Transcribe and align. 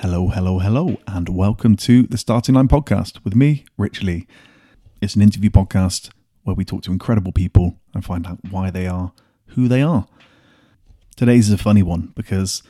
Hello, 0.00 0.28
hello, 0.28 0.58
hello, 0.58 0.98
and 1.06 1.26
welcome 1.30 1.74
to 1.76 2.02
the 2.02 2.18
Starting 2.18 2.54
Line 2.54 2.68
podcast 2.68 3.24
with 3.24 3.34
me, 3.34 3.64
Rich 3.78 4.02
Lee. 4.02 4.26
It's 5.00 5.16
an 5.16 5.22
interview 5.22 5.48
podcast 5.48 6.10
where 6.42 6.54
we 6.54 6.66
talk 6.66 6.82
to 6.82 6.92
incredible 6.92 7.32
people 7.32 7.78
and 7.94 8.04
find 8.04 8.26
out 8.26 8.38
why 8.50 8.70
they 8.70 8.86
are 8.86 9.12
who 9.46 9.68
they 9.68 9.80
are. 9.80 10.06
Today's 11.16 11.48
is 11.48 11.54
a 11.54 11.58
funny 11.58 11.82
one 11.82 12.12
because 12.14 12.62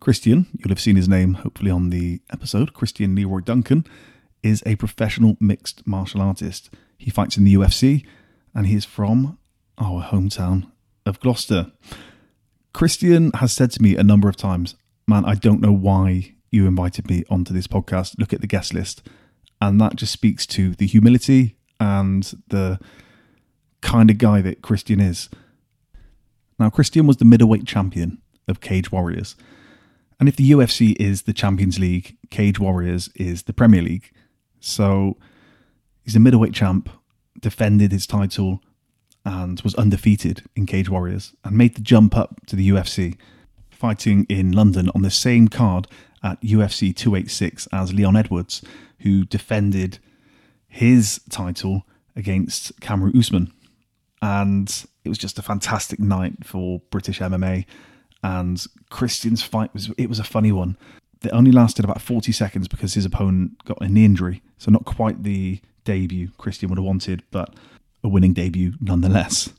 Christian, 0.00 0.48
you'll 0.58 0.70
have 0.70 0.80
seen 0.80 0.96
his 0.96 1.08
name 1.08 1.34
hopefully 1.34 1.70
on 1.70 1.90
the 1.90 2.20
episode, 2.32 2.74
Christian 2.74 3.14
Leroy 3.14 3.42
Duncan, 3.42 3.86
is 4.42 4.60
a 4.66 4.74
professional 4.74 5.36
mixed 5.38 5.86
martial 5.86 6.20
artist. 6.20 6.68
He 6.98 7.12
fights 7.12 7.36
in 7.36 7.44
the 7.44 7.54
UFC 7.54 8.04
and 8.56 8.66
he 8.66 8.74
is 8.74 8.84
from 8.84 9.38
our 9.78 10.02
hometown 10.02 10.72
of 11.06 11.20
Gloucester. 11.20 11.70
Christian 12.74 13.30
has 13.34 13.52
said 13.52 13.70
to 13.70 13.82
me 13.82 13.96
a 13.96 14.02
number 14.02 14.28
of 14.28 14.36
times, 14.36 14.74
Man, 15.06 15.24
I 15.24 15.36
don't 15.36 15.60
know 15.60 15.72
why 15.72 16.34
you 16.56 16.66
invited 16.66 17.08
me 17.08 17.22
onto 17.30 17.54
this 17.54 17.68
podcast. 17.68 18.18
Look 18.18 18.32
at 18.32 18.40
the 18.40 18.46
guest 18.46 18.74
list. 18.74 19.06
And 19.60 19.80
that 19.80 19.96
just 19.96 20.12
speaks 20.12 20.46
to 20.48 20.74
the 20.74 20.86
humility 20.86 21.56
and 21.78 22.24
the 22.48 22.80
kind 23.80 24.10
of 24.10 24.18
guy 24.18 24.40
that 24.40 24.62
Christian 24.62 25.00
is. 25.00 25.28
Now, 26.58 26.70
Christian 26.70 27.06
was 27.06 27.18
the 27.18 27.24
middleweight 27.24 27.66
champion 27.66 28.20
of 28.48 28.60
Cage 28.60 28.90
Warriors. 28.90 29.36
And 30.18 30.28
if 30.28 30.36
the 30.36 30.50
UFC 30.50 30.96
is 30.98 31.22
the 31.22 31.34
Champions 31.34 31.78
League, 31.78 32.16
Cage 32.30 32.58
Warriors 32.58 33.10
is 33.14 33.42
the 33.42 33.52
Premier 33.52 33.82
League. 33.82 34.10
So 34.58 35.18
he's 36.02 36.16
a 36.16 36.20
middleweight 36.20 36.54
champ, 36.54 36.88
defended 37.38 37.92
his 37.92 38.06
title, 38.06 38.62
and 39.24 39.60
was 39.60 39.74
undefeated 39.74 40.44
in 40.54 40.64
Cage 40.64 40.88
Warriors, 40.88 41.34
and 41.44 41.56
made 41.58 41.74
the 41.74 41.82
jump 41.82 42.16
up 42.16 42.46
to 42.46 42.56
the 42.56 42.70
UFC, 42.70 43.18
fighting 43.70 44.24
in 44.30 44.52
London 44.52 44.90
on 44.94 45.02
the 45.02 45.10
same 45.10 45.48
card 45.48 45.86
at 46.26 46.40
UFC 46.42 46.94
286 46.94 47.68
as 47.72 47.94
Leon 47.94 48.16
Edwards, 48.16 48.62
who 49.00 49.24
defended 49.24 49.98
his 50.66 51.20
title 51.30 51.86
against 52.16 52.78
Kamaru 52.80 53.16
Usman. 53.16 53.52
And 54.20 54.86
it 55.04 55.08
was 55.08 55.18
just 55.18 55.38
a 55.38 55.42
fantastic 55.42 56.00
night 56.00 56.44
for 56.44 56.80
British 56.90 57.20
MMA. 57.20 57.64
And 58.24 58.66
Christian's 58.90 59.42
fight 59.42 59.72
was 59.72 59.90
it 59.96 60.08
was 60.08 60.18
a 60.18 60.24
funny 60.24 60.50
one. 60.50 60.76
It 61.22 61.30
only 61.30 61.52
lasted 61.52 61.84
about 61.84 62.02
40 62.02 62.32
seconds 62.32 62.66
because 62.66 62.94
his 62.94 63.04
opponent 63.04 63.64
got 63.64 63.80
a 63.80 63.88
knee 63.88 64.04
injury. 64.04 64.42
So 64.58 64.70
not 64.70 64.84
quite 64.84 65.22
the 65.22 65.60
debut 65.84 66.30
Christian 66.38 66.68
would 66.70 66.78
have 66.78 66.84
wanted, 66.84 67.22
but 67.30 67.54
a 68.02 68.08
winning 68.08 68.32
debut 68.32 68.74
nonetheless. 68.80 69.50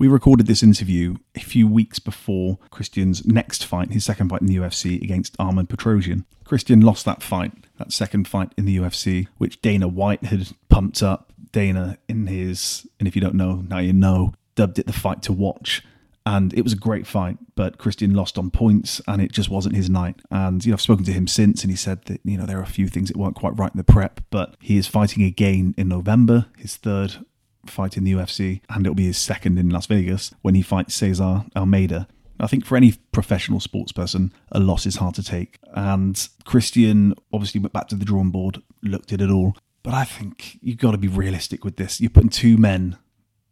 We 0.00 0.08
recorded 0.08 0.46
this 0.46 0.62
interview 0.62 1.16
a 1.34 1.40
few 1.40 1.68
weeks 1.68 1.98
before 1.98 2.58
Christian's 2.70 3.26
next 3.26 3.66
fight, 3.66 3.92
his 3.92 4.02
second 4.02 4.30
fight 4.30 4.40
in 4.40 4.46
the 4.46 4.56
UFC 4.56 4.98
against 5.02 5.36
Armen 5.38 5.66
Petrosyan. 5.66 6.24
Christian 6.42 6.80
lost 6.80 7.04
that 7.04 7.22
fight, 7.22 7.52
that 7.76 7.92
second 7.92 8.26
fight 8.26 8.54
in 8.56 8.64
the 8.64 8.78
UFC, 8.78 9.28
which 9.36 9.60
Dana 9.60 9.86
White 9.86 10.24
had 10.24 10.52
pumped 10.70 11.02
up. 11.02 11.34
Dana, 11.52 11.98
in 12.08 12.28
his, 12.28 12.88
and 12.98 13.06
if 13.06 13.14
you 13.14 13.20
don't 13.20 13.34
know, 13.34 13.56
now 13.68 13.76
you 13.76 13.92
know, 13.92 14.32
dubbed 14.54 14.78
it 14.78 14.86
the 14.86 14.94
fight 14.94 15.20
to 15.24 15.34
watch. 15.34 15.84
And 16.24 16.54
it 16.54 16.62
was 16.62 16.72
a 16.72 16.76
great 16.76 17.06
fight, 17.06 17.36
but 17.54 17.76
Christian 17.76 18.14
lost 18.14 18.38
on 18.38 18.50
points 18.50 19.02
and 19.06 19.20
it 19.20 19.32
just 19.32 19.50
wasn't 19.50 19.76
his 19.76 19.90
night. 19.90 20.18
And, 20.30 20.64
you 20.64 20.70
know, 20.70 20.76
I've 20.76 20.80
spoken 20.80 21.04
to 21.04 21.12
him 21.12 21.26
since 21.26 21.62
and 21.62 21.70
he 21.70 21.76
said 21.76 22.06
that, 22.06 22.22
you 22.24 22.38
know, 22.38 22.46
there 22.46 22.58
are 22.58 22.62
a 22.62 22.66
few 22.66 22.88
things 22.88 23.08
that 23.08 23.18
weren't 23.18 23.36
quite 23.36 23.58
right 23.58 23.70
in 23.70 23.76
the 23.76 23.84
prep, 23.84 24.22
but 24.30 24.54
he 24.60 24.78
is 24.78 24.86
fighting 24.86 25.24
again 25.24 25.74
in 25.76 25.88
November, 25.88 26.46
his 26.56 26.76
third 26.76 27.26
fight 27.66 27.96
in 27.96 28.04
the 28.04 28.12
UFC, 28.12 28.60
and 28.68 28.86
it'll 28.86 28.94
be 28.94 29.06
his 29.06 29.18
second 29.18 29.58
in 29.58 29.70
Las 29.70 29.86
Vegas 29.86 30.32
when 30.42 30.54
he 30.54 30.62
fights 30.62 30.94
Cesar 30.94 31.44
Almeida. 31.56 32.08
I 32.38 32.46
think 32.46 32.64
for 32.64 32.76
any 32.76 32.94
professional 33.12 33.60
sports 33.60 33.92
person, 33.92 34.32
a 34.50 34.58
loss 34.60 34.86
is 34.86 34.96
hard 34.96 35.14
to 35.16 35.22
take. 35.22 35.58
And 35.74 36.28
Christian 36.44 37.14
obviously 37.32 37.60
went 37.60 37.74
back 37.74 37.88
to 37.88 37.96
the 37.96 38.04
drawing 38.04 38.30
board, 38.30 38.62
looked 38.82 39.12
at 39.12 39.20
it 39.20 39.30
all. 39.30 39.56
But 39.82 39.94
I 39.94 40.04
think 40.04 40.58
you've 40.62 40.78
got 40.78 40.92
to 40.92 40.98
be 40.98 41.08
realistic 41.08 41.64
with 41.64 41.76
this. 41.76 42.00
You're 42.00 42.10
putting 42.10 42.30
two 42.30 42.56
men 42.56 42.96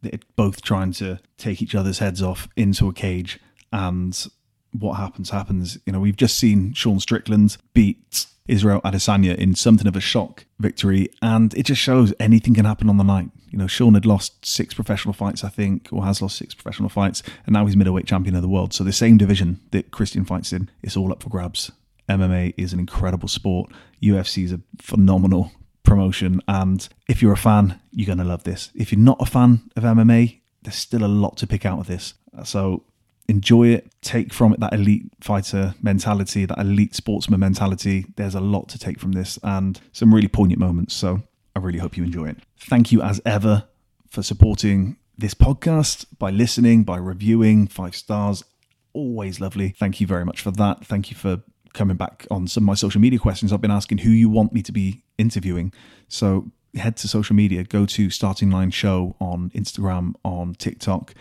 that 0.02 0.14
are 0.14 0.26
both 0.36 0.62
trying 0.62 0.92
to 0.92 1.18
take 1.36 1.60
each 1.60 1.74
other's 1.74 1.98
heads 1.98 2.22
off 2.22 2.48
into 2.56 2.88
a 2.88 2.92
cage, 2.92 3.40
and 3.72 4.26
what 4.72 4.94
happens, 4.94 5.30
happens. 5.30 5.78
You 5.86 5.92
know, 5.92 6.00
we've 6.00 6.16
just 6.16 6.38
seen 6.38 6.72
Sean 6.74 7.00
Strickland 7.00 7.56
beat 7.74 8.26
Israel 8.46 8.80
Adesanya 8.82 9.36
in 9.36 9.54
something 9.54 9.86
of 9.86 9.94
a 9.96 10.00
shock 10.00 10.46
victory, 10.58 11.08
and 11.20 11.54
it 11.54 11.64
just 11.64 11.80
shows 11.80 12.14
anything 12.18 12.54
can 12.54 12.64
happen 12.64 12.88
on 12.88 12.96
the 12.96 13.04
night. 13.04 13.30
You 13.50 13.58
know, 13.58 13.66
Sean 13.66 13.94
had 13.94 14.06
lost 14.06 14.44
six 14.44 14.74
professional 14.74 15.12
fights, 15.12 15.44
I 15.44 15.48
think, 15.48 15.88
or 15.92 16.04
has 16.04 16.20
lost 16.22 16.36
six 16.36 16.54
professional 16.54 16.88
fights, 16.88 17.22
and 17.46 17.52
now 17.52 17.66
he's 17.66 17.76
middleweight 17.76 18.06
champion 18.06 18.34
of 18.34 18.42
the 18.42 18.48
world. 18.48 18.72
So 18.72 18.84
the 18.84 18.92
same 18.92 19.16
division 19.18 19.60
that 19.70 19.90
Christian 19.90 20.24
fights 20.24 20.52
in, 20.52 20.70
it's 20.82 20.96
all 20.96 21.12
up 21.12 21.22
for 21.22 21.28
grabs. 21.28 21.70
MMA 22.08 22.54
is 22.56 22.72
an 22.72 22.78
incredible 22.78 23.28
sport. 23.28 23.70
UFC 24.02 24.44
is 24.44 24.52
a 24.52 24.60
phenomenal 24.80 25.52
promotion, 25.82 26.40
and 26.48 26.88
if 27.06 27.20
you're 27.22 27.32
a 27.32 27.36
fan, 27.36 27.80
you're 27.92 28.06
going 28.06 28.18
to 28.18 28.24
love 28.24 28.44
this. 28.44 28.70
If 28.74 28.92
you're 28.92 29.00
not 29.00 29.20
a 29.20 29.26
fan 29.26 29.70
of 29.76 29.82
MMA, 29.82 30.40
there's 30.62 30.74
still 30.74 31.04
a 31.04 31.06
lot 31.06 31.36
to 31.38 31.46
pick 31.46 31.64
out 31.66 31.80
of 31.80 31.86
this. 31.86 32.14
So 32.44 32.84
enjoy 33.28 33.68
it, 33.68 33.92
take 34.00 34.32
from 34.32 34.52
it 34.54 34.60
that 34.60 34.72
elite 34.72 35.04
fighter 35.20 35.74
mentality, 35.82 36.46
that 36.46 36.58
elite 36.58 36.94
sportsman 36.94 37.40
mentality. 37.40 38.06
There's 38.16 38.34
a 38.34 38.40
lot 38.40 38.68
to 38.70 38.78
take 38.78 38.98
from 38.98 39.12
this 39.12 39.38
and 39.42 39.80
some 39.92 40.14
really 40.14 40.28
poignant 40.28 40.60
moments. 40.60 40.94
So 40.94 41.22
I 41.54 41.60
really 41.60 41.78
hope 41.78 41.96
you 41.96 42.04
enjoy 42.04 42.28
it. 42.28 42.38
Thank 42.58 42.90
you 42.90 43.02
as 43.02 43.20
ever 43.26 43.64
for 44.08 44.22
supporting 44.22 44.96
this 45.16 45.34
podcast 45.34 46.06
by 46.18 46.30
listening, 46.30 46.84
by 46.84 46.96
reviewing 46.96 47.66
five 47.66 47.94
stars. 47.94 48.44
Always 48.92 49.40
lovely. 49.40 49.70
Thank 49.70 50.00
you 50.00 50.06
very 50.06 50.24
much 50.24 50.40
for 50.40 50.50
that. 50.52 50.86
Thank 50.86 51.10
you 51.10 51.16
for 51.16 51.42
coming 51.74 51.96
back 51.96 52.26
on 52.30 52.46
some 52.46 52.64
of 52.64 52.66
my 52.66 52.74
social 52.74 53.00
media 53.00 53.18
questions, 53.18 53.52
I've 53.52 53.60
been 53.60 53.70
asking 53.70 53.98
who 53.98 54.10
you 54.10 54.28
want 54.28 54.52
me 54.52 54.62
to 54.62 54.72
be 54.72 55.02
interviewing. 55.18 55.72
So 56.08 56.50
head 56.74 56.96
to 56.98 57.08
social 57.08 57.36
media, 57.36 57.64
go 57.64 57.86
to 57.86 58.10
Starting 58.10 58.50
Line 58.50 58.70
Show 58.70 59.16
on 59.20 59.50
Instagram, 59.50 60.14
on 60.24 60.54
TikTok, 60.54 61.14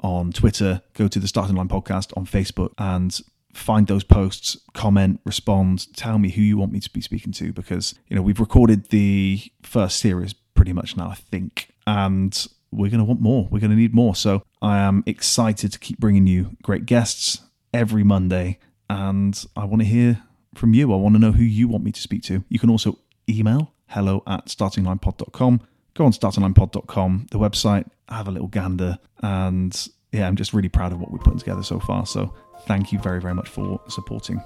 on 0.00 0.32
Twitter, 0.32 0.82
go 0.94 1.08
to 1.08 1.18
the 1.18 1.28
Starting 1.28 1.56
Line 1.56 1.68
Podcast 1.68 2.16
on 2.16 2.26
Facebook, 2.26 2.72
and 2.78 3.20
find 3.52 3.86
those 3.86 4.04
posts, 4.04 4.56
comment, 4.74 5.20
respond, 5.24 5.94
tell 5.96 6.18
me 6.18 6.30
who 6.30 6.42
you 6.42 6.58
want 6.58 6.72
me 6.72 6.80
to 6.80 6.90
be 6.90 7.00
speaking 7.00 7.32
to 7.32 7.52
because, 7.52 7.94
you 8.08 8.16
know, 8.16 8.22
we've 8.22 8.40
recorded 8.40 8.90
the 8.90 9.42
first 9.62 9.98
series 9.98 10.34
pretty 10.54 10.72
much 10.72 10.96
now, 10.96 11.08
I 11.08 11.14
think, 11.14 11.72
and 11.86 12.46
we're 12.70 12.90
going 12.90 12.98
to 12.98 13.04
want 13.04 13.20
more. 13.20 13.48
We're 13.50 13.60
going 13.60 13.70
to 13.70 13.76
need 13.76 13.94
more. 13.94 14.14
So 14.14 14.42
I 14.60 14.78
am 14.78 15.02
excited 15.06 15.72
to 15.72 15.78
keep 15.78 15.98
bringing 15.98 16.26
you 16.26 16.56
great 16.62 16.84
guests 16.84 17.40
every 17.72 18.04
Monday, 18.04 18.58
and 18.90 19.42
I 19.56 19.64
want 19.64 19.80
to 19.82 19.88
hear 19.88 20.22
from 20.54 20.74
you. 20.74 20.92
I 20.92 20.96
want 20.96 21.14
to 21.14 21.18
know 21.18 21.32
who 21.32 21.44
you 21.44 21.68
want 21.68 21.84
me 21.84 21.92
to 21.92 22.00
speak 22.00 22.22
to. 22.24 22.44
You 22.48 22.58
can 22.58 22.70
also 22.70 22.98
email 23.28 23.72
hello 23.88 24.22
at 24.26 24.46
startinglinepod.com. 24.46 25.60
Go 25.96 26.04
on 26.04 26.12
startinglinepod.com, 26.12 27.28
the 27.30 27.38
website, 27.38 27.86
have 28.10 28.28
a 28.28 28.30
little 28.30 28.48
gander, 28.48 28.98
and 29.22 29.88
yeah, 30.12 30.28
I'm 30.28 30.36
just 30.36 30.52
really 30.52 30.68
proud 30.68 30.92
of 30.92 31.00
what 31.00 31.10
we're 31.10 31.18
putting 31.18 31.38
together 31.38 31.62
so 31.62 31.80
far. 31.80 32.04
So 32.04 32.34
thank 32.66 32.92
you 32.92 32.98
very, 32.98 33.18
very 33.18 33.32
much 33.32 33.48
for 33.48 33.80
supporting. 33.88 34.42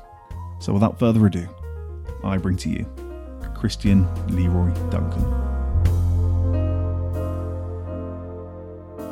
So 0.61 0.73
without 0.73 1.01
further 1.01 1.27
ado, 1.27 1.49
I 2.23 2.37
bring 2.37 2.57
to 2.59 2.71
you 2.71 2.87
Christian 3.57 4.07
Leroy 4.29 4.71
Duncan. 4.91 5.25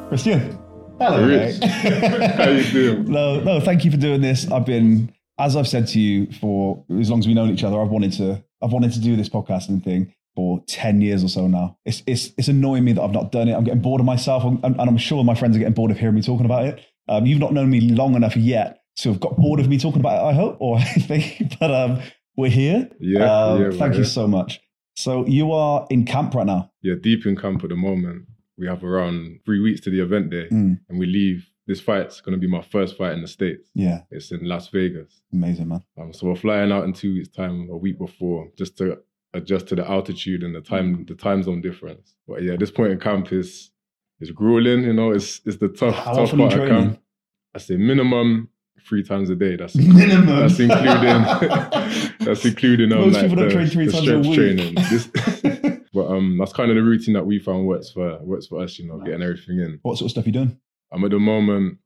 Christian. 0.09 0.57
Hello, 1.01 1.27
Rich. 1.27 1.61
mate. 1.61 1.71
How 2.37 2.51
you 2.51 2.71
doing? 2.71 3.05
no, 3.11 3.41
no, 3.41 3.59
thank 3.61 3.85
you 3.85 3.91
for 3.91 3.97
doing 3.97 4.21
this. 4.21 4.49
I've 4.49 4.65
been, 4.65 5.13
as 5.41 5.57
I've 5.57 5.67
said 5.67 5.89
to 5.89 6.01
you 6.01 6.31
for 6.41 6.85
as 7.01 7.11
long 7.11 7.19
as 7.19 7.27
we've 7.27 7.35
known 7.35 7.51
each 7.51 7.65
other, 7.65 7.81
I've 7.83 7.91
wanted 7.91 8.13
to, 8.13 8.45
I've 8.63 8.73
wanted 8.73 8.93
to 8.93 9.01
do 9.01 9.17
this 9.17 9.29
podcasting 9.29 9.83
thing 9.83 10.15
for 10.39 10.63
10 10.69 11.01
years 11.01 11.25
or 11.25 11.29
so 11.29 11.49
now. 11.49 11.77
It's, 11.85 12.05
it's, 12.07 12.31
it's 12.39 12.47
annoying 12.47 12.85
me 12.85 12.93
that 12.93 13.03
I've 13.03 13.11
not 13.11 13.33
done 13.33 13.49
it. 13.49 13.55
I'm 13.55 13.65
getting 13.65 13.81
bored 13.83 14.01
of 14.01 14.07
myself 14.07 14.45
and, 14.45 14.63
and 14.63 14.81
I'm 14.81 14.97
sure 14.97 15.25
my 15.25 15.35
friends 15.35 15.57
are 15.57 15.59
getting 15.59 15.75
bored 15.75 15.91
of 15.91 15.99
hearing 15.99 16.15
me 16.15 16.23
talking 16.23 16.47
about 16.47 16.65
it. 16.67 16.81
Um, 17.09 17.27
you've 17.27 17.41
not 17.41 17.53
known 17.53 17.69
me 17.71 17.81
long 17.81 18.15
enough 18.15 18.37
yet 18.37 18.79
to 18.99 19.09
have 19.09 19.19
got 19.19 19.37
bored 19.37 19.59
of 19.59 19.69
me 19.69 19.81
talking 19.81 19.99
about 19.99 20.23
it, 20.23 20.29
I 20.29 20.33
hope, 20.35 20.57
or 20.61 20.79
I 20.79 20.85
think, 20.85 21.57
but 21.59 21.73
um, 21.75 22.01
we're 22.37 22.51
here. 22.51 22.89
Yeah, 23.01 23.25
Um, 23.47 23.63
yeah, 23.63 23.71
thank 23.71 23.95
you 23.95 24.03
here. 24.03 24.05
so 24.05 24.29
much. 24.29 24.61
So 24.95 25.27
you 25.27 25.51
are 25.51 25.89
in 25.91 26.05
camp 26.05 26.35
right 26.37 26.47
now. 26.47 26.71
Yeah, 26.83 26.95
deep 27.03 27.27
in 27.27 27.35
camp 27.35 27.65
at 27.65 27.71
the 27.71 27.77
moment. 27.77 28.27
We 28.57 28.69
have 28.69 28.85
around 28.85 29.41
three 29.45 29.59
weeks 29.61 29.81
to 29.83 29.91
the 29.91 29.99
event 30.01 30.31
day, 30.31 30.47
Mm. 30.53 30.79
and 30.89 30.99
we 31.01 31.07
leave. 31.07 31.49
This 31.67 31.81
fight's 31.81 32.21
going 32.23 32.33
to 32.33 32.39
be 32.41 32.47
my 32.51 32.63
first 32.63 32.97
fight 32.97 33.13
in 33.13 33.23
the 33.23 33.29
States. 33.29 33.69
Yeah, 33.75 34.03
It's 34.13 34.31
in 34.31 34.45
Las 34.49 34.69
Vegas. 34.69 35.21
amazing, 35.33 35.69
man. 35.69 35.83
Um, 36.01 36.13
so 36.13 36.27
we're 36.29 36.35
flying 36.37 36.71
out 36.73 36.85
in 36.85 36.93
two 36.93 37.13
weeks' 37.15 37.29
time, 37.29 37.69
a 37.71 37.77
week 37.77 37.99
before, 37.99 38.49
just 38.57 38.79
to 38.79 38.99
adjust 39.39 39.69
to 39.69 39.75
the 39.75 39.89
altitude 39.89 40.43
and 40.43 40.55
the 40.55 40.61
time, 40.61 41.05
the 41.07 41.15
time 41.15 41.43
zone 41.43 41.61
difference. 41.61 42.15
But 42.27 42.43
yeah, 42.43 42.57
this 42.57 42.71
point 42.71 42.93
in 42.93 43.01
camp 43.01 43.33
is 43.33 43.71
is 44.21 44.31
grueling. 44.31 44.85
You 44.85 44.93
know, 44.93 45.11
it's 45.13 45.41
it's 45.45 45.57
the 45.57 45.69
tough, 45.69 45.95
How 45.95 46.13
tough 46.13 46.19
often 46.19 46.41
are 46.41 46.45
you 46.45 46.49
part 46.57 46.63
of 46.63 46.69
camp. 46.69 47.03
I 47.55 47.59
say 47.59 47.77
minimum 47.77 48.51
three 48.89 49.03
times 49.03 49.31
a 49.31 49.37
day. 49.37 49.57
That's 49.57 49.75
Minimum. 49.77 50.27
That's 50.27 50.59
including. 50.59 52.13
that's 52.27 52.45
including. 52.45 52.93
Um, 52.93 53.01
Most 53.01 53.15
like 53.15 53.23
people 53.23 53.37
don't 53.37 53.49
the, 53.49 53.55
train 53.55 53.67
three 53.69 53.89
times 53.89 54.09
a 54.09 54.19
week. 54.19 54.35
training. 54.35 54.75
This, 54.75 55.07
but 55.93 56.07
um, 56.07 56.39
that's 56.39 56.53
kind 56.53 56.71
of 56.71 56.77
the 56.77 56.83
routine 56.83 57.15
that 57.15 57.27
we 57.27 57.39
found 57.39 57.67
works 57.67 57.91
for 57.91 58.19
works 58.23 58.47
for 58.47 58.63
us. 58.63 58.79
You 58.79 58.87
know, 58.87 58.99
getting 58.99 59.23
everything 59.23 59.61
in. 59.61 59.79
What 59.83 59.99
sort 59.99 60.07
of 60.07 60.11
stuff 60.13 60.27
you 60.27 60.33
doing? 60.33 60.59
I'm 60.93 61.01
um, 61.01 61.05
at 61.05 61.11
the 61.11 61.19
moment, 61.19 61.79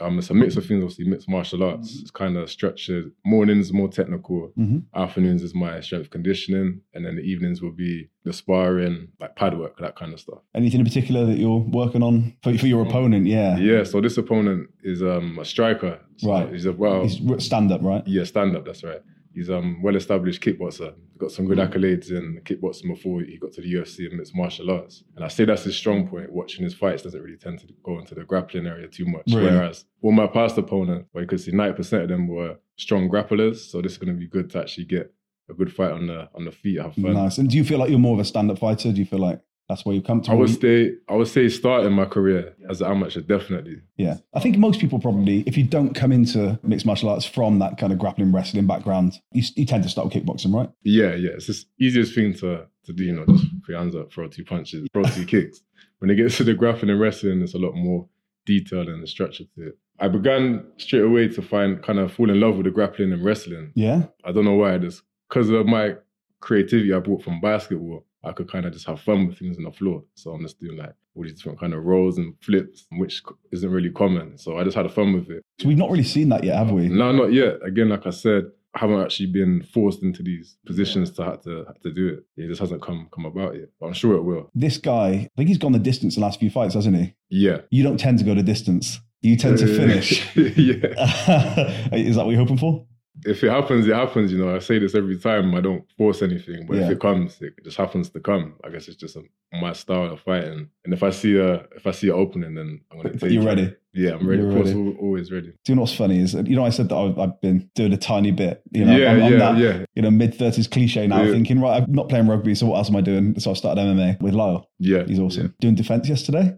um, 0.00 0.18
it's 0.18 0.30
a 0.30 0.34
mix 0.34 0.56
of 0.56 0.64
things. 0.66 0.82
Obviously, 0.82 1.06
mixed 1.06 1.28
martial 1.28 1.62
arts. 1.62 1.90
Mm-hmm. 1.92 2.02
It's 2.02 2.10
kind 2.10 2.36
of 2.36 2.50
structured. 2.50 3.12
Mornings 3.24 3.72
more 3.72 3.88
technical. 3.88 4.52
Mhm. 4.58 4.84
Afternoons 4.94 5.42
is 5.42 5.54
my 5.54 5.80
strength 5.80 6.10
conditioning, 6.10 6.80
and 6.94 7.04
then 7.04 7.16
the 7.16 7.22
evenings 7.22 7.60
will 7.62 7.72
be 7.72 8.08
the 8.24 8.32
sparring, 8.32 9.08
like 9.20 9.34
pad 9.36 9.58
work, 9.58 9.78
that 9.78 9.96
kind 9.96 10.12
of 10.12 10.20
stuff. 10.20 10.38
Anything 10.54 10.80
in 10.80 10.86
particular 10.86 11.24
that 11.26 11.38
you're 11.38 11.58
working 11.60 12.02
on 12.02 12.34
for, 12.42 12.56
for 12.58 12.66
your 12.66 12.82
opponent? 12.86 13.26
Yeah. 13.26 13.56
Yeah. 13.58 13.84
So 13.84 14.00
this 14.00 14.16
opponent 14.18 14.70
is 14.82 15.02
um 15.02 15.38
a 15.38 15.44
striker. 15.44 16.00
So 16.16 16.30
Right. 16.30 16.52
He's 16.52 16.66
a 16.66 16.72
well. 16.72 17.02
He's 17.06 17.20
stand 17.44 17.72
up, 17.72 17.82
right? 17.82 18.06
Yeah, 18.06 18.24
stand 18.24 18.56
up. 18.56 18.64
That's 18.64 18.82
right. 18.84 19.00
He's 19.38 19.50
um 19.50 19.80
well 19.82 19.94
established 19.94 20.42
kickboxer. 20.42 20.94
He's 21.12 21.16
got 21.16 21.30
some 21.30 21.46
good 21.46 21.58
accolades 21.58 22.10
in 22.10 22.40
kickboxing 22.44 22.88
before 22.88 23.20
he 23.20 23.38
got 23.38 23.52
to 23.52 23.60
the 23.60 23.72
UFC 23.72 24.08
and 24.08 24.16
mixed 24.16 24.34
martial 24.34 24.68
arts. 24.68 25.04
And 25.14 25.24
I 25.24 25.28
say 25.28 25.44
that's 25.44 25.62
his 25.62 25.76
strong 25.76 26.08
point. 26.08 26.32
Watching 26.32 26.64
his 26.64 26.74
fights 26.74 27.04
doesn't 27.04 27.22
really 27.22 27.36
tend 27.36 27.60
to 27.60 27.68
go 27.84 28.00
into 28.00 28.16
the 28.16 28.24
grappling 28.24 28.66
area 28.66 28.88
too 28.88 29.06
much. 29.06 29.22
Really? 29.28 29.44
Whereas 29.44 29.84
all 30.02 30.10
my 30.10 30.26
past 30.26 30.58
opponents, 30.58 31.08
where 31.12 31.22
you 31.22 31.28
could 31.28 31.40
see 31.40 31.52
ninety 31.52 31.76
percent 31.76 32.02
of 32.02 32.08
them 32.08 32.26
were 32.26 32.56
strong 32.78 33.08
grapplers. 33.08 33.58
So 33.70 33.80
this 33.80 33.92
is 33.92 33.98
going 33.98 34.12
to 34.12 34.18
be 34.18 34.26
good 34.26 34.50
to 34.50 34.58
actually 34.58 34.86
get 34.86 35.14
a 35.48 35.54
good 35.54 35.72
fight 35.72 35.92
on 35.92 36.08
the 36.08 36.28
on 36.34 36.44
the 36.44 36.50
feet. 36.50 36.80
Have 36.80 36.96
fun. 36.96 37.14
Nice. 37.14 37.38
And 37.38 37.48
do 37.48 37.56
you 37.56 37.62
feel 37.62 37.78
like 37.78 37.90
you're 37.90 37.98
more 38.00 38.14
of 38.14 38.20
a 38.20 38.24
stand 38.24 38.50
up 38.50 38.58
fighter? 38.58 38.90
Do 38.90 38.98
you 38.98 39.06
feel 39.06 39.20
like 39.20 39.40
that's 39.68 39.84
where 39.84 39.94
you 39.94 40.02
come 40.02 40.20
to? 40.22 40.30
I 40.30 40.34
would 40.34 40.60
say 40.60 40.92
I 41.08 41.14
would 41.14 41.28
say 41.28 41.48
starting 41.48 41.92
my 41.92 42.06
career 42.06 42.54
as 42.70 42.80
an 42.80 42.90
amateur 42.90 43.20
definitely. 43.20 43.80
yeah. 43.96 44.16
I 44.34 44.40
think 44.40 44.56
most 44.56 44.80
people 44.80 44.98
probably, 44.98 45.40
if 45.46 45.56
you 45.56 45.64
don't 45.64 45.94
come 45.94 46.12
into 46.12 46.58
mixed 46.62 46.86
martial 46.86 47.08
arts 47.10 47.26
from 47.26 47.58
that 47.58 47.78
kind 47.78 47.92
of 47.92 47.98
grappling 47.98 48.32
wrestling 48.32 48.66
background, 48.66 49.14
you, 49.32 49.42
you 49.56 49.66
tend 49.66 49.82
to 49.82 49.88
start 49.88 50.06
with 50.06 50.14
kickboxing, 50.14 50.54
right? 50.54 50.70
Yeah, 50.82 51.14
yeah. 51.14 51.30
It's 51.30 51.46
just 51.46 51.66
easiest 51.80 52.14
thing 52.14 52.34
to 52.34 52.66
to 52.84 52.92
do, 52.92 53.04
you 53.04 53.12
know, 53.12 53.26
just 53.26 53.44
put 53.62 53.72
your 53.72 53.78
hands 53.78 53.94
up, 53.94 54.12
throw 54.12 54.28
two 54.28 54.44
punches, 54.44 54.86
throw 54.92 55.02
two 55.04 55.26
kicks. 55.34 55.60
When 55.98 56.10
it 56.10 56.14
gets 56.16 56.36
to 56.38 56.44
the 56.44 56.54
grappling 56.54 56.90
and 56.90 57.00
wrestling, 57.00 57.40
there's 57.40 57.54
a 57.54 57.58
lot 57.58 57.74
more 57.74 58.08
detail 58.46 58.88
and 58.88 59.06
structure 59.08 59.44
to 59.56 59.68
it. 59.68 59.78
I 60.00 60.08
began 60.08 60.64
straight 60.78 61.02
away 61.02 61.28
to 61.28 61.42
find 61.42 61.82
kind 61.82 61.98
of 61.98 62.12
fall 62.12 62.30
in 62.30 62.40
love 62.40 62.56
with 62.56 62.64
the 62.64 62.70
grappling 62.70 63.12
and 63.12 63.24
wrestling. 63.24 63.72
Yeah. 63.74 64.04
I 64.24 64.32
don't 64.32 64.44
know 64.44 64.54
why, 64.54 64.78
just 64.78 65.02
because 65.28 65.50
of 65.50 65.66
my 65.66 65.96
creativity 66.40 66.94
I 66.94 67.00
brought 67.00 67.22
from 67.22 67.40
basketball, 67.40 68.06
I 68.28 68.32
could 68.32 68.50
kind 68.50 68.66
of 68.66 68.72
just 68.72 68.86
have 68.86 69.00
fun 69.00 69.26
with 69.26 69.38
things 69.38 69.56
on 69.56 69.64
the 69.64 69.72
floor. 69.72 70.04
So 70.14 70.32
I'm 70.32 70.42
just 70.42 70.60
doing 70.60 70.76
like 70.76 70.94
all 71.14 71.22
these 71.22 71.34
different 71.34 71.58
kind 71.58 71.74
of 71.74 71.84
rolls 71.84 72.18
and 72.18 72.34
flips, 72.42 72.86
which 72.92 73.22
isn't 73.52 73.70
really 73.70 73.90
common. 73.90 74.38
So 74.38 74.58
I 74.58 74.64
just 74.64 74.76
had 74.76 74.90
fun 74.92 75.14
with 75.14 75.30
it. 75.30 75.42
So 75.60 75.68
we've 75.68 75.78
not 75.78 75.90
really 75.90 76.04
seen 76.04 76.28
that 76.28 76.44
yet, 76.44 76.56
have 76.56 76.70
we? 76.70 76.88
No, 76.88 77.12
not 77.12 77.32
yet. 77.32 77.56
Again, 77.64 77.88
like 77.88 78.06
I 78.06 78.10
said, 78.10 78.44
I 78.74 78.80
haven't 78.80 79.00
actually 79.00 79.26
been 79.26 79.62
forced 79.62 80.02
into 80.02 80.22
these 80.22 80.56
positions 80.66 81.10
to 81.12 81.24
have 81.24 81.42
to 81.42 81.64
have 81.66 81.80
to 81.80 81.92
do 81.92 82.08
it. 82.08 82.24
It 82.36 82.48
just 82.48 82.60
hasn't 82.60 82.82
come 82.82 83.08
come 83.12 83.24
about 83.24 83.54
yet. 83.54 83.68
But 83.80 83.86
I'm 83.86 83.92
sure 83.94 84.14
it 84.14 84.22
will. 84.22 84.50
This 84.54 84.78
guy, 84.78 85.08
I 85.08 85.30
think 85.36 85.48
he's 85.48 85.58
gone 85.58 85.72
the 85.72 85.78
distance 85.78 86.14
the 86.14 86.20
last 86.20 86.38
few 86.38 86.50
fights, 86.50 86.74
hasn't 86.74 86.96
he? 86.96 87.14
Yeah. 87.30 87.62
You 87.70 87.82
don't 87.82 87.98
tend 87.98 88.18
to 88.18 88.24
go 88.24 88.34
the 88.34 88.42
distance. 88.42 89.00
You 89.22 89.36
tend 89.36 89.58
to 89.58 89.66
finish. 89.66 90.24
yeah. 90.36 91.90
Is 91.92 92.16
that 92.16 92.24
what 92.24 92.30
you're 92.30 92.40
hoping 92.40 92.58
for? 92.58 92.86
If 93.24 93.42
it 93.42 93.50
happens, 93.50 93.86
it 93.86 93.94
happens. 93.94 94.32
You 94.32 94.38
know, 94.38 94.54
I 94.54 94.58
say 94.60 94.78
this 94.78 94.94
every 94.94 95.18
time. 95.18 95.54
I 95.54 95.60
don't 95.60 95.84
force 95.96 96.22
anything, 96.22 96.66
but 96.66 96.76
Yeah. 96.76 96.84
if 96.86 96.92
it 96.92 97.00
comes, 97.00 97.40
it 97.40 97.54
just 97.64 97.76
happens 97.76 98.10
to 98.10 98.20
come. 98.20 98.54
I 98.64 98.70
guess 98.70 98.86
it's 98.88 98.96
just 98.96 99.16
a, 99.16 99.22
my 99.60 99.72
style 99.72 100.12
of 100.12 100.20
fighting. 100.20 100.68
And 100.84 100.94
if 100.94 101.02
I 101.02 101.10
see 101.10 101.36
a 101.36 101.66
if 101.76 101.86
I 101.86 101.90
see 101.92 102.08
an 102.08 102.14
opening, 102.14 102.54
then 102.54 102.80
I'm 102.90 102.98
gonna 103.02 103.16
take 103.16 103.30
you're 103.32 103.42
it. 103.42 103.46
ready. 103.46 103.74
Yeah, 103.94 104.12
I'm 104.14 104.28
ready. 104.28 104.42
You're 104.42 104.50
Of 104.50 104.56
course, 104.56 104.68
ready. 104.68 104.96
always 105.00 105.32
ready. 105.32 105.48
Do 105.64 105.72
you 105.72 105.74
know 105.74 105.80
what's 105.82 105.94
funny 105.94 106.18
is, 106.20 106.34
you 106.34 106.54
know, 106.54 106.64
I 106.64 106.70
said 106.70 106.88
that 106.90 106.96
I've, 106.96 107.18
I've 107.18 107.40
been 107.40 107.68
doing 107.74 107.92
a 107.92 107.96
tiny 107.96 108.30
bit, 108.30 108.62
you 108.70 108.84
know, 108.84 108.96
yeah, 108.96 109.10
I'm, 109.12 109.22
I'm 109.22 109.32
yeah, 109.32 109.38
that, 109.38 109.58
yeah, 109.58 109.84
you 109.96 110.02
know, 110.02 110.10
mid 110.10 110.34
thirties 110.34 110.68
cliche 110.68 111.06
now, 111.08 111.22
Yeah. 111.22 111.32
thinking, 111.32 111.60
right, 111.60 111.82
I'm 111.82 111.90
not 111.92 112.08
playing 112.08 112.28
rugby, 112.28 112.54
so 112.54 112.66
what 112.66 112.76
else 112.76 112.90
am 112.90 112.96
I 112.96 113.00
doing? 113.00 113.40
So 113.40 113.50
I 113.50 113.54
started 113.54 113.80
MMA 113.80 114.20
with 114.20 114.34
Lyle. 114.34 114.68
yeah. 114.78 115.04
He's 115.04 115.18
awesome. 115.18 115.54
Doing 115.60 115.74
defense 115.74 116.08
yesterday. 116.08 116.54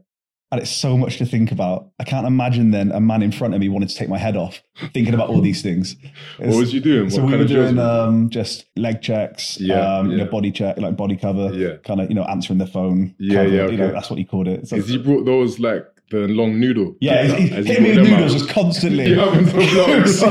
And 0.53 0.61
it's 0.61 0.71
so 0.71 0.99
much 0.99 1.19
to 1.19 1.27
think 1.27 1.53
about. 1.53 1.91
I 2.01 2.05
can't 2.05 2.27
imagine 2.27 2.73
then 2.73 2.91
a 2.91 2.99
man 3.01 3.23
in 3.23 3.31
front 3.31 3.55
of 3.55 3.61
me 3.61 3.69
wanting 3.69 3.89
to 3.89 3.95
take 3.95 4.09
my 4.09 4.19
head 4.19 4.37
off, 4.37 4.61
thinking 4.93 5.15
about 5.15 5.29
all 5.29 5.41
these 5.41 5.63
things. 5.63 5.95
What 6.39 6.57
was 6.57 6.75
you 6.75 6.81
doing? 6.81 7.09
So 7.09 7.19
What 7.23 7.27
we 7.27 7.31
kind 7.33 7.39
were 7.39 7.61
of 7.63 7.75
doing 7.75 7.79
um, 7.79 8.31
just 8.31 8.65
leg 8.77 9.01
checks, 9.01 9.61
Yeah, 9.61 9.99
um, 9.99 10.11
you 10.11 10.17
know, 10.17 10.25
body 10.25 10.51
check, 10.51 10.77
like 10.79 10.97
body 10.97 11.17
cover, 11.17 11.53
Yeah. 11.55 11.77
kind 11.85 12.01
of, 12.01 12.09
you 12.09 12.17
know, 12.17 12.25
answering 12.25 12.59
the 12.59 12.67
phone. 12.67 13.15
Yeah, 13.19 13.45
cover, 13.45 13.55
yeah, 13.55 13.69
You 13.69 13.77
know, 13.77 13.93
that's 13.93 14.11
what 14.11 14.19
he 14.19 14.25
called 14.25 14.49
it. 14.49 14.67
So, 14.67 14.75
Is 14.75 14.89
he 14.89 14.99
brought 14.99 15.25
those 15.25 15.61
like 15.61 15.87
the 16.11 16.27
long 16.27 16.59
noodle? 16.59 16.97
yeah, 17.01 17.13
As 17.13 17.33
he, 17.35 17.47
he 17.47 17.55
he 17.55 17.63
hit 17.63 17.83
me 17.83 17.89
with 17.91 18.09
noodles 18.09 18.33
out. 18.33 18.39
just 18.41 18.51
constantly. 18.51 19.07
You 19.11 19.21
having 19.21 19.47
some 19.47 19.61
it, 19.61 20.03
was, 20.03 20.23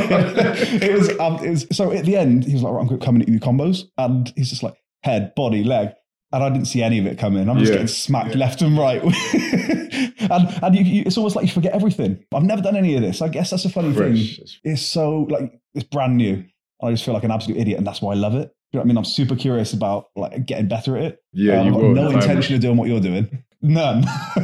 it 0.84 0.94
was, 0.94 1.10
um, 1.20 1.36
it 1.46 1.50
was 1.52 1.68
so 1.72 1.94
at 1.94 2.04
the 2.04 2.18
end 2.18 2.44
he 2.44 2.52
was 2.56 2.64
like, 2.64 2.74
right, 2.74 2.86
"I'm 2.92 3.00
coming 3.00 3.22
at 3.22 3.30
you 3.30 3.40
combos," 3.40 3.84
and 3.98 4.34
he's 4.36 4.50
just 4.50 4.64
like 4.64 4.74
head, 5.02 5.34
body, 5.36 5.64
leg, 5.64 5.92
and 6.32 6.44
I 6.44 6.50
didn't 6.50 6.68
see 6.68 6.84
any 6.84 7.00
of 7.00 7.06
it 7.06 7.18
coming. 7.18 7.50
I'm 7.50 7.58
just 7.60 7.70
Yeah. 7.70 7.76
getting 7.78 7.88
smacked 7.88 8.36
left 8.36 8.62
and 8.62 8.78
right, 8.78 9.02
and 9.04 10.64
and 10.64 10.76
you, 10.76 10.84
you, 10.84 11.04
it's 11.06 11.18
almost 11.18 11.36
like 11.36 11.46
you 11.46 11.52
forget 11.52 11.74
everything. 11.74 12.24
I've 12.34 12.44
never 12.44 12.62
done 12.62 12.76
any 12.76 12.96
of 12.96 13.02
this. 13.02 13.22
I 13.22 13.28
guess 13.30 13.50
that's 13.50 13.66
a 13.66 13.70
funny 13.70 13.94
Fresh. 13.94 14.38
thing. 14.38 14.46
It's 14.64 14.82
so 14.82 15.22
like 15.30 15.60
it's 15.74 15.84
brand 15.86 16.18
new, 16.18 16.44
I 16.82 16.92
just 16.92 17.04
feel 17.06 17.14
like 17.14 17.24
an 17.24 17.32
absolute 17.32 17.60
idiot, 17.60 17.78
and 17.78 17.88
that's 17.88 18.02
why 18.02 18.14
I 18.14 18.16
love 18.16 18.36
it. 18.36 18.52
You 18.72 18.78
know 18.78 18.82
what 18.82 18.86
I 18.86 18.88
mean? 18.88 18.98
I'm 18.98 19.06
super 19.06 19.36
curious 19.36 19.74
about 19.74 20.06
like 20.16 20.46
getting 20.46 20.68
better 20.68 20.96
at 20.98 21.04
it. 21.04 21.20
Yeah, 21.34 21.60
Um, 21.62 21.66
you 21.68 21.72
got 21.74 21.82
will. 21.82 21.94
no 21.96 22.10
intention 22.12 22.56
of 22.56 22.62
doing 22.62 22.78
what 22.78 22.88
you're 22.90 23.00
doing. 23.00 23.44
None. 23.62 24.04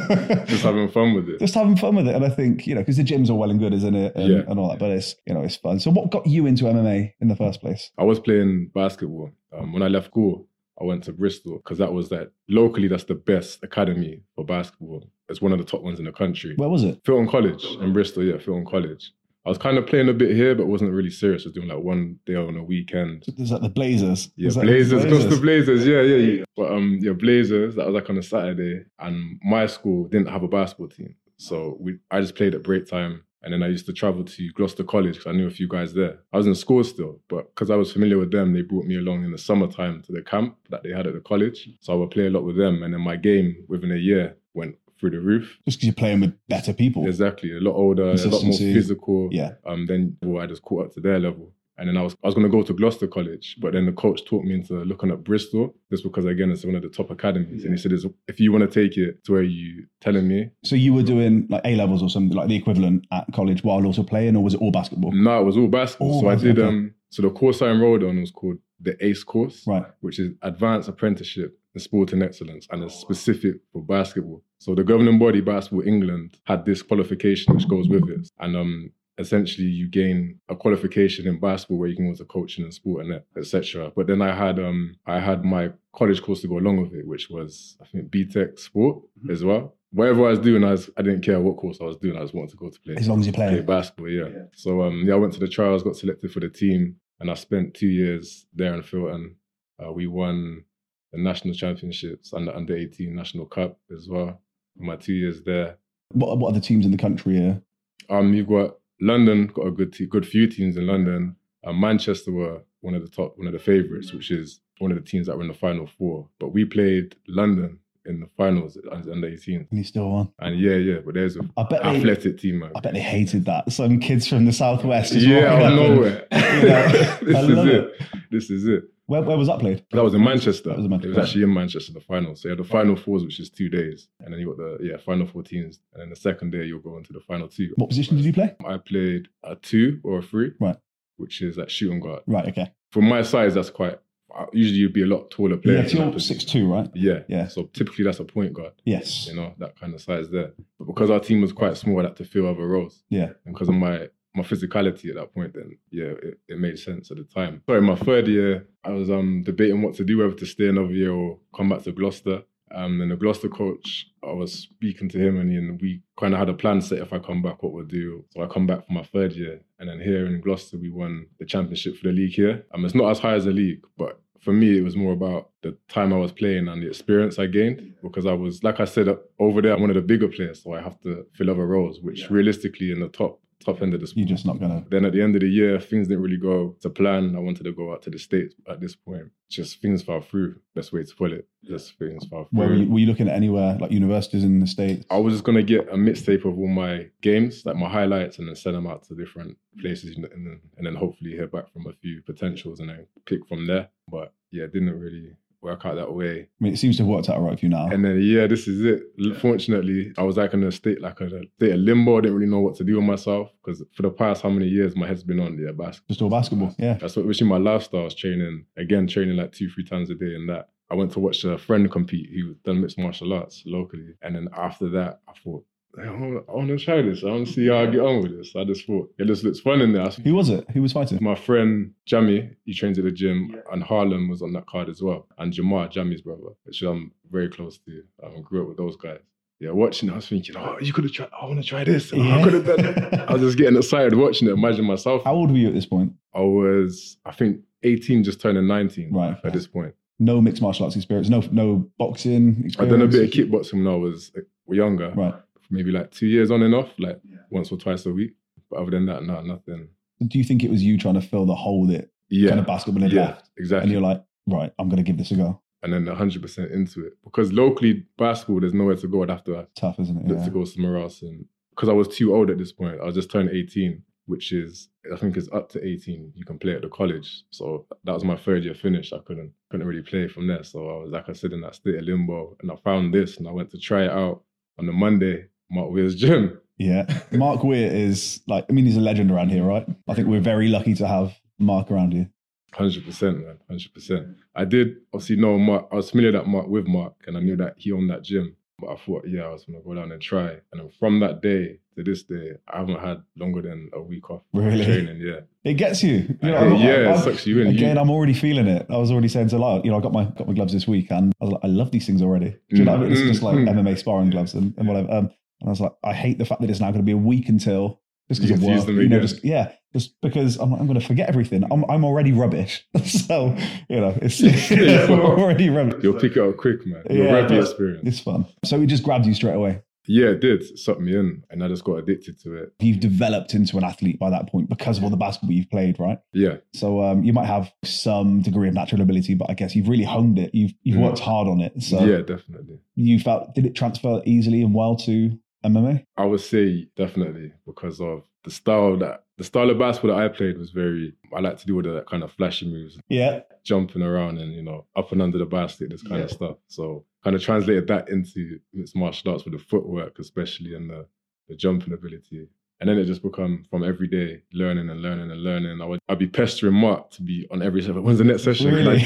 Just 0.47 0.63
having 0.63 0.89
fun 0.89 1.13
with 1.13 1.29
it. 1.29 1.39
just 1.39 1.53
having 1.53 1.77
fun 1.77 1.95
with 1.95 2.05
it. 2.05 2.15
And 2.15 2.25
I 2.25 2.29
think, 2.29 2.67
you 2.67 2.75
know, 2.75 2.81
because 2.81 2.97
the 2.97 3.03
gym's 3.03 3.29
all 3.29 3.37
well 3.37 3.49
and 3.49 3.59
good, 3.61 3.73
isn't 3.73 3.95
it? 3.95 4.13
And, 4.13 4.27
Yeah. 4.29 4.39
and 4.45 4.59
all 4.59 4.67
that, 4.69 4.77
but 4.79 4.91
it's, 4.91 5.15
you 5.25 5.33
know, 5.33 5.41
it's 5.41 5.55
fun. 5.55 5.79
So 5.79 5.89
what 5.89 6.11
got 6.11 6.27
you 6.27 6.45
into 6.47 6.65
MMA 6.65 7.13
in 7.21 7.29
the 7.29 7.35
first 7.37 7.61
place? 7.61 7.91
I 7.97 8.03
was 8.03 8.19
playing 8.19 8.71
basketball. 8.75 9.29
Um, 9.57 9.71
when 9.71 9.83
I 9.83 9.87
left 9.87 10.07
school, 10.07 10.49
I 10.79 10.83
went 10.83 11.03
to 11.05 11.13
Bristol 11.13 11.57
because 11.57 11.77
that 11.77 11.93
was 11.93 12.09
that 12.09 12.31
locally. 12.49 12.87
That's 12.87 13.05
the 13.05 13.15
best 13.15 13.63
academy 13.63 14.21
for 14.35 14.45
basketball. 14.45 15.09
It's 15.29 15.41
one 15.41 15.51
of 15.51 15.57
the 15.57 15.65
top 15.65 15.81
ones 15.81 15.99
in 15.99 16.05
the 16.05 16.11
country. 16.11 16.53
Where 16.55 16.69
was 16.69 16.83
it? 16.83 17.03
Filton 17.03 17.29
College 17.29 17.65
in 17.81 17.93
Bristol, 17.93 18.23
yeah, 18.23 18.35
Filton 18.35 18.69
College. 18.69 19.11
I 19.45 19.49
was 19.49 19.57
kind 19.59 19.77
of 19.77 19.85
playing 19.85 20.09
a 20.09 20.13
bit 20.13 20.35
here, 20.35 20.55
but 20.55 20.65
wasn't 20.65 20.91
really 20.91 21.11
serious. 21.11 21.43
I 21.43 21.49
was 21.49 21.53
doing 21.53 21.67
like 21.67 21.83
one 21.83 22.19
day 22.25 22.35
on 22.35 22.57
a 22.57 22.63
weekend. 22.63 23.25
Is 23.37 23.51
that 23.51 23.61
the 23.61 23.69
Blazers? 23.69 24.31
Yeah, 24.35 24.49
that 24.49 24.61
the 24.61 24.65
Blazers, 24.65 25.05
Gloucester 25.05 25.39
Blazers. 25.39 25.85
Yeah, 25.85 26.01
yeah, 26.01 26.15
yeah. 26.15 26.43
But 26.57 26.71
um, 26.71 26.97
yeah, 26.99 27.11
Blazers. 27.13 27.75
That 27.75 27.85
was 27.85 27.93
like 27.93 28.09
on 28.09 28.17
a 28.17 28.23
Saturday, 28.23 28.85
and 28.99 29.39
my 29.43 29.67
school 29.67 30.07
didn't 30.07 30.29
have 30.29 30.41
a 30.41 30.47
basketball 30.47 30.87
team, 30.87 31.15
so 31.37 31.77
we 31.79 31.99
I 32.09 32.21
just 32.21 32.35
played 32.35 32.55
at 32.55 32.63
break 32.63 32.87
time, 32.87 33.23
and 33.45 33.53
then 33.53 33.61
I 33.61 33.67
used 33.67 33.85
to 33.85 33.93
travel 33.93 34.23
to 34.25 34.51
Gloucester 34.53 34.83
College 34.83 35.17
because 35.17 35.29
I 35.29 35.35
knew 35.35 35.45
a 35.45 35.51
few 35.51 35.67
guys 35.67 35.93
there. 35.93 36.19
I 36.33 36.37
was 36.37 36.47
in 36.47 36.55
school 36.55 36.83
still, 36.83 37.21
but 37.29 37.53
because 37.53 37.69
I 37.69 37.75
was 37.75 37.93
familiar 37.93 38.17
with 38.17 38.31
them, 38.31 38.53
they 38.53 38.63
brought 38.63 38.85
me 38.85 38.97
along 38.97 39.23
in 39.23 39.31
the 39.31 39.37
summertime 39.37 40.01
to 40.03 40.11
the 40.11 40.23
camp 40.23 40.57
that 40.71 40.81
they 40.81 40.89
had 40.89 41.05
at 41.05 41.13
the 41.13 41.19
college. 41.19 41.69
So 41.79 41.93
I 41.93 41.95
would 41.95 42.09
play 42.09 42.25
a 42.25 42.31
lot 42.31 42.43
with 42.43 42.57
them, 42.57 42.81
and 42.81 42.91
then 42.91 43.01
my 43.01 43.15
game 43.15 43.63
within 43.67 43.91
a 43.91 43.97
year 43.97 44.35
went 44.55 44.75
through 44.99 45.11
the 45.11 45.19
roof. 45.19 45.59
Just 45.65 45.77
because 45.77 45.85
you're 45.85 45.93
playing 45.93 46.21
with 46.21 46.33
better 46.49 46.73
people. 46.73 47.05
Exactly, 47.05 47.55
a 47.55 47.59
lot 47.59 47.75
older, 47.75 48.09
a 48.09 48.15
lot 48.15 48.43
more 48.43 48.57
physical. 48.57 49.29
Yeah. 49.31 49.51
Um, 49.65 49.85
then 49.85 50.17
well, 50.23 50.43
I 50.43 50.47
just 50.47 50.63
caught 50.63 50.87
up 50.87 50.93
to 50.93 50.99
their 50.99 51.19
level. 51.19 51.51
And 51.77 51.89
then 51.89 51.97
I 51.97 52.03
was 52.03 52.15
I 52.23 52.27
was 52.27 52.33
going 52.35 52.45
to 52.45 52.51
go 52.51 52.63
to 52.63 52.73
Gloucester 52.73 53.07
College, 53.07 53.57
but 53.59 53.73
then 53.73 53.85
the 53.85 53.91
coach 53.91 54.23
talked 54.25 54.45
me 54.45 54.53
into 54.55 54.75
looking 54.85 55.11
at 55.11 55.23
Bristol, 55.23 55.75
just 55.91 56.03
because 56.03 56.25
again 56.25 56.49
it's 56.51 56.63
one 56.65 56.75
of 56.75 56.81
the 56.81 56.89
top 56.89 57.09
academies. 57.09 57.63
And 57.65 57.73
he 57.73 57.77
said, 57.77 57.91
"If 58.27 58.39
you 58.39 58.51
want 58.51 58.69
to 58.69 58.87
take 58.87 58.97
it 58.97 59.23
to 59.25 59.33
where 59.33 59.43
you 59.43 59.85
telling 59.99 60.27
me." 60.27 60.49
So 60.63 60.75
you 60.75 60.93
were 60.93 61.03
doing 61.03 61.47
like 61.49 61.61
A 61.65 61.75
levels 61.75 62.01
or 62.01 62.09
something 62.09 62.35
like 62.35 62.47
the 62.47 62.55
equivalent 62.55 63.05
at 63.11 63.25
college 63.33 63.63
while 63.63 63.85
also 63.85 64.03
playing, 64.03 64.35
or 64.37 64.43
was 64.43 64.53
it 64.53 64.61
all 64.61 64.71
basketball? 64.71 65.11
No, 65.11 65.41
it 65.41 65.43
was 65.43 65.57
all 65.57 65.67
basketball. 65.67 66.13
All 66.13 66.21
so 66.21 66.29
I 66.29 66.35
did. 66.35 66.59
Um, 66.59 66.93
so 67.09 67.21
the 67.21 67.29
course 67.29 67.61
I 67.61 67.67
enrolled 67.71 68.03
on 68.03 68.19
was 68.21 68.31
called 68.31 68.57
the 68.79 68.95
ACE 69.05 69.23
course, 69.23 69.63
Right. 69.67 69.85
which 70.01 70.19
is 70.19 70.33
Advanced 70.41 70.89
Apprenticeship 70.89 71.57
in 71.73 71.79
Sporting 71.81 72.21
Excellence, 72.21 72.67
and 72.71 72.83
it's 72.83 72.95
specific 72.95 73.55
for 73.71 73.81
basketball. 73.81 74.43
So 74.59 74.75
the 74.75 74.83
governing 74.83 75.17
body, 75.19 75.39
Basketball 75.41 75.87
England, 75.87 76.37
had 76.45 76.65
this 76.65 76.81
qualification 76.81 77.53
which 77.55 77.67
goes 77.69 77.87
with 77.87 78.09
it, 78.09 78.29
and 78.39 78.55
um, 78.55 78.91
essentially 79.17 79.67
you 79.67 79.87
gain 79.87 80.39
a 80.49 80.55
qualification 80.55 81.27
in 81.27 81.39
basketball 81.39 81.77
where 81.77 81.87
you 81.89 81.95
can 81.95 82.09
go 82.09 82.15
to 82.15 82.25
coaching 82.25 82.63
and 82.65 82.73
sport 82.73 83.05
and 83.05 83.13
that, 83.13 83.25
etc. 83.37 83.91
But 83.95 84.07
then 84.07 84.21
I 84.21 84.35
had 84.35 84.59
um, 84.59 84.95
I 85.05 85.19
had 85.19 85.43
my 85.45 85.71
college 85.93 86.21
course 86.21 86.41
to 86.41 86.47
go 86.47 86.57
along 86.57 86.81
with 86.81 86.93
it, 86.93 87.07
which 87.07 87.29
was 87.29 87.77
I 87.81 87.85
think 87.85 88.09
BTEC 88.11 88.59
Sport 88.59 89.01
Mm-hmm. 89.19 89.31
as 89.31 89.43
well. 89.43 89.75
Whatever 89.91 90.25
I 90.27 90.31
was 90.31 90.39
doing, 90.39 90.63
I, 90.65 90.71
was, 90.71 90.89
I 90.97 91.01
didn't 91.01 91.21
care 91.21 91.39
what 91.39 91.55
course 91.55 91.77
I 91.79 91.85
was 91.85 91.95
doing. 91.95 92.17
I 92.17 92.21
just 92.21 92.33
wanted 92.33 92.49
to 92.51 92.57
go 92.57 92.69
to 92.69 92.79
play 92.81 92.95
As 92.97 93.07
long 93.07 93.21
as 93.21 93.27
you're 93.27 93.33
play 93.33 93.47
playing. 93.47 93.65
basketball, 93.65 94.09
yeah. 94.09 94.27
So 94.53 94.81
um, 94.81 95.03
yeah, 95.07 95.13
I 95.13 95.17
went 95.17 95.31
to 95.35 95.39
the 95.39 95.47
trials, 95.47 95.83
got 95.83 95.95
selected 95.95 96.33
for 96.33 96.41
the 96.41 96.49
team, 96.49 96.97
and 97.21 97.31
I 97.31 97.33
spent 97.35 97.73
two 97.75 97.87
years 97.87 98.45
there 98.53 98.73
in 98.73 98.81
Filton. 98.81 99.35
Uh, 99.81 99.93
we 99.93 100.07
won 100.07 100.65
the 101.13 101.19
national 101.19 101.53
championships 101.53 102.33
and 102.33 102.45
the 102.47 102.55
under 102.55 102.75
eighteen 102.75 103.15
national 103.15 103.45
cup 103.45 103.79
as 103.95 104.09
well. 104.09 104.41
In 104.77 104.85
my 104.85 104.97
two 104.97 105.13
years 105.13 105.41
there, 105.43 105.77
What, 106.11 106.37
what 106.39 106.49
are 106.51 106.59
the 106.59 106.65
teams 106.65 106.83
in 106.85 106.91
the 106.91 106.97
country 106.97 107.35
here? 107.35 107.61
um, 108.09 108.33
you've 108.33 108.49
got 108.49 108.75
London, 109.01 109.47
got 109.47 109.67
a 109.67 109.71
good 109.71 109.93
te- 109.93 110.05
good 110.07 110.27
few 110.27 110.47
teams 110.47 110.77
in 110.77 110.87
London. 110.87 111.35
Uh, 111.63 111.73
Manchester 111.73 112.31
were 112.31 112.61
one 112.81 112.93
of 112.95 113.01
the 113.01 113.09
top, 113.09 113.37
one 113.37 113.47
of 113.47 113.53
the 113.53 113.59
favourites, 113.59 114.13
which 114.13 114.31
is 114.31 114.61
one 114.79 114.91
of 114.91 114.97
the 114.97 115.03
teams 115.03 115.27
that 115.27 115.35
were 115.35 115.41
in 115.41 115.47
the 115.47 115.53
final 115.53 115.87
four. 115.97 116.27
But 116.39 116.49
we 116.49 116.65
played 116.65 117.15
London 117.27 117.79
in 118.05 118.19
the 118.19 118.27
finals 118.37 118.77
as 118.93 119.07
under 119.07 119.27
eighteen, 119.27 119.65
And 119.71 119.79
he 119.79 119.83
still 119.83 120.09
won. 120.11 120.31
and 120.39 120.59
yeah, 120.59 120.75
yeah. 120.75 120.99
But 121.03 121.15
there's 121.15 121.35
an 121.37 121.51
I 121.57 121.63
bet 121.63 121.81
they, 121.81 121.89
athletic 121.97 122.37
team, 122.39 122.59
man. 122.59 122.71
I 122.75 122.79
bet 122.79 122.93
they 122.93 122.99
hated 123.01 123.45
that. 123.45 123.71
Some 123.71 123.99
kids 123.99 124.27
from 124.27 124.45
the 124.45 124.53
southwest. 124.53 125.13
Yeah, 125.13 125.45
out 125.53 125.61
of 125.61 125.61
up 125.61 125.67
and- 125.71 125.75
nowhere. 125.95 126.27
You 126.55 126.69
know, 126.69 126.77
I 126.77 126.91
this 127.23 127.37
is 127.43 127.49
love 127.49 127.67
it. 127.67 128.01
This 128.31 128.49
is 128.51 128.65
it. 128.67 128.83
Where, 129.07 129.21
where 129.21 129.37
was 129.37 129.47
that 129.47 129.59
played? 129.59 129.85
That 129.91 130.03
was 130.03 130.13
in 130.15 130.23
Manchester. 130.23 130.69
That 130.69 130.77
was 130.77 130.85
in 130.85 130.93
It 130.93 131.05
was 131.07 131.17
actually 131.17 131.43
in 131.43 131.53
Manchester, 131.53 131.93
the 131.93 131.99
final. 132.01 132.35
So 132.35 132.47
you 132.47 132.55
had 132.55 132.59
the 132.59 132.63
final 132.67 132.95
fours, 132.95 133.23
which 133.23 133.39
is 133.39 133.49
two 133.49 133.69
days, 133.69 134.07
and 134.19 134.33
then 134.33 134.39
you 134.39 134.47
got 134.47 134.57
the 134.57 134.77
yeah 134.81 134.97
final 134.97 135.27
four 135.27 135.43
teams, 135.43 135.79
and 135.93 136.01
then 136.01 136.09
the 136.09 136.15
second 136.15 136.51
day 136.51 136.65
you'll 136.65 136.79
go 136.79 136.97
into 136.97 137.13
the 137.13 137.19
final 137.19 137.47
two. 137.47 137.71
What 137.75 137.89
position 137.89 138.15
did 138.17 138.25
you 138.25 138.33
play? 138.33 138.55
I 138.65 138.77
played 138.77 139.27
a 139.43 139.55
two 139.55 139.99
or 140.03 140.19
a 140.19 140.21
three, 140.23 140.51
Right. 140.59 140.77
which 141.17 141.41
is 141.41 141.57
like 141.57 141.69
shooting 141.69 141.99
guard. 141.99 142.23
Right. 142.25 142.47
Okay. 142.47 142.71
For 142.91 143.01
my 143.01 143.21
size, 143.21 143.53
that's 143.53 143.69
quite. 143.69 143.99
uh, 144.35 144.45
Usually, 144.53 144.79
you'd 144.79 144.93
be 144.93 145.03
a 145.03 145.07
lot 145.07 145.29
taller 145.29 145.57
player. 145.57 145.83
Yeah, 145.87 146.05
you're 146.09 146.19
six 146.19 146.43
two, 146.43 146.71
right? 146.71 146.89
Yeah, 146.95 147.19
Yeah. 147.27 147.47
So 147.47 147.65
typically, 147.73 148.05
that's 148.05 148.19
a 148.19 148.25
point 148.25 148.53
guard. 148.53 148.73
Yes. 148.85 149.27
You 149.27 149.35
know 149.35 149.53
that 149.59 149.79
kind 149.79 149.93
of 149.93 150.01
size 150.01 150.29
there. 150.31 150.53
But 150.79 150.85
because 150.87 151.09
our 151.11 151.19
team 151.19 151.41
was 151.41 151.53
quite 151.53 151.77
small, 151.77 151.99
I 151.99 152.03
had 152.05 152.15
to 152.17 152.25
fill 152.25 152.47
other 152.47 152.65
roles. 152.67 153.03
Yeah. 153.09 153.33
and 153.45 153.53
because 153.53 153.69
of 153.69 153.75
my 153.75 154.09
my 154.35 154.43
physicality 154.43 155.09
at 155.09 155.15
that 155.15 155.33
point, 155.33 155.53
then 155.53 155.77
yeah, 155.91 156.13
it, 156.21 156.39
it 156.47 156.59
made 156.59 156.77
sense 156.77 157.11
at 157.11 157.17
the 157.17 157.23
time. 157.23 157.61
Sorry, 157.65 157.81
my 157.81 157.95
third 157.95 158.27
year, 158.27 158.67
I 158.83 158.91
was 158.91 159.09
um 159.09 159.43
debating 159.43 159.81
what 159.81 159.95
to 159.95 160.03
do, 160.03 160.17
whether 160.17 160.33
to 160.33 160.45
stay 160.45 160.67
another 160.67 160.93
year 160.93 161.11
or 161.11 161.39
come 161.55 161.69
back 161.69 161.83
to 161.83 161.91
Gloucester. 161.91 162.43
Um, 162.73 162.99
and 162.99 163.11
the 163.11 163.15
Gloucester 163.15 163.47
coach, 163.47 164.07
I 164.23 164.31
was 164.31 164.51
speaking 164.51 165.07
to 165.09 165.19
him, 165.19 165.39
and, 165.39 165.51
and 165.51 165.79
we 165.79 166.01
kind 166.19 166.33
of 166.33 166.39
had 166.39 166.49
a 166.49 166.53
plan 166.53 166.81
set 166.81 166.97
if 166.97 167.13
I 167.13 167.19
come 167.19 167.41
back, 167.41 167.61
what 167.61 167.73
we'll 167.73 167.85
do. 167.85 168.25
So 168.31 168.41
I 168.41 168.47
come 168.47 168.65
back 168.65 168.85
for 168.85 168.91
my 168.91 169.03
third 169.03 169.33
year, 169.33 169.61
and 169.79 169.87
then 169.87 170.01
here 170.01 170.25
in 170.25 170.41
Gloucester, 170.41 170.77
we 170.77 170.89
won 170.89 171.27
the 171.39 171.45
championship 171.45 171.95
for 171.95 172.07
the 172.07 172.13
league 172.13 172.33
here. 172.33 172.65
Um, 172.73 172.83
it's 172.83 172.95
not 172.95 173.11
as 173.11 173.19
high 173.19 173.35
as 173.35 173.45
the 173.45 173.51
league, 173.51 173.85
but 173.97 174.19
for 174.41 174.51
me, 174.51 174.77
it 174.77 174.83
was 174.83 174.95
more 174.95 175.13
about 175.13 175.49
the 175.63 175.77
time 175.89 176.11
I 176.11 176.17
was 176.17 176.31
playing 176.31 176.67
and 176.67 176.81
the 176.81 176.87
experience 176.87 177.39
I 177.39 177.47
gained 177.47 177.95
because 178.03 178.25
I 178.25 178.33
was, 178.33 178.63
like 178.63 178.79
I 178.79 178.85
said, 178.85 179.07
over 179.39 179.61
there, 179.61 179.73
I'm 179.73 179.81
one 179.81 179.89
of 179.89 179.95
the 179.95 180.01
bigger 180.01 180.27
players, 180.27 180.61
so 180.61 180.73
I 180.73 180.81
have 180.81 180.99
to 181.01 181.25
fill 181.33 181.49
other 181.49 181.65
roles, 181.65 181.99
which 182.01 182.29
realistically 182.29 182.91
in 182.91 182.99
the 182.99 183.09
top 183.09 183.39
top 183.65 183.81
end 183.81 183.93
of 183.93 184.01
the 184.01 184.07
sport. 184.07 184.19
You're 184.19 184.35
just 184.35 184.45
not 184.45 184.59
gonna. 184.59 184.85
Then 184.89 185.05
at 185.05 185.13
the 185.13 185.21
end 185.21 185.35
of 185.35 185.41
the 185.41 185.49
year, 185.49 185.79
things 185.79 186.07
didn't 186.07 186.23
really 186.23 186.37
go 186.37 186.75
to 186.81 186.89
plan. 186.89 187.35
I 187.35 187.39
wanted 187.39 187.63
to 187.63 187.73
go 187.73 187.91
out 187.91 188.01
to 188.03 188.09
the 188.09 188.19
States 188.19 188.55
at 188.69 188.79
this 188.79 188.95
point. 188.95 189.31
Just 189.49 189.81
things 189.81 190.03
fell 190.03 190.21
through. 190.21 190.59
Best 190.75 190.93
way 190.93 191.03
to 191.03 191.15
put 191.15 191.31
it. 191.31 191.47
Just 191.63 191.97
things 191.97 192.25
fell 192.25 192.45
through. 192.45 192.59
Were 192.59 192.73
you, 192.73 192.89
were 192.89 192.99
you 192.99 193.05
looking 193.07 193.27
at 193.27 193.35
anywhere 193.35 193.77
like 193.79 193.91
universities 193.91 194.43
in 194.43 194.59
the 194.59 194.67
states? 194.67 195.05
I 195.09 195.17
was 195.17 195.33
just 195.33 195.43
gonna 195.43 195.63
get 195.63 195.89
a 195.89 195.95
mixtape 195.95 196.45
of 196.45 196.57
all 196.57 196.67
my 196.67 197.07
games, 197.21 197.65
like 197.65 197.75
my 197.75 197.89
highlights, 197.89 198.39
and 198.39 198.47
then 198.47 198.55
send 198.55 198.75
them 198.75 198.87
out 198.87 199.03
to 199.03 199.15
different 199.15 199.57
places, 199.79 200.15
and 200.15 200.23
then, 200.23 200.61
and 200.77 200.85
then 200.85 200.95
hopefully 200.95 201.31
hear 201.31 201.47
back 201.47 201.71
from 201.71 201.87
a 201.87 201.93
few 201.93 202.21
potentials, 202.21 202.79
and 202.79 202.89
then 202.89 203.07
pick 203.25 203.45
from 203.47 203.67
there. 203.67 203.89
But 204.09 204.33
yeah, 204.51 204.67
didn't 204.67 204.99
really 204.99 205.35
work 205.65 205.85
out 205.85 205.95
that 205.95 206.13
way. 206.13 206.41
I 206.41 206.47
mean, 206.59 206.73
it 206.73 206.77
seems 206.77 206.95
to 206.97 207.03
have 207.03 207.09
worked 207.09 207.29
out 207.29 207.41
right 207.41 207.59
for 207.59 207.65
you 207.65 207.69
now. 207.69 207.87
And 207.87 208.05
then 208.05 208.21
yeah, 208.21 208.47
this 208.47 208.67
is 208.67 208.85
it. 208.85 209.01
Fortunately, 209.39 210.13
I 210.17 210.23
was 210.23 210.37
like 210.37 210.53
in 210.53 210.63
a 210.63 210.71
state 210.71 211.01
like 211.01 211.19
a 211.19 211.27
state 211.27 211.71
of 211.73 211.79
limbo. 211.79 212.17
I 212.17 212.21
didn't 212.21 212.37
really 212.37 212.51
know 212.51 212.61
what 212.61 212.75
to 212.75 212.83
do 212.83 212.95
with 212.95 213.03
myself 213.03 213.49
because 213.63 213.83
for 213.95 214.03
the 214.03 214.09
past 214.09 214.43
how 214.43 214.49
many 214.49 214.67
years 214.67 214.95
my 214.95 215.07
head's 215.07 215.23
been 215.23 215.39
on 215.39 215.57
yeah 215.57 215.71
basketball. 215.71 216.13
Just 216.13 216.21
all 216.21 216.29
basketball. 216.29 216.75
Yeah. 216.79 216.93
That's 216.93 217.15
what, 217.15 217.25
which 217.25 217.41
in 217.41 217.47
my 217.47 217.57
lifestyle, 217.57 218.01
I 218.01 218.05
was 218.05 218.15
training 218.15 218.65
again, 218.77 219.07
training 219.07 219.35
like 219.35 219.51
two, 219.51 219.69
three 219.69 219.83
times 219.83 220.09
a 220.09 220.15
day, 220.15 220.35
and 220.35 220.49
that. 220.49 220.69
I 220.87 220.93
went 220.93 221.13
to 221.13 221.19
watch 221.19 221.43
a 221.43 221.57
friend 221.57 221.91
compete 221.91 222.29
who 222.31 222.53
done 222.63 222.81
mixed 222.81 222.99
martial 222.99 223.33
arts 223.33 223.63
locally, 223.65 224.13
and 224.21 224.35
then 224.35 224.49
after 224.55 224.87
that, 224.89 225.19
I 225.27 225.33
thought, 225.43 225.65
"Hey, 225.97 226.03
I 226.07 226.11
want 226.53 226.67
to 226.67 226.77
try 226.77 227.01
this. 227.01 227.23
I 227.23 227.27
want 227.27 227.47
to 227.47 227.53
see 227.53 227.67
how 227.67 227.77
I 227.77 227.85
get 227.87 228.01
on 228.01 228.21
with 228.21 228.37
this. 228.37 228.55
I 228.55 228.63
just 228.63 228.85
thought, 228.85 229.11
yeah, 229.17 229.25
this 229.25 229.43
looks 229.43 229.59
fun 229.59 229.81
in 229.81 229.93
there. 229.93 230.01
I 230.03 230.05
was- 230.05 230.15
Who 230.17 230.33
was 230.35 230.49
it? 230.49 230.69
Who 230.71 230.81
was 230.81 230.93
fighting? 230.93 231.19
My 231.21 231.35
friend 231.35 231.91
Jamie, 232.05 232.49
he 232.65 232.73
trains 232.73 232.97
at 232.97 233.05
the 233.05 233.11
gym, 233.11 233.55
and 233.71 233.83
Harlem 233.83 234.29
was 234.29 234.41
on 234.41 234.53
that 234.53 234.65
card 234.67 234.89
as 234.89 235.01
well, 235.01 235.27
and 235.37 235.53
Jamar, 235.53 235.89
Jamie's 235.89 236.21
brother, 236.21 236.49
which 236.63 236.81
I'm 236.81 237.11
very 237.31 237.49
close 237.49 237.77
to. 237.79 238.03
I 238.23 238.39
grew 238.41 238.63
up 238.63 238.67
with 238.69 238.77
those 238.77 238.95
guys. 238.97 239.19
Yeah, 239.59 239.71
watching 239.71 240.09
it, 240.09 240.11
I 240.11 240.15
was 240.15 240.27
thinking, 240.27 240.57
oh, 240.57 240.77
you 240.81 240.91
could 240.91 241.05
have 241.05 241.13
tried. 241.13 241.29
I 241.41 241.45
want 241.45 241.61
to 241.61 241.65
try 241.65 241.85
this. 241.85 242.11
Oh, 242.13 242.19
I 242.21 242.43
could 242.43 242.53
have 242.53 242.65
done 242.65 242.81
that. 242.81 243.29
I 243.29 243.33
was 243.33 243.41
just 243.41 243.57
getting 243.57 243.77
excited 243.77 244.13
watching 244.13 244.49
it. 244.49 244.51
Imagine 244.51 244.83
myself. 244.83 245.23
How 245.23 245.33
old 245.33 245.49
were 245.49 245.57
you 245.57 245.69
at 245.69 245.73
this 245.73 245.85
point? 245.85 246.11
I 246.33 246.41
was, 246.41 247.17
I 247.25 247.31
think, 247.31 247.61
18, 247.83 248.25
just 248.25 248.41
turning 248.41 248.67
19 248.67 249.13
Right. 249.13 249.37
at 249.45 249.53
this 249.53 249.65
point. 249.65 249.93
No 250.19 250.41
mixed 250.41 250.61
martial 250.61 250.83
arts 250.85 250.97
experience. 250.97 251.29
No, 251.29 251.39
no 251.51 251.89
boxing 251.97 252.63
experience. 252.65 252.79
I'd 252.79 252.89
done 252.89 253.01
a 253.01 253.07
bit 253.07 253.23
of 253.23 253.29
kickboxing 253.29 253.85
when 253.85 253.87
I 253.87 253.95
was 253.95 254.31
uh, 254.37 254.41
younger, 254.73 255.11
Right. 255.15 255.33
Maybe 255.69 255.91
like 255.91 256.11
two 256.11 256.27
years 256.27 256.51
on 256.51 256.61
and 256.63 256.73
off, 256.75 256.89
like 256.99 257.19
once 257.49 257.71
or 257.71 257.77
twice 257.77 258.05
a 258.05 258.11
week. 258.11 258.33
But 258.69 258.79
other 258.79 258.91
than 258.91 259.05
that, 259.07 259.23
no, 259.23 259.41
nothing. 259.41 259.89
Do 260.27 260.37
you 260.37 260.43
think 260.43 260.63
it 260.63 260.71
was 260.71 260.81
you 260.83 260.97
trying 260.97 261.13
to 261.15 261.21
fill 261.21 261.45
the 261.45 261.55
hole 261.55 261.85
that 261.87 262.09
Yeah, 262.29 262.49
kind 262.49 262.59
of 262.59 262.65
basketball 262.67 263.03
had 263.03 263.11
yeah, 263.13 263.25
left? 263.27 263.49
exactly. 263.57 263.83
And 263.83 263.91
you're 263.91 264.01
like, 264.01 264.23
right, 264.47 264.71
I'm 264.79 264.89
going 264.89 264.97
to 264.97 265.03
give 265.03 265.17
this 265.17 265.31
a 265.31 265.35
go. 265.35 265.61
and 265.83 265.93
then 265.93 266.05
100% 266.05 266.71
into 266.71 267.05
it. 267.05 267.13
Because 267.23 267.51
locally, 267.53 268.05
basketball, 268.17 268.59
there's 268.61 268.73
nowhere 268.73 268.95
to 268.95 269.07
go. 269.07 269.21
I'd 269.23 269.29
have 269.29 269.43
to 269.45 269.67
Tough, 269.75 269.99
isn't 269.99 270.17
it? 270.31 270.35
Yeah. 270.37 270.43
to 270.45 270.49
go 270.51 270.65
somewhere 270.65 270.97
else. 270.97 271.21
And 271.21 271.45
because 271.71 271.89
I 271.89 271.93
was 271.93 272.07
too 272.07 272.33
old 272.33 272.49
at 272.49 272.57
this 272.57 272.71
point, 272.71 272.99
I 273.01 273.05
was 273.05 273.13
just 273.15 273.29
turned 273.29 273.49
18, 273.51 274.01
which 274.25 274.51
is, 274.51 274.89
I 275.13 275.17
think 275.17 275.37
it's 275.37 275.49
up 275.51 275.69
to 275.73 275.85
18. 275.85 276.31
You 276.35 276.45
can 276.45 276.57
play 276.57 276.73
at 276.73 276.81
the 276.81 276.89
college. 276.89 277.43
So 277.51 277.85
that 278.05 278.13
was 278.13 278.23
my 278.23 278.35
third 278.37 278.63
year 278.63 278.73
finish. 278.73 279.13
I 279.13 279.19
couldn't 279.19 279.51
couldn't 279.69 279.85
really 279.85 280.01
play 280.01 280.27
from 280.27 280.47
there. 280.47 280.63
So 280.63 280.79
I 280.89 281.03
was, 281.03 281.11
like 281.11 281.29
I 281.29 281.33
said, 281.33 281.51
in 281.53 281.61
that 281.61 281.75
state 281.75 281.95
of 281.99 282.05
limbo. 282.05 282.55
And 282.61 282.71
I 282.71 282.75
found 282.77 283.13
this 283.13 283.37
and 283.37 283.47
I 283.47 283.51
went 283.51 283.69
to 283.71 283.77
try 283.77 284.05
it 284.05 284.11
out 284.11 284.41
on 284.79 284.87
the 284.87 284.93
Monday, 284.93 285.45
Mark 285.69 285.91
Weir's 285.91 286.15
gym. 286.15 286.59
Yeah. 286.77 287.05
Mark 287.31 287.63
Weir 287.63 287.89
is 287.91 288.41
like, 288.47 288.65
I 288.69 288.73
mean, 288.73 288.85
he's 288.85 288.97
a 288.97 289.01
legend 289.01 289.31
around 289.31 289.49
here, 289.49 289.63
right? 289.63 289.85
I 290.07 290.13
think 290.13 290.27
we're 290.27 290.41
very 290.41 290.67
lucky 290.67 290.93
to 290.95 291.07
have 291.07 291.33
Mark 291.57 291.89
around 291.89 292.11
here. 292.13 292.29
Hundred 292.73 293.05
percent, 293.05 293.39
man. 293.45 293.57
Hundred 293.69 293.93
percent. 293.93 294.27
I 294.55 294.65
did 294.65 294.97
obviously 295.13 295.37
know 295.37 295.57
Mark. 295.57 295.87
I 295.91 295.95
was 295.95 296.09
familiar 296.11 296.33
that 296.33 296.47
Mark 296.47 296.67
with 296.67 296.87
Mark, 296.87 297.13
and 297.25 297.37
I 297.37 297.39
knew 297.39 297.55
that 297.55 297.75
he 297.77 297.93
owned 297.93 298.09
that 298.09 298.23
gym. 298.23 298.57
But 298.77 298.89
I 298.91 298.95
thought, 298.97 299.23
yeah, 299.25 299.43
I 299.43 299.49
was 299.51 299.63
gonna 299.63 299.79
go 299.79 299.93
down 299.93 300.11
and 300.11 300.21
try. 300.21 300.57
And 300.73 300.93
from 300.99 301.21
that 301.21 301.41
day 301.41 301.79
to 301.95 302.03
this 302.03 302.23
day, 302.23 302.51
I 302.67 302.79
haven't 302.79 302.99
had 302.99 303.21
longer 303.37 303.61
than 303.61 303.89
a 303.93 304.01
week 304.01 304.29
off 304.29 304.41
Really? 304.51 304.83
training. 304.83 305.21
Yeah, 305.21 305.39
It 305.63 305.75
gets 305.75 306.03
you. 306.03 306.37
you 306.43 306.51
know, 306.51 306.75
Yeah, 306.75 307.11
I'm- 307.11 307.13
it 307.19 307.23
sucks 307.23 307.47
you 307.47 307.61
in. 307.61 307.67
Again, 307.67 307.95
You- 307.95 308.01
I'm 308.01 308.09
already 308.09 308.33
feeling 308.33 308.67
it. 308.67 308.85
I 308.89 308.97
was 308.97 309.09
already 309.11 309.29
saying 309.29 309.47
to 309.49 309.57
Lyle, 309.57 309.79
you 309.85 309.91
know, 309.91 309.97
I 309.97 310.01
got 310.01 310.11
my 310.11 310.25
got 310.25 310.45
my 310.45 310.53
gloves 310.53 310.73
this 310.73 310.85
week, 310.89 311.09
and 311.11 311.31
I 311.39 311.45
was 311.45 311.53
like, 311.53 311.63
I 311.63 311.67
love 311.67 311.91
these 311.91 312.05
things 312.05 312.21
already. 312.21 312.49
Do 312.69 312.75
you 312.77 312.83
know 312.83 312.91
what 312.97 312.99
I 312.99 313.03
mean? 313.03 313.11
It's 313.13 313.21
just 313.21 313.41
like 313.41 313.55
Mm, 313.55 313.67
mm. 313.69 313.79
MMA 313.79 313.97
sparring 313.97 314.29
gloves 314.31 314.53
and, 314.53 314.73
and 314.77 314.85
whatever. 314.85 315.09
Um, 315.09 315.31
and 315.65 315.69
I 315.69 315.71
was 315.71 315.81
like, 315.81 315.93
I 316.03 316.13
hate 316.13 316.37
the 316.37 316.45
fact 316.45 316.61
that 316.61 316.69
it's 316.69 316.79
now 316.79 316.87
going 316.91 316.99
to 317.01 317.05
be 317.05 317.11
a 317.11 317.17
week 317.17 317.49
until 317.49 317.99
just 318.29 318.41
You 318.41 318.49
because 318.55 318.61
of 318.83 318.87
work. 318.87 318.97
You 319.03 319.09
know, 319.09 319.19
just 319.19 319.43
yeah, 319.43 319.71
just 319.93 320.19
because 320.21 320.57
I'm, 320.57 320.73
I'm 320.73 320.85
going 320.87 320.99
to 320.99 321.05
forget 321.05 321.27
everything. 321.27 321.63
I'm 321.71 321.83
I'm 321.89 322.05
already 322.05 322.31
rubbish, 322.31 322.85
so 323.05 323.55
you 323.89 323.99
know 323.99 324.15
it's 324.21 324.39
Yeah. 324.41 325.07
Already 325.09 325.69
rubbish. 325.69 326.03
You'll 326.03 326.19
pick 326.19 326.37
it 326.37 326.39
up 326.47 326.57
quick, 326.57 326.85
man. 326.85 327.03
Your 327.09 327.25
Yeah, 327.25 327.47
but 327.47 327.57
experience. 327.59 328.01
It's 328.07 328.19
fun. 328.19 328.45
So 328.63 328.79
it 328.81 328.85
just 328.87 329.03
grabbed 329.03 329.25
you 329.25 329.33
straight 329.33 329.55
away. 329.55 329.81
Yeah, 330.07 330.27
it 330.27 330.39
did. 330.39 330.61
It 330.61 330.77
sucked 330.77 331.01
me 331.01 331.15
in, 331.15 331.41
and 331.49 331.63
I 331.63 331.67
just 331.67 331.83
got 331.83 331.95
addicted 331.95 332.39
to 332.41 332.53
it. 332.55 332.73
You've 332.79 332.99
developed 332.99 333.55
into 333.55 333.75
an 333.77 333.83
athlete 333.83 334.19
by 334.19 334.29
that 334.29 334.47
point 334.49 334.69
because 334.69 334.99
of 334.99 335.03
all 335.03 335.09
the 335.09 335.17
basketball 335.17 335.53
you've 335.55 335.69
played, 335.71 335.99
right? 335.99 336.19
Yeah, 336.31 336.57
So 336.75 337.01
um, 337.03 337.23
you 337.23 337.33
might 337.33 337.47
have 337.47 337.71
some 337.83 338.41
degree 338.43 338.67
of 338.67 338.75
natural 338.75 339.01
ability, 339.01 339.33
but 339.33 339.49
I 339.49 339.55
guess 339.55 339.75
you've 339.75 339.87
really 339.87 340.03
honed 340.03 340.37
it. 340.37 340.53
You've 340.53 340.73
you've 340.83 340.97
Mm. 340.97 341.03
worked 341.03 341.19
hard 341.19 341.47
on 341.47 341.59
it. 341.59 341.81
So 341.81 342.03
yeah, 342.05 342.17
definitely. 342.21 342.79
you 342.95 343.19
felt 343.19 343.53
did 343.55 343.65
it 343.65 343.73
transfer 343.75 344.21
easily 344.25 344.61
and 344.61 344.75
well 344.75 344.95
to 344.97 345.39
MMA? 345.65 346.05
I 346.17 346.25
would 346.25 346.41
say 346.41 346.87
definitely 346.95 347.51
because 347.65 347.99
of 348.01 348.23
the 348.43 348.51
style 348.51 348.97
that 348.97 349.23
the 349.37 349.43
style 349.43 349.69
of 349.69 349.77
basketball 349.77 350.15
that 350.15 350.23
I 350.23 350.27
played 350.29 350.57
was 350.57 350.71
very. 350.71 351.13
I 351.35 351.39
like 351.41 351.57
to 351.59 351.65
do 351.65 351.75
all 351.75 351.81
the 351.81 352.03
kind 352.07 352.23
of 352.23 352.31
flashy 352.31 352.67
moves, 352.71 352.97
Yeah. 353.09 353.41
jumping 353.63 354.01
around 354.01 354.37
and 354.37 354.53
you 354.53 354.63
know 354.63 354.85
up 354.95 355.11
and 355.11 355.21
under 355.21 355.37
the 355.37 355.45
basket, 355.45 355.89
this 355.89 356.03
kind 356.03 356.21
of 356.21 356.31
stuff. 356.31 356.57
So 356.67 357.03
kind 357.23 357.35
of 357.35 357.41
translated 357.41 357.87
that 357.87 358.07
into 358.09 358.59
mixed 358.73 358.95
martial 358.95 359.31
arts 359.31 359.43
with 359.43 359.53
the 359.53 359.59
footwork, 359.59 360.19
especially 360.19 360.75
and 360.75 360.89
the 360.89 361.05
the 361.49 361.55
jumping 361.55 361.93
ability. 361.93 362.47
And 362.81 362.89
then 362.89 362.97
it 362.97 363.05
just 363.05 363.23
become 363.23 363.63
from 363.69 363.83
every 363.85 364.07
day 364.07 364.41
learning 364.53 364.89
and 364.89 365.01
learning 365.01 365.31
and 365.31 365.41
learning. 365.43 365.81
I 365.81 365.85
would 365.85 365.99
I'd 366.09 366.19
be 366.19 366.27
pestering 366.27 366.73
Mark 366.75 367.09
to 367.11 367.21
be 367.21 367.47
on 367.51 367.61
every 367.61 367.81
session. 367.81 368.03
When's 368.03 368.17
the 368.19 368.25
next 368.25 368.43
session? 368.43 368.67
Really? 368.73 369.01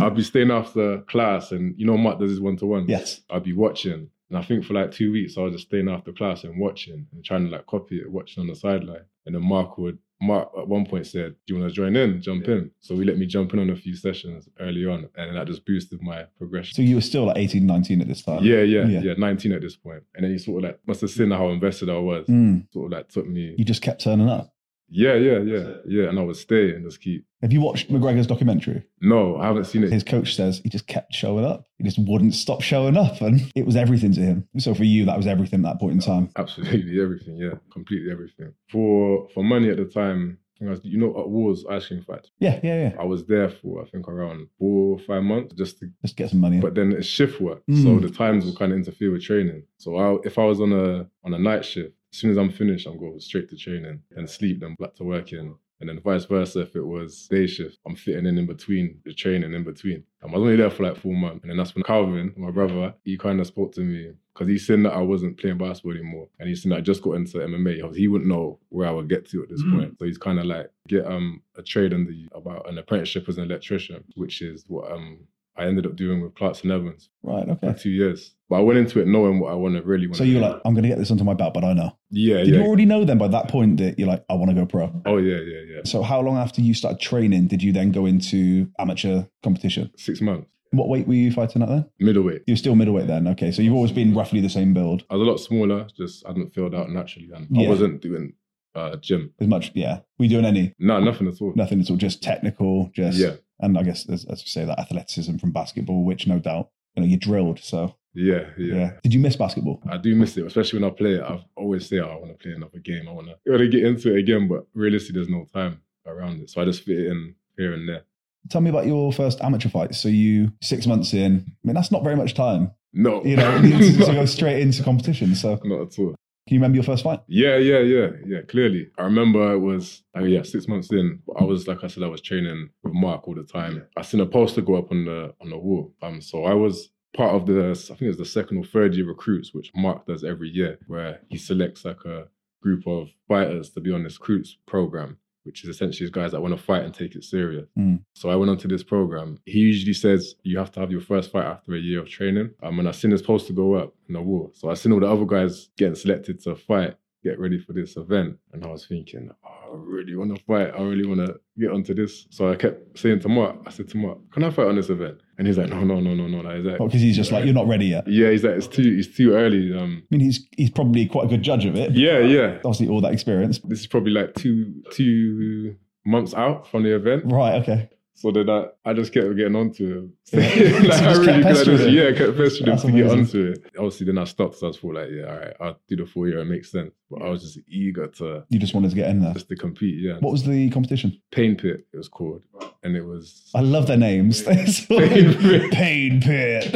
I'd 0.00 0.14
be 0.14 0.22
staying 0.22 0.50
after 0.50 0.98
class, 1.02 1.52
and 1.52 1.74
you 1.78 1.84
know 1.86 1.96
Mark 1.96 2.18
does 2.20 2.30
his 2.30 2.40
one 2.40 2.56
to 2.58 2.66
one. 2.66 2.86
yes. 2.88 3.20
I'd 3.30 3.42
be 3.44 3.52
watching. 3.52 4.10
And 4.28 4.38
I 4.38 4.42
think 4.42 4.64
for 4.64 4.74
like 4.74 4.90
two 4.90 5.12
weeks, 5.12 5.38
I 5.38 5.42
was 5.42 5.54
just 5.54 5.68
staying 5.68 5.88
after 5.88 6.12
class 6.12 6.44
and 6.44 6.58
watching 6.60 7.06
and 7.12 7.24
trying 7.24 7.44
to 7.44 7.50
like 7.50 7.66
copy 7.66 7.98
it, 8.00 8.10
watching 8.10 8.40
on 8.40 8.48
the 8.48 8.56
sideline. 8.56 9.04
And 9.24 9.34
then 9.34 9.42
Mark 9.42 9.78
would, 9.78 9.98
Mark 10.20 10.48
at 10.58 10.66
one 10.66 10.86
point 10.86 11.06
said, 11.06 11.34
Do 11.46 11.54
you 11.54 11.60
want 11.60 11.70
to 11.70 11.74
join 11.76 11.94
in? 11.94 12.22
Jump 12.22 12.48
in. 12.48 12.70
So 12.80 12.94
we 12.96 13.04
let 13.04 13.18
me 13.18 13.26
jump 13.26 13.52
in 13.52 13.58
on 13.60 13.70
a 13.70 13.76
few 13.76 13.94
sessions 13.94 14.48
early 14.58 14.84
on. 14.86 15.08
And 15.16 15.36
that 15.36 15.46
just 15.46 15.64
boosted 15.66 16.00
my 16.02 16.24
progression. 16.38 16.74
So 16.74 16.82
you 16.82 16.94
were 16.96 17.00
still 17.02 17.26
like 17.26 17.36
18, 17.36 17.66
19 17.66 18.00
at 18.00 18.08
this 18.08 18.22
time. 18.22 18.42
yeah, 18.42 18.62
yeah, 18.62 18.86
Yeah. 18.86 19.00
yeah, 19.00 19.14
19 19.18 19.52
at 19.52 19.60
this 19.60 19.76
point. 19.76 20.02
And 20.14 20.24
then 20.24 20.32
he 20.32 20.38
sort 20.38 20.64
of 20.64 20.70
like 20.70 20.80
must 20.86 21.02
have 21.02 21.10
seen 21.10 21.30
how 21.30 21.48
invested 21.50 21.88
I 21.90 21.98
was. 21.98 22.26
Mm. 22.26 22.66
Sort 22.72 22.86
of 22.86 22.92
like 22.98 23.08
took 23.08 23.28
me, 23.28 23.54
You 23.58 23.64
just 23.64 23.82
kept 23.82 24.00
turning 24.02 24.28
up. 24.28 24.52
Yeah, 24.88 25.14
yeah, 25.14 25.38
yeah, 25.38 25.68
yeah. 25.86 26.08
And 26.08 26.18
I 26.18 26.22
would 26.22 26.36
stay 26.36 26.70
and 26.74 26.84
just 26.84 27.00
keep. 27.00 27.24
Have 27.42 27.52
you 27.52 27.60
watched 27.60 27.90
McGregor's 27.90 28.26
documentary? 28.26 28.84
No, 29.00 29.36
I 29.36 29.46
haven't 29.46 29.64
seen 29.64 29.82
it. 29.84 29.92
His 29.92 30.04
coach 30.04 30.34
says 30.36 30.60
he 30.62 30.68
just 30.70 30.86
kept 30.86 31.12
showing 31.14 31.44
up. 31.44 31.64
He 31.78 31.84
just 31.84 31.98
wouldn't 31.98 32.34
stop 32.34 32.60
showing 32.62 32.96
up, 32.96 33.20
and 33.20 33.40
it 33.54 33.66
was 33.66 33.76
everything 33.76 34.12
to 34.12 34.20
him. 34.20 34.48
So 34.58 34.74
for 34.74 34.84
you, 34.84 35.04
that 35.06 35.16
was 35.16 35.26
everything 35.26 35.60
at 35.60 35.64
that 35.72 35.80
point 35.80 35.94
in 35.94 36.00
time. 36.00 36.30
Absolutely 36.36 37.00
everything, 37.02 37.36
yeah, 37.36 37.54
completely 37.72 38.10
everything. 38.12 38.52
For 38.70 39.28
for 39.34 39.42
money 39.44 39.68
at 39.70 39.76
the 39.76 39.84
time, 39.86 40.38
I 40.62 40.70
was, 40.70 40.80
you 40.84 40.98
know, 40.98 41.10
at 41.20 41.28
Walls 41.28 41.66
Ice 41.68 41.88
Cream 41.88 42.02
Fight. 42.02 42.28
Yeah, 42.38 42.58
yeah, 42.62 42.88
yeah. 42.88 42.92
I 42.98 43.04
was 43.04 43.26
there 43.26 43.50
for 43.50 43.82
I 43.82 43.86
think 43.90 44.08
around 44.08 44.46
four 44.58 44.96
or 44.96 44.98
five 45.00 45.22
months 45.24 45.54
just 45.56 45.78
to. 45.80 45.90
Just 46.02 46.16
get 46.16 46.30
some 46.30 46.40
money. 46.40 46.60
But 46.60 46.74
then 46.76 46.92
it's 46.92 47.06
shift 47.06 47.40
work, 47.40 47.62
Mm. 47.68 47.82
so 47.82 47.98
the 47.98 48.10
times 48.14 48.44
will 48.46 48.54
kind 48.56 48.72
of 48.72 48.78
interfere 48.78 49.10
with 49.10 49.22
training. 49.22 49.64
So 49.78 49.96
I, 49.96 50.16
if 50.24 50.38
I 50.38 50.44
was 50.44 50.60
on 50.60 50.72
a 50.72 51.08
on 51.24 51.34
a 51.34 51.38
night 51.38 51.64
shift, 51.64 51.92
as 52.16 52.20
soon 52.20 52.30
as 52.30 52.38
I'm 52.38 52.50
finished, 52.50 52.86
I'm 52.86 52.96
going 52.98 53.20
straight 53.20 53.46
to 53.50 53.56
training 53.58 54.00
and 54.16 54.28
sleep, 54.28 54.60
then 54.60 54.74
back 54.78 54.94
to 54.94 55.04
working. 55.04 55.54
And 55.80 55.90
then 55.90 56.00
vice 56.00 56.24
versa, 56.24 56.60
if 56.60 56.74
it 56.74 56.80
was 56.82 57.26
day 57.26 57.46
shift, 57.46 57.76
I'm 57.86 57.94
fitting 57.94 58.24
in 58.24 58.38
in 58.38 58.46
between 58.46 58.98
the 59.04 59.12
training 59.12 59.52
in 59.52 59.64
between. 59.64 60.02
Um, 60.22 60.30
I 60.30 60.38
was 60.38 60.44
only 60.44 60.56
there 60.56 60.70
for 60.70 60.84
like 60.84 60.96
four 60.96 61.12
months, 61.14 61.42
and 61.42 61.50
then 61.50 61.58
that's 61.58 61.74
when 61.74 61.84
Calvin, 61.84 62.32
my 62.38 62.50
brother, 62.50 62.94
he 63.04 63.18
kind 63.18 63.38
of 63.38 63.46
spoke 63.46 63.72
to 63.74 63.82
me 63.82 64.12
because 64.32 64.48
he 64.48 64.56
seen 64.56 64.82
that 64.84 64.94
I 64.94 65.02
wasn't 65.02 65.36
playing 65.38 65.58
basketball 65.58 65.92
anymore, 65.92 66.28
and 66.40 66.48
he 66.48 66.54
seen 66.54 66.70
that 66.70 66.78
I 66.78 66.80
just 66.80 67.02
got 67.02 67.16
into 67.16 67.36
MMA. 67.36 67.94
He 67.94 68.08
wouldn't 68.08 68.30
know 68.30 68.58
where 68.70 68.88
I 68.88 68.92
would 68.92 69.10
get 69.10 69.28
to 69.28 69.42
at 69.42 69.50
this 69.50 69.62
Mm. 69.62 69.72
point, 69.72 69.98
so 69.98 70.06
he's 70.06 70.16
kind 70.16 70.38
of 70.38 70.46
like 70.46 70.70
get 70.88 71.04
um 71.04 71.42
a 71.56 71.62
trade 71.62 71.92
under 71.92 72.10
you 72.12 72.28
about 72.32 72.66
an 72.70 72.78
apprenticeship 72.78 73.28
as 73.28 73.36
an 73.36 73.44
electrician, 73.44 74.02
which 74.14 74.40
is 74.40 74.64
what 74.68 74.90
um 74.90 75.18
I 75.58 75.66
ended 75.66 75.86
up 75.86 75.96
doing 75.96 76.20
with 76.22 76.34
Clarkson 76.34 76.70
Evans 76.70 77.08
right. 77.22 77.46
for 77.46 77.52
Okay. 77.66 77.78
two 77.78 77.90
years. 77.90 78.32
But 78.48 78.56
I 78.56 78.60
went 78.60 78.78
into 78.78 79.00
it 79.00 79.06
knowing 79.08 79.40
what 79.40 79.50
I 79.52 79.54
want 79.56 79.74
to 79.76 79.82
really 79.82 80.06
want. 80.06 80.16
So 80.18 80.24
you're 80.24 80.40
like, 80.40 80.60
I'm 80.64 80.72
going 80.74 80.84
to 80.84 80.88
get 80.88 80.98
this 80.98 81.10
under 81.10 81.24
my 81.24 81.34
belt, 81.34 81.52
but 81.54 81.64
I 81.64 81.72
know. 81.72 81.96
yeah, 82.10 82.38
Did 82.38 82.48
yeah. 82.48 82.60
you 82.60 82.66
already 82.66 82.84
know 82.84 83.04
then 83.04 83.18
by 83.18 83.28
that 83.28 83.48
point 83.48 83.78
that 83.78 83.98
you're 83.98 84.06
like, 84.08 84.24
I 84.30 84.34
want 84.34 84.50
to 84.50 84.54
go 84.54 84.66
pro? 84.66 84.92
Oh 85.04 85.16
yeah, 85.16 85.38
yeah, 85.38 85.60
yeah. 85.76 85.80
So 85.84 86.02
how 86.02 86.20
long 86.20 86.36
after 86.36 86.60
you 86.60 86.72
started 86.74 87.00
training 87.00 87.48
did 87.48 87.62
you 87.62 87.72
then 87.72 87.90
go 87.90 88.06
into 88.06 88.70
amateur 88.78 89.24
competition? 89.42 89.90
Six 89.96 90.20
months, 90.20 90.46
What 90.70 90.88
weight 90.88 91.08
were 91.08 91.14
you 91.14 91.32
fighting 91.32 91.62
at 91.62 91.68
then? 91.68 91.86
middleweight. 91.98 92.42
You're 92.46 92.56
still 92.56 92.76
middleweight 92.76 93.08
then. 93.08 93.26
Okay, 93.28 93.50
so 93.50 93.62
you've 93.62 93.74
always 93.74 93.92
been 93.92 94.14
roughly 94.14 94.40
the 94.40 94.48
same 94.50 94.72
build. 94.74 95.02
I 95.10 95.16
was 95.16 95.26
a 95.26 95.30
lot 95.30 95.38
smaller, 95.40 95.88
just 95.96 96.24
I 96.24 96.28
hadn't 96.28 96.54
filled 96.54 96.74
out 96.74 96.90
naturally, 96.90 97.30
and 97.34 97.48
Yeah. 97.50 97.66
I 97.66 97.70
wasn't 97.70 98.00
doing 98.00 98.34
uh, 98.76 98.96
gym. 98.96 99.32
As 99.40 99.48
much, 99.48 99.72
yeah. 99.74 100.00
We 100.18 100.28
doing 100.28 100.44
any? 100.44 100.74
No, 100.78 101.00
nothing 101.00 101.28
at 101.28 101.40
all. 101.40 101.52
Nothing 101.56 101.80
at 101.80 101.90
all. 101.90 101.96
Just 101.96 102.22
technical. 102.22 102.90
Just 102.94 103.18
Yeah. 103.18 103.34
And 103.58 103.78
I 103.78 103.82
guess 103.82 104.08
as, 104.08 104.26
as 104.26 104.42
you 104.42 104.48
say, 104.48 104.64
that 104.64 104.78
athleticism 104.78 105.38
from 105.38 105.52
basketball, 105.52 106.04
which 106.04 106.26
no 106.26 106.38
doubt 106.38 106.70
you 106.94 107.02
know 107.02 107.08
you 107.08 107.16
drilled. 107.16 107.58
So 107.58 107.96
Yeah, 108.14 108.50
yeah. 108.58 108.74
yeah. 108.74 108.90
Did 109.02 109.14
you 109.14 109.20
miss 109.20 109.36
basketball? 109.36 109.82
I 109.88 109.96
do 109.96 110.14
miss 110.14 110.36
it, 110.36 110.46
especially 110.46 110.80
when 110.80 110.90
I 110.90 110.94
play 110.94 111.14
it. 111.14 111.22
I 111.22 111.42
always 111.56 111.88
say, 111.88 112.00
oh, 112.00 112.08
I 112.08 112.16
want 112.16 112.32
to 112.32 112.42
play 112.42 112.52
another 112.52 112.78
game. 112.78 113.08
I 113.08 113.12
want 113.12 113.28
to, 113.28 113.68
get 113.68 113.84
into 113.84 114.14
it 114.14 114.18
again, 114.18 114.48
but 114.48 114.66
realistically, 114.74 115.20
there's 115.20 115.30
no 115.30 115.46
time 115.52 115.80
around 116.06 116.40
it. 116.40 116.50
So 116.50 116.60
I 116.60 116.64
just 116.64 116.84
fit 116.84 116.98
it 116.98 117.10
in 117.10 117.34
here 117.56 117.72
and 117.72 117.88
there. 117.88 118.02
Tell 118.50 118.60
me 118.60 118.70
about 118.70 118.86
your 118.86 119.12
first 119.12 119.40
amateur 119.40 119.68
fight. 119.68 119.94
So 119.94 120.08
you 120.08 120.52
six 120.62 120.86
months 120.86 121.12
in. 121.14 121.44
I 121.46 121.66
mean, 121.66 121.74
that's 121.74 121.90
not 121.90 122.04
very 122.04 122.16
much 122.16 122.34
time. 122.34 122.72
No, 122.92 123.22
You 123.24 123.36
know, 123.36 123.60
to, 123.62 123.92
to 124.06 124.12
go 124.12 124.24
straight 124.24 124.60
into 124.60 124.82
competition. 124.82 125.34
So 125.34 125.60
not 125.64 125.80
at 125.82 125.98
all. 125.98 126.14
You 126.54 126.60
remember 126.60 126.76
your 126.76 126.84
first 126.84 127.04
fight? 127.04 127.20
Yeah, 127.26 127.56
yeah, 127.56 127.80
yeah, 127.80 128.08
yeah. 128.24 128.40
Clearly, 128.42 128.88
I 128.98 129.02
remember 129.02 129.52
it 129.52 129.58
was 129.58 130.02
oh 130.14 130.24
yeah, 130.24 130.42
six 130.42 130.68
months 130.68 130.92
in. 130.92 131.20
I 131.38 131.44
was 131.44 131.66
like 131.66 131.82
I 131.82 131.88
said, 131.88 132.02
I 132.02 132.08
was 132.08 132.20
training 132.20 132.70
with 132.82 132.94
Mark 132.94 133.26
all 133.26 133.34
the 133.34 133.42
time. 133.42 133.84
I 133.96 134.02
seen 134.02 134.20
a 134.20 134.26
poster 134.26 134.60
go 134.60 134.76
up 134.76 134.90
on 134.90 135.04
the 135.04 135.34
on 135.40 135.50
the 135.50 135.58
wall. 135.58 135.92
Um, 136.02 136.20
so 136.20 136.44
I 136.44 136.54
was 136.54 136.90
part 137.16 137.34
of 137.34 137.46
the 137.46 137.70
I 137.70 137.96
think 137.96 138.02
it's 138.02 138.18
the 138.18 138.24
second 138.24 138.58
or 138.58 138.64
third 138.64 138.94
year 138.94 139.06
recruits, 139.06 139.52
which 139.52 139.72
Mark 139.74 140.06
does 140.06 140.22
every 140.22 140.48
year, 140.48 140.78
where 140.86 141.20
he 141.28 141.36
selects 141.36 141.84
like 141.84 142.04
a 142.04 142.28
group 142.62 142.86
of 142.86 143.08
fighters 143.28 143.70
to 143.70 143.80
be 143.80 143.92
on 143.92 144.04
this 144.04 144.18
recruits 144.18 144.56
program. 144.66 145.18
Which 145.46 145.62
is 145.64 145.70
essentially 145.70 146.10
guys 146.10 146.32
that 146.32 146.42
want 146.42 146.56
to 146.56 146.62
fight 146.62 146.84
and 146.84 146.92
take 146.92 147.14
it 147.14 147.24
serious. 147.24 147.66
Mm. 147.78 148.00
So 148.14 148.28
I 148.28 148.36
went 148.36 148.50
onto 148.50 148.68
this 148.68 148.82
program. 148.82 149.38
He 149.46 149.60
usually 149.60 149.94
says 149.94 150.34
you 150.42 150.58
have 150.58 150.72
to 150.72 150.80
have 150.80 150.90
your 150.90 151.00
first 151.00 151.30
fight 151.30 151.46
after 151.46 151.74
a 151.74 151.78
year 151.78 152.00
of 152.00 152.08
training. 152.08 152.50
Um, 152.62 152.78
and 152.78 152.88
I 152.88 152.92
seen 152.92 153.10
this 153.12 153.22
poster 153.22 153.52
go 153.52 153.74
up 153.74 153.94
in 154.08 154.14
the 154.14 154.22
wall. 154.22 154.50
So 154.54 154.68
I 154.70 154.74
seen 154.74 154.92
all 154.92 155.00
the 155.00 155.10
other 155.10 155.24
guys 155.24 155.68
getting 155.78 155.94
selected 155.94 156.42
to 156.42 156.56
fight, 156.56 156.96
get 157.22 157.38
ready 157.38 157.58
for 157.58 157.72
this 157.72 157.96
event. 157.96 158.38
And 158.52 158.64
I 158.64 158.68
was 158.68 158.86
thinking, 158.86 159.30
oh, 159.44 159.55
I 159.72 159.76
really 159.76 160.14
want 160.16 160.36
to 160.36 160.42
fight. 160.44 160.72
I 160.76 160.82
really 160.82 161.06
want 161.06 161.26
to 161.26 161.38
get 161.58 161.70
onto 161.70 161.94
this. 161.94 162.26
So 162.30 162.50
I 162.50 162.56
kept 162.56 162.98
saying 162.98 163.20
to 163.20 163.28
Mark, 163.28 163.56
I 163.66 163.70
said 163.70 163.88
to 163.90 163.96
Mark, 163.96 164.18
can 164.32 164.44
I 164.44 164.50
fight 164.50 164.66
on 164.68 164.76
this 164.76 164.88
event? 164.88 165.18
And 165.38 165.46
he's 165.46 165.58
like, 165.58 165.68
no, 165.68 165.84
no, 165.84 166.00
no, 166.00 166.14
no, 166.14 166.26
no. 166.26 166.38
Like, 166.40 166.56
he's 166.56 166.64
like, 166.66 166.78
Because 166.78 167.00
he's 167.00 167.16
just 167.16 167.30
like, 167.32 167.44
you're 167.44 167.54
not 167.54 167.66
ready 167.66 167.86
yet. 167.86 168.08
yeah, 168.08 168.30
he's 168.30 168.42
like, 168.44 168.54
it's 168.56 168.66
too, 168.66 168.96
it's 168.98 169.14
too 169.16 169.32
early. 169.34 169.76
Um, 169.76 170.02
I 170.10 170.16
mean, 170.16 170.20
he's 170.24 170.46
he's 170.56 170.70
probably 170.70 171.06
quite 171.06 171.24
a 171.26 171.28
good 171.28 171.42
judge 171.42 171.64
of 171.66 171.76
it. 171.76 171.92
yeah, 171.92 172.18
yeah. 172.20 172.56
Obviously, 172.64 172.88
all 172.88 173.00
that 173.02 173.12
experience. 173.12 173.58
This 173.64 173.80
is 173.80 173.86
probably 173.86 174.12
like 174.12 174.34
two, 174.34 174.82
two 174.92 175.76
months 176.04 176.32
out 176.34 176.66
from 176.68 176.82
the 176.84 176.94
event. 176.94 177.24
Right. 177.26 177.60
Okay. 177.62 177.90
So 178.18 178.30
then 178.30 178.48
I, 178.48 178.68
I 178.84 178.94
just 178.94 179.12
kept 179.12 179.36
getting 179.36 179.54
onto 179.54 179.98
him. 179.98 180.12
Yeah. 180.32 180.40
like, 180.80 180.92
So 180.94 181.04
I 181.04 181.12
just 181.12 181.24
kept 181.24 181.42
pestering 181.44 181.78
him. 181.78 181.94
yeah, 181.94 182.12
kept 182.12 182.36
pestering 182.38 182.70
him 182.70 182.78
to 182.78 182.86
get 182.92 183.12
amazing. 183.12 183.18
onto 183.20 183.52
it. 183.52 183.66
Obviously, 183.76 184.06
then 184.06 184.16
I 184.18 184.24
stopped. 184.24 184.56
So 184.56 184.66
I 184.66 184.68
was 184.68 184.78
thought 184.78 184.94
like, 184.94 185.08
yeah, 185.10 185.24
all 185.30 185.38
right, 185.38 185.54
I'll 185.60 185.78
do 185.86 185.96
the 185.96 186.06
four 186.06 186.26
year. 186.26 186.38
It 186.38 186.46
makes 186.46 186.72
sense. 186.72 186.92
But 187.10 187.22
I 187.22 187.28
was 187.28 187.42
just 187.42 187.58
eager 187.68 188.06
to 188.06 188.44
You 188.48 188.58
just 188.58 188.72
wanted 188.74 188.88
to 188.90 188.96
get 188.96 189.10
in 189.10 189.20
there. 189.20 189.34
just 189.34 189.48
to 189.48 189.56
compete. 189.56 190.00
Yeah, 190.00 190.14
What 190.20 190.32
was 190.32 190.44
the 190.44 190.70
competition? 190.70 191.20
Pain 191.30 191.56
Pit 191.56 191.86
it 191.92 191.96
was 191.96 192.08
called, 192.08 192.42
and 192.82 192.96
it 192.96 193.02
was 193.04 193.50
I 193.54 193.60
love 193.60 193.86
their 193.86 193.96
names. 193.98 194.42
Pain 194.88 195.34
Pit. 195.34 195.70
Pain 195.72 196.20
Pit. 196.22 196.70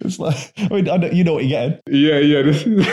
it's 0.00 0.18
like, 0.18 0.52
I 0.58 0.68
mean, 0.68 0.88
I 0.88 0.96
know, 0.98 1.08
you 1.10 1.24
know 1.24 1.34
what 1.34 1.44
you're 1.44 1.50
getting. 1.60 1.80
yeah, 1.90 2.18
yeah. 2.18 2.42
This 2.42 2.62
is 2.66 2.86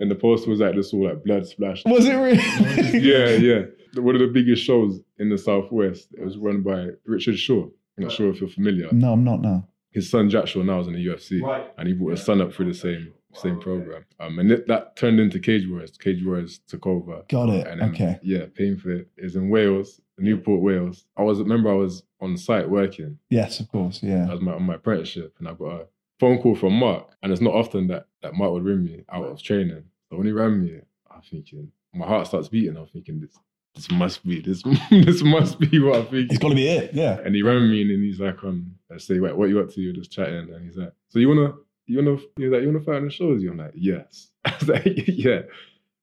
and 0.00 0.10
the 0.10 0.14
poster 0.20 0.50
was 0.50 0.60
like 0.60 0.74
this 0.74 0.92
all 0.92 1.04
like 1.08 1.22
blood 1.24 1.46
splash. 1.46 1.84
Was 1.84 2.06
it 2.06 2.14
really? 2.14 2.98
yeah, 2.98 3.28
yeah. 3.36 3.62
One 3.94 4.14
of 4.14 4.20
the 4.20 4.28
biggest 4.28 4.64
shows 4.64 5.00
in 5.18 5.28
the 5.28 5.38
southwest. 5.38 6.08
It 6.16 6.24
was 6.24 6.36
run 6.38 6.62
by 6.62 6.88
Richard 7.06 7.38
Shore. 7.38 7.70
I'm 7.98 8.04
not 8.04 8.12
sure 8.12 8.30
if 8.30 8.40
you're 8.40 8.48
familiar. 8.48 8.88
No, 8.92 9.12
I'm 9.12 9.24
not 9.24 9.42
now. 9.42 9.66
his 9.90 10.08
son 10.10 10.30
Jack 10.30 10.46
Shore 10.46 10.64
now 10.64 10.80
is 10.80 10.86
in 10.86 10.94
the 10.94 11.06
UFC, 11.06 11.42
right. 11.42 11.70
and 11.76 11.86
he 11.86 11.92
brought 11.94 12.12
his 12.12 12.22
son 12.24 12.40
up 12.40 12.52
through 12.52 12.66
the 12.72 12.78
same 12.78 13.12
same 13.34 13.58
program. 13.60 14.04
Um, 14.20 14.38
and 14.38 14.52
it, 14.52 14.66
that 14.68 14.94
turned 14.96 15.18
into 15.18 15.38
Cage 15.40 15.66
Warriors. 15.66 15.96
Cage 15.96 16.22
Warriors 16.24 16.58
took 16.68 16.86
over. 16.86 17.22
Got 17.30 17.48
it. 17.48 17.66
And 17.66 17.80
then, 17.80 17.88
Okay. 17.90 18.18
yeah, 18.22 18.44
Pain 18.54 18.78
Pit 18.78 19.08
is 19.16 19.36
in 19.36 19.48
Wales, 19.48 20.02
Newport, 20.18 20.60
Wales. 20.60 21.06
I 21.16 21.22
was 21.22 21.38
remember 21.38 21.70
I 21.70 21.74
was 21.74 22.02
on 22.20 22.36
site 22.36 22.68
working. 22.68 23.18
Yes, 23.30 23.58
of 23.60 23.68
course. 23.68 24.00
I 24.02 24.08
Yeah. 24.08 24.30
was 24.30 24.42
my, 24.42 24.52
on 24.52 24.64
my 24.64 24.74
apprenticeship, 24.74 25.34
and 25.38 25.48
I 25.48 25.54
got 25.54 25.80
a 25.80 25.86
phone 26.20 26.42
call 26.42 26.54
from 26.54 26.74
Mark. 26.74 27.16
And 27.22 27.32
it's 27.32 27.40
not 27.40 27.54
often 27.54 27.86
that 27.86 28.06
that 28.22 28.34
Mark 28.34 28.52
would 28.52 28.64
ring 28.64 28.84
me 28.84 29.02
out 29.10 29.24
of 29.24 29.42
training. 29.42 29.84
So 30.10 30.16
when 30.18 30.26
he 30.26 30.32
rang 30.32 30.62
me, 30.62 30.80
I'm 31.10 31.22
thinking 31.22 31.72
my 31.94 32.06
heart 32.06 32.26
starts 32.26 32.48
beating. 32.48 32.76
I'm 32.76 32.86
thinking 32.86 33.18
this 33.18 33.38
this 33.74 33.90
must 33.90 34.26
be 34.26 34.40
this 34.40 34.62
this 34.90 35.22
must 35.22 35.58
be 35.58 35.78
what 35.78 35.96
I 35.96 36.04
think. 36.04 36.30
It's 36.32 36.38
to 36.38 36.54
be 36.54 36.68
it. 36.68 36.92
Yeah. 36.94 37.18
And 37.24 37.34
he 37.34 37.42
rang 37.42 37.70
me 37.70 37.82
and 37.82 37.90
then 37.90 38.02
he's 38.02 38.20
like, 38.20 38.42
um, 38.44 38.74
I 38.92 38.98
say, 38.98 39.18
wait, 39.18 39.36
what 39.36 39.48
you 39.48 39.60
up 39.60 39.70
to? 39.70 39.80
You're 39.80 39.94
just 39.94 40.12
chatting. 40.12 40.52
And 40.52 40.64
he's 40.64 40.76
like, 40.76 40.92
so 41.08 41.18
you 41.18 41.28
wanna 41.28 41.54
you 41.86 41.98
wanna 41.98 42.12
was 42.12 42.22
like, 42.36 42.62
you 42.62 42.66
wanna 42.66 42.80
fight 42.80 42.96
on 42.96 43.04
the 43.04 43.10
shows? 43.10 43.42
I'm 43.42 43.56
like, 43.56 43.72
yes. 43.74 44.28
I 44.44 44.54
was 44.58 44.68
like, 44.68 44.84
yeah. 45.08 45.42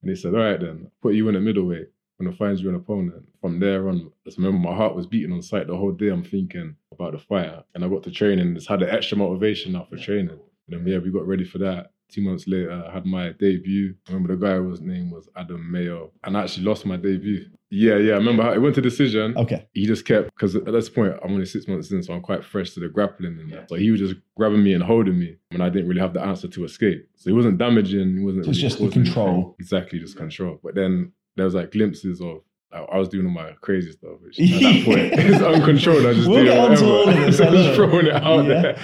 And 0.01 0.10
he 0.10 0.15
said, 0.15 0.34
all 0.34 0.41
right 0.41 0.60
then, 0.60 0.89
put 1.01 1.13
you 1.13 1.27
in 1.29 1.36
at 1.36 1.41
middleweight. 1.41 1.89
When 2.17 2.27
I 2.27 2.36
find 2.36 2.60
you 2.60 2.67
an 2.67 2.75
opponent. 2.75 3.23
From 3.39 3.62
there 3.62 3.88
on, 3.88 4.12
I 4.27 4.32
remember 4.38 4.58
my 4.58 4.75
heart 4.75 4.93
was 4.93 5.08
beating 5.08 5.32
on 5.32 5.41
sight 5.41 5.67
the 5.67 5.77
whole 5.77 5.93
day. 5.93 6.10
I'm 6.10 6.23
thinking 6.23 6.75
about 6.91 7.13
the 7.13 7.19
fight. 7.19 7.63
And 7.73 7.86
I 7.86 7.88
got 7.88 8.03
to 8.03 8.12
training, 8.12 8.55
just 8.55 8.67
had 8.67 8.82
the 8.82 8.93
extra 8.93 9.17
motivation 9.17 9.71
now 9.71 9.88
for 9.89 9.95
training. 9.95 10.32
And 10.32 10.39
then 10.67 10.86
yeah, 10.86 10.97
we 10.97 11.12
got 11.12 11.25
ready 11.25 11.45
for 11.45 11.60
that. 11.60 11.91
Two 12.12 12.22
months 12.22 12.48
later, 12.48 12.72
I 12.88 12.91
had 12.91 13.06
my 13.06 13.30
debut. 13.39 13.93
I 14.08 14.13
remember 14.13 14.36
the 14.36 14.45
guy 14.48 14.56
whose 14.58 14.82
name 14.82 15.12
was 15.12 15.30
Adam 15.36 15.72
Mayo, 15.72 16.12
and 16.24 16.36
I 16.36 16.43
actually 16.43 16.65
lost 16.65 16.86
my 16.86 16.98
debut. 16.98 17.45
Yeah, 17.69 17.98
yeah. 17.98 18.13
I 18.13 18.17
remember 18.17 18.41
how 18.41 18.52
it 18.54 18.62
went 18.62 18.74
to 18.76 18.82
decision. 18.82 19.38
Okay. 19.38 19.67
He 19.74 19.86
just 19.86 20.04
kept 20.06 20.32
because 20.34 20.56
at 20.56 20.65
this 20.65 20.89
point 20.89 21.13
I'm 21.24 21.34
only 21.34 21.45
six 21.45 21.67
months 21.67 21.91
in, 21.91 22.02
so 22.02 22.13
I'm 22.13 22.22
quite 22.22 22.43
fresh 22.43 22.72
to 22.72 22.80
the 22.80 22.88
grappling 22.89 23.38
and 23.39 23.52
that. 23.54 23.69
So 23.69 23.76
he 23.76 23.91
was 23.91 24.00
just 24.00 24.15
grabbing 24.36 24.63
me 24.63 24.74
and 24.74 24.84
holding 24.84 25.19
me, 25.19 25.36
and 25.52 25.62
I 25.62 25.69
didn't 25.69 25.88
really 25.88 26.02
have 26.02 26.13
the 26.13 26.22
answer 26.22 26.48
to 26.48 26.63
escape. 26.65 27.08
So 27.15 27.30
he 27.30 27.34
wasn't 27.36 27.60
damaging. 27.60 28.17
He 28.17 28.24
wasn't. 28.24 28.45
So 28.45 28.50
it's 28.52 28.58
really 28.60 28.69
just 28.69 28.82
the 28.82 28.89
control. 28.89 29.28
anything. 29.36 29.56
Exactly, 29.60 30.00
just 30.00 30.17
control. 30.17 30.60
But 30.63 30.74
then 30.74 31.12
there 31.36 31.45
was 31.45 31.54
like 31.54 31.72
glimpses 31.72 32.22
of. 32.22 32.39
I 32.72 32.80
I 32.80 32.98
was 32.98 33.10
doing 33.10 33.26
all 33.28 33.32
my 33.32 33.52
crazy 33.62 33.91
stuff, 33.91 34.13
which 34.24 34.39
at 34.39 34.62
that 34.62 34.86
point 34.86 35.13
is 35.19 35.41
uncontrolled. 35.41 36.06
I 36.08 36.13
just 36.15 36.28
We'll 36.28 36.39
onto 36.39 36.86
whatever. 36.86 36.86
all 36.86 37.10
of 37.10 37.15
this, 37.17 37.39
I 37.39 37.45
I 37.45 37.50
love 37.50 37.54
was 37.58 37.65
it. 37.67 37.76
throwing 37.76 38.06
it 38.08 38.13
out 38.15 38.45
Yeah. 38.45 38.62
there. 38.62 38.80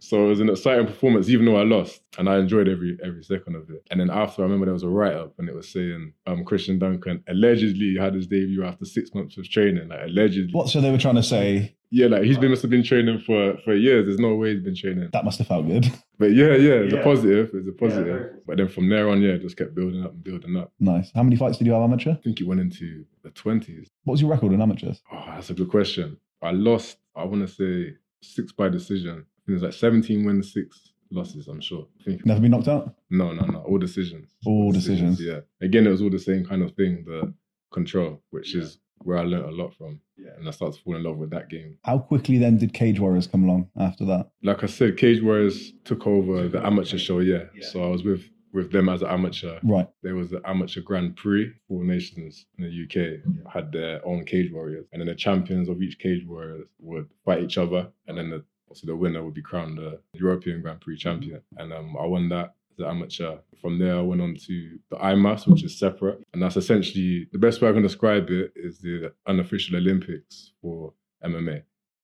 So 0.00 0.24
it 0.24 0.28
was 0.28 0.38
an 0.40 0.48
exciting 0.48 0.86
performance, 0.86 1.28
even 1.28 1.44
though 1.44 1.56
I 1.56 1.64
lost, 1.64 2.02
and 2.18 2.28
I 2.28 2.38
enjoyed 2.38 2.68
every 2.68 2.96
every 3.02 3.24
second 3.24 3.56
of 3.56 3.68
it. 3.70 3.82
And 3.90 3.98
then 4.00 4.10
after, 4.10 4.42
I 4.42 4.44
remember 4.44 4.66
there 4.66 4.72
was 4.72 4.84
a 4.84 4.88
write 4.88 5.14
up, 5.14 5.34
and 5.38 5.48
it 5.48 5.54
was 5.54 5.68
saying 5.68 6.12
um, 6.26 6.44
Christian 6.44 6.78
Duncan 6.78 7.24
allegedly 7.28 7.96
had 7.98 8.14
his 8.14 8.26
debut 8.28 8.64
after 8.64 8.84
six 8.84 9.12
months 9.14 9.36
of 9.38 9.48
training. 9.48 9.88
Like 9.88 10.02
allegedly, 10.04 10.52
What? 10.52 10.68
So 10.68 10.80
they 10.80 10.90
were 10.92 10.98
trying 10.98 11.16
to 11.16 11.22
say 11.22 11.74
yeah, 11.90 12.06
like 12.06 12.22
he's 12.22 12.36
been 12.38 12.50
must 12.50 12.60
have 12.62 12.70
been 12.70 12.84
training 12.84 13.18
for 13.26 13.56
for 13.64 13.74
years. 13.74 14.06
There's 14.06 14.20
no 14.20 14.34
way 14.36 14.52
he's 14.54 14.62
been 14.62 14.76
training. 14.76 15.08
that 15.12 15.24
must 15.24 15.38
have 15.38 15.48
felt 15.48 15.66
good. 15.66 15.86
But 16.20 16.32
yeah, 16.32 16.56
yeah, 16.56 16.72
it's 16.82 16.92
Yeah. 16.94 16.98
a 17.00 17.04
positive. 17.04 17.50
It's 17.54 17.68
a 17.68 17.72
positive. 17.72 18.40
but 18.44 18.56
then 18.56 18.66
from 18.66 18.88
there 18.88 19.08
on, 19.08 19.22
yeah, 19.22 19.36
just 19.36 19.56
kept 19.56 19.76
building 19.76 20.02
up 20.04 20.10
and 20.14 20.24
building 20.24 20.56
up. 20.56 20.72
nice. 20.80 21.12
How 21.14 21.22
many 21.22 21.36
fights 21.36 21.58
did 21.58 21.66
you 21.68 21.72
have 21.74 21.82
amateur? 21.82 22.10
I 22.12 22.14
think 22.16 22.40
you 22.40 22.48
went 22.48 22.60
into 22.60 23.04
the 23.22 23.30
twenties. 23.30 23.88
What 24.04 24.12
was 24.14 24.20
your 24.20 24.30
record 24.30 24.52
in 24.52 24.60
amateurs? 24.60 25.00
Oh, 25.12 25.24
that's 25.28 25.50
a 25.50 25.54
good 25.54 25.70
question. 25.70 26.16
I 26.42 26.50
lost, 26.50 26.98
I 27.16 27.22
want 27.24 27.46
to 27.48 27.52
say 27.52 27.94
six 28.20 28.50
by 28.52 28.68
decision. 28.68 29.26
It 29.48 29.52
was 29.52 29.62
like 29.62 29.72
17 29.72 30.24
wins, 30.24 30.52
six 30.52 30.92
losses, 31.10 31.48
I'm 31.48 31.60
sure. 31.60 31.86
Never 32.24 32.40
been 32.40 32.50
knocked 32.50 32.68
out? 32.68 32.94
no, 33.10 33.32
no, 33.32 33.46
no, 33.46 33.60
all 33.60 33.78
decisions. 33.78 34.30
All 34.44 34.72
decisions. 34.72 35.20
Yeah. 35.20 35.40
Again, 35.62 35.86
it 35.86 35.90
was 35.90 36.02
all 36.02 36.10
the 36.10 36.18
same 36.18 36.44
kind 36.44 36.62
of 36.62 36.72
thing, 36.72 37.04
the 37.06 37.32
control, 37.72 38.22
which 38.30 38.54
is 38.54 38.78
where 39.02 39.18
I 39.18 39.22
learned 39.22 39.46
a 39.46 39.50
lot 39.50 39.74
from. 39.74 40.00
And 40.36 40.46
I 40.46 40.50
started 40.50 40.76
to 40.76 40.82
fall 40.82 40.96
in 40.96 41.02
love 41.02 41.16
with 41.16 41.30
that 41.30 41.48
game. 41.48 41.78
How 41.84 41.98
quickly 41.98 42.38
then 42.38 42.58
did 42.58 42.74
Cage 42.74 43.00
Warriors 43.00 43.26
come 43.26 43.44
along 43.44 43.70
after 43.78 44.04
that? 44.04 44.30
Like 44.42 44.62
I 44.62 44.66
said, 44.66 44.96
Cage 44.98 45.22
Warriors 45.22 45.72
took 45.84 46.06
over 46.06 46.48
the 46.48 46.64
amateur 46.64 46.98
show, 46.98 47.20
yeah. 47.20 47.44
So 47.62 47.82
I 47.82 47.88
was 47.88 48.02
with 48.04 48.28
with 48.52 48.72
them 48.72 48.88
as 48.88 49.02
an 49.02 49.08
amateur. 49.08 49.58
Right. 49.62 49.88
There 50.02 50.14
was 50.14 50.30
the 50.30 50.40
amateur 50.44 50.80
Grand 50.80 51.16
Prix. 51.16 51.52
Four 51.68 51.84
nations 51.84 52.46
in 52.58 52.64
the 52.64 52.84
UK 52.84 53.52
had 53.52 53.72
their 53.72 54.04
own 54.06 54.24
cage 54.24 54.50
warriors, 54.52 54.86
and 54.92 55.00
then 55.00 55.06
the 55.08 55.14
champions 55.14 55.68
of 55.68 55.80
each 55.82 55.98
cage 55.98 56.24
warriors 56.26 56.66
would 56.80 57.08
fight 57.24 57.42
each 57.42 57.58
other, 57.58 57.88
and 58.06 58.18
then 58.18 58.30
the 58.30 58.44
so 58.74 58.86
the 58.86 58.96
winner 58.96 59.22
would 59.22 59.34
be 59.34 59.42
crowned 59.42 59.78
the 59.78 60.00
European 60.14 60.62
Grand 60.62 60.80
Prix 60.80 60.96
champion. 60.96 61.40
And 61.56 61.72
um, 61.72 61.96
I 61.98 62.06
won 62.06 62.28
that 62.30 62.54
as 62.72 62.78
an 62.78 62.90
amateur. 62.90 63.38
From 63.60 63.78
there, 63.78 63.96
I 63.96 64.02
went 64.02 64.22
on 64.22 64.36
to 64.46 64.78
the 64.90 64.96
IMMAF, 64.96 65.46
which 65.46 65.64
is 65.64 65.78
separate, 65.78 66.24
and 66.32 66.42
that's 66.42 66.56
essentially 66.56 67.28
the 67.32 67.38
best 67.38 67.60
way 67.60 67.68
I 67.68 67.72
can 67.72 67.82
describe 67.82 68.30
it 68.30 68.52
is 68.54 68.78
the 68.78 69.12
unofficial 69.26 69.76
Olympics 69.76 70.52
for 70.62 70.92
MMA, 71.24 71.62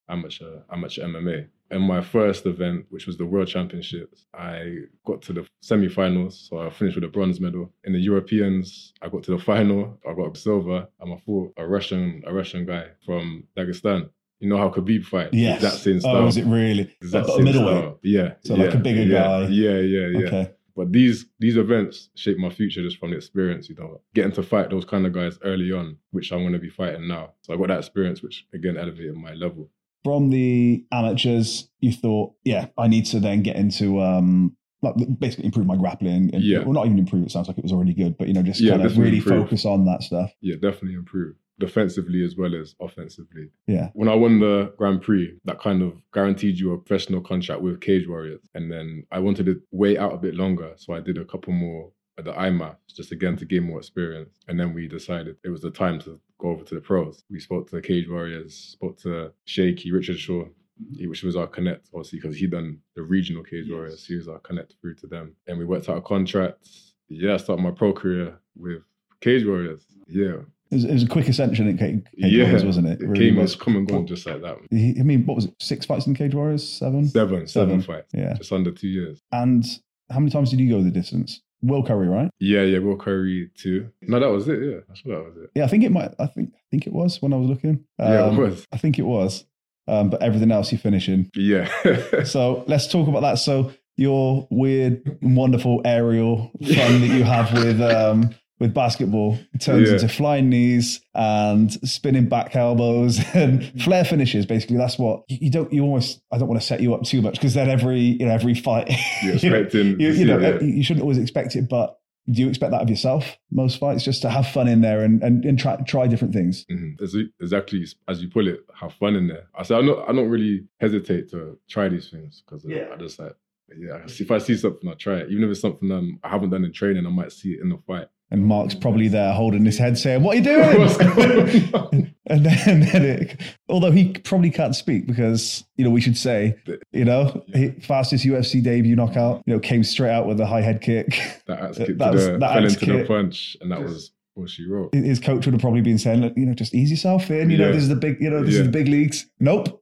amateur 0.08 0.60
amateur 0.72 1.06
MMA. 1.06 1.48
In 1.70 1.80
my 1.80 2.02
first 2.02 2.44
event, 2.46 2.86
which 2.90 3.06
was 3.06 3.16
the 3.16 3.24
World 3.24 3.48
Championships, 3.48 4.26
I 4.34 4.80
got 5.06 5.22
to 5.22 5.32
the 5.32 5.46
semi-finals, 5.62 6.48
so 6.48 6.58
I 6.58 6.70
finished 6.70 6.96
with 6.96 7.04
a 7.04 7.08
bronze 7.08 7.40
medal. 7.40 7.72
In 7.84 7.94
the 7.94 7.98
Europeans, 7.98 8.92
I 9.00 9.08
got 9.08 9.22
to 9.24 9.32
the 9.32 9.42
final, 9.42 9.98
I 10.08 10.12
got 10.12 10.36
silver, 10.36 10.86
and 11.00 11.12
I 11.12 11.16
fought 11.24 11.54
a 11.56 11.66
Russian, 11.66 12.22
a 12.26 12.34
Russian 12.34 12.66
guy 12.66 12.88
from 13.04 13.44
Dagestan. 13.56 14.10
You 14.44 14.50
know 14.50 14.58
how 14.58 14.68
Khabib 14.68 15.06
fights? 15.06 15.30
Yes. 15.32 15.62
That 15.62 15.72
same 15.72 16.00
style. 16.00 16.16
Oh, 16.16 16.26
is 16.26 16.36
it 16.36 16.44
really? 16.44 16.94
Exact 17.00 17.28
A 17.30 17.32
same 17.32 17.44
middleweight. 17.44 17.78
style. 17.78 17.98
Yeah. 18.02 18.34
So 18.44 18.54
like 18.54 18.72
yeah, 18.72 18.76
a 18.76 18.80
bigger 18.80 19.02
yeah, 19.04 19.18
guy. 19.22 19.40
Yeah, 19.48 19.78
yeah, 19.78 20.06
yeah. 20.18 20.26
Okay. 20.26 20.50
But 20.76 20.92
these 20.92 21.24
these 21.38 21.56
events 21.56 22.10
shape 22.14 22.36
my 22.36 22.50
future 22.50 22.82
just 22.82 22.98
from 22.98 23.12
the 23.12 23.16
experience, 23.16 23.70
you 23.70 23.74
know, 23.76 24.02
getting 24.14 24.32
to 24.32 24.42
fight 24.42 24.68
those 24.68 24.84
kind 24.84 25.06
of 25.06 25.14
guys 25.14 25.38
early 25.44 25.72
on, 25.72 25.96
which 26.10 26.30
I'm 26.30 26.40
going 26.40 26.52
to 26.52 26.58
be 26.58 26.68
fighting 26.68 27.08
now. 27.08 27.32
So 27.40 27.54
I 27.54 27.56
got 27.56 27.68
that 27.68 27.78
experience, 27.78 28.22
which 28.22 28.46
again 28.52 28.76
elevated 28.76 29.14
my 29.14 29.32
level. 29.32 29.70
From 30.02 30.28
the 30.28 30.84
amateurs, 30.92 31.70
you 31.80 31.92
thought, 31.92 32.34
yeah, 32.44 32.66
I 32.76 32.86
need 32.88 33.06
to 33.06 33.20
then 33.20 33.42
get 33.42 33.56
into 33.56 34.02
um 34.02 34.54
like 34.82 34.94
basically 35.18 35.46
improve 35.46 35.64
my 35.64 35.76
grappling. 35.76 36.34
And, 36.34 36.42
Yeah. 36.44 36.58
Well, 36.58 36.74
not 36.74 36.84
even 36.84 36.98
improve. 36.98 37.24
It 37.24 37.30
sounds 37.30 37.48
like 37.48 37.56
it 37.56 37.64
was 37.64 37.72
already 37.72 37.94
good, 37.94 38.18
but 38.18 38.28
you 38.28 38.34
know, 38.34 38.42
just 38.42 38.60
Yeah, 38.60 38.72
kind 38.72 38.84
of 38.84 38.98
really 38.98 39.16
improve. 39.18 39.44
focus 39.44 39.64
on 39.64 39.86
that 39.86 40.02
stuff. 40.02 40.34
Yeah, 40.42 40.56
definitely 40.56 40.94
improve 40.94 41.36
defensively 41.58 42.24
as 42.24 42.36
well 42.36 42.54
as 42.54 42.74
offensively. 42.80 43.48
Yeah. 43.66 43.90
When 43.94 44.08
I 44.08 44.14
won 44.14 44.40
the 44.40 44.72
Grand 44.76 45.02
Prix, 45.02 45.34
that 45.44 45.60
kind 45.60 45.82
of 45.82 46.00
guaranteed 46.12 46.58
you 46.58 46.72
a 46.72 46.78
professional 46.78 47.20
contract 47.20 47.60
with 47.62 47.80
Cage 47.80 48.08
Warriors. 48.08 48.40
And 48.54 48.70
then 48.70 49.04
I 49.12 49.18
wanted 49.20 49.46
to 49.46 49.60
wait 49.70 49.98
out 49.98 50.14
a 50.14 50.18
bit 50.18 50.34
longer. 50.34 50.72
So 50.76 50.92
I 50.94 51.00
did 51.00 51.18
a 51.18 51.24
couple 51.24 51.52
more 51.52 51.92
at 52.18 52.24
the 52.24 52.32
IMMAF, 52.32 52.76
just 52.88 53.12
again 53.12 53.36
to 53.36 53.44
gain 53.44 53.64
more 53.64 53.78
experience. 53.78 54.38
And 54.48 54.58
then 54.58 54.72
we 54.72 54.86
decided 54.88 55.36
it 55.44 55.48
was 55.48 55.62
the 55.62 55.70
time 55.70 55.98
to 56.00 56.20
go 56.38 56.48
over 56.50 56.64
to 56.64 56.74
the 56.74 56.80
pros. 56.80 57.22
We 57.30 57.40
spoke 57.40 57.68
to 57.70 57.76
the 57.76 57.82
Cage 57.82 58.08
Warriors, 58.08 58.54
spoke 58.54 58.98
to 59.02 59.32
Shaky, 59.44 59.90
Richard 59.92 60.18
Shore, 60.18 60.48
he- 60.96 61.06
which 61.06 61.22
was 61.22 61.36
our 61.36 61.46
connect, 61.46 61.88
obviously, 61.94 62.18
because 62.20 62.36
he 62.36 62.46
done 62.46 62.78
the 62.96 63.02
regional 63.02 63.42
Cage 63.42 63.70
Warriors. 63.70 64.06
He 64.06 64.16
was 64.16 64.28
our 64.28 64.38
connect 64.40 64.74
through 64.80 64.94
to 64.96 65.06
them. 65.06 65.34
And 65.46 65.58
we 65.58 65.64
worked 65.64 65.88
out 65.88 65.98
a 65.98 66.02
contract. 66.02 66.68
Yeah, 67.08 67.34
I 67.34 67.36
started 67.36 67.62
my 67.62 67.70
pro 67.70 67.92
career 67.92 68.38
with 68.56 68.82
Cage 69.20 69.44
Warriors. 69.46 69.86
Yeah. 70.06 70.38
It 70.74 70.78
was, 70.78 70.84
it 70.84 70.92
was 70.92 71.02
a 71.04 71.08
quick 71.08 71.28
ascension 71.28 71.68
in 71.68 71.78
Cage, 71.78 72.04
Cage 72.20 72.32
yeah, 72.32 72.42
Warriors, 72.44 72.64
wasn't 72.64 72.88
it? 72.88 73.00
It 73.00 73.06
really 73.06 73.30
came 73.30 73.38
as 73.38 73.54
come 73.54 73.76
and 73.76 73.86
gone 73.86 74.06
just 74.08 74.26
like 74.26 74.42
that. 74.42 74.56
I 74.72 75.02
mean, 75.02 75.24
what 75.24 75.36
was 75.36 75.44
it? 75.44 75.54
Six 75.60 75.86
fights 75.86 76.06
in 76.06 76.14
Cage 76.14 76.34
Warriors? 76.34 76.68
Seven? 76.68 77.06
Seven, 77.08 77.46
seven 77.46 77.80
Seven. 77.80 77.82
fights. 77.82 78.10
Yeah. 78.12 78.34
Just 78.34 78.50
under 78.52 78.72
two 78.72 78.88
years. 78.88 79.20
And 79.30 79.64
how 80.10 80.18
many 80.18 80.30
times 80.32 80.50
did 80.50 80.58
you 80.58 80.68
go 80.68 80.82
the 80.82 80.90
distance? 80.90 81.40
Will 81.62 81.84
Curry, 81.84 82.08
right? 82.08 82.28
Yeah, 82.40 82.62
yeah, 82.62 82.78
Will 82.80 82.96
Curry 82.96 83.50
too. 83.56 83.88
No, 84.02 84.18
that 84.18 84.26
was 84.30 84.48
it. 84.48 84.58
Yeah, 84.60 84.78
I 84.90 84.94
sure 84.94 85.16
that 85.16 85.24
was 85.24 85.36
it. 85.44 85.50
Yeah, 85.54 85.64
I 85.64 85.68
think 85.68 85.84
it 85.84 85.92
might. 85.92 86.10
I 86.18 86.26
think 86.26 86.50
I 86.54 86.60
think 86.70 86.86
it 86.88 86.92
was 86.92 87.22
when 87.22 87.32
I 87.32 87.36
was 87.36 87.48
looking. 87.48 87.84
Yeah, 87.98 88.26
it 88.26 88.28
Um, 88.30 88.36
was. 88.36 88.66
I 88.72 88.76
think 88.76 88.98
it 88.98 89.02
was. 89.06 89.44
Um, 89.86 90.10
but 90.10 90.22
everything 90.22 90.50
else 90.50 90.72
you 90.72 90.78
finish 90.78 91.08
in. 91.08 91.30
Yeah. 91.36 91.70
So 92.24 92.64
let's 92.66 92.86
talk 92.90 93.06
about 93.06 93.20
that. 93.20 93.38
So 93.38 93.72
your 93.96 94.48
weird, 94.50 95.18
wonderful 95.22 95.80
aerial 95.84 96.50
fun 96.60 97.00
that 97.00 97.10
you 97.16 97.22
have 97.22 97.52
with 97.52 97.80
um, 97.80 98.34
with 98.64 98.74
basketball 98.74 99.38
turns 99.60 99.88
Yeah. 99.88 99.94
into 99.94 100.08
flying 100.08 100.48
knees 100.48 101.00
and 101.14 101.70
spinning 101.88 102.28
back 102.28 102.56
elbows 102.56 103.20
and 103.34 103.62
flare 103.82 104.04
finishes. 104.04 104.46
Basically, 104.46 104.76
that's 104.78 104.98
what 104.98 105.22
you, 105.28 105.38
you 105.42 105.50
don't. 105.50 105.72
You 105.72 105.82
almost. 105.84 106.20
I 106.32 106.38
don't 106.38 106.48
want 106.48 106.60
to 106.60 106.66
set 106.66 106.80
you 106.80 106.94
up 106.94 107.02
too 107.04 107.20
much 107.22 107.34
because 107.34 107.54
then 107.54 107.68
every 107.68 108.00
you 108.00 108.24
know 108.26 108.32
every 108.32 108.54
fight 108.54 108.90
You're 109.22 109.34
expecting 109.34 110.00
you, 110.00 110.12
to 110.12 110.18
you 110.18 110.24
know 110.24 110.40
it, 110.40 110.62
you 110.62 110.82
shouldn't 110.82 111.02
always 111.02 111.18
expect 111.18 111.54
it, 111.56 111.68
but. 111.68 111.96
Do 112.26 112.40
you 112.40 112.48
expect 112.48 112.72
that 112.72 112.80
of 112.80 112.88
yourself? 112.88 113.36
Most 113.50 113.78
fights, 113.78 114.02
just 114.02 114.22
to 114.22 114.30
have 114.30 114.46
fun 114.48 114.66
in 114.66 114.80
there 114.80 115.04
and, 115.04 115.22
and, 115.22 115.44
and 115.44 115.58
try 115.58 115.76
try 115.86 116.06
different 116.06 116.32
things. 116.32 116.64
Mhm. 116.72 116.98
Exactly 117.38 117.84
as 118.08 118.22
you 118.22 118.30
put 118.30 118.46
it, 118.46 118.60
have 118.80 118.94
fun 118.94 119.14
in 119.14 119.28
there. 119.28 119.44
I 119.54 119.62
said, 119.62 119.76
I 119.76 119.82
don't, 119.82 120.08
I 120.08 120.12
don't 120.14 120.30
really 120.30 120.64
hesitate 120.80 121.30
to 121.32 121.58
try 121.68 121.90
these 121.90 122.08
things 122.08 122.42
because 122.42 122.64
I 122.64 122.96
just 122.96 123.18
like, 123.18 123.34
yeah, 123.76 123.98
if 124.06 124.30
I 124.30 124.38
see 124.38 124.56
something, 124.56 124.88
I 124.88 124.94
try 124.94 125.16
it. 125.18 125.30
Even 125.30 125.44
if 125.44 125.50
it's 125.50 125.60
something 125.60 125.90
um, 125.92 126.18
I 126.24 126.30
haven't 126.30 126.48
done 126.48 126.64
in 126.64 126.72
training, 126.72 127.04
I 127.04 127.10
might 127.10 127.30
see 127.30 127.50
it 127.50 127.60
in 127.60 127.68
the 127.68 127.76
fight. 127.86 128.06
And 128.30 128.46
Mark's 128.46 128.74
probably 128.74 129.06
there 129.08 129.32
holding 129.32 129.64
his 129.64 129.78
head, 129.78 129.96
saying, 129.98 130.22
"What 130.22 130.34
are 130.34 130.38
you 130.40 130.44
doing?" 130.44 130.98
Going 130.98 131.74
on? 131.74 132.14
and 132.26 132.46
then, 132.46 132.80
then 132.80 133.04
it, 133.04 133.40
although 133.68 133.90
he 133.92 134.12
probably 134.12 134.50
can't 134.50 134.74
speak 134.74 135.06
because 135.06 135.62
you 135.76 135.84
know 135.84 135.90
we 135.90 136.00
should 136.00 136.16
say, 136.16 136.56
you 136.92 137.04
know, 137.04 137.44
fastest 137.82 138.24
UFC 138.24 138.62
debut 138.62 138.96
knockout, 138.96 139.42
you 139.46 139.52
know, 139.54 139.60
came 139.60 139.84
straight 139.84 140.10
out 140.10 140.26
with 140.26 140.40
a 140.40 140.46
high 140.46 140.62
head 140.62 140.80
kick. 140.80 141.08
That 141.46 141.60
axe 141.62 141.76
That 141.78 141.86
kick 141.86 141.98
was- 141.98 142.24
to 142.26 142.32
the, 142.32 142.38
that 142.38 142.54
fell 142.54 142.64
into 142.64 142.86
the 142.98 143.04
punch, 143.06 143.56
and 143.60 143.70
that 143.70 143.82
was 143.82 144.10
what 144.32 144.50
she 144.50 144.66
wrote. 144.66 144.92
His 144.94 145.20
coach 145.20 145.44
would 145.46 145.52
have 145.54 145.60
probably 145.60 145.82
been 145.82 145.98
saying, 145.98 146.22
"Look, 146.22 146.32
you 146.36 146.46
know, 146.46 146.54
just 146.54 146.74
ease 146.74 146.90
yourself 146.90 147.30
in. 147.30 147.50
You 147.50 147.58
know, 147.58 147.72
this 147.72 147.82
is 147.82 147.88
the 147.90 147.94
big, 147.96 148.20
you 148.20 148.30
know, 148.30 148.42
this 148.42 148.54
is 148.54 148.64
the 148.64 148.72
big 148.72 148.88
leagues." 148.88 149.26
Nope. 149.38 149.80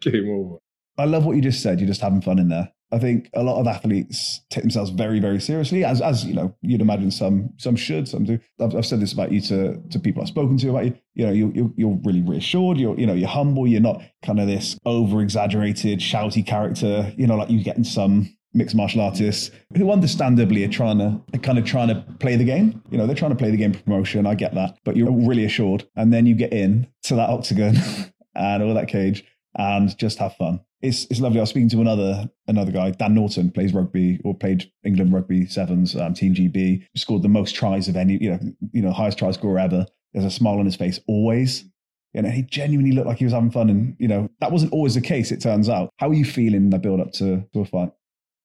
Game 0.00 0.30
over. 0.30 0.58
I 0.98 1.04
love 1.04 1.24
what 1.24 1.36
you 1.36 1.42
just 1.42 1.62
said. 1.62 1.80
You're 1.80 1.88
just 1.88 2.00
having 2.00 2.20
fun 2.20 2.38
in 2.38 2.48
there. 2.48 2.72
I 2.92 2.98
think 2.98 3.30
a 3.32 3.42
lot 3.42 3.58
of 3.58 3.66
athletes 3.66 4.42
take 4.50 4.62
themselves 4.62 4.90
very, 4.90 5.18
very 5.18 5.40
seriously, 5.40 5.82
as 5.82 6.02
as 6.02 6.26
you 6.26 6.34
know, 6.34 6.54
you'd 6.60 6.82
imagine 6.82 7.10
some 7.10 7.50
some 7.56 7.74
should, 7.74 8.06
some 8.06 8.24
do. 8.24 8.38
I've, 8.60 8.76
I've 8.76 8.86
said 8.86 9.00
this 9.00 9.14
about 9.14 9.32
you 9.32 9.40
to 9.42 9.80
to 9.90 9.98
people 9.98 10.20
I've 10.20 10.28
spoken 10.28 10.58
to 10.58 10.70
about 10.70 10.84
you. 10.84 10.94
You 11.14 11.26
know, 11.26 11.32
you 11.32 11.52
you're, 11.54 11.70
you're 11.76 12.00
really 12.04 12.20
reassured. 12.20 12.76
You're 12.76 12.98
you 13.00 13.06
know 13.06 13.14
you're 13.14 13.28
humble. 13.28 13.66
You're 13.66 13.80
not 13.80 14.02
kind 14.22 14.38
of 14.38 14.46
this 14.46 14.78
over 14.84 15.22
exaggerated, 15.22 16.00
shouty 16.00 16.46
character. 16.46 17.10
You 17.16 17.26
know, 17.26 17.36
like 17.36 17.48
you 17.48 17.64
get 17.64 17.78
in 17.78 17.84
some 17.84 18.36
mixed 18.52 18.76
martial 18.76 19.00
artists 19.00 19.50
who 19.74 19.90
understandably 19.90 20.62
are 20.62 20.68
trying 20.68 20.98
to 20.98 21.22
are 21.32 21.40
kind 21.40 21.58
of 21.58 21.64
trying 21.64 21.88
to 21.88 22.04
play 22.20 22.36
the 22.36 22.44
game. 22.44 22.82
You 22.90 22.98
know, 22.98 23.06
they're 23.06 23.16
trying 23.16 23.30
to 23.30 23.38
play 23.38 23.50
the 23.50 23.56
game 23.56 23.72
promotion. 23.72 24.26
I 24.26 24.34
get 24.34 24.54
that, 24.54 24.76
but 24.84 24.98
you're 24.98 25.10
really 25.10 25.46
assured, 25.46 25.88
and 25.96 26.12
then 26.12 26.26
you 26.26 26.34
get 26.34 26.52
in 26.52 26.88
to 27.04 27.14
that 27.14 27.30
octagon 27.30 27.76
and 28.34 28.62
all 28.62 28.74
that 28.74 28.88
cage 28.88 29.24
and 29.54 29.96
just 29.98 30.18
have 30.18 30.36
fun. 30.36 30.60
It's 30.82 31.04
it's 31.06 31.20
lovely. 31.20 31.38
I 31.38 31.42
was 31.42 31.50
speaking 31.50 31.68
to 31.70 31.80
another 31.80 32.28
another 32.48 32.72
guy, 32.72 32.90
Dan 32.90 33.14
Norton, 33.14 33.50
plays 33.50 33.72
rugby 33.72 34.20
or 34.24 34.34
played 34.34 34.70
England 34.84 35.12
rugby 35.12 35.46
sevens, 35.46 35.94
um, 35.96 36.12
Team 36.12 36.34
GB, 36.34 36.84
scored 36.96 37.22
the 37.22 37.28
most 37.28 37.54
tries 37.54 37.88
of 37.88 37.96
any, 37.96 38.18
you 38.18 38.30
know, 38.30 38.40
you 38.72 38.82
know, 38.82 38.90
highest 38.90 39.18
try 39.18 39.30
scorer 39.30 39.60
ever. 39.60 39.86
There's 40.12 40.26
a 40.26 40.30
smile 40.30 40.58
on 40.58 40.66
his 40.66 40.76
face 40.76 41.00
always. 41.06 41.64
You 42.12 42.22
know, 42.22 42.28
he 42.28 42.42
genuinely 42.42 42.92
looked 42.92 43.06
like 43.06 43.18
he 43.18 43.24
was 43.24 43.32
having 43.32 43.50
fun, 43.50 43.70
and 43.70 43.96
you 43.98 44.08
know 44.08 44.28
that 44.40 44.52
wasn't 44.52 44.72
always 44.72 44.94
the 44.94 45.00
case. 45.00 45.30
It 45.30 45.40
turns 45.40 45.68
out. 45.68 45.90
How 45.98 46.10
are 46.10 46.14
you 46.14 46.24
feeling 46.24 46.64
in 46.64 46.70
the 46.70 46.78
build 46.78 47.00
up 47.00 47.12
to, 47.12 47.46
to 47.52 47.60
a 47.60 47.64
fight? 47.64 47.92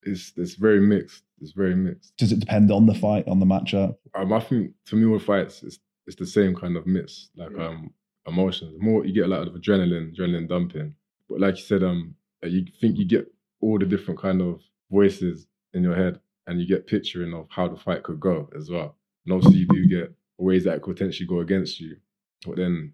It's 0.03 0.31
it's 0.37 0.53
very 0.53 0.79
mixed. 0.79 1.23
It's 1.41 1.51
very 1.51 1.75
mixed. 1.75 2.15
Does 2.17 2.31
it 2.31 2.39
depend 2.39 2.71
on 2.71 2.85
the 2.85 2.95
fight, 2.95 3.27
on 3.27 3.39
the 3.39 3.45
matchup? 3.45 3.97
Um, 4.15 4.31
I 4.31 4.39
think 4.39 4.71
to 4.85 4.95
me 4.95 5.05
with 5.05 5.23
fights, 5.23 5.63
it's 5.63 5.79
it's 6.05 6.15
the 6.15 6.25
same 6.25 6.55
kind 6.55 6.77
of 6.77 6.85
mix, 6.85 7.29
like 7.35 7.57
um 7.57 7.93
emotions. 8.27 8.77
More 8.79 9.05
you 9.05 9.13
get 9.13 9.25
a 9.25 9.27
lot 9.27 9.47
of 9.47 9.53
adrenaline, 9.53 10.15
adrenaline 10.15 10.47
dumping. 10.47 10.95
But 11.29 11.41
like 11.41 11.57
you 11.57 11.63
said, 11.63 11.83
um, 11.83 12.15
you 12.43 12.65
think 12.79 12.97
you 12.97 13.05
get 13.05 13.31
all 13.61 13.79
the 13.79 13.85
different 13.85 14.19
kind 14.19 14.41
of 14.41 14.61
voices 14.91 15.47
in 15.73 15.83
your 15.83 15.95
head, 15.95 16.19
and 16.47 16.59
you 16.59 16.67
get 16.67 16.87
picturing 16.87 17.33
of 17.33 17.47
how 17.49 17.67
the 17.67 17.77
fight 17.77 18.03
could 18.03 18.19
go 18.19 18.49
as 18.55 18.69
well. 18.69 18.95
And 19.25 19.33
obviously, 19.33 19.59
you 19.59 19.67
do 19.67 19.87
get 19.87 20.13
ways 20.37 20.63
that 20.63 20.81
could 20.81 20.95
potentially 20.95 21.27
go 21.27 21.39
against 21.39 21.79
you. 21.79 21.97
But 22.45 22.57
then 22.57 22.93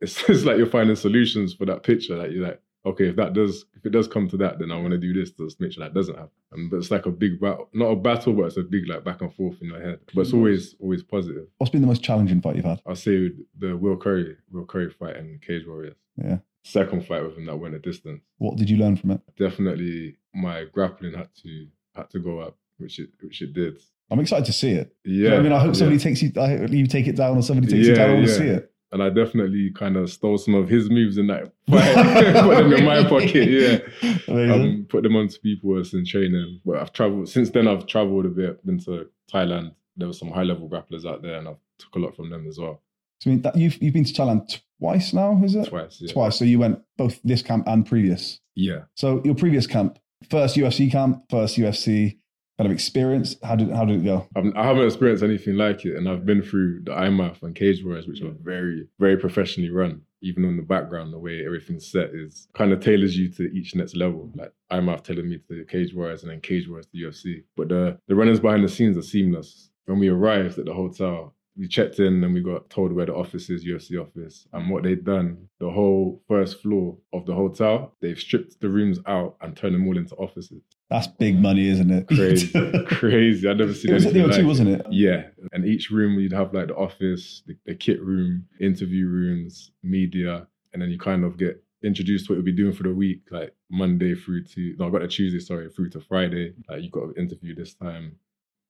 it's, 0.00 0.22
it's 0.28 0.44
like 0.44 0.56
you're 0.56 0.66
finding 0.66 0.96
solutions 0.96 1.54
for 1.54 1.66
that 1.66 1.82
picture. 1.82 2.16
Like 2.16 2.32
you're 2.32 2.46
like, 2.46 2.60
okay, 2.86 3.08
if 3.08 3.16
that 3.16 3.34
does, 3.34 3.66
if 3.74 3.84
it 3.84 3.90
does 3.90 4.08
come 4.08 4.28
to 4.28 4.36
that, 4.38 4.58
then 4.58 4.70
I 4.70 4.76
want 4.76 4.92
to 4.92 4.98
do 4.98 5.12
this 5.12 5.32
to 5.32 5.50
make 5.60 5.72
sure 5.72 5.84
that 5.84 5.94
doesn't 5.94 6.14
happen. 6.14 6.68
But 6.70 6.78
it's 6.78 6.90
like 6.90 7.06
a 7.06 7.10
big 7.10 7.40
battle, 7.40 7.68
not 7.74 7.86
a 7.86 7.96
battle, 7.96 8.32
but 8.32 8.44
it's 8.44 8.56
a 8.56 8.62
big 8.62 8.88
like 8.88 9.04
back 9.04 9.20
and 9.20 9.34
forth 9.34 9.60
in 9.60 9.68
your 9.68 9.82
head. 9.82 10.00
But 10.14 10.22
it's 10.22 10.32
always 10.32 10.74
always 10.80 11.02
positive. 11.02 11.46
What's 11.58 11.70
been 11.70 11.82
the 11.82 11.86
most 11.86 12.02
challenging 12.02 12.40
fight 12.40 12.56
you've 12.56 12.64
had? 12.64 12.80
I'll 12.86 12.96
say 12.96 13.30
the 13.58 13.76
Will 13.76 13.96
Curry, 13.96 14.36
Will 14.50 14.64
Curry 14.64 14.90
fight 14.90 15.16
and 15.16 15.42
Cage 15.42 15.66
Warriors. 15.66 15.96
Yeah. 16.16 16.38
Second 16.68 17.06
fight 17.06 17.22
with 17.22 17.38
him 17.38 17.46
that 17.46 17.56
went 17.56 17.74
a 17.74 17.78
distance. 17.78 18.22
What 18.36 18.56
did 18.56 18.68
you 18.68 18.76
learn 18.76 18.96
from 18.96 19.12
it? 19.12 19.22
Definitely, 19.38 20.16
my 20.34 20.64
grappling 20.70 21.14
had 21.14 21.30
to 21.42 21.66
had 21.94 22.10
to 22.10 22.18
go 22.18 22.40
up, 22.40 22.58
which 22.76 22.98
it 22.98 23.08
which 23.22 23.40
it 23.40 23.54
did. 23.54 23.78
I'm 24.10 24.20
excited 24.20 24.44
to 24.44 24.52
see 24.52 24.72
it. 24.72 24.94
Yeah. 25.02 25.36
I 25.36 25.40
mean, 25.40 25.52
I 25.52 25.60
hope 25.60 25.68
yeah. 25.68 25.78
somebody 25.78 25.98
takes 25.98 26.22
you. 26.22 26.30
I 26.38 26.58
hope 26.58 26.70
you 26.70 26.86
take 26.86 27.06
it 27.06 27.16
down, 27.16 27.38
or 27.38 27.42
somebody 27.42 27.68
takes 27.68 27.86
you 27.86 27.94
down. 27.94 28.10
I 28.10 28.14
want 28.14 28.26
to 28.26 28.34
see 28.34 28.48
it. 28.48 28.70
and 28.92 29.02
I 29.02 29.08
definitely 29.08 29.70
kind 29.70 29.96
of 29.96 30.10
stole 30.10 30.36
some 30.36 30.54
of 30.54 30.68
his 30.68 30.90
moves 30.90 31.16
in 31.16 31.28
that 31.28 31.52
fight, 31.70 31.94
put 32.44 32.56
them 32.58 32.72
in 32.74 32.84
my 32.84 33.02
pocket. 33.04 33.48
Yeah, 33.48 34.52
um, 34.52 34.86
put 34.90 35.04
them 35.04 35.16
onto 35.16 35.38
people 35.38 35.78
in 35.78 36.04
training. 36.04 36.60
But 36.66 36.82
I've 36.82 36.92
traveled 36.92 37.30
since 37.30 37.48
then. 37.48 37.66
I've 37.66 37.86
traveled 37.86 38.26
a 38.26 38.28
bit. 38.28 38.64
Been 38.66 38.78
to 38.80 39.08
Thailand. 39.32 39.74
There 39.96 40.06
were 40.06 40.12
some 40.12 40.30
high 40.30 40.42
level 40.42 40.68
grapplers 40.68 41.06
out 41.10 41.22
there, 41.22 41.38
and 41.38 41.48
I've 41.48 41.56
took 41.78 41.94
a 41.94 41.98
lot 41.98 42.14
from 42.14 42.28
them 42.28 42.46
as 42.46 42.58
well. 42.58 42.82
So 43.20 43.30
I 43.30 43.34
mean, 43.34 43.42
that, 43.42 43.56
you've 43.56 43.80
you've 43.82 43.94
been 43.94 44.04
to 44.04 44.12
Thailand 44.12 44.60
twice 44.80 45.12
now, 45.12 45.40
is 45.42 45.54
it? 45.54 45.68
Twice. 45.68 45.98
Yeah. 46.00 46.12
Twice. 46.12 46.38
So 46.38 46.44
you 46.44 46.58
went 46.58 46.80
both 46.96 47.20
this 47.24 47.42
camp 47.42 47.66
and 47.66 47.84
previous. 47.86 48.40
Yeah. 48.54 48.82
So 48.94 49.22
your 49.24 49.34
previous 49.34 49.66
camp, 49.66 49.98
first 50.30 50.56
UFC 50.56 50.90
camp, 50.90 51.24
first 51.30 51.56
UFC 51.56 52.18
kind 52.58 52.66
of 52.66 52.72
experience. 52.72 53.36
How 53.42 53.56
did 53.56 53.70
how 53.70 53.84
did 53.84 54.00
it 54.00 54.04
go? 54.04 54.26
I 54.56 54.64
haven't 54.64 54.84
experienced 54.84 55.22
anything 55.22 55.54
like 55.54 55.84
it, 55.84 55.96
and 55.96 56.08
I've 56.08 56.26
been 56.26 56.42
through 56.42 56.82
the 56.84 56.92
IMMAF 56.92 57.42
and 57.42 57.54
Cage 57.54 57.84
Warriors, 57.84 58.06
which 58.06 58.20
are 58.20 58.32
very, 58.42 58.88
very 58.98 59.16
professionally 59.16 59.70
run. 59.70 60.02
Even 60.20 60.44
in 60.44 60.56
the 60.56 60.64
background, 60.64 61.12
the 61.12 61.18
way 61.18 61.44
everything's 61.46 61.86
set 61.86 62.10
is 62.12 62.48
kind 62.52 62.72
of 62.72 62.80
tailors 62.80 63.16
you 63.16 63.28
to 63.30 63.44
each 63.52 63.76
next 63.76 63.94
level. 63.94 64.32
Like 64.34 64.52
IMMAF 64.72 65.04
telling 65.04 65.28
me 65.28 65.38
to 65.38 65.58
the 65.58 65.64
Cage 65.64 65.94
Warriors, 65.94 66.22
and 66.22 66.32
then 66.32 66.40
Cage 66.40 66.68
Warriors 66.68 66.86
to 66.86 66.98
UFC. 66.98 67.44
But 67.56 67.68
the 67.68 67.98
the 68.08 68.16
runners 68.16 68.40
behind 68.40 68.64
the 68.64 68.68
scenes 68.68 68.96
are 68.96 69.02
seamless. 69.02 69.70
When 69.86 70.00
we 70.00 70.08
arrived 70.08 70.58
at 70.58 70.66
the 70.66 70.74
hotel, 70.74 71.34
we 71.58 71.66
checked 71.66 71.98
in 71.98 72.22
and 72.22 72.32
we 72.32 72.40
got 72.40 72.70
told 72.70 72.92
where 72.92 73.06
the 73.06 73.14
office 73.14 73.50
is, 73.50 73.66
UFC 73.66 74.00
office. 74.00 74.46
And 74.52 74.70
what 74.70 74.84
they'd 74.84 75.04
done, 75.04 75.48
the 75.58 75.70
whole 75.70 76.22
first 76.28 76.62
floor 76.62 76.96
of 77.12 77.26
the 77.26 77.34
hotel, 77.34 77.94
they've 78.00 78.18
stripped 78.18 78.60
the 78.60 78.68
rooms 78.68 79.00
out 79.06 79.36
and 79.40 79.56
turned 79.56 79.74
them 79.74 79.86
all 79.86 79.96
into 79.96 80.14
offices. 80.14 80.62
That's 80.88 81.08
big 81.08 81.38
money, 81.38 81.68
isn't 81.68 81.90
it? 81.90 82.06
Crazy, 82.06 82.52
crazy. 82.86 83.48
I've 83.48 83.56
never 83.56 83.74
seen 83.74 83.90
It 83.90 83.94
was 83.94 84.06
at 84.06 84.14
the 84.14 84.20
anything 84.20 84.36
O2, 84.36 84.38
like 84.38 84.46
wasn't 84.46 84.68
it? 84.70 84.86
Yeah, 84.90 85.24
and 85.52 85.66
each 85.66 85.90
room 85.90 86.18
you'd 86.18 86.32
have 86.32 86.54
like 86.54 86.68
the 86.68 86.76
office, 86.76 87.42
the, 87.46 87.56
the 87.66 87.74
kit 87.74 88.00
room, 88.02 88.46
interview 88.60 89.06
rooms, 89.06 89.72
media, 89.82 90.46
and 90.72 90.80
then 90.80 90.90
you 90.90 90.98
kind 90.98 91.24
of 91.24 91.36
get 91.36 91.62
introduced 91.82 92.26
to 92.26 92.32
what 92.32 92.36
you'll 92.36 92.44
be 92.44 92.52
doing 92.52 92.72
for 92.72 92.84
the 92.84 92.94
week, 92.94 93.22
like 93.30 93.54
Monday 93.70 94.14
through 94.14 94.44
to 94.44 94.74
no, 94.78 94.88
I 94.88 94.90
got 94.90 95.02
a 95.02 95.08
Tuesday, 95.08 95.40
sorry, 95.40 95.68
through 95.70 95.90
to 95.90 96.00
Friday. 96.00 96.54
Like 96.68 96.82
you 96.82 96.90
got 96.90 97.04
an 97.04 97.14
interview 97.18 97.54
this 97.54 97.74
time. 97.74 98.16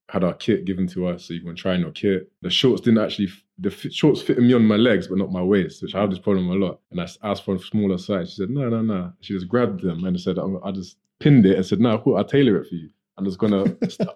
Had 0.08 0.24
our 0.24 0.34
kit 0.34 0.64
given 0.64 0.86
to 0.88 1.06
us, 1.06 1.26
so 1.26 1.34
you 1.34 1.42
can 1.42 1.54
try 1.54 1.74
your 1.74 1.90
kit. 1.90 2.30
The 2.42 2.50
shorts 2.50 2.80
didn't 2.80 3.04
actually, 3.04 3.28
the 3.58 3.68
f- 3.70 3.92
shorts 3.92 4.22
fitted 4.22 4.42
me 4.42 4.54
on 4.54 4.64
my 4.64 4.76
legs, 4.76 5.06
but 5.06 5.18
not 5.18 5.30
my 5.30 5.42
waist, 5.42 5.82
which 5.82 5.94
I 5.94 6.00
have 6.00 6.10
this 6.10 6.18
problem 6.18 6.48
a 6.48 6.54
lot. 6.54 6.80
And 6.90 7.00
I 7.00 7.06
asked 7.22 7.44
for 7.44 7.54
a 7.54 7.58
smaller 7.58 7.98
size. 7.98 8.30
She 8.30 8.36
said, 8.36 8.50
no, 8.50 8.68
no, 8.68 8.80
no. 8.80 9.12
She 9.20 9.34
just 9.34 9.48
grabbed 9.48 9.82
them 9.82 10.04
and 10.04 10.18
said, 10.18 10.38
I 10.38 10.70
just 10.72 10.96
pinned 11.20 11.44
it 11.44 11.56
and 11.56 11.66
said, 11.66 11.80
no, 11.80 12.02
I'll 12.16 12.24
tailor 12.24 12.56
it 12.56 12.68
for 12.68 12.74
you. 12.74 12.88
I'm 13.18 13.24
just 13.24 13.38
gonna, 13.38 13.64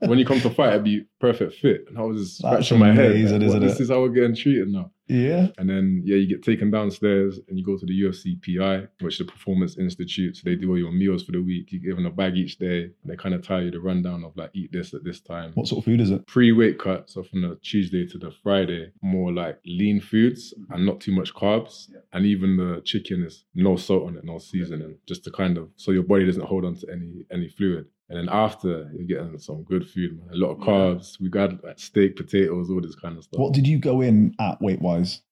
when 0.06 0.18
you 0.18 0.24
come 0.24 0.40
to 0.40 0.50
fight, 0.50 0.70
it'd 0.70 0.84
be 0.84 1.04
perfect 1.20 1.54
fit. 1.54 1.84
And 1.88 1.98
I 1.98 2.02
was 2.02 2.22
just 2.22 2.42
That's 2.42 2.66
scratching 2.66 2.78
my 2.78 2.92
head. 2.92 3.10
like, 3.10 3.20
isn't 3.20 3.42
it? 3.42 3.60
This 3.60 3.80
is 3.80 3.90
how 3.90 4.00
we're 4.00 4.10
getting 4.10 4.36
treated 4.36 4.68
now. 4.68 4.92
Yeah. 5.08 5.48
And 5.58 5.68
then, 5.68 6.02
yeah, 6.04 6.16
you 6.16 6.26
get 6.26 6.42
taken 6.42 6.70
downstairs 6.70 7.38
and 7.48 7.58
you 7.58 7.64
go 7.64 7.76
to 7.76 7.84
the 7.84 7.92
UFC 7.92 8.40
PI, 8.40 8.86
which 9.00 9.20
is 9.20 9.26
the 9.26 9.32
Performance 9.32 9.76
Institute. 9.76 10.36
So 10.36 10.42
they 10.44 10.54
do 10.54 10.70
all 10.70 10.78
your 10.78 10.92
meals 10.92 11.24
for 11.24 11.32
the 11.32 11.42
week. 11.42 11.70
You're 11.70 11.82
given 11.82 12.06
a 12.06 12.10
bag 12.10 12.36
each 12.36 12.58
day. 12.58 12.84
And 12.84 12.92
they 13.04 13.16
kind 13.16 13.34
of 13.34 13.46
tell 13.46 13.60
you 13.60 13.70
the 13.70 13.80
rundown 13.80 14.24
of 14.24 14.36
like, 14.36 14.50
eat 14.54 14.72
this 14.72 14.94
at 14.94 15.04
this 15.04 15.20
time. 15.20 15.52
What 15.54 15.66
sort 15.66 15.80
of 15.80 15.84
food 15.84 16.00
is 16.00 16.10
it? 16.10 16.26
Pre 16.26 16.52
weight 16.52 16.78
cut, 16.78 17.10
so 17.10 17.22
from 17.24 17.42
the 17.42 17.58
Tuesday 17.62 18.06
to 18.06 18.18
the 18.18 18.30
Friday, 18.42 18.92
more 19.02 19.32
like 19.32 19.58
lean 19.66 20.00
foods 20.00 20.54
and 20.70 20.86
not 20.86 21.00
too 21.00 21.12
much 21.12 21.34
carbs. 21.34 21.88
And 22.12 22.24
even 22.24 22.56
the 22.56 22.80
chicken 22.84 23.24
is 23.24 23.44
no 23.54 23.76
salt 23.76 24.06
on 24.06 24.16
it, 24.16 24.24
no 24.24 24.38
seasoning, 24.38 24.96
just 25.06 25.24
to 25.24 25.30
kind 25.30 25.58
of 25.58 25.68
so 25.76 25.90
your 25.90 26.04
body 26.04 26.24
doesn't 26.24 26.44
hold 26.46 26.64
on 26.64 26.76
to 26.76 26.86
any 26.90 27.26
any 27.30 27.48
fluid. 27.48 27.86
And 28.12 28.28
then 28.28 28.34
after, 28.34 28.90
you're 28.94 29.06
getting 29.06 29.38
some 29.38 29.62
good 29.64 29.88
food, 29.88 30.18
man. 30.18 30.28
A 30.34 30.36
lot 30.36 30.50
of 30.52 30.58
carbs. 30.58 31.18
We 31.18 31.30
got 31.30 31.64
like 31.64 31.78
steak, 31.78 32.16
potatoes, 32.16 32.68
all 32.70 32.80
this 32.82 32.94
kind 32.94 33.16
of 33.16 33.24
stuff. 33.24 33.40
What 33.40 33.54
did 33.54 33.66
you 33.66 33.78
go 33.78 34.02
in 34.02 34.34
at 34.38 34.60
weight 34.60 34.82
wise? 34.82 35.22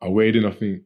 I 0.00 0.08
weighed 0.08 0.36
in, 0.36 0.44
I 0.46 0.52
think, 0.52 0.82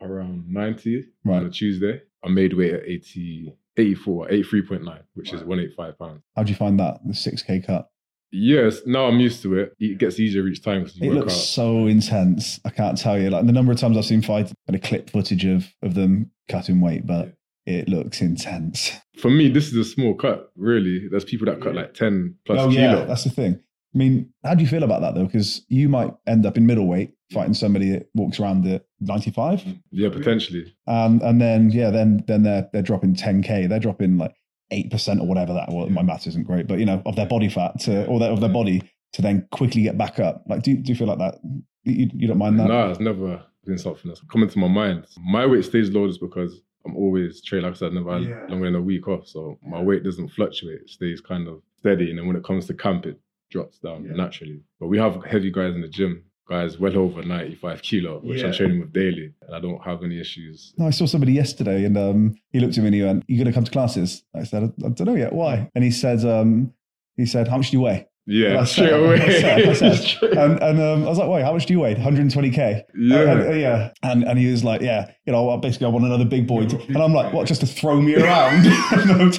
around 0.00 0.48
90 0.48 1.04
Right. 1.24 1.36
on 1.36 1.46
a 1.46 1.50
Tuesday. 1.50 2.00
I 2.24 2.28
made 2.28 2.52
weight 2.54 2.74
at 2.74 2.82
80, 2.84 3.54
84, 3.76 4.28
83.9, 4.28 5.02
which 5.14 5.28
is 5.32 5.44
185 5.44 5.98
pounds. 5.98 6.22
How'd 6.34 6.48
you 6.48 6.56
find 6.56 6.80
that? 6.80 6.98
The 7.06 7.12
6K 7.14 7.64
cut. 7.64 7.88
Yes, 8.32 8.80
now 8.84 9.06
I'm 9.06 9.20
used 9.20 9.40
to 9.42 9.54
it. 9.56 9.74
It 9.78 9.98
gets 9.98 10.18
easier 10.18 10.46
each 10.48 10.62
time 10.64 10.82
because 10.82 10.98
you 10.98 11.06
It 11.12 11.14
work 11.14 11.18
looks 11.26 11.34
out. 11.34 11.38
so 11.38 11.86
intense. 11.86 12.58
I 12.64 12.70
can't 12.70 12.98
tell 12.98 13.18
you. 13.18 13.30
Like 13.30 13.46
the 13.46 13.52
number 13.52 13.70
of 13.72 13.78
times 13.78 13.96
I've 13.96 14.04
seen 14.04 14.20
fights 14.20 14.52
and 14.66 14.74
a 14.76 14.80
clip 14.80 15.10
footage 15.10 15.44
of, 15.46 15.72
of 15.80 15.94
them 15.94 16.32
cutting 16.48 16.80
weight, 16.80 17.06
but 17.06 17.34
it 17.68 17.86
looks 17.86 18.22
intense. 18.22 18.92
For 19.18 19.30
me, 19.30 19.48
this 19.50 19.68
is 19.68 19.76
a 19.76 19.84
small 19.84 20.14
cut, 20.14 20.50
really. 20.56 21.06
There's 21.10 21.24
people 21.24 21.44
that 21.46 21.60
cut 21.60 21.74
like 21.74 21.92
10 21.92 22.34
plus 22.46 22.58
oh, 22.58 22.70
kilo. 22.70 23.00
yeah, 23.00 23.04
that's 23.04 23.24
the 23.24 23.30
thing. 23.30 23.60
I 23.94 23.98
mean, 23.98 24.32
how 24.42 24.54
do 24.54 24.62
you 24.62 24.68
feel 24.68 24.84
about 24.84 25.02
that 25.02 25.14
though? 25.14 25.26
Because 25.26 25.66
you 25.68 25.88
might 25.90 26.14
end 26.26 26.46
up 26.46 26.56
in 26.56 26.66
middleweight 26.66 27.12
fighting 27.30 27.52
somebody 27.52 27.90
that 27.90 28.08
walks 28.14 28.40
around 28.40 28.66
at 28.66 28.86
95. 29.00 29.64
yeah, 29.90 30.08
potentially. 30.08 30.74
Um, 30.86 31.20
and 31.22 31.40
then, 31.42 31.70
yeah, 31.70 31.90
then 31.90 32.24
then 32.26 32.42
they're, 32.42 32.68
they're 32.72 32.82
dropping 32.82 33.14
10K. 33.14 33.68
They're 33.68 33.78
dropping 33.78 34.16
like 34.16 34.34
8% 34.72 35.20
or 35.20 35.26
whatever 35.26 35.52
that 35.52 35.68
was. 35.68 35.90
My 35.90 36.02
maths 36.02 36.26
isn't 36.26 36.46
great, 36.46 36.66
but 36.66 36.78
you 36.78 36.86
know, 36.86 37.02
of 37.04 37.16
their 37.16 37.26
body 37.26 37.50
fat 37.50 37.80
to, 37.80 38.06
or 38.06 38.18
their, 38.18 38.30
of 38.30 38.40
their 38.40 38.48
body 38.48 38.82
to 39.12 39.20
then 39.22 39.46
quickly 39.52 39.82
get 39.82 39.98
back 39.98 40.18
up. 40.18 40.42
Like, 40.48 40.62
do, 40.62 40.70
you- 40.70 40.78
do 40.78 40.90
you 40.90 40.96
feel 40.96 41.08
like 41.08 41.18
that? 41.18 41.38
You, 41.84 42.08
you 42.14 42.28
don't 42.28 42.38
mind 42.38 42.58
that? 42.60 42.68
No, 42.68 42.90
it's 42.90 43.00
never 43.00 43.42
been 43.64 43.78
something 43.78 44.08
that's 44.08 44.22
come 44.30 44.42
into 44.42 44.58
my 44.58 44.68
mind. 44.68 45.06
My 45.22 45.44
weight 45.44 45.64
stays 45.64 45.90
low 45.90 46.06
just 46.06 46.20
because 46.20 46.62
I'm 46.86 46.96
always 46.96 47.42
training. 47.42 47.64
Like 47.66 47.76
I 47.76 47.78
said, 47.78 47.86
I've 47.88 47.92
never 47.94 48.12
had 48.12 48.50
longer 48.50 48.66
than 48.66 48.74
a 48.76 48.82
week 48.82 49.08
off. 49.08 49.26
So 49.26 49.58
my 49.66 49.80
weight 49.80 50.04
doesn't 50.04 50.28
fluctuate. 50.30 50.82
It 50.82 50.90
stays 50.90 51.20
kind 51.20 51.48
of 51.48 51.62
steady. 51.78 52.10
And 52.10 52.18
then 52.18 52.26
when 52.26 52.36
it 52.36 52.44
comes 52.44 52.66
to 52.66 52.74
camp, 52.74 53.06
it 53.06 53.20
drops 53.50 53.78
down 53.78 54.06
naturally. 54.16 54.60
But 54.80 54.88
we 54.88 54.98
have 54.98 55.24
heavy 55.24 55.50
guys 55.50 55.74
in 55.74 55.80
the 55.80 55.88
gym, 55.88 56.24
guys 56.48 56.78
well 56.78 56.96
over 56.96 57.22
95 57.22 57.82
kilo, 57.82 58.20
which 58.20 58.42
I'm 58.42 58.52
training 58.52 58.80
with 58.80 58.92
daily. 58.92 59.32
And 59.46 59.54
I 59.54 59.60
don't 59.60 59.82
have 59.84 60.02
any 60.02 60.20
issues. 60.20 60.74
No, 60.78 60.86
I 60.86 60.90
saw 60.90 61.06
somebody 61.06 61.32
yesterday 61.32 61.84
and 61.84 61.96
um, 61.96 62.34
he 62.50 62.60
looked 62.60 62.76
at 62.78 62.82
me 62.82 62.88
and 62.88 62.94
he 62.94 63.02
went, 63.02 63.24
You 63.26 63.36
going 63.36 63.46
to 63.46 63.52
come 63.52 63.64
to 63.64 63.70
classes? 63.70 64.22
I 64.34 64.44
said, 64.44 64.62
I, 64.62 64.86
I 64.86 64.88
don't 64.90 65.06
know 65.06 65.14
yet. 65.14 65.32
Why? 65.32 65.70
And 65.74 65.84
he 65.84 65.90
said, 65.90 66.24
um, 66.24 66.72
he 67.16 67.26
said, 67.26 67.48
How 67.48 67.56
much 67.56 67.70
do 67.70 67.76
you 67.76 67.82
weigh? 67.82 68.06
Yeah, 68.30 68.60
I 68.60 68.64
straight 68.64 68.90
said- 68.90 69.00
away. 69.00 69.14
I 69.22 69.40
said- 69.40 69.68
I 69.68 69.72
said- 69.72 69.94
Straight- 69.96 70.36
and 70.36 70.62
and 70.62 70.80
um, 70.80 71.04
I 71.04 71.08
was 71.08 71.16
like, 71.18 71.28
wait, 71.30 71.42
how 71.44 71.52
much 71.54 71.64
do 71.64 71.72
you 71.72 71.80
weigh? 71.80 71.94
120k. 71.94 72.82
Yeah. 72.94 73.20
And, 73.20 73.40
and- 73.42 73.60
yeah. 73.60 73.90
And 74.02 74.22
and 74.24 74.38
he 74.38 74.50
was 74.50 74.62
like, 74.62 74.82
yeah, 74.82 75.10
you 75.26 75.32
know, 75.32 75.56
basically, 75.56 75.86
I 75.86 75.90
want 75.90 76.04
another 76.04 76.26
big 76.26 76.46
boy. 76.46 76.66
To, 76.66 76.78
and 76.88 76.98
I'm 76.98 77.14
like, 77.14 77.32
what, 77.32 77.46
just 77.46 77.60
to 77.62 77.66
throw 77.66 78.00
me 78.02 78.16
around? 78.16 78.64
no. 79.06 79.30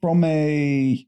From 0.00 0.22
a 0.24 1.04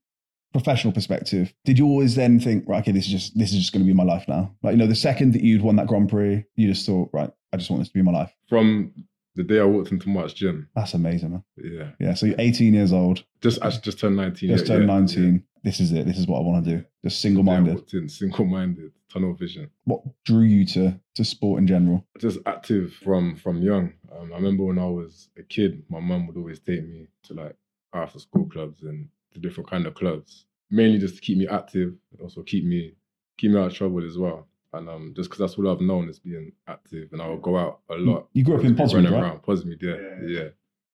professional 0.53 0.93
perspective, 0.93 1.55
did 1.65 1.79
you 1.79 1.87
always 1.87 2.17
then 2.17 2.41
think, 2.41 2.65
right, 2.67 2.81
okay, 2.83 2.91
this 2.93 3.07
is 3.07 3.11
just 3.13 3.39
this 3.39 3.53
is 3.53 3.61
just 3.61 3.73
going 3.73 3.85
to 3.85 3.87
be 3.87 3.95
my 3.95 4.03
life 4.05 4.27
now? 4.29 4.55
Like, 4.63 4.73
you 4.73 4.79
know, 4.79 4.87
the 4.89 4.95
second 4.97 5.33
that 5.35 5.43
you'd 5.43 5.63
won 5.63 5.77
that 5.77 5.87
Grand 5.87 6.09
Prix, 6.11 6.45
you 6.57 6.69
just 6.69 6.85
thought, 6.85 7.09
right, 7.13 7.31
I 7.53 7.57
just 7.57 7.71
want 7.71 7.81
this 7.81 7.89
to 7.89 7.95
be 7.95 8.03
my 8.03 8.13
life. 8.13 8.33
From 8.49 8.93
the 9.37 9.43
day 9.45 9.61
I 9.61 9.65
walked 9.65 9.93
into 9.93 10.09
Mark's 10.09 10.33
gym, 10.33 10.69
That's 10.75 10.95
amazing, 10.95 11.31
man. 11.33 11.45
yeah, 11.57 11.91
Yeah. 12.01 12.15
So 12.15 12.27
you're 12.27 12.37
18 12.41 12.75
years 12.75 12.93
old, 12.93 13.25
just 13.41 13.63
I 13.63 13.71
just 13.71 13.99
turned 13.99 14.17
19. 14.17 14.49
just 14.51 14.65
yeah, 14.67 14.75
turned 14.77 14.89
yeah, 14.89 14.95
19. 14.99 15.33
yeah. 15.35 15.39
This 15.63 15.79
is 15.79 15.93
it. 15.93 16.07
This 16.07 16.17
is 16.19 16.27
what 16.27 16.39
I 16.39 16.43
want 16.43 16.65
to 16.65 16.79
do. 16.79 16.85
Just 17.05 17.21
single 17.21 17.43
minded. 17.43 18.11
single 18.11 18.47
minded 18.47 18.93
tunnel 19.13 19.35
vision. 19.35 19.69
What 19.85 20.01
drew 20.25 20.43
you 20.43 20.65
to 20.67 20.99
to 21.17 21.25
sport 21.25 21.61
in 21.61 21.67
general? 21.67 22.07
Just 22.19 22.39
active 22.47 22.95
from 23.05 23.37
from 23.37 23.61
young. 23.61 23.93
Um, 24.11 24.33
I 24.33 24.37
remember 24.37 24.65
when 24.65 24.79
I 24.79 24.87
was 24.87 25.29
a 25.39 25.43
kid, 25.43 25.83
my 25.91 26.01
mum 26.01 26.27
would 26.27 26.37
always 26.39 26.61
take 26.61 26.87
me 26.89 27.09
to 27.25 27.35
like 27.35 27.57
after 27.93 28.19
school 28.19 28.47
clubs 28.49 28.83
and 28.83 29.09
the 29.35 29.39
different 29.39 29.69
kind 29.69 29.87
of 29.87 29.95
clubs, 29.95 30.47
mainly 30.71 30.99
just 30.99 31.17
to 31.17 31.21
keep 31.21 31.37
me 31.37 31.47
active, 31.47 31.93
and 32.13 32.21
also 32.23 32.43
keep 32.43 32.65
me 32.65 32.95
keep 33.37 33.51
me 33.51 33.59
out 33.61 33.67
of 33.71 33.75
trouble 33.75 34.03
as 34.07 34.17
well. 34.17 34.49
And 34.73 34.89
um, 34.89 35.13
just 35.17 35.29
because 35.29 35.41
that's 35.41 35.59
what 35.59 35.67
I've 35.71 35.81
known 35.81 36.09
is 36.09 36.19
being 36.21 36.53
active, 36.69 37.09
and 37.13 37.21
I 37.21 37.29
would 37.29 37.43
go 37.43 37.57
out 37.59 37.81
a 37.91 37.95
lot. 37.95 38.29
You 38.35 38.45
grew 38.45 38.57
up 38.57 38.65
in 38.65 38.77
Just 38.77 38.95
running 38.95 39.13
right? 39.13 39.21
around 39.23 39.43
Posmond, 39.43 39.83
yeah, 39.83 39.97
yeah. 40.27 40.49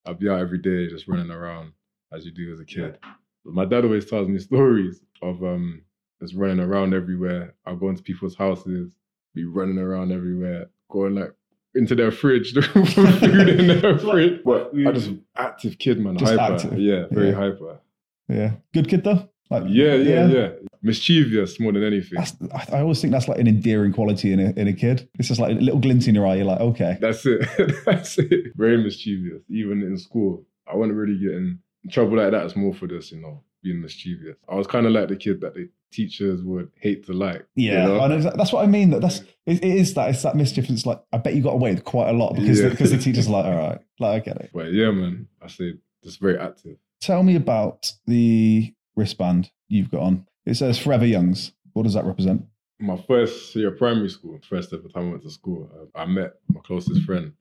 I'd 0.06 0.18
be 0.18 0.28
out 0.30 0.38
every 0.40 0.58
day 0.58 0.88
just 0.88 1.08
running 1.08 1.30
around 1.30 1.72
as 2.12 2.24
you 2.24 2.30
do 2.30 2.50
as 2.52 2.60
a 2.60 2.64
kid. 2.64 2.96
But 3.44 3.54
my 3.54 3.64
dad 3.66 3.84
always 3.84 4.06
tells 4.08 4.28
me 4.28 4.38
stories 4.50 5.02
of 5.20 5.42
um 5.44 5.82
just 6.22 6.34
running 6.34 6.60
around 6.60 6.94
everywhere. 6.94 7.54
I'll 7.66 7.76
go 7.76 7.90
into 7.90 8.02
people's 8.02 8.34
houses, 8.36 8.94
be 9.34 9.44
running 9.44 9.78
around 9.78 10.10
everywhere, 10.12 10.70
going 10.90 11.16
like 11.16 11.34
into 11.74 11.94
their 11.94 12.10
fridge, 12.12 12.54
looking 12.54 12.86
for 12.86 13.06
food 13.12 13.48
in 13.50 13.66
their 13.80 13.98
fridge. 13.98 14.40
But 14.42 14.70
I 14.86 14.92
just 14.92 15.10
active 15.36 15.78
kid, 15.78 15.98
man. 16.00 16.16
Just 16.16 16.32
hyper. 16.38 16.54
active. 16.54 16.78
Yeah, 16.78 17.04
very 17.10 17.28
Yeah. 17.28 17.34
hyper. 17.34 17.80
Yeah, 18.28 18.52
good 18.72 18.88
kid 18.88 19.04
though. 19.04 19.28
Like, 19.50 19.64
Yeah, 19.68 19.94
yeah, 19.94 20.26
yeah, 20.26 20.48
Mischievous 20.82 21.58
more 21.60 21.72
than 21.72 21.84
anything. 21.84 22.16
That's, 22.18 22.34
I 22.54 22.76
I 22.76 22.80
always 22.80 23.00
think 23.00 23.12
that's 23.12 23.28
like 23.28 23.38
an 23.38 23.46
endearing 23.48 23.92
quality 23.92 24.32
in 24.32 24.40
a, 24.40 24.50
in 24.60 24.68
a 24.68 24.72
kid. 24.72 25.08
It's 25.18 25.28
just 25.28 25.40
like 25.40 25.56
a 25.56 25.60
little 25.60 25.80
glint 25.80 26.06
in 26.08 26.14
your 26.14 26.26
eye. 26.26 26.36
You're 26.36 26.44
like, 26.46 26.60
okay, 26.60 26.98
That's 27.00 27.24
it. 27.26 27.48
That's 27.84 28.18
it. 28.18 28.52
Very 28.56 28.82
mischievous. 28.82 29.42
Even 29.48 29.82
in 29.82 29.96
school, 29.98 30.44
I 30.70 30.76
wasn't 30.76 30.96
really 30.98 31.18
getting 31.18 31.58
in 31.84 31.90
trouble 31.90 32.16
like 32.18 32.30
that. 32.30 32.44
It's 32.44 32.56
more 32.56 32.74
for 32.74 32.86
this, 32.86 33.12
you 33.12 33.20
know, 33.20 33.42
being 33.62 33.80
mischievous. 33.80 34.36
I 34.48 34.54
was 34.54 34.66
kind 34.66 34.86
of 34.86 34.92
like 34.92 35.08
the 35.08 35.16
kid 35.16 35.40
that 35.40 35.54
the 35.54 35.68
teachers 35.92 36.42
would 36.42 36.70
hate 36.80 37.06
to 37.06 37.12
like. 37.12 37.46
you 37.54 37.72
yeah, 37.72 37.86
know? 37.86 38.00
I 38.00 38.08
know 38.08 38.20
that's 38.20 38.52
what 38.52 38.64
I 38.64 38.66
mean. 38.66 38.90
That 38.90 39.00
that's 39.00 39.20
it, 39.46 39.64
it 39.64 39.64
is 39.64 39.94
that 39.94 40.10
it's 40.10 40.22
that 40.22 40.36
mischief. 40.36 40.68
It's 40.70 40.86
like 40.86 41.02
I 41.12 41.18
bet 41.18 41.34
you 41.34 41.42
got 41.42 41.54
away 41.54 41.72
with 41.72 41.84
quite 41.84 42.08
a 42.08 42.12
lot 42.12 42.34
because 42.34 42.60
Yeah. 42.60 42.68
because 42.68 42.90
the 42.90 42.98
teachers 42.98 43.28
are 43.28 43.32
like, 43.32 43.44
all 43.46 43.56
right, 43.56 43.78
like 43.98 44.22
I 44.22 44.24
get 44.24 44.40
it. 44.40 44.50
But 44.52 44.72
yeah, 44.72 44.90
man, 44.90 45.28
I 45.42 45.48
say 45.48 45.74
just 46.04 46.20
very 46.20 46.38
active. 46.38 46.76
Tell 47.00 47.22
me 47.22 47.36
about 47.36 47.92
the 48.06 48.72
wristband 48.96 49.50
you've 49.68 49.90
got 49.90 50.02
on. 50.02 50.26
It 50.44 50.54
says 50.54 50.78
Forever 50.78 51.06
Youngs. 51.06 51.52
What 51.72 51.84
does 51.84 51.94
that 51.94 52.04
represent? 52.04 52.44
My 52.78 52.96
first 52.96 53.54
year 53.54 53.68
of 53.68 53.78
primary 53.78 54.08
school, 54.08 54.38
first 54.48 54.72
ever 54.72 54.88
time 54.88 55.08
I 55.08 55.10
went 55.10 55.22
to 55.22 55.30
school, 55.30 55.70
uh, 55.74 55.98
I 55.98 56.06
met 56.06 56.34
my 56.48 56.60
closest 56.60 57.02
friend. 57.02 57.32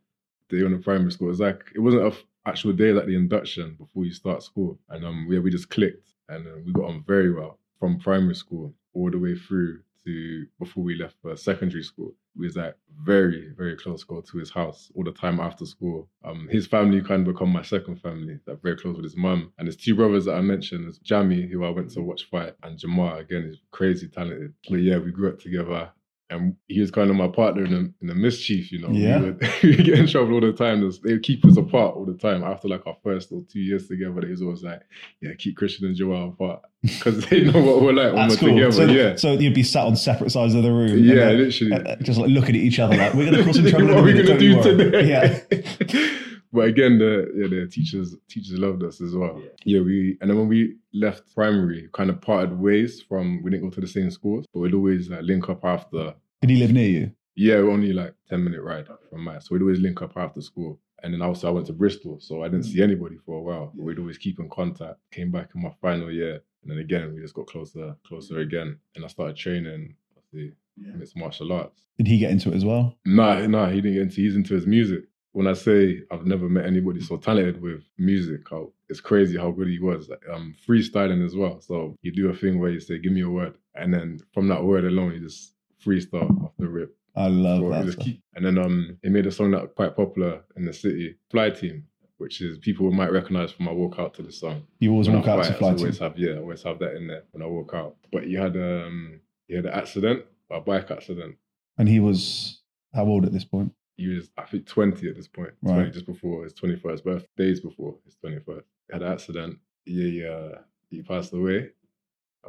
Day 0.47 0.63
on 0.63 0.73
the 0.73 0.77
primary 0.77 1.11
school, 1.11 1.27
it 1.27 1.31
was 1.31 1.39
like 1.39 1.63
it 1.73 1.79
wasn't 1.79 2.03
a 2.03 2.07
f- 2.07 2.23
actual 2.45 2.71
day, 2.71 2.91
like 2.91 3.07
the 3.07 3.15
induction 3.15 3.75
before 3.79 4.05
you 4.05 4.11
start 4.11 4.43
school, 4.43 4.77
and 4.89 5.03
um, 5.03 5.27
yeah, 5.27 5.39
we 5.39 5.49
just 5.49 5.71
clicked, 5.71 6.09
and 6.29 6.45
uh, 6.45 6.51
we 6.63 6.71
got 6.71 6.85
on 6.85 7.03
very 7.07 7.33
well 7.33 7.57
from 7.79 7.97
primary 7.97 8.35
school 8.35 8.71
all 8.93 9.09
the 9.09 9.17
way 9.17 9.35
through 9.35 9.79
to 10.05 10.45
before 10.59 10.83
we 10.83 10.95
left 10.95 11.15
for 11.21 11.35
secondary 11.35 11.83
school. 11.83 12.13
Was 12.37 12.57
like 12.57 12.75
very, 13.01 13.53
very 13.55 13.77
close. 13.77 14.03
Go 14.03 14.21
to 14.21 14.37
his 14.37 14.51
house 14.51 14.91
all 14.93 15.05
the 15.05 15.11
time 15.11 15.39
after 15.39 15.65
school. 15.65 16.09
Um, 16.23 16.49
his 16.51 16.67
family 16.67 17.01
kind 17.01 17.25
of 17.25 17.33
become 17.33 17.49
my 17.49 17.61
second 17.61 18.01
family. 18.01 18.39
That 18.45 18.61
very 18.61 18.75
close 18.75 18.95
with 18.95 19.05
his 19.05 19.15
mum 19.15 19.53
and 19.57 19.67
his 19.67 19.77
two 19.77 19.95
brothers 19.95 20.25
that 20.25 20.35
I 20.35 20.41
mentioned. 20.41 20.87
Is 20.87 20.97
Jamie, 20.99 21.47
who 21.47 21.63
I 21.63 21.69
went 21.69 21.91
to 21.91 22.01
watch 22.01 22.25
fight, 22.29 22.55
and 22.63 22.77
Jamar. 22.77 23.19
Again, 23.19 23.43
is 23.43 23.61
crazy 23.71 24.07
talented. 24.07 24.53
But 24.69 24.77
yeah, 24.81 24.97
we 24.97 25.11
grew 25.11 25.29
up 25.29 25.39
together. 25.39 25.91
And 26.29 26.55
he 26.67 26.81
was 26.81 26.89
kind 26.89 27.11
of 27.11 27.15
my 27.15 27.27
partner 27.27 27.65
in 27.65 27.71
the, 27.71 27.93
in 28.01 28.07
the 28.07 28.15
mischief, 28.15 28.71
you 28.71 28.79
know. 28.79 28.89
Yeah. 28.89 29.19
We 29.19 29.31
would, 29.31 29.77
we 29.77 29.83
get 29.83 29.99
in 29.99 30.07
trouble 30.07 30.33
all 30.33 30.41
the 30.41 30.53
time. 30.53 30.81
They 31.03 31.13
would 31.13 31.23
keep 31.23 31.45
us 31.45 31.55
apart 31.55 31.95
all 31.95 32.05
the 32.05 32.15
time. 32.15 32.43
After 32.43 32.67
like 32.67 32.87
our 32.87 32.97
first 33.03 33.31
or 33.31 33.43
two 33.47 33.59
years 33.59 33.87
together, 33.87 34.21
they 34.21 34.29
was 34.29 34.41
always 34.41 34.63
like, 34.63 34.81
yeah, 35.21 35.31
keep 35.37 35.55
Christian 35.55 35.85
and 35.85 35.95
Joel 35.95 36.29
apart. 36.29 36.61
Because 36.81 37.25
they 37.25 37.41
know 37.41 37.61
what 37.63 37.81
we're 37.81 37.93
like 37.93 38.13
when 38.13 38.29
we're 38.29 38.37
cool. 38.37 38.49
together. 38.49 38.71
So, 38.71 38.85
yeah. 38.85 39.15
so 39.15 39.33
you'd 39.33 39.55
be 39.55 39.63
sat 39.63 39.85
on 39.85 39.95
separate 39.95 40.31
sides 40.31 40.53
of 40.53 40.63
the 40.63 40.71
room. 40.71 41.03
Yeah, 41.03 41.15
then, 41.15 41.37
literally. 41.37 41.73
uh, 41.73 41.95
just 41.97 42.19
like 42.19 42.29
looking 42.29 42.55
at 42.55 42.61
each 42.61 42.77
other 42.77 42.95
like 42.95 43.13
we're 43.15 43.31
going 43.31 43.37
to 43.37 43.43
cause 43.43 43.55
some 43.55 43.65
trouble. 43.67 43.87
what 43.87 43.97
are 43.97 44.03
we 44.03 44.13
don't 44.13 44.39
you 44.39 44.61
do 44.61 44.77
worry." 44.77 44.91
today? 44.91 45.09
Yeah. 45.09 46.19
But 46.55 46.67
again, 46.67 46.97
the 46.97 47.31
yeah, 47.35 47.47
the 47.47 47.67
teachers 47.67 48.15
teachers 48.29 48.57
loved 48.57 48.83
us 48.83 49.01
as 49.01 49.15
well. 49.15 49.41
Yeah. 49.65 49.81
we 49.81 50.17
and 50.21 50.29
then 50.29 50.37
when 50.37 50.47
we 50.47 50.77
left 50.93 51.33
primary, 51.33 51.89
kind 51.93 52.09
of 52.09 52.21
parted 52.21 52.57
ways 52.57 53.01
from 53.01 53.43
we 53.43 53.51
didn't 53.51 53.69
go 53.69 53.75
to 53.75 53.81
the 53.81 53.87
same 53.87 54.09
schools, 54.09 54.45
but 54.53 54.61
we'd 54.61 54.73
always 54.73 55.09
like 55.09 55.23
link 55.23 55.49
up 55.49 55.63
after. 55.65 56.15
Did 56.41 56.49
he 56.49 56.57
live 56.57 56.71
near 56.71 56.89
you? 56.89 57.11
Yeah, 57.35 57.55
only 57.55 57.91
like 57.91 58.15
ten 58.29 58.43
minute 58.43 58.61
ride 58.61 58.87
from 59.09 59.23
my, 59.23 59.39
so 59.39 59.49
we'd 59.51 59.61
always 59.61 59.79
link 59.79 60.01
up 60.01 60.13
after 60.15 60.41
school. 60.41 60.79
And 61.03 61.13
then 61.13 61.21
also 61.21 61.47
I 61.47 61.51
went 61.51 61.67
to 61.67 61.73
Bristol, 61.73 62.19
so 62.19 62.43
I 62.43 62.47
didn't 62.47 62.65
mm. 62.65 62.73
see 62.73 62.81
anybody 62.81 63.17
for 63.25 63.37
a 63.37 63.41
while. 63.41 63.71
But 63.75 63.83
we'd 63.83 63.99
always 63.99 64.17
keep 64.17 64.39
in 64.39 64.49
contact. 64.49 64.99
Came 65.11 65.31
back 65.31 65.49
in 65.53 65.61
my 65.61 65.71
final 65.81 66.09
year, 66.09 66.41
and 66.63 66.71
then 66.71 66.79
again 66.79 67.13
we 67.13 67.21
just 67.21 67.35
got 67.35 67.47
closer, 67.47 67.95
closer 68.07 68.39
again. 68.39 68.79
And 68.95 69.03
I 69.03 69.07
started 69.09 69.35
training 69.35 69.95
the 70.33 70.51
mixed 70.77 71.17
martial 71.17 71.51
arts. 71.51 71.81
Did 71.97 72.07
he 72.07 72.17
get 72.17 72.31
into 72.31 72.51
it 72.51 72.55
as 72.55 72.65
well? 72.65 72.95
Nah, 73.05 73.45
nah, 73.47 73.69
he 73.69 73.81
didn't 73.81 73.93
get 73.93 74.01
into. 74.03 74.21
He's 74.21 74.35
into 74.35 74.53
his 74.53 74.65
music. 74.65 75.03
When 75.35 75.47
I 75.47 75.53
say 75.53 76.01
I've 76.11 76.25
never 76.25 76.47
met 76.47 76.65
anybody 76.65 77.01
so 77.01 77.17
talented 77.17 77.61
with 77.61 77.81
music, 77.97 78.49
how 78.49 78.71
it's 78.87 79.01
crazy 79.01 79.37
how 79.37 79.51
good 79.51 79.67
he 79.67 79.79
was. 79.79 80.09
Um, 80.33 80.55
freestyling 80.65 81.25
as 81.25 81.35
well. 81.35 81.59
So 81.59 81.97
you 82.01 82.13
do 82.13 82.29
a 82.29 82.33
thing 82.33 82.57
where 82.57 82.69
you 82.71 82.79
say, 82.79 82.99
"Give 82.99 83.11
me 83.11 83.19
a 83.19 83.29
word," 83.29 83.55
and 83.75 83.93
then 83.93 84.21
from 84.33 84.47
that 84.47 84.63
word 84.63 84.85
alone, 84.85 85.11
you 85.13 85.19
just 85.19 85.53
freestyle 85.85 86.41
off 86.41 86.53
the 86.57 86.69
rip. 86.69 86.95
I 87.17 87.27
love 87.27 87.59
So 87.59 87.69
that. 87.91 87.99
keep- 87.99 88.21
and 88.35 88.45
then 88.45 88.57
um, 88.57 88.97
he 89.03 89.09
made 89.09 89.27
a 89.27 89.31
song 89.31 89.51
that 89.51 89.61
was 89.63 89.71
quite 89.75 89.93
popular 89.97 90.41
in 90.55 90.63
the 90.63 90.71
city, 90.71 91.17
"Fly 91.29 91.49
Team," 91.49 91.83
which 92.17 92.39
is 92.39 92.57
people 92.59 92.89
might 92.91 93.11
recognize 93.11 93.51
from 93.51 93.65
my 93.65 93.73
walk 93.73 93.95
out 93.99 94.13
to 94.13 94.21
the 94.23 94.31
song. 94.31 94.63
You 94.79 94.91
always 94.93 95.07
When 95.09 95.17
I 95.17 95.19
walk 95.19 95.27
out 95.27 95.35
to 95.35 95.43
fight, 95.43 95.55
I 95.55 95.59
fly 95.59 95.67
always 95.73 95.97
team. 95.99 96.07
have 96.07 96.17
yeah, 96.17 96.35
I 96.35 96.37
always 96.37 96.63
have 96.63 96.79
that 96.79 96.95
in 96.95 97.07
there 97.07 97.23
when 97.31 97.43
I 97.43 97.47
walk 97.47 97.71
out. 97.73 97.97
But 98.09 98.27
you 98.29 98.37
had 98.37 98.55
um, 98.55 99.19
he 99.49 99.55
had 99.55 99.65
an 99.65 99.73
accident, 99.73 100.23
a 100.49 100.61
bike 100.61 100.91
accident. 100.91 101.35
And 101.77 101.89
he 101.89 101.99
was 101.99 102.61
how 102.93 103.03
old 103.05 103.25
at 103.25 103.33
this 103.33 103.43
point? 103.43 103.73
He 103.97 104.07
was 104.09 104.29
I 104.37 104.43
think 104.43 104.65
twenty 104.65 105.09
at 105.09 105.15
this 105.15 105.27
point, 105.27 105.51
Right. 105.61 105.73
twenty 105.75 105.91
just 105.91 106.05
before 106.05 106.43
his 106.43 106.53
twenty 106.53 106.75
first 106.75 107.03
birthday, 107.05 107.27
days 107.37 107.59
before 107.61 107.95
his 108.05 108.15
twenty 108.15 108.39
first. 108.39 108.67
Had 108.91 109.01
an 109.03 109.11
accident. 109.11 109.57
He 109.85 110.25
uh, 110.25 110.59
he 110.89 111.01
passed 111.01 111.33
away. 111.33 111.69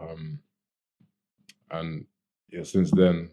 Um, 0.00 0.40
and 1.70 2.04
yeah, 2.50 2.62
since 2.64 2.90
then 2.90 3.30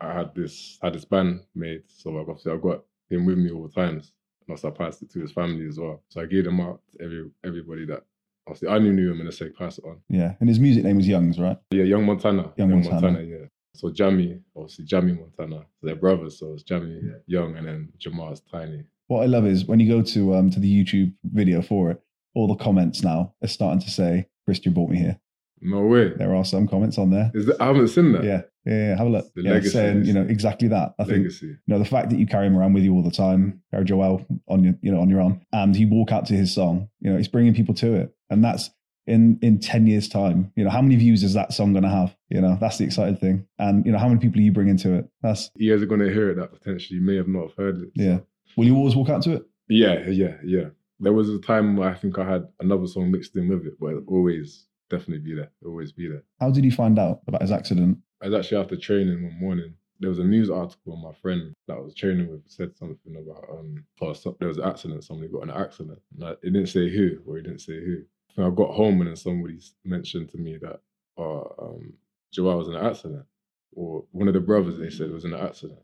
I 0.00 0.12
had 0.12 0.34
this 0.34 0.78
had 0.82 0.94
this 0.94 1.04
band 1.04 1.40
made. 1.54 1.82
So 1.88 2.10
I've 2.20 2.28
obviously 2.28 2.52
I've 2.52 2.62
got 2.62 2.82
him 3.10 3.24
with 3.26 3.38
me 3.38 3.50
all 3.50 3.66
the 3.66 3.74
times. 3.74 4.12
And 4.46 4.50
also 4.54 4.68
I 4.68 4.70
passed 4.72 5.02
it 5.02 5.10
to 5.12 5.20
his 5.20 5.32
family 5.32 5.66
as 5.66 5.78
well. 5.78 6.02
So 6.08 6.20
I 6.20 6.26
gave 6.26 6.44
them 6.44 6.60
out 6.60 6.80
to 6.92 7.04
every 7.04 7.30
everybody 7.44 7.86
that 7.86 8.04
obviously 8.46 8.68
I 8.68 8.78
knew 8.78 8.92
knew 8.92 9.10
him 9.12 9.20
and 9.20 9.28
I 9.28 9.32
said 9.32 9.54
pass 9.56 9.78
it 9.78 9.84
on. 9.84 9.98
Yeah. 10.08 10.34
And 10.40 10.48
his 10.48 10.60
music 10.60 10.84
name 10.84 10.96
was 10.96 11.08
Youngs, 11.08 11.38
right? 11.38 11.56
Yeah, 11.70 11.84
Yung 11.84 12.04
Montanna. 12.04 12.52
Yung 12.58 12.70
Montanna. 12.82 13.28
yeah. 13.28 13.46
So 13.76 13.90
Jamie, 13.90 14.40
obviously 14.56 14.84
Jamie 14.84 15.12
Montana. 15.12 15.66
So 15.78 15.86
they're 15.86 15.96
brothers, 15.96 16.38
so 16.38 16.52
it's 16.52 16.62
Jamie 16.62 17.00
Young 17.26 17.56
and 17.56 17.66
then 17.66 17.92
Jamar's 17.98 18.40
Tiny. 18.40 18.84
What 19.08 19.22
I 19.22 19.26
love 19.26 19.46
is 19.46 19.66
when 19.66 19.80
you 19.80 19.88
go 19.88 20.02
to 20.02 20.34
um 20.34 20.50
to 20.50 20.60
the 20.60 20.84
YouTube 20.84 21.12
video 21.24 21.62
for 21.62 21.90
it, 21.90 22.00
all 22.34 22.48
the 22.48 22.62
comments 22.62 23.02
now 23.02 23.34
are 23.42 23.48
starting 23.48 23.80
to 23.80 23.90
say, 23.90 24.28
Christian 24.44 24.72
brought 24.72 24.90
me 24.90 24.98
here. 24.98 25.18
No 25.60 25.82
way. 25.82 26.12
There 26.16 26.34
are 26.34 26.44
some 26.44 26.68
comments 26.68 26.98
on 26.98 27.10
there. 27.10 27.30
Is 27.34 27.46
that, 27.46 27.60
I 27.60 27.66
haven't 27.66 27.88
seen 27.88 28.12
that. 28.12 28.24
Yeah. 28.24 28.42
Yeah, 28.66 28.74
yeah, 28.74 28.96
have 28.96 29.06
a 29.06 29.10
look. 29.10 29.32
The 29.34 29.42
yeah, 29.42 29.52
legacy 29.52 29.70
saying, 29.70 30.04
you 30.06 30.12
know, 30.12 30.22
exactly 30.22 30.66
that. 30.68 30.94
I 30.98 31.04
think 31.04 31.18
Legacy. 31.18 31.46
you 31.46 31.56
know 31.68 31.78
the 31.78 31.84
fact 31.84 32.10
that 32.10 32.18
you 32.18 32.26
carry 32.26 32.48
him 32.48 32.58
around 32.58 32.72
with 32.72 32.82
you 32.82 32.92
all 32.94 33.02
the 33.02 33.12
time, 33.12 33.62
carry 33.70 33.84
Joel 33.84 34.26
on 34.48 34.64
your, 34.64 34.74
you 34.82 34.90
know, 34.90 35.00
on 35.00 35.08
your 35.08 35.20
arm, 35.20 35.40
and 35.52 35.76
you 35.76 35.88
walk 35.88 36.10
out 36.10 36.26
to 36.26 36.34
his 36.34 36.52
song. 36.52 36.88
You 36.98 37.12
know, 37.12 37.16
it's 37.16 37.28
bringing 37.28 37.54
people 37.54 37.74
to 37.76 37.94
it, 37.94 38.12
and 38.28 38.44
that's 38.44 38.70
in 39.06 39.38
in 39.42 39.58
ten 39.58 39.86
years' 39.86 40.08
time. 40.08 40.52
You 40.56 40.64
know, 40.64 40.70
how 40.70 40.82
many 40.82 40.96
views 40.96 41.22
is 41.22 41.34
that 41.34 41.52
song 41.52 41.72
going 41.72 41.84
to 41.84 41.90
have? 41.90 42.16
You 42.28 42.40
know, 42.40 42.56
that's 42.60 42.78
the 42.78 42.84
exciting 42.84 43.16
thing, 43.16 43.46
and 43.58 43.84
you 43.86 43.92
know, 43.92 43.98
how 43.98 44.08
many 44.08 44.20
people 44.20 44.40
are 44.40 44.44
you 44.44 44.52
bringing 44.52 44.76
to 44.78 44.94
it? 44.94 45.08
That's 45.22 45.50
Ears 45.58 45.82
are 45.82 45.86
going 45.86 46.00
to 46.00 46.12
hear 46.12 46.30
it 46.30 46.36
that 46.36 46.52
potentially 46.52 47.00
may 47.00 47.16
have 47.16 47.28
not 47.28 47.52
heard 47.56 47.82
it. 47.82 47.90
yeah. 47.94 48.18
Will 48.56 48.64
you 48.66 48.76
always 48.76 48.96
walk 48.96 49.10
out 49.10 49.22
to 49.22 49.34
it? 49.34 49.42
Yeah, 49.68 50.08
yeah, 50.08 50.36
yeah. 50.42 50.68
There 50.98 51.12
was 51.12 51.28
a 51.28 51.38
time 51.38 51.76
where 51.76 51.90
I 51.90 51.94
think 51.94 52.18
I 52.18 52.24
had 52.30 52.48
another 52.60 52.86
song 52.86 53.10
mixed 53.10 53.36
in 53.36 53.48
with 53.48 53.66
it, 53.66 53.74
but 53.78 53.88
it'll 53.88 54.04
always 54.06 54.66
definitely 54.88 55.18
be 55.18 55.34
there. 55.34 55.50
It'll 55.60 55.72
always 55.72 55.92
be 55.92 56.08
there. 56.08 56.22
How 56.40 56.50
did 56.50 56.64
you 56.64 56.72
find 56.72 56.98
out 56.98 57.20
about 57.26 57.42
his 57.42 57.52
accident? 57.52 57.98
I 58.22 58.28
was 58.28 58.34
actually 58.34 58.62
after 58.62 58.76
training 58.76 59.22
one 59.22 59.38
morning. 59.38 59.74
There 60.00 60.08
was 60.10 60.18
a 60.18 60.24
news 60.24 60.50
article 60.50 60.92
on 60.94 61.02
my 61.02 61.12
friend 61.20 61.52
that 61.68 61.76
I 61.76 61.80
was 61.80 61.94
training 61.94 62.30
with 62.30 62.42
said 62.46 62.76
something 62.76 63.16
about 63.16 63.44
um 63.50 63.84
or 64.00 64.14
so, 64.14 64.36
there 64.38 64.48
was 64.48 64.58
an 64.58 64.64
accident, 64.64 65.04
somebody 65.04 65.30
got 65.30 65.42
an 65.42 65.50
accident. 65.50 65.98
And 66.14 66.24
I, 66.28 66.30
it 66.32 66.52
didn't 66.52 66.66
say 66.66 66.88
who, 66.90 67.18
or 67.26 67.36
he 67.36 67.42
didn't 67.42 67.60
say 67.60 67.74
who. 67.84 68.02
I 68.38 68.46
I 68.46 68.50
got 68.50 68.74
home 68.74 69.00
and 69.00 69.08
then 69.08 69.16
somebody 69.16 69.58
mentioned 69.84 70.30
to 70.30 70.38
me 70.38 70.58
that 70.58 70.80
uh, 71.18 71.42
um 71.62 71.94
Joel 72.32 72.58
was 72.58 72.68
in 72.68 72.74
an 72.74 72.86
accident. 72.86 73.24
Or 73.72 74.04
one 74.12 74.28
of 74.28 74.34
the 74.34 74.40
brothers 74.40 74.78
they 74.78 74.90
said 74.90 75.10
was 75.10 75.24
in 75.24 75.34
an 75.34 75.46
accident. 75.46 75.80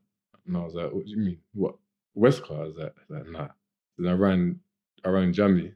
And 0.46 0.56
I 0.56 0.60
was 0.60 0.74
like, 0.74 0.92
What 0.92 1.04
do 1.04 1.10
you 1.10 1.18
mean? 1.18 1.38
What? 1.54 1.76
Westcarr? 2.16 2.60
I 2.60 2.64
was 2.64 2.76
like, 2.76 2.94
I 3.10 3.14
like 3.14 3.28
nah. 3.28 3.48
Then 3.98 4.12
I 4.12 4.14
ran 4.16 4.60
I 5.04 5.10
rang 5.10 5.32
Jamie 5.32 5.72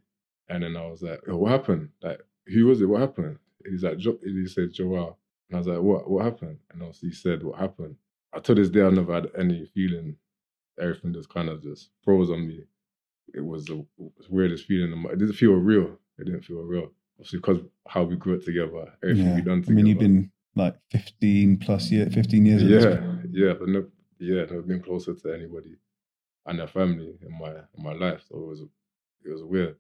and 0.49 0.63
then 0.63 0.77
I 0.77 0.87
was 0.87 1.03
like, 1.03 1.21
oh, 1.29 1.37
what 1.37 1.51
happened? 1.53 1.89
Like, 2.03 2.21
who 2.47 2.67
was 2.67 2.81
it? 2.81 2.87
What 2.87 3.01
happened? 3.01 3.39
And 3.65 3.73
he's 3.73 3.83
like, 3.83 3.99
jo- 3.99 4.19
he 4.23 4.47
said 4.47 4.73
Joel. 4.73 5.19
And 5.49 5.57
I 5.57 5.59
was 5.59 5.67
like, 5.67 5.81
what? 5.81 6.09
What 6.09 6.25
happened? 6.25 6.59
And 6.73 6.83
obviously 6.83 7.11
he 7.11 7.15
said, 7.15 7.43
what 7.43 7.59
happened? 7.59 7.97
I 8.35 8.41
to 8.41 8.55
this 8.55 8.71
day, 8.71 8.83
I've 8.83 8.93
never 8.93 9.13
had 9.15 9.29
any 9.39 9.67
feeling. 9.75 10.17
Everything 10.81 11.15
just 11.15 11.31
kind 11.31 11.49
of 11.49 11.63
just 11.63 11.91
froze 12.05 12.31
on 12.31 12.47
me. 12.47 12.65
It 13.35 13.45
was 13.45 13.65
the 13.67 13.85
weirdest 14.29 14.67
feeling. 14.67 15.05
It 15.11 15.19
didn't 15.19 15.35
feel 15.35 15.53
real. 15.55 15.99
It 16.19 16.25
didn't 16.25 16.43
feel 16.45 16.63
real. 16.63 16.91
Obviously, 17.19 17.39
because 17.39 17.59
how 17.89 18.05
we 18.05 18.17
grew 18.17 18.37
up 18.37 18.43
together, 18.45 18.93
everything 19.03 19.27
Yeah. 19.27 19.35
we 19.37 19.43
done 19.43 19.63
together. 19.63 19.73
I 19.73 19.75
mean, 19.75 19.87
you've 19.87 19.99
been 19.99 20.31
like 20.55 20.77
15 20.91 21.59
plus 21.59 21.91
year, 21.91 22.09
15 22.11 22.47
years. 22.47 22.63
Yeah, 22.63 23.17
yeah, 23.31 23.53
but 23.59 23.69
no, 23.69 23.87
yeah, 24.19 24.41
never 24.43 24.63
been 24.63 24.83
closer 24.83 25.15
to 25.15 25.33
anybody 25.35 25.77
and 26.47 26.59
their 26.59 26.67
family 26.69 27.15
in 27.23 27.39
my 27.39 27.51
in 27.51 27.83
my 27.83 27.93
life. 27.93 28.23
So 28.29 28.37
it 28.39 28.47
was 28.47 28.61
it 28.61 29.31
was 29.31 29.43
weird. 29.43 29.77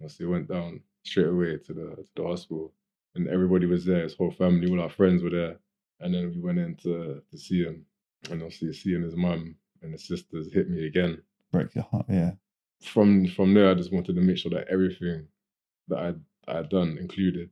And 0.00 0.10
so 0.10 0.16
he 0.18 0.24
went 0.26 0.48
down 0.48 0.80
straight 1.04 1.26
away 1.28 1.58
to 1.58 1.72
the 1.72 1.96
to 1.96 2.08
the 2.16 2.22
hospital, 2.24 2.72
and 3.14 3.28
everybody 3.28 3.66
was 3.66 3.84
there. 3.84 4.02
His 4.02 4.14
whole 4.14 4.30
family, 4.32 4.70
all 4.70 4.80
our 4.80 4.90
friends 4.90 5.22
were 5.22 5.30
there, 5.30 5.58
and 6.00 6.14
then 6.14 6.30
we 6.34 6.40
went 6.40 6.58
in 6.58 6.74
to 6.76 7.22
to 7.30 7.38
see 7.38 7.62
him, 7.64 7.84
and 8.30 8.42
obviously 8.42 8.72
seeing 8.72 9.02
his 9.02 9.16
mum 9.16 9.56
and 9.82 9.92
his 9.92 10.06
sisters 10.06 10.52
hit 10.52 10.68
me 10.70 10.86
again. 10.86 11.22
Breaks 11.52 11.74
your 11.74 11.84
heart. 11.84 12.06
Yeah. 12.08 12.32
From 12.82 13.26
from 13.28 13.54
there, 13.54 13.70
I 13.70 13.74
just 13.74 13.92
wanted 13.92 14.14
to 14.16 14.20
make 14.22 14.38
sure 14.38 14.50
that 14.52 14.68
everything 14.68 15.26
that 15.88 15.98
I 15.98 16.58
I 16.58 16.62
done 16.62 16.98
included 16.98 17.50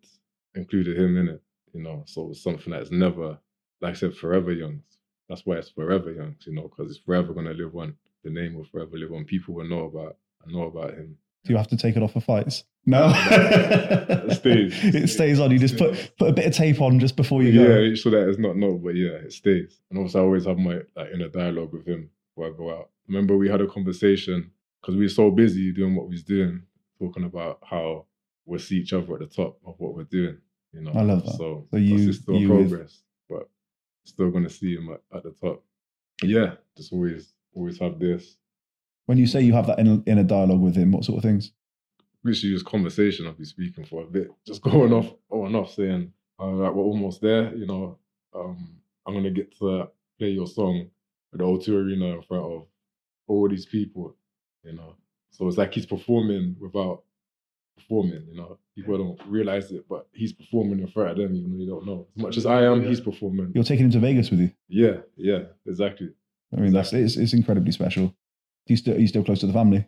included 0.55 0.99
him 0.99 1.17
in 1.17 1.29
it. 1.29 1.43
You 1.73 1.83
know, 1.83 2.05
so 2.07 2.23
it 2.23 2.29
was 2.29 2.43
something 2.43 2.73
that's 2.73 2.91
never, 2.91 3.39
like 3.83 3.93
I 3.93 3.95
said, 3.95 4.17
forever 4.17 4.53
young. 4.53 4.83
That's 5.29 5.45
why 5.45 5.57
it's 5.57 5.71
forever 5.71 6.11
young, 6.11 6.37
you 6.47 6.55
know, 6.55 6.69
because 6.69 6.91
it's 6.91 7.05
forever 7.05 7.35
gonna 7.35 7.53
live 7.53 7.77
on. 7.77 7.97
The 8.25 8.31
name 8.31 8.55
will 8.55 8.65
forever 8.65 8.97
live 8.97 9.13
on. 9.13 9.25
People 9.25 9.55
will 9.55 9.69
know 9.69 9.85
about 9.85 10.17
know 10.47 10.63
about 10.63 10.95
him. 10.95 11.19
Do 11.45 11.53
you 11.53 11.57
have 11.57 11.69
to 11.69 11.77
take 11.77 11.97
it 11.97 12.03
off 12.03 12.13
for 12.13 12.21
fights? 12.21 12.65
No. 12.87 13.13
It 14.27 14.33
stays. 14.33 14.75
it 14.95 15.09
stays 15.09 15.39
on. 15.39 15.51
You 15.51 15.59
just 15.59 15.77
put 15.77 16.13
put 16.19 16.31
a 16.31 16.33
bit 16.33 16.47
of 16.47 16.55
tape 16.55 16.81
on 16.81 16.99
just 16.99 17.17
before 17.17 17.43
you 17.43 17.53
go. 17.53 17.81
Yeah, 17.81 17.95
so 17.95 18.11
that 18.11 18.29
it's 18.29 18.39
not 18.39 18.57
no, 18.57 18.75
but 18.75 18.97
yeah, 18.97 19.11
it 19.11 19.33
stays. 19.33 19.81
And 19.91 19.99
also, 19.99 20.19
I 20.19 20.23
always 20.23 20.47
have 20.47 20.59
my 20.59 20.81
like 20.97 21.13
inner 21.13 21.29
dialogue 21.29 21.73
with 21.73 21.87
him 21.87 22.11
before 22.29 22.53
I 22.53 22.57
go 22.57 22.77
out. 22.77 22.91
Remember, 23.07 23.37
we 23.37 23.49
had 23.49 23.61
a 23.61 23.69
conversation 23.69 24.51
because 24.81 24.97
we 24.97 25.05
were 25.05 25.11
so 25.11 25.31
busy 25.31 25.73
doing 25.73 25.95
what 25.95 26.09
we 26.09 26.15
was 26.15 26.25
doing, 26.25 26.63
talking 26.99 27.25
about 27.25 27.61
how 27.63 28.07
we'll 28.47 28.59
see 28.61 28.79
each 28.79 28.93
other 28.93 29.15
at 29.15 29.21
the 29.21 29.27
top 29.27 29.59
of 29.67 29.75
what 29.79 29.95
we're 29.95 30.05
doing. 30.05 30.39
You 30.73 30.83
know, 30.83 30.93
I 30.95 31.03
love 31.03 31.25
that. 31.25 31.33
So, 31.33 31.67
So 31.71 31.77
you- 31.77 32.09
it's 32.09 32.19
still 32.19 32.37
you 32.37 32.49
with- 32.49 32.69
progress, 32.71 33.03
but 33.29 33.49
still 34.05 34.31
going 34.31 34.45
to 34.45 34.51
see 34.51 34.75
him 34.75 34.89
at, 34.91 35.03
at 35.17 35.23
the 35.25 35.33
top. 35.33 35.65
Yeah, 36.23 36.55
just 36.77 36.93
always, 36.93 37.35
always 37.55 37.79
have 37.79 37.99
this. 37.99 38.37
When 39.07 39.19
you 39.19 39.27
say 39.27 39.43
you 39.43 39.53
have 39.53 39.67
that 39.69 39.79
inner, 39.79 40.03
inner 40.07 40.25
dialogue 40.25 40.61
with 40.61 40.75
him, 40.77 40.93
what 40.93 41.05
sort 41.05 41.19
of 41.19 41.23
things? 41.23 41.53
literally 42.25 42.55
just 42.55 42.67
conversation. 42.67 43.25
I'll 43.27 43.33
be 43.35 43.45
speaking 43.45 43.85
for 43.85 44.03
a 44.03 44.07
bit, 44.07 44.29
just 44.45 44.61
going 44.71 44.93
off 44.93 45.15
on 45.31 45.55
off, 45.55 45.75
saying, 45.75 46.13
"All 46.41 46.55
right, 46.55 46.75
we're 46.75 46.83
almost 46.83 47.21
there." 47.21 47.55
You 47.55 47.67
know, 47.67 47.99
um, 48.35 48.69
I'm 49.07 49.15
gonna 49.15 49.31
get 49.31 49.57
to 49.59 49.89
play 50.19 50.31
your 50.31 50.49
song 50.49 50.91
at 51.33 51.39
the 51.39 51.45
O2 51.45 51.69
Arena 51.69 52.17
in 52.17 52.23
front 52.23 52.45
of 52.45 52.67
all 53.29 53.49
these 53.49 53.67
people. 53.67 54.17
You 54.65 54.73
know, 54.73 54.97
so 55.31 55.47
it's 55.47 55.57
like 55.57 55.73
he's 55.73 55.87
performing 55.87 56.57
without 56.59 57.05
performing. 57.77 58.25
You 58.29 58.37
know, 58.37 58.59
people 58.75 58.99
don't 58.99 59.29
realize 59.29 59.71
it, 59.71 59.85
but 59.89 60.07
he's 60.13 60.33
performing 60.33 60.81
in 60.81 60.89
front 60.89 61.11
of 61.11 61.17
them, 61.19 61.37
even 61.37 61.53
though 61.53 61.59
they 61.59 61.71
don't 61.71 61.87
know. 61.87 62.07
As 62.17 62.23
much 62.23 62.37
as 62.37 62.47
I 62.47 62.65
am, 62.65 62.83
he's 62.83 63.01
performing. 63.01 63.53
You're 63.55 63.65
taking 63.65 63.87
him 63.87 63.93
to 63.93 64.01
Vegas 64.01 64.31
with 64.31 64.41
you. 64.41 64.51
Yeah, 64.69 64.99
yeah, 65.17 65.45
exactly. 65.67 66.11
I 66.57 66.61
mean, 66.61 66.73
that's 66.73 66.93
it's, 66.93 67.17
it's 67.17 67.33
incredibly 67.33 67.73
special. 67.73 68.07
Do 68.09 68.15
you 68.75 68.77
still 68.77 68.95
are 68.97 68.99
you 68.99 69.07
still 69.07 69.25
close 69.25 69.41
to 69.41 69.47
the 69.47 69.53
family? 69.53 69.87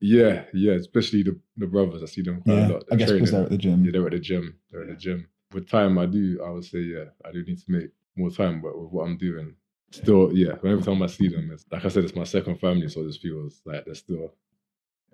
Yeah, 0.00 0.44
yeah, 0.54 0.72
especially 0.72 1.22
the 1.22 1.38
the 1.56 1.66
brothers. 1.66 2.02
I 2.02 2.06
see 2.06 2.22
them 2.22 2.40
quite 2.42 2.54
Yeah, 2.54 2.68
a 2.68 2.72
lot. 2.72 2.84
I 2.90 2.96
guess 2.96 3.12
because 3.12 3.30
they're 3.30 3.44
at 3.44 3.50
the 3.50 3.58
gym. 3.58 3.84
Yeah, 3.84 3.92
they're 3.92 4.06
at 4.06 4.12
the 4.12 4.18
gym. 4.18 4.58
They're 4.70 4.82
at 4.82 4.88
the 4.88 4.96
gym. 4.96 5.28
With 5.52 5.68
time, 5.68 5.98
I 5.98 6.06
do. 6.06 6.40
I 6.46 6.50
would 6.50 6.64
say, 6.64 6.78
yeah, 6.78 7.04
I 7.24 7.32
do 7.32 7.42
need 7.44 7.58
to 7.58 7.70
make 7.70 7.90
more 8.16 8.30
time. 8.30 8.60
But 8.62 8.80
with 8.80 8.90
what 8.90 9.04
I'm 9.04 9.18
doing, 9.18 9.54
still, 9.90 10.32
yeah. 10.32 10.52
Every 10.64 10.82
time 10.82 11.02
I 11.02 11.06
see 11.06 11.28
them, 11.28 11.50
it's 11.52 11.66
like 11.70 11.84
I 11.84 11.88
said, 11.88 12.04
it's 12.04 12.14
my 12.14 12.24
second 12.24 12.60
family, 12.60 12.88
so 12.88 13.02
it 13.02 13.08
just 13.08 13.20
feels 13.20 13.60
like 13.66 13.84
there's 13.84 13.98
still 13.98 14.32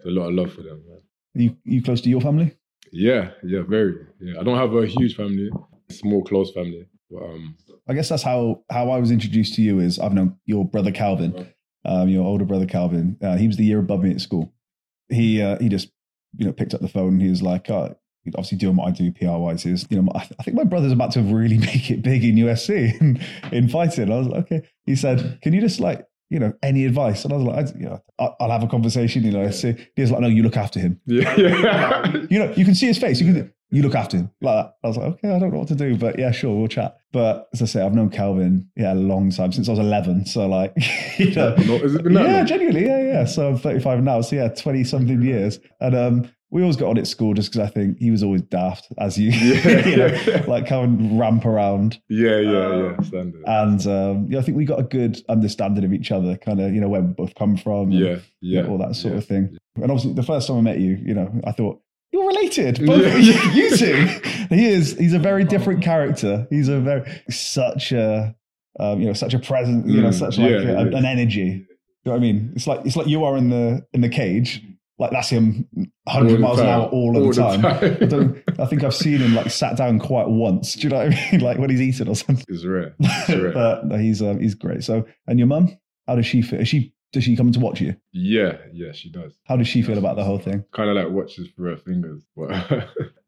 a 0.05 0.11
lot 0.11 0.29
of 0.29 0.35
love 0.35 0.53
for 0.53 0.63
them. 0.63 0.83
Man. 0.87 1.01
You 1.37 1.57
you 1.65 1.83
close 1.83 2.01
to 2.03 2.09
your 2.09 2.21
family? 2.21 2.57
Yeah, 2.93 3.31
yeah, 3.43 3.63
very. 3.69 3.95
Yeah, 4.21 4.41
I 4.41 4.45
don't 4.45 4.57
have 4.57 4.75
a 4.75 4.87
huge 4.87 5.17
family, 5.17 5.51
small 5.91 6.25
close 6.25 6.53
family, 6.53 6.87
but 7.11 7.23
um, 7.23 7.57
I 7.89 7.95
guess 7.95 8.09
that's 8.09 8.23
how 8.23 8.63
how 8.71 8.91
I 8.91 8.99
was 8.99 9.11
introduced 9.11 9.55
to 9.55 9.63
you. 9.63 9.79
Is 9.81 9.99
I've 9.99 10.15
known 10.15 10.37
your 10.47 10.65
brother 10.65 10.93
Calvin, 10.93 11.49
um, 11.85 12.09
your 12.09 12.25
older 12.25 12.45
brother 12.45 12.67
Calvin. 12.67 13.17
Uh, 13.23 13.37
he 13.37 13.47
was 13.47 13.57
the 13.57 13.65
year 13.65 13.81
above 13.81 14.03
me 14.03 14.13
at 14.13 14.21
school. 14.21 14.53
He 15.09 15.43
uh, 15.43 15.59
he 15.59 15.69
just 15.69 15.91
you 16.37 16.47
know 16.47 16.53
picked 16.53 16.75
up 16.75 16.81
the 16.81 16.89
phone. 16.89 17.15
and 17.15 17.23
He 17.23 17.29
was 17.29 17.43
like, 17.43 17.69
uh, 17.69 17.91
obviously 18.29 18.59
doing 18.59 18.77
what 18.77 18.89
I 18.89 18.91
do 18.93 19.13
PR 19.13 19.37
wise. 19.39 19.67
is, 19.67 19.87
you 19.91 20.01
know 20.01 20.11
I 20.15 20.29
I 20.39 20.43
think 20.43 20.57
my 20.57 20.65
brother's 20.65 20.93
about 20.93 21.13
to 21.13 21.23
really 21.23 21.59
make 21.71 21.91
it 21.91 22.03
big 22.03 22.25
in 22.25 22.37
UFC 22.37 22.99
in, 23.01 23.21
in 23.53 23.69
fighting. 23.69 24.11
I 24.11 24.19
was 24.19 24.29
like, 24.29 24.45
okay. 24.45 24.63
He 24.87 24.97
said, 24.97 25.39
can 25.43 25.53
you 25.53 25.61
just 25.61 25.81
like 25.81 26.07
you 26.31 26.39
know 26.39 26.53
any 26.63 26.85
advice? 26.85 27.25
And 27.25 27.33
I 27.33 27.37
was 27.37 27.45
like, 27.45 27.67
I, 27.67 27.79
you 27.79 27.85
know, 27.87 28.03
I'll, 28.19 28.37
I'll 28.41 28.51
have 28.51 28.63
a 28.63 28.69
conversation. 28.69 29.25
You 29.25 29.33
know, 29.33 29.51
see. 29.51 29.75
he 29.95 30.03
was 30.03 30.11
like, 30.11 30.21
no, 30.21 30.29
you 30.29 30.43
look 30.43 30.57
after 30.57 30.81
him. 30.81 31.01
yeah, 31.07 31.35
yeah. 31.39 32.13
You 32.31 32.39
know, 32.39 32.53
you 32.57 32.65
can 32.65 32.75
see 32.75 32.87
his 32.87 32.99
face. 32.99 33.21
You 33.21 33.33
can 33.33 33.53
you 33.71 33.83
look 33.83 33.95
after 33.97 34.17
him 34.17 34.31
like 34.41 34.65
that. 34.65 34.75
I 34.85 34.87
was 34.89 34.97
like, 34.97 35.07
okay, 35.15 35.31
I 35.33 35.39
don't 35.41 35.53
know 35.53 35.59
what 35.59 35.69
to 35.69 35.75
do, 35.75 35.97
but 35.97 36.19
yeah, 36.19 36.31
sure, 36.31 36.57
we'll 36.57 36.69
chat. 36.69 36.97
But 37.13 37.49
as 37.53 37.63
I 37.63 37.65
say, 37.65 37.83
I've 37.83 37.95
known 37.95 38.11
Calvin 38.11 38.69
yeah 38.77 38.93
a 38.93 38.95
long 38.95 39.31
time 39.31 39.53
since 39.53 39.69
I 39.69 39.73
was 39.73 39.79
eleven. 39.81 40.25
So 40.27 40.47
like, 40.47 40.73
you 41.19 41.35
know, 41.35 41.55
No, 41.57 41.75
it 41.77 42.03
been 42.05 42.15
that 42.15 42.27
yeah, 42.27 42.37
long? 42.39 42.47
genuinely, 42.47 42.87
yeah, 42.87 43.03
yeah. 43.03 43.25
So 43.25 43.49
I'm 43.49 43.59
35 43.59 44.03
now. 44.03 44.21
So 44.21 44.37
yeah, 44.37 44.49
20 44.49 44.85
something 44.85 45.21
years, 45.23 45.59
and 45.81 45.97
um, 45.97 46.31
we 46.51 46.63
always 46.63 46.77
got 46.77 46.89
on 46.91 46.99
at 46.99 47.07
school 47.07 47.35
just 47.35 47.51
because 47.53 47.69
I 47.69 47.73
think 47.73 47.99
he 47.99 48.11
was 48.11 48.23
always 48.23 48.43
daft, 48.43 48.87
as 48.99 49.19
you, 49.19 49.31
Yeah. 49.33 49.87
you 49.87 49.97
know, 49.97 50.45
like 50.49 50.67
Calvin 50.67 51.19
ramp 51.19 51.45
around. 51.45 52.01
yeah, 52.09 52.39
yeah, 52.39 52.77
yeah. 52.77 53.01
Standard. 53.03 53.43
And 53.47 53.87
um, 53.87 54.27
yeah, 54.31 54.39
I 54.39 54.43
think 54.43 54.57
we 54.57 54.65
got 54.65 54.79
a 54.79 54.85
good 54.85 55.21
understanding 55.29 55.85
of 55.85 55.93
each 55.93 56.13
other, 56.13 56.37
kind 56.37 56.61
of, 56.61 56.73
you 56.75 56.81
know, 56.81 56.89
where 56.89 57.03
we 57.03 57.13
both 57.13 57.35
come 57.35 57.57
from, 57.57 57.91
and, 57.91 57.95
yeah, 57.95 58.17
you 58.41 58.57
yeah, 58.57 58.63
know, 58.63 58.71
all 58.71 58.79
that 58.79 58.95
sort 58.97 59.15
yeah. 59.15 59.19
of 59.19 59.27
thing. 59.27 59.57
And 59.77 59.85
obviously, 59.91 60.13
the 60.15 60.23
first 60.23 60.47
time 60.49 60.59
I 60.59 60.61
met 60.61 60.79
you, 60.79 60.97
you 61.05 61.15
know, 61.15 61.31
I 61.45 61.53
thought 61.53 61.81
you're 62.13 62.27
related, 62.27 62.87
both 62.87 63.03
Yeah. 63.05 63.17
you, 63.19 63.53
you 63.71 63.77
two. 63.77 64.07
He 64.49 64.67
is. 64.67 64.97
He's 64.97 65.13
a 65.15 65.19
very 65.19 65.45
different 65.45 65.83
character. 65.83 66.47
He's 66.49 66.69
a 66.69 66.79
very 66.81 67.11
such 67.29 67.91
a, 67.93 68.35
um, 68.79 69.01
you 69.01 69.07
know, 69.07 69.13
such 69.13 69.35
a 69.35 69.39
present, 69.41 69.87
you 69.89 70.01
know, 70.01 70.09
Mm, 70.11 70.15
such 70.15 70.39
like 70.39 70.51
a- 70.53 70.79
an 70.97 71.05
energy. 71.05 71.67
You 72.05 72.13
know 72.13 72.13
what 72.13 72.17
I 72.19 72.21
mean? 72.21 72.53
It's 72.55 72.69
like 72.69 72.87
it's 72.87 72.95
like 72.95 73.09
you 73.09 73.25
are 73.25 73.37
in 73.37 73.51
the 73.51 73.85
in 73.93 74.01
the 74.01 74.09
cage. 74.09 74.63
Like 74.99 75.11
that's 75.11 75.29
him, 75.29 75.69
hundred 76.09 76.35
the 76.35 76.39
miles 76.39 76.59
an 76.59 76.67
hour 76.69 76.87
all 76.87 77.17
of 77.17 77.35
the 77.35 77.43
time. 77.43 77.61
time. 77.61 77.97
I, 78.01 78.07
don't, 78.07 78.43
I 78.59 78.65
think 78.65 78.83
I've 78.83 78.95
seen 78.95 79.19
him 79.19 79.35
like 79.35 79.51
sat 79.51 79.77
down 79.77 79.99
quite 79.99 80.27
once. 80.29 80.75
Do 80.75 80.83
you 80.85 80.89
know 80.89 81.05
what 81.05 81.13
I 81.13 81.31
mean? 81.33 81.41
Like 81.47 81.59
when 81.59 81.69
he's 81.69 81.83
eating 81.83 82.09
or 82.09 82.17
something. 82.17 82.45
It's 82.49 82.65
rare. 82.65 82.95
It's 83.01 83.29
rare. 83.29 83.53
but 83.53 83.87
no, 83.87 83.99
he's 83.99 84.23
um, 84.23 84.41
he's 84.41 84.55
great. 84.55 84.85
So, 84.85 85.05
and 85.27 85.39
your 85.39 85.49
mum, 85.49 85.77
how 86.07 86.17
does 86.17 86.25
she 86.27 86.41
feel? 86.41 86.61
Is 86.61 86.69
she 86.69 86.95
does 87.13 87.25
she 87.25 87.37
come 87.37 87.53
to 87.53 87.61
watch 87.61 87.81
you? 87.81 87.95
yeah, 88.13 88.57
yeah, 88.73 88.93
she 88.93 89.11
does. 89.11 89.39
How 89.45 89.57
does 89.57 89.69
she 89.69 89.83
feel 89.83 89.99
about 89.99 90.17
the 90.17 90.25
whole 90.25 90.39
thing? 90.39 90.65
Kind 90.73 90.91
of 90.91 90.97
like 90.97 91.11
watches 91.11 91.49
through 91.55 91.71
her 91.71 91.77
fingers, 91.77 92.25
but 92.37 92.51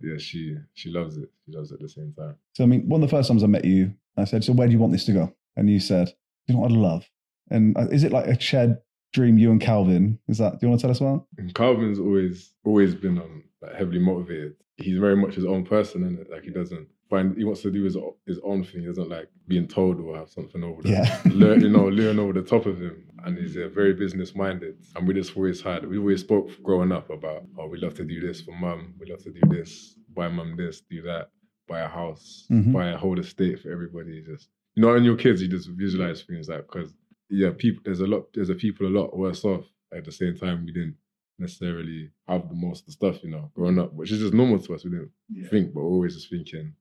yeah, 0.00 0.16
she 0.18 0.56
she 0.72 0.90
loves 0.90 1.16
it. 1.18 1.28
She 1.44 1.52
loves 1.56 1.70
it 1.70 1.74
at 1.74 1.80
the 1.80 1.88
same 1.88 2.12
time. 2.18 2.36
So, 2.54 2.64
I 2.64 2.66
mean, 2.66 2.88
one 2.88 3.02
of 3.02 3.10
the 3.10 3.14
first 3.16 3.28
times 3.28 3.44
I 3.44 3.46
met 3.46 3.64
you, 3.66 3.92
I 4.16 4.24
said, 4.24 4.42
"So, 4.42 4.52
where 4.54 4.66
do 4.66 4.72
you 4.72 4.78
want 4.78 4.92
this 4.92 5.04
to 5.06 5.12
go?" 5.12 5.34
And 5.56 5.68
you 5.70 5.80
said, 5.80 6.12
"You 6.46 6.54
know 6.54 6.60
what 6.60 6.72
I'd 6.72 6.76
love." 6.78 7.08
And 7.50 7.76
uh, 7.76 7.88
is 7.88 8.04
it 8.04 8.12
like 8.12 8.26
a 8.26 8.38
shared 8.40 8.78
dream, 9.12 9.38
you 9.38 9.50
and 9.50 9.61
Calvin? 9.61 10.18
Is 10.28 10.38
that? 10.38 10.52
Do 10.61 10.66
you 10.66 10.68
want 10.70 10.80
to 10.80 10.82
tell 10.82 10.90
us 10.90 11.00
about? 11.00 11.26
Calvin's 11.54 11.98
always 11.98 12.54
always 12.64 12.94
been 12.94 13.18
um 13.18 13.44
like 13.62 13.74
heavily 13.74 13.98
motivated. 13.98 14.54
He's 14.76 14.98
very 14.98 15.16
much 15.16 15.34
his 15.34 15.44
own 15.44 15.64
person, 15.64 16.04
and 16.04 16.18
like 16.30 16.44
he 16.44 16.50
doesn't 16.50 16.86
find 17.11 17.36
he 17.36 17.44
wants 17.44 17.62
to 17.62 17.70
do 17.70 17.82
his 17.82 17.96
his 18.26 18.38
own 18.44 18.62
thing. 18.64 18.82
He 18.82 18.86
doesn't 18.86 19.09
like 19.09 19.28
being 19.48 19.66
told 19.66 19.98
or 20.00 20.16
have 20.16 20.30
something 20.30 20.62
over 20.62 20.82
the 20.82 20.90
Yeah. 20.90 21.20
learn, 21.26 21.61
you 21.62 21.68
know, 21.70 21.88
learn 22.00 22.18
over 22.18 22.32
the 22.32 22.42
top 22.42 22.66
of 22.66 22.80
him. 22.80 23.04
And 23.24 23.36
he's 23.36 23.56
uh, 23.56 23.68
very 23.74 23.94
business 23.94 24.34
minded. 24.36 24.76
And 24.94 25.09
we 25.09 25.14
just 25.14 25.36
always 25.36 25.61
had 25.61 25.84
we 25.88 25.98
always 25.98 26.20
spoke 26.20 26.50
growing 26.62 26.92
up 26.92 27.11
about 27.11 27.44
oh 27.59 27.66
we 27.66 27.78
love 27.78 27.94
to 27.94 28.04
do 28.04 28.20
this 28.20 28.40
for 28.42 28.52
mum, 28.52 28.94
we 29.00 29.11
love 29.11 29.22
to 29.24 29.32
do 29.32 29.40
this, 29.48 29.96
buy 30.14 30.28
mum 30.28 30.54
this, 30.56 30.82
do 30.82 31.02
that, 31.02 31.30
buy 31.66 31.80
a 31.80 31.88
house, 31.88 32.46
Mhm. 32.50 32.72
buy 32.72 32.88
a 32.90 32.96
whole 32.96 33.18
estate 33.18 33.59
for 33.61 33.72
everybody. 33.72 34.22
Just 34.22 34.50
you 34.76 34.82
know, 34.82 34.94
and 34.94 35.04
your 35.04 35.16
kids, 35.16 35.42
you 35.42 35.48
just 35.48 35.68
visualize 35.70 36.22
things 36.22 36.48
like 36.48 36.64
because 36.70 36.94
yeah, 37.30 37.50
people 37.56 37.82
there's 37.84 38.00
a 38.00 38.06
lot 38.06 38.32
there's 38.34 38.50
a 38.50 38.54
people 38.54 38.86
a 38.86 38.88
lot 38.88 39.16
worse 39.16 39.44
off. 39.44 39.64
At 39.94 40.04
the 40.04 40.12
same 40.12 40.36
time, 40.36 40.66
we 40.66 40.72
didn't 40.72 40.96
necessarily 41.38 42.10
have 42.26 42.48
the 42.48 42.54
most 42.54 42.80
of 42.80 42.86
the 42.86 42.92
stuff, 42.92 43.22
you 43.22 43.30
know, 43.30 43.50
growing 43.54 43.78
up, 43.78 43.92
which 43.94 44.10
is 44.10 44.20
just 44.20 44.34
normal 44.34 44.58
to 44.58 44.74
us. 44.74 44.84
We 44.84 44.90
didn't 44.90 45.48
think, 45.48 45.72
but 45.72 45.82
we're 45.82 45.88
always 45.88 46.14
just 46.14 46.28
thinking, 46.28 46.74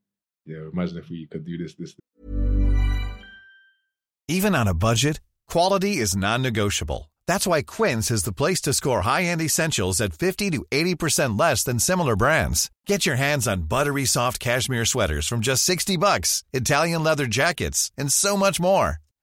yeah, 0.44 0.68
imagine 0.72 0.98
if 0.98 1.08
we 1.08 1.26
could 1.26 1.44
do 1.44 1.56
this, 1.56 1.74
this, 1.74 1.94
Even 4.28 4.54
on 4.54 4.68
a 4.68 4.74
budget, 4.74 5.20
quality 5.46 5.98
is 5.98 6.16
non-negotiable. 6.16 7.10
That's 7.26 7.46
why 7.46 7.62
Quince 7.62 8.10
is 8.10 8.24
the 8.24 8.32
place 8.32 8.60
to 8.62 8.74
score 8.74 9.02
high-end 9.02 9.40
essentials 9.40 10.00
at 10.00 10.14
50 10.14 10.50
to 10.50 10.64
80% 10.70 11.38
less 11.38 11.62
than 11.62 11.78
similar 11.78 12.16
brands. 12.16 12.70
Get 12.86 13.06
your 13.06 13.16
hands 13.16 13.46
on 13.46 13.62
buttery 13.62 14.06
soft 14.06 14.40
cashmere 14.40 14.84
sweaters 14.84 15.26
from 15.26 15.40
just 15.40 15.64
60 15.64 15.96
bucks, 15.96 16.44
Italian 16.52 17.04
leather 17.04 17.26
jackets, 17.26 17.90
and 17.96 18.12
so 18.12 18.36
much 18.36 18.60
more. 18.60 18.98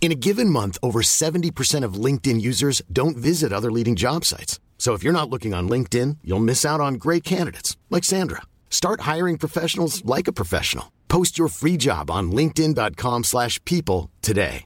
In 0.00 0.10
a 0.10 0.14
given 0.14 0.48
month, 0.48 0.78
over 0.82 1.02
70% 1.02 1.84
of 1.84 2.04
LinkedIn 2.04 2.40
users 2.40 2.80
don't 2.90 3.18
visit 3.18 3.52
other 3.52 3.70
leading 3.70 3.96
job 3.96 4.24
sites. 4.24 4.58
So 4.78 4.94
if 4.94 5.04
you're 5.04 5.12
not 5.12 5.28
looking 5.28 5.52
on 5.52 5.68
LinkedIn, 5.68 6.16
you'll 6.24 6.40
miss 6.40 6.64
out 6.64 6.80
on 6.80 6.94
great 6.94 7.22
candidates 7.22 7.76
like 7.90 8.02
Sandra. 8.02 8.40
Start 8.70 9.02
hiring 9.02 9.36
professionals 9.36 10.02
like 10.06 10.26
a 10.26 10.32
professional. 10.32 10.90
Post 11.08 11.36
your 11.36 11.48
free 11.48 11.76
job 11.76 12.10
on 12.10 12.32
linkedin.com/people 12.32 14.10
today. 14.22 14.64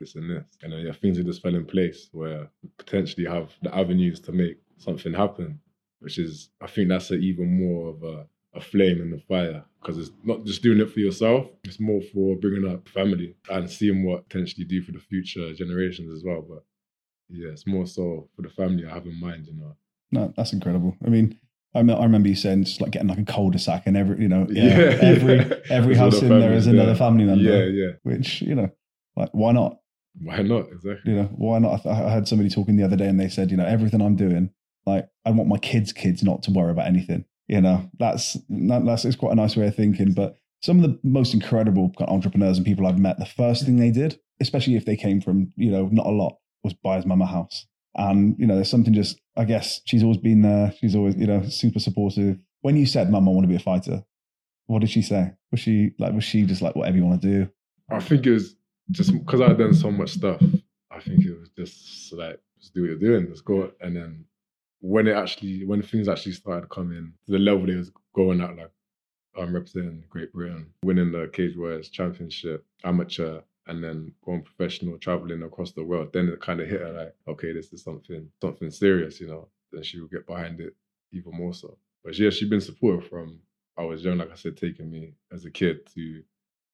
this 0.00 0.14
and 0.14 0.30
this. 0.30 0.44
And 0.62 0.72
then, 0.72 0.86
yeah, 0.86 0.92
things 0.92 1.18
just 1.18 1.42
fell 1.42 1.54
in 1.54 1.64
place 1.64 2.08
where 2.12 2.48
potentially 2.78 3.26
have 3.26 3.50
the 3.62 3.74
avenues 3.74 4.20
to 4.20 4.32
make 4.32 4.58
something 4.76 5.12
happen, 5.12 5.60
which 6.00 6.18
is, 6.18 6.50
I 6.60 6.66
think 6.68 6.88
that's 6.88 7.10
even 7.10 7.58
more 7.60 7.90
of 7.90 8.02
a, 8.02 8.26
a 8.54 8.60
flame 8.60 9.00
in 9.00 9.10
the 9.10 9.18
fire 9.28 9.64
because 9.80 9.98
it's 9.98 10.10
not 10.24 10.44
just 10.44 10.62
doing 10.62 10.80
it 10.80 10.90
for 10.90 11.00
yourself, 11.00 11.46
it's 11.64 11.78
more 11.80 12.00
for 12.12 12.36
bringing 12.36 12.68
up 12.68 12.88
family 12.88 13.34
and 13.50 13.70
seeing 13.70 14.04
what 14.04 14.28
potentially 14.28 14.64
do 14.64 14.82
for 14.82 14.92
the 14.92 14.98
future 14.98 15.52
generations 15.54 16.12
as 16.12 16.22
well. 16.24 16.42
But 16.48 16.64
yeah, 17.28 17.50
it's 17.50 17.66
more 17.66 17.86
so 17.86 18.28
for 18.34 18.42
the 18.42 18.48
family 18.50 18.84
I 18.86 18.94
have 18.94 19.06
in 19.06 19.20
mind, 19.20 19.46
you 19.46 19.54
know. 19.54 19.76
No, 20.10 20.32
that's 20.36 20.52
incredible. 20.52 20.96
I 21.04 21.10
mean, 21.10 21.38
I, 21.74 21.82
me- 21.82 21.94
I 21.94 22.02
remember 22.02 22.28
you 22.28 22.34
saying 22.34 22.64
just 22.64 22.80
like 22.80 22.92
getting 22.92 23.08
like 23.08 23.18
a 23.18 23.24
cul-de-sac 23.24 23.86
and 23.86 23.96
every, 23.96 24.20
you 24.20 24.28
know, 24.28 24.46
yeah, 24.50 24.64
Yeah, 24.64 24.98
every 25.02 25.38
every 25.70 25.94
house 25.94 26.22
in 26.22 26.28
there 26.28 26.40
families 26.40 26.66
another 26.66 26.94
family 26.94 27.24
member. 27.24 27.44
Yeah, 27.44 27.64
yeah. 27.64 27.92
Which 28.02 28.42
you 28.42 28.54
know, 28.54 28.70
like 29.16 29.30
why 29.32 29.52
not? 29.52 29.78
Why 30.20 30.42
not? 30.42 30.68
Exactly. 30.72 31.12
You 31.12 31.18
know, 31.18 31.28
why 31.36 31.58
not? 31.58 31.86
I, 31.86 32.06
I 32.06 32.10
had 32.10 32.26
somebody 32.26 32.48
talking 32.50 32.76
the 32.76 32.84
other 32.84 32.96
day, 32.96 33.06
and 33.06 33.20
they 33.20 33.28
said, 33.28 33.50
you 33.50 33.56
know, 33.56 33.66
everything 33.66 34.00
I'm 34.00 34.16
doing, 34.16 34.50
like 34.86 35.08
I 35.24 35.30
want 35.30 35.48
my 35.48 35.58
kids' 35.58 35.92
kids 35.92 36.22
not 36.22 36.42
to 36.44 36.50
worry 36.50 36.70
about 36.70 36.86
anything. 36.86 37.24
You 37.48 37.60
know, 37.62 37.90
that's 37.98 38.36
that's 38.48 39.04
it's 39.04 39.16
quite 39.16 39.32
a 39.32 39.36
nice 39.36 39.56
way 39.56 39.66
of 39.66 39.74
thinking. 39.74 40.12
But 40.12 40.36
some 40.62 40.82
of 40.82 40.90
the 40.90 40.98
most 41.02 41.34
incredible 41.34 41.92
entrepreneurs 42.00 42.58
and 42.58 42.66
people 42.66 42.86
I've 42.86 42.98
met, 42.98 43.18
the 43.18 43.26
first 43.26 43.64
thing 43.64 43.76
they 43.76 43.90
did, 43.90 44.18
especially 44.40 44.76
if 44.76 44.84
they 44.84 44.96
came 44.96 45.20
from 45.20 45.52
you 45.56 45.70
know 45.70 45.88
not 45.90 46.06
a 46.06 46.10
lot, 46.10 46.36
was 46.62 46.74
buy 46.74 46.96
his 46.96 47.06
mum 47.06 47.22
a 47.22 47.26
house. 47.26 47.66
And 47.96 48.36
you 48.38 48.46
know, 48.46 48.54
there's 48.54 48.70
something 48.70 48.92
just 48.92 49.20
I 49.36 49.44
guess 49.44 49.80
she's 49.86 50.02
always 50.02 50.18
been 50.18 50.42
there. 50.42 50.72
She's 50.78 50.94
always 50.94 51.16
you 51.16 51.26
know 51.26 51.42
super 51.48 51.80
supportive. 51.80 52.38
When 52.60 52.76
you 52.76 52.86
said, 52.86 53.10
"Mum, 53.10 53.28
I 53.28 53.32
want 53.32 53.44
to 53.44 53.48
be 53.48 53.56
a 53.56 53.60
fighter," 53.60 54.04
what 54.66 54.80
did 54.80 54.90
she 54.90 55.02
say? 55.02 55.32
Was 55.50 55.60
she 55.60 55.92
like 55.98 56.12
was 56.12 56.24
she 56.24 56.42
just 56.44 56.60
like 56.60 56.76
whatever 56.76 56.98
you 56.98 57.04
want 57.04 57.22
to 57.22 57.28
do? 57.28 57.50
I 57.90 58.00
think 58.00 58.26
it 58.26 58.32
was 58.32 58.56
just 58.90 59.12
because 59.12 59.40
I 59.40 59.48
had 59.48 59.58
done 59.58 59.74
so 59.74 59.90
much 59.90 60.10
stuff. 60.10 60.42
I 60.90 61.00
think 61.00 61.24
it 61.24 61.38
was 61.38 61.48
just 61.56 62.12
like 62.12 62.40
just 62.60 62.74
do 62.74 62.82
what 62.82 62.90
you're 62.90 62.98
doing, 62.98 63.26
let's 63.28 63.40
go. 63.40 63.72
And 63.80 63.96
then 63.96 64.24
when 64.80 65.06
it 65.06 65.16
actually, 65.16 65.64
when 65.64 65.82
things 65.82 66.08
actually 66.08 66.32
started 66.32 66.68
coming 66.70 67.12
to 67.26 67.32
the 67.32 67.38
level 67.38 67.66
they 67.66 67.74
was 67.74 67.90
going 68.14 68.40
at, 68.40 68.56
like 68.56 68.70
I'm 69.36 69.54
representing 69.54 70.04
Great 70.08 70.32
Britain, 70.32 70.66
winning 70.82 71.12
the 71.12 71.28
Cage 71.32 71.56
Warriors 71.56 71.88
Championship, 71.88 72.64
amateur, 72.84 73.40
and 73.66 73.82
then 73.84 74.12
going 74.24 74.42
professional, 74.42 74.98
traveling 74.98 75.42
across 75.42 75.72
the 75.72 75.84
world. 75.84 76.12
Then 76.12 76.28
it 76.28 76.40
kind 76.40 76.60
of 76.60 76.68
hit 76.68 76.80
her 76.80 76.92
like, 76.92 77.14
okay, 77.28 77.52
this 77.52 77.72
is 77.72 77.82
something, 77.82 78.28
something 78.40 78.70
serious, 78.70 79.20
you 79.20 79.26
know. 79.28 79.48
Then 79.72 79.82
she 79.82 80.00
would 80.00 80.10
get 80.10 80.26
behind 80.26 80.60
it 80.60 80.74
even 81.12 81.32
more 81.36 81.52
so. 81.52 81.76
But 82.04 82.18
yeah, 82.18 82.30
she's 82.30 82.48
been 82.48 82.60
supportive 82.60 83.08
from 83.08 83.40
I 83.76 83.82
was 83.84 84.02
young, 84.04 84.18
like 84.18 84.32
I 84.32 84.34
said, 84.34 84.56
taking 84.56 84.90
me 84.90 85.14
as 85.32 85.44
a 85.44 85.50
kid 85.50 85.86
to 85.94 86.22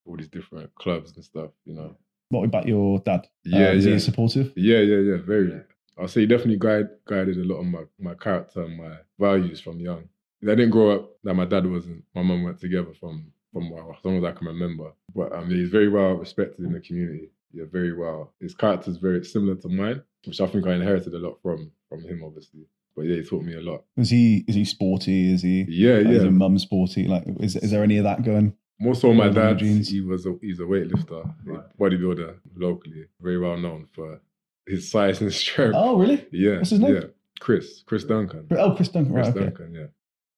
all 0.07 0.17
these 0.17 0.29
different 0.29 0.75
clubs 0.77 1.13
and 1.17 1.25
stuff, 1.25 1.51
you 1.65 1.75
know. 1.75 1.97
What 2.31 2.45
about 2.45 2.67
your 2.67 2.99
dad? 3.01 3.27
Yeah, 3.45 3.69
Uh, 3.69 3.73
is 3.73 3.85
yeah. 3.87 3.93
he 3.95 3.99
supportive? 3.99 4.53
Yeah, 4.57 4.79
yeah, 4.79 4.99
yeah, 4.99 5.17
very. 5.19 5.61
I'll 5.99 6.09
say 6.09 6.23
he 6.23 6.27
definitely 6.27 6.59
guide, 6.59 6.89
guided 7.07 7.39
a 7.39 7.45
lot 7.45 7.61
of 7.61 7.67
my, 7.67 7.83
my 7.99 8.15
character 8.15 8.63
and 8.63 8.77
my 8.77 8.97
values 9.19 9.61
from 9.61 9.81
young. 9.81 10.09
I 10.43 10.49
didn't 10.49 10.71
grow 10.71 10.91
up 10.91 11.11
that 11.23 11.35
my 11.35 11.47
dad 11.47 11.67
wasn't, 11.67 12.05
my 12.15 12.23
mum 12.23 12.43
went 12.43 12.61
together 12.61 12.93
from 12.99 13.33
from 13.53 13.71
well, 13.71 13.95
as 13.97 14.05
long 14.05 14.19
as 14.19 14.25
I 14.25 14.33
can 14.33 14.49
remember. 14.49 14.93
But 15.15 15.33
um, 15.33 15.49
he's 15.49 15.71
very 15.71 15.89
well 15.89 16.15
respected 16.15 16.65
in 16.67 16.73
the 16.73 16.81
community. 16.81 17.31
Yeah, 17.53 17.65
very 17.71 17.97
well. 17.97 18.33
His 18.41 18.55
character 18.55 18.91
is 18.91 18.97
very 18.97 19.25
similar 19.25 19.55
to 19.55 19.69
mine, 19.69 20.03
which 20.27 20.41
I 20.41 20.47
think 20.49 20.67
I 20.67 20.75
inherited 20.75 21.15
a 21.15 21.19
lot 21.19 21.39
from 21.41 21.71
from 21.89 22.03
him, 22.03 22.23
obviously. 22.25 22.67
But 22.97 23.03
yeah, 23.03 23.17
he 23.17 23.23
taught 23.23 23.45
me 23.45 23.55
a 23.55 23.61
lot. 23.61 23.85
Is 23.97 24.11
he 24.11 24.45
is 24.49 24.57
he 24.57 24.65
sporty? 24.65 25.33
Is 25.33 25.43
he? 25.43 25.65
Yeah, 25.69 25.99
like, 25.99 26.07
yeah. 26.07 26.13
Is 26.13 26.25
mum 26.25 26.59
sporty? 26.59 27.07
Like, 27.07 27.23
is 27.41 27.57
is 27.57 27.71
there 27.71 27.85
any 27.85 27.99
of 27.99 28.05
that 28.05 28.25
going? 28.25 28.55
More 28.81 28.97
so, 28.97 29.15
my 29.15 29.29
dad. 29.29 29.61
He 29.61 30.01
was 30.01 30.27
a 30.27 30.37
he's 30.43 30.59
a 30.59 30.65
weightlifter, 30.65 31.33
a 31.49 31.81
bodybuilder 31.81 32.35
locally, 32.57 33.07
very 33.21 33.39
well 33.39 33.57
known 33.57 33.87
for 33.93 34.21
his 34.67 34.91
size 34.91 35.21
and 35.21 35.33
strength. 35.33 35.75
Oh, 35.77 35.99
really? 35.99 36.27
yeah. 36.33 36.57
What's 36.59 36.71
his 36.71 36.81
name? 36.81 36.95
Yeah, 36.95 37.01
Chris. 37.41 37.83
Chris 37.87 38.05
Duncan. 38.05 38.47
Oh, 38.53 38.75
Chris 38.75 38.89
Duncan. 38.89 39.13
Chris 39.15 39.27
Right. 39.29 39.37
Okay. 39.37 39.45
Duncan. 39.47 39.75
Yeah. 39.75 39.87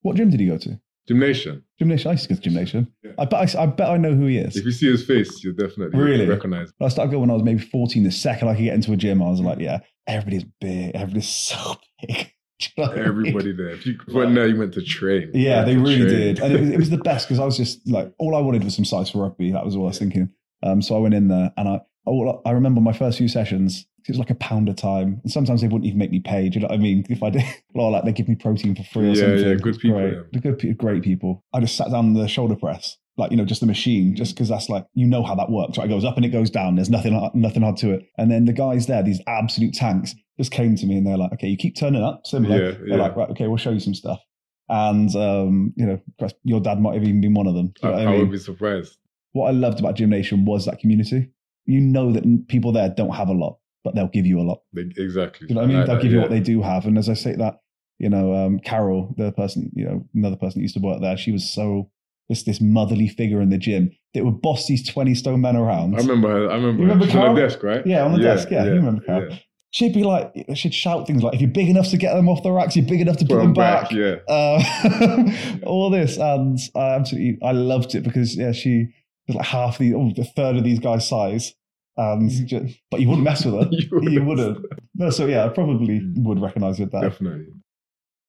What 0.03 0.17
gym 0.17 0.31
did 0.31 0.41
he 0.41 0.47
go 0.47 0.59
to? 0.59 0.81
Gymnasium. 1.09 1.63
Gymnasium. 1.79 2.09
I 2.11 2.13
used 2.15 2.25
to 2.25 2.29
go 2.31 2.35
to 2.35 2.41
gymnasium. 2.41 2.93
Yeah. 3.05 3.13
I 3.19 3.25
bet 3.27 3.55
I, 3.57 3.63
I 3.63 3.67
bet 3.67 3.91
I 3.91 3.97
know 3.97 4.13
who 4.15 4.27
he 4.27 4.39
is. 4.39 4.57
If 4.57 4.65
you 4.65 4.73
see 4.73 4.91
his 4.91 5.05
face, 5.05 5.43
you'll 5.45 5.55
definitely 5.55 5.99
Really? 6.01 6.27
recognize. 6.27 6.73
I 6.81 6.89
started 6.89 7.11
going 7.13 7.21
when 7.23 7.31
I 7.31 7.35
was 7.35 7.45
maybe 7.45 7.61
14. 7.61 8.03
The 8.03 8.11
second 8.11 8.49
I 8.49 8.55
could 8.57 8.65
get 8.65 8.75
into 8.75 8.93
a 8.93 8.97
gym, 8.97 9.23
I 9.23 9.29
was 9.31 9.41
like, 9.41 9.61
yeah, 9.61 9.81
everybody's 10.09 10.45
big. 10.61 10.95
Everybody's 10.95 11.29
so 11.29 11.77
big. 12.07 12.33
You 12.59 12.69
know 12.79 12.89
what 12.89 12.93
I 12.93 13.01
mean? 13.01 13.09
Everybody 13.27 13.53
there. 13.53 13.69
If 13.69 13.85
you 13.87 13.99
went 14.15 14.35
there, 14.35 14.49
you 14.49 14.57
went 14.59 14.73
to 14.75 14.83
train. 14.83 15.31
Yeah, 15.35 15.63
they 15.65 15.77
really 15.77 15.99
train. 15.99 16.09
did. 16.09 16.39
And 16.39 16.55
it 16.55 16.61
was, 16.61 16.71
it 16.71 16.77
was 16.79 16.89
the 16.89 16.97
best 17.05 17.29
because 17.29 17.39
I 17.39 17.45
was 17.45 17.59
just 17.59 17.87
like, 17.87 18.11
all 18.19 18.35
I 18.35 18.41
wanted 18.41 18.65
was 18.65 18.75
some 18.75 18.87
size 18.87 19.11
for 19.11 19.19
rugby. 19.23 19.53
That 19.53 19.63
was 19.67 19.77
all 19.77 19.83
I 19.85 19.89
was 19.89 19.99
thinking. 19.99 20.31
Um, 20.63 20.81
so 20.81 20.97
I 20.97 20.99
went 21.01 21.13
in 21.13 21.29
there 21.29 21.53
and 21.59 21.69
I, 21.69 21.81
all, 22.07 22.41
I 22.47 22.53
remember 22.53 22.81
my 22.81 22.95
first 22.95 23.19
few 23.19 23.29
sessions, 23.29 23.87
it 24.09 24.13
was 24.13 24.19
like 24.19 24.31
a 24.31 24.35
pound 24.37 24.69
a 24.69 24.75
time. 24.75 25.21
And 25.23 25.33
sometimes 25.33 25.61
they 25.63 25.69
wouldn't 25.69 25.87
even 25.87 25.99
make 25.99 26.11
me 26.11 26.21
pay. 26.21 26.49
Do 26.49 26.55
you 26.59 26.61
know 26.61 26.69
what 26.69 26.75
I 26.79 26.83
mean? 26.83 27.05
If 27.09 27.23
I 27.23 27.31
did, 27.31 27.43
or 27.75 27.91
like 27.91 28.05
they 28.05 28.13
give 28.13 28.29
me 28.29 28.35
protein 28.37 28.75
for 28.77 28.83
free 28.85 29.05
or 29.07 29.13
Yeah, 29.13 29.15
something. 29.23 29.49
yeah, 29.49 29.55
good 29.55 29.79
people, 29.79 29.99
Great. 29.99 30.15
yeah. 30.33 30.41
Good, 30.41 30.79
great 30.79 31.03
people. 31.03 31.45
I 31.53 31.61
just 31.61 31.77
sat 31.77 31.91
down 31.91 32.15
the 32.15 32.29
shoulder 32.29 32.57
press, 32.57 32.97
like, 33.17 33.31
you 33.31 33.37
know, 33.37 33.45
just 33.45 33.61
the 33.61 33.67
machine, 33.67 34.15
just 34.15 34.35
because 34.35 34.49
that's 34.49 34.69
like, 34.69 34.85
you 34.95 35.07
know 35.07 35.23
how 35.23 35.35
that 35.35 35.51
works, 35.51 35.77
right? 35.79 35.87
It 35.87 35.91
goes 35.91 36.05
up 36.05 36.17
and 36.17 36.25
it 36.25 36.29
goes 36.31 36.51
down. 36.51 36.77
There's 36.77 36.91
nothing, 36.91 37.31
nothing 37.35 37.63
hard 37.63 37.77
to 37.79 37.91
it. 37.93 38.07
And 38.19 38.31
then 38.31 38.45
the 38.45 38.53
guys 38.53 38.87
there, 38.87 39.03
these 39.03 39.21
absolute 39.27 39.75
tanks, 39.75 40.15
just 40.39 40.53
came 40.53 40.77
to 40.77 40.87
me 40.87 40.99
and 40.99 41.07
they're 41.07 41.17
like, 41.17 41.33
okay, 41.33 41.49
you 41.49 41.57
keep 41.57 41.77
turning 41.77 42.03
up, 42.03 42.27
similar. 42.27 42.57
Yeah, 42.57 42.71
They're 42.73 42.89
yeah. 42.89 42.97
like, 42.97 43.17
right, 43.17 43.31
okay, 43.31 43.47
we'll 43.49 43.57
show 43.57 43.71
you 43.71 43.81
some 43.81 43.95
stuff. 43.95 44.21
And 44.69 45.15
um, 45.17 45.73
you 45.77 45.87
know, 45.87 46.01
your 46.43 46.61
dad 46.61 46.81
might 46.81 46.95
have 46.95 47.05
even 47.05 47.21
been 47.21 47.35
one 47.35 47.47
of 47.47 47.55
them. 47.55 47.73
I, 47.83 47.89
I 47.89 48.03
I 48.15 48.19
would 48.19 48.33
be 48.33 48.39
surprised. 48.39 48.97
What 49.33 49.47
I 49.47 49.53
loved 49.53 49.79
about 49.79 49.95
Gymnasium 49.95 50.45
was 50.45 50.65
that 50.67 50.81
community. 50.81 51.31
You 51.67 51.81
know 51.81 52.13
that 52.13 52.47
people 52.49 52.73
there 52.73 52.89
don't 52.89 53.15
have 53.15 53.29
a 53.29 53.33
lot, 53.33 53.59
but 53.87 53.95
they'll 53.95 54.09
give 54.09 54.27
you 54.27 54.41
a 54.41 54.43
lot. 54.43 54.63
Exactly. 54.77 55.47
You 55.49 55.55
know 55.55 55.61
what 55.61 55.65
I 55.67 55.69
mean? 55.69 55.77
like 55.79 55.87
they'll 55.87 56.03
give 56.03 56.11
you 56.11 56.19
yeah. 56.19 56.23
what 56.25 56.31
they 56.33 56.41
do 56.41 56.61
have. 56.61 56.87
And 56.87 56.99
as 56.99 57.09
I 57.09 57.15
say 57.15 57.37
that, 57.37 57.61
you 58.01 58.11
know, 58.11 58.35
um, 58.35 58.59
Carol, 58.59 59.15
the 59.17 59.31
person, 59.31 59.71
you 59.77 59.85
know, 59.85 60.05
another 60.13 60.35
person 60.35 60.59
that 60.59 60.63
used 60.63 60.75
to 60.75 60.81
work 60.81 61.01
there, 61.01 61.17
she 61.17 61.31
was 61.31 61.49
so 61.49 61.89
this 62.29 62.43
this 62.43 62.61
motherly 62.61 63.07
figure 63.07 63.41
in 63.41 63.51
the 63.51 63.59
gym 63.59 63.93
that 64.15 64.25
would 64.25 64.43
boss 64.43 64.67
these 64.67 64.87
twenty 64.89 65.15
stone 65.15 65.41
men 65.41 65.55
around. 65.55 65.95
I 65.95 65.99
remember 65.99 66.29
her. 66.29 66.51
I 66.51 66.57
remember, 66.57 66.83
You 66.83 66.89
remember 66.89 67.05
her. 67.05 67.11
She's 67.13 67.17
on 67.17 67.23
Carol? 67.23 67.35
the 67.37 67.41
desk, 67.43 67.63
right? 67.63 67.87
Yeah, 67.87 68.05
on 68.05 68.13
the 68.13 68.19
desk. 68.19 68.49
Yeah, 68.51 68.65
you 68.65 68.73
remember 68.73 69.03
Carol. 69.05 69.31
yeah. 69.31 69.39
She'd 69.71 69.95
be 69.95 70.03
like, 70.05 70.33
she'd 70.55 70.75
shout 70.75 71.07
things 71.07 71.23
like, 71.23 71.35
"If 71.35 71.41
you're 71.41 71.51
big 71.51 71.69
enough 71.69 71.91
to 71.91 71.97
get 71.97 72.15
them 72.15 72.29
off 72.29 72.43
the 72.43 72.51
racks, 72.51 72.75
you're 72.77 72.87
big 72.87 73.01
enough 73.03 73.19
to 73.19 73.25
put, 73.25 73.35
Put 73.35 73.39
them 73.41 73.47
'em 73.49 73.53
back." 73.55 73.91
back, 73.91 73.93
yeah. 73.93 74.17
Uh, 74.29 75.61
all 75.67 75.91
this, 75.91 76.17
and 76.17 76.59
I 76.75 76.95
absolutely, 76.95 77.39
I 77.43 77.53
loved 77.53 77.95
it 77.95 78.03
because 78.03 78.37
yeah, 78.37 78.53
she 78.53 78.89
was 79.29 79.37
like 79.37 79.47
half 79.47 79.79
the, 79.79 79.95
oh, 79.95 80.11
a 80.19 80.25
third 80.25 80.57
of 80.57 80.65
these 80.65 80.79
guys' 80.81 81.07
size, 81.07 81.55
Um, 81.99 82.21
and 82.21 82.47
ju- 82.47 82.69
but 82.91 83.01
you 83.01 83.09
wouldn't 83.09 83.25
mess 83.25 83.45
with 83.45 83.55
her. 83.55 83.69
You 83.71 83.89
you 84.11 84.25
wouldn't. 84.25 84.27
wouldn't. 84.27 84.67
No, 84.95 85.11
so 85.11 85.27
yeah, 85.27 85.45
I 85.45 85.49
probably 85.49 85.99
hmm. 85.99 86.25
would 86.25 86.41
recognise 86.41 86.79
with 86.79 86.93
that. 86.93 87.03
Definitely. 87.03 87.47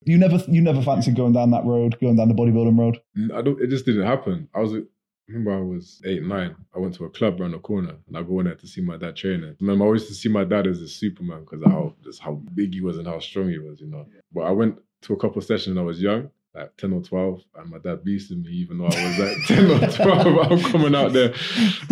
You 0.05 0.17
never, 0.17 0.37
you 0.47 0.61
never 0.61 0.81
fancied 0.81 1.15
going 1.15 1.33
down 1.33 1.51
that 1.51 1.65
road, 1.65 1.97
going 1.99 2.15
down 2.15 2.29
the 2.29 2.33
bodybuilding 2.33 2.79
road. 2.79 3.01
I 3.35 3.41
don't. 3.41 3.61
It 3.61 3.69
just 3.69 3.85
didn't 3.85 4.05
happen. 4.05 4.47
I 4.55 4.59
was. 4.59 4.73
I 4.73 5.33
remember 5.33 5.57
I 5.57 5.61
was 5.61 6.01
eight, 6.05 6.23
nine. 6.23 6.55
I 6.73 6.79
went 6.79 6.93
to 6.95 7.03
a 7.03 7.09
club 7.09 7.41
around 7.41 7.51
the 7.51 7.59
corner, 7.59 7.95
and 8.07 8.17
I 8.17 8.23
go 8.23 8.39
in 8.39 8.45
there 8.45 8.55
to 8.55 8.67
see 8.67 8.79
my 8.79 8.95
dad 8.95 9.17
training. 9.17 9.57
Remember, 9.59 9.83
I 9.83 9.87
always 9.87 10.03
used 10.03 10.13
to 10.13 10.19
see 10.21 10.29
my 10.29 10.45
dad 10.45 10.67
as 10.67 10.81
a 10.81 10.87
Superman 10.87 11.41
because 11.41 11.61
of 11.63 11.71
how 11.71 11.93
just 12.01 12.21
how 12.21 12.41
big 12.53 12.73
he 12.73 12.79
was 12.79 12.97
and 12.97 13.07
how 13.07 13.19
strong 13.19 13.49
he 13.49 13.59
was, 13.59 13.81
you 13.81 13.87
know. 13.87 14.05
But 14.31 14.41
I 14.41 14.51
went 14.51 14.77
to 15.01 15.13
a 15.13 15.17
couple 15.17 15.39
of 15.39 15.43
sessions 15.43 15.75
when 15.75 15.83
I 15.83 15.85
was 15.85 16.01
young, 16.01 16.29
like 16.57 16.75
ten 16.77 16.93
or 16.93 17.01
twelve, 17.01 17.41
and 17.55 17.69
my 17.69 17.77
dad 17.77 17.99
beasted 18.05 18.43
me, 18.43 18.51
even 18.51 18.77
though 18.79 18.85
I 18.85 19.07
was 19.07 19.19
like 19.19 19.37
ten 19.47 19.71
or 19.71 19.87
twelve. 19.91 20.51
I'm 20.51 20.59
coming 20.71 20.95
out 20.95 21.13
there 21.13 21.33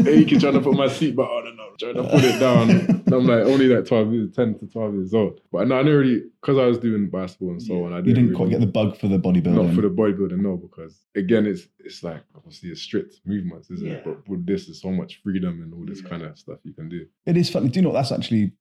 aching, 0.05 0.39
trying 0.39 0.53
to 0.53 0.61
put 0.61 0.73
my 0.75 0.87
seatbelt 0.87 1.19
on, 1.19 1.43
oh, 1.43 1.47
and 1.49 1.59
I'm 1.61 1.77
trying 1.77 1.95
to 1.95 2.03
put 2.09 2.23
it 2.23 2.39
down. 2.39 2.69
And 2.71 3.13
I'm 3.13 3.25
like 3.25 3.45
only 3.45 3.67
like 3.67 3.85
twelve, 3.85 4.11
years, 4.13 4.31
ten 4.35 4.57
to 4.59 4.65
twelve 4.67 4.93
years 4.95 5.13
old. 5.13 5.39
But 5.51 5.67
no, 5.67 5.75
I 5.79 5.83
didn't 5.83 5.97
really 5.99 6.23
because 6.41 6.57
I 6.57 6.65
was 6.65 6.77
doing 6.77 7.09
basketball 7.09 7.51
and 7.51 7.61
so 7.61 7.85
on. 7.85 7.93
I 7.93 7.97
You 7.97 8.03
didn't, 8.03 8.25
didn't 8.25 8.35
quite 8.37 8.49
get 8.49 8.59
the 8.59 8.67
bug 8.67 8.97
for 8.97 9.07
the 9.07 9.17
bodybuilding. 9.17 9.65
not 9.65 9.73
for 9.75 9.81
the 9.81 9.89
bodybuilding, 9.89 10.39
no, 10.39 10.57
because 10.57 11.05
again, 11.15 11.45
it's 11.45 11.67
it's 11.79 12.03
like 12.03 12.23
obviously 12.35 12.69
it's 12.69 12.81
strict 12.81 13.19
movements, 13.25 13.69
isn't 13.71 13.87
it? 13.87 14.03
But 14.03 14.27
with 14.27 14.45
this, 14.45 14.65
there's 14.65 14.81
so 14.81 14.91
much 14.91 15.21
freedom 15.23 15.61
and 15.61 15.73
all 15.73 15.85
this 15.85 16.01
kind 16.01 16.23
of 16.23 16.37
stuff 16.37 16.59
you 16.63 16.73
can 16.73 16.89
do. 16.89 17.05
It 17.25 17.37
is 17.37 17.49
funny. 17.49 17.69
Do 17.69 17.79
you 17.79 17.85
know? 17.85 17.93
That's 17.93 18.11
actually 18.11 18.53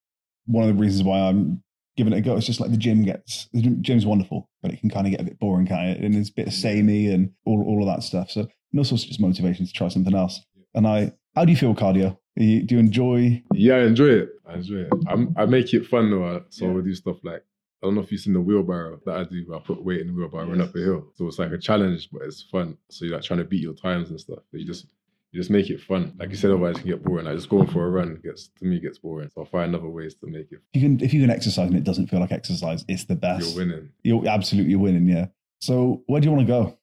one 0.46 0.68
of 0.68 0.74
the 0.76 0.80
reasons 0.80 1.02
why 1.04 1.20
I'm 1.20 1.62
giving 1.96 2.12
it 2.12 2.18
a 2.18 2.20
go. 2.20 2.36
It's 2.36 2.46
just 2.46 2.60
like 2.60 2.70
the 2.70 2.76
gym 2.76 3.02
gets, 3.04 3.48
the 3.52 3.62
gym's 3.62 4.06
wonderful, 4.06 4.48
but 4.62 4.72
it 4.72 4.80
can 4.80 4.90
kind 4.90 5.06
of 5.06 5.12
get 5.12 5.20
a 5.20 5.24
bit 5.24 5.38
boring, 5.38 5.66
kind 5.66 5.96
of. 5.96 6.02
And 6.02 6.14
it's 6.14 6.30
a 6.30 6.34
bit 6.34 6.52
samey 6.52 7.08
and 7.08 7.30
all, 7.44 7.62
all 7.66 7.80
of 7.80 7.94
that 7.94 8.02
stuff. 8.02 8.30
So, 8.30 8.40
and 8.40 8.78
also 8.78 8.94
it's 8.94 9.04
just 9.04 9.20
motivation 9.20 9.66
to 9.66 9.72
try 9.72 9.88
something 9.88 10.14
else. 10.14 10.40
And 10.74 10.86
I, 10.86 11.12
How 11.34 11.44
do 11.44 11.52
you 11.52 11.56
feel 11.56 11.74
cardio? 11.74 12.16
Do 12.36 12.44
you, 12.44 12.62
do 12.62 12.74
you 12.74 12.80
enjoy? 12.80 13.42
Yeah, 13.52 13.76
I 13.76 13.84
enjoy 13.84 14.08
it. 14.08 14.28
I 14.46 14.54
enjoy 14.54 14.76
it. 14.78 14.88
I'm, 15.08 15.34
I 15.36 15.46
make 15.46 15.72
it 15.72 15.86
fun 15.86 16.10
though. 16.10 16.42
So 16.48 16.76
I 16.76 16.80
do 16.80 16.94
stuff 16.94 17.18
like 17.22 17.44
I 17.82 17.86
don't 17.86 17.96
know 17.96 18.00
if 18.00 18.10
you've 18.10 18.20
seen 18.20 18.32
the 18.32 18.40
wheelbarrow 18.40 18.98
that 19.04 19.14
I 19.14 19.24
do. 19.24 19.44
Where 19.46 19.58
I 19.58 19.62
put 19.62 19.84
weight 19.84 20.00
in 20.00 20.06
the 20.06 20.14
wheelbarrow, 20.14 20.48
run 20.48 20.62
up 20.62 20.74
a 20.74 20.78
hill. 20.78 21.12
So 21.14 21.26
it's 21.26 21.38
like 21.38 21.52
a 21.52 21.58
challenge, 21.58 22.08
but 22.10 22.22
it's 22.22 22.42
fun. 22.42 22.78
So 22.88 23.04
you're 23.04 23.14
like 23.14 23.24
trying 23.24 23.40
to 23.40 23.44
beat 23.44 23.60
your 23.62 23.74
times 23.74 24.08
and 24.10 24.18
stuff. 24.18 24.38
But 24.50 24.60
you 24.60 24.66
just 24.66 24.86
you 25.34 25.40
just 25.40 25.50
make 25.50 25.68
it 25.68 25.80
fun. 25.80 26.14
Like 26.16 26.30
you 26.30 26.36
said, 26.36 26.52
otherwise 26.52 26.76
it 26.76 26.82
can 26.82 26.90
get 26.90 27.02
boring. 27.02 27.24
Like 27.24 27.34
just 27.34 27.48
going 27.48 27.66
for 27.66 27.84
a 27.84 27.90
run 27.90 28.20
gets 28.22 28.50
to 28.56 28.64
me 28.64 28.78
gets 28.78 28.98
boring. 28.98 29.28
So 29.34 29.40
I'll 29.40 29.46
find 29.46 29.74
other 29.74 29.88
ways 29.88 30.14
to 30.16 30.28
make 30.28 30.52
it. 30.52 30.60
If 30.72 30.80
You 30.80 30.88
can 30.88 31.00
if 31.04 31.12
you 31.12 31.20
can 31.20 31.30
exercise 31.30 31.68
and 31.68 31.76
it 31.76 31.82
doesn't 31.82 32.06
feel 32.06 32.20
like 32.20 32.30
exercise, 32.30 32.84
it's 32.86 33.06
the 33.06 33.16
best. 33.16 33.56
You're 33.56 33.66
winning. 33.66 33.88
You're 34.04 34.28
absolutely 34.28 34.76
winning. 34.76 35.08
Yeah. 35.08 35.26
So 35.60 36.04
where 36.06 36.20
do 36.20 36.26
you 36.26 36.32
want 36.32 36.46
to 36.46 36.52
go? 36.52 36.78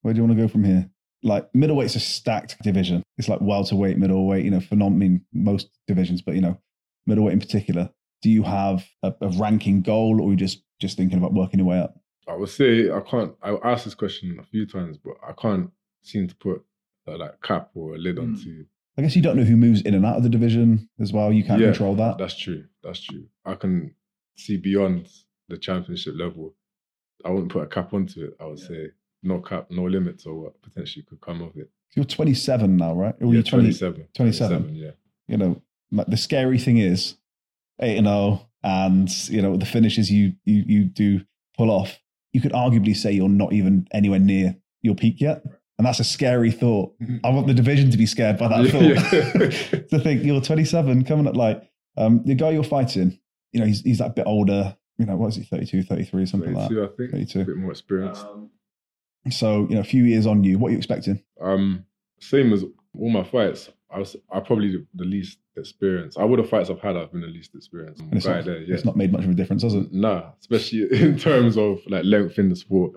Where 0.00 0.14
do 0.14 0.18
you 0.18 0.24
want 0.24 0.38
to 0.38 0.42
go 0.42 0.48
from 0.48 0.64
here? 0.64 0.88
Like 1.22 1.52
middleweight's 1.52 1.94
a 1.94 2.00
stacked 2.00 2.56
division. 2.62 3.02
It's 3.18 3.28
like 3.28 3.42
welterweight, 3.42 3.98
middleweight. 3.98 4.46
You 4.46 4.50
know, 4.50 4.60
for 4.60 4.76
not 4.76 4.86
I 4.86 4.90
mean 4.90 5.26
most 5.34 5.68
divisions, 5.86 6.22
but 6.22 6.34
you 6.34 6.40
know, 6.40 6.58
middleweight 7.06 7.34
in 7.34 7.40
particular. 7.40 7.90
Do 8.22 8.30
you 8.30 8.44
have 8.44 8.88
a, 9.02 9.12
a 9.20 9.28
ranking 9.28 9.82
goal, 9.82 10.22
or 10.22 10.28
are 10.28 10.30
you 10.30 10.36
just 10.36 10.62
just 10.80 10.96
thinking 10.96 11.18
about 11.18 11.34
working 11.34 11.58
your 11.58 11.68
way 11.68 11.80
up? 11.80 12.00
I 12.26 12.34
would 12.34 12.48
say 12.48 12.90
I 12.90 13.00
can't. 13.00 13.34
I 13.42 13.58
asked 13.62 13.84
this 13.84 13.94
question 13.94 14.38
a 14.40 14.44
few 14.44 14.64
times, 14.64 14.96
but 14.96 15.16
I 15.22 15.32
can't 15.32 15.70
seem 16.02 16.28
to 16.28 16.34
put 16.36 16.64
a, 17.10 17.16
like 17.16 17.40
cap 17.42 17.70
or 17.74 17.94
a 17.94 17.98
lid 17.98 18.16
Hmm. 18.16 18.34
onto. 18.34 18.64
I 18.98 19.02
guess 19.02 19.16
you 19.16 19.22
don't 19.22 19.36
know 19.36 19.44
who 19.44 19.56
moves 19.56 19.80
in 19.82 19.94
and 19.94 20.04
out 20.04 20.16
of 20.16 20.22
the 20.22 20.28
division 20.28 20.88
as 21.00 21.12
well. 21.12 21.32
You 21.32 21.44
can't 21.44 21.60
Yeah, 21.60 21.68
control 21.68 21.94
that. 21.96 22.18
That's 22.18 22.36
true. 22.38 22.64
That's 22.82 23.00
true. 23.00 23.24
I 23.44 23.54
can 23.54 23.94
see 24.36 24.56
beyond 24.56 25.08
the 25.48 25.56
championship 25.56 26.14
level. 26.16 26.54
I 27.24 27.30
wouldn't 27.30 27.52
put 27.52 27.62
a 27.62 27.66
cap 27.66 27.94
onto 27.94 28.24
it. 28.24 28.36
I 28.40 28.46
would 28.46 28.58
say 28.58 28.88
no 29.22 29.40
cap, 29.40 29.66
no 29.70 29.84
limits, 29.84 30.26
or 30.26 30.34
what 30.40 30.60
potentially 30.62 31.04
could 31.08 31.20
come 31.20 31.40
of 31.42 31.56
it. 31.56 31.70
You're 31.94 32.04
27 32.04 32.76
now, 32.76 32.94
right? 32.94 33.14
Or 33.20 33.26
yeah, 33.28 33.32
you're 33.34 33.42
20 33.42 33.64
27. 33.64 34.06
27. 34.14 34.74
Yeah. 34.74 34.90
you 35.28 35.36
know, 35.36 35.62
like 35.92 36.06
the 36.06 36.16
scary 36.16 36.58
thing 36.58 36.78
is 36.78 37.16
eight 37.80 37.96
and 37.96 38.06
zero, 38.06 38.48
and 38.62 39.28
you 39.30 39.40
know 39.42 39.56
the 39.56 39.66
finishes 39.66 40.10
you 40.10 40.34
you 40.44 40.62
you 40.66 40.84
do 40.84 41.22
pull 41.56 41.70
off. 41.70 41.98
You 42.32 42.40
could 42.40 42.52
arguably 42.52 42.94
say 42.96 43.12
you're 43.12 43.28
not 43.28 43.52
even 43.52 43.88
anywhere 43.92 44.20
near 44.20 44.56
your 44.82 44.94
peak 44.94 45.20
yet, 45.20 45.42
and 45.80 45.86
that's 45.86 45.98
a 45.98 46.04
scary 46.04 46.50
thought. 46.50 46.94
I 47.24 47.30
want 47.30 47.46
the 47.46 47.54
division 47.54 47.90
to 47.90 47.96
be 47.96 48.04
scared 48.04 48.36
by 48.36 48.48
that 48.48 48.70
thought. 48.70 49.88
to 49.88 49.98
think 49.98 50.22
you're 50.22 50.42
27, 50.42 51.04
coming 51.06 51.26
at 51.26 51.34
like 51.34 51.62
um, 51.96 52.22
the 52.26 52.34
guy 52.34 52.50
you're 52.50 52.62
fighting. 52.62 53.18
You 53.52 53.60
know, 53.60 53.66
he's 53.66 53.80
he's 53.80 53.96
that 53.96 54.14
bit 54.14 54.26
older. 54.26 54.76
You 54.98 55.06
know, 55.06 55.16
what 55.16 55.28
is 55.28 55.36
he? 55.36 55.44
32, 55.44 55.84
33, 55.84 56.26
something 56.26 56.52
like 56.52 56.68
32, 56.68 56.80
that. 56.82 56.92
I 56.92 56.96
think. 56.96 57.10
32. 57.12 57.40
A 57.40 57.44
bit 57.46 57.56
more 57.56 57.70
experience. 57.70 58.22
So 59.30 59.66
you 59.70 59.76
know, 59.76 59.80
a 59.80 59.84
few 59.84 60.04
years 60.04 60.26
on 60.26 60.44
you. 60.44 60.58
What 60.58 60.68
are 60.68 60.72
you 60.72 60.76
expecting? 60.76 61.22
Um, 61.40 61.86
same 62.20 62.52
as 62.52 62.62
all 62.62 63.08
my 63.08 63.24
fights. 63.24 63.70
I 63.90 64.00
was 64.00 64.16
I 64.30 64.40
probably 64.40 64.72
the, 64.72 64.86
the 64.94 65.04
least 65.04 65.38
experienced. 65.56 66.18
I 66.18 66.24
would 66.24 66.40
have 66.40 66.50
fights 66.50 66.68
I've 66.68 66.80
had. 66.80 66.98
I've 66.98 67.10
been 67.10 67.22
the 67.22 67.26
least 67.26 67.54
experienced. 67.54 68.02
And 68.02 68.16
it's, 68.18 68.26
not, 68.26 68.44
there, 68.44 68.60
yeah. 68.60 68.74
it's 68.74 68.84
not 68.84 68.98
made 68.98 69.12
much 69.12 69.24
of 69.24 69.30
a 69.30 69.34
difference, 69.34 69.62
has 69.62 69.72
it? 69.72 69.90
Nah, 69.94 70.32
especially 70.40 70.88
in 71.00 71.18
terms 71.18 71.56
of 71.56 71.80
like 71.86 72.04
length 72.04 72.38
in 72.38 72.50
the 72.50 72.56
sport. 72.56 72.92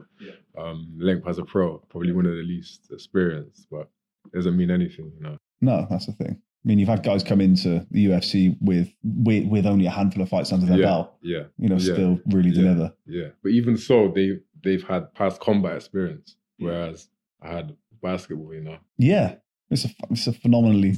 Um, 0.57 0.95
length 0.99 1.27
as 1.27 1.39
a 1.39 1.43
pro, 1.45 1.79
probably 1.89 2.11
one 2.11 2.25
of 2.27 2.33
the 2.35 2.43
least 2.43 2.91
experienced, 2.91 3.67
but 3.71 3.89
it 4.25 4.33
doesn't 4.35 4.55
mean 4.55 4.69
anything, 4.69 5.11
you 5.15 5.21
know. 5.23 5.37
No, 5.61 5.87
that's 5.89 6.05
the 6.05 6.11
thing. 6.11 6.39
I 6.39 6.67
mean, 6.67 6.77
you've 6.79 6.87
had 6.89 7.03
guys 7.03 7.23
come 7.23 7.41
into 7.41 7.85
the 7.91 8.05
UFC 8.07 8.55
with 8.61 8.93
with, 9.03 9.47
with 9.47 9.65
only 9.65 9.85
a 9.87 9.89
handful 9.89 10.21
of 10.21 10.29
fights 10.29 10.51
under 10.53 10.65
their 10.65 10.77
yeah, 10.77 10.85
belt. 10.85 11.13
yeah, 11.21 11.43
You 11.57 11.69
know, 11.69 11.75
Yeah. 11.77 11.93
still 11.93 12.19
really 12.27 12.49
Yeah. 12.51 12.61
deliver. 12.61 12.93
yeah. 13.07 13.27
But 13.41 13.51
even 13.53 13.77
so, 13.77 14.11
they 14.13 14.39
they've 14.63 14.83
had 14.83 15.13
past 15.15 15.41
combat 15.41 15.75
experience, 15.75 16.35
whereas 16.59 17.09
I 17.41 17.51
had 17.53 17.75
basketball, 18.01 18.53
you 18.53 18.61
know. 18.61 18.77
Yeah, 18.97 19.35
it's 19.71 19.85
a 19.85 19.89
it's 20.11 20.27
a 20.27 20.33
phenomenally 20.33 20.97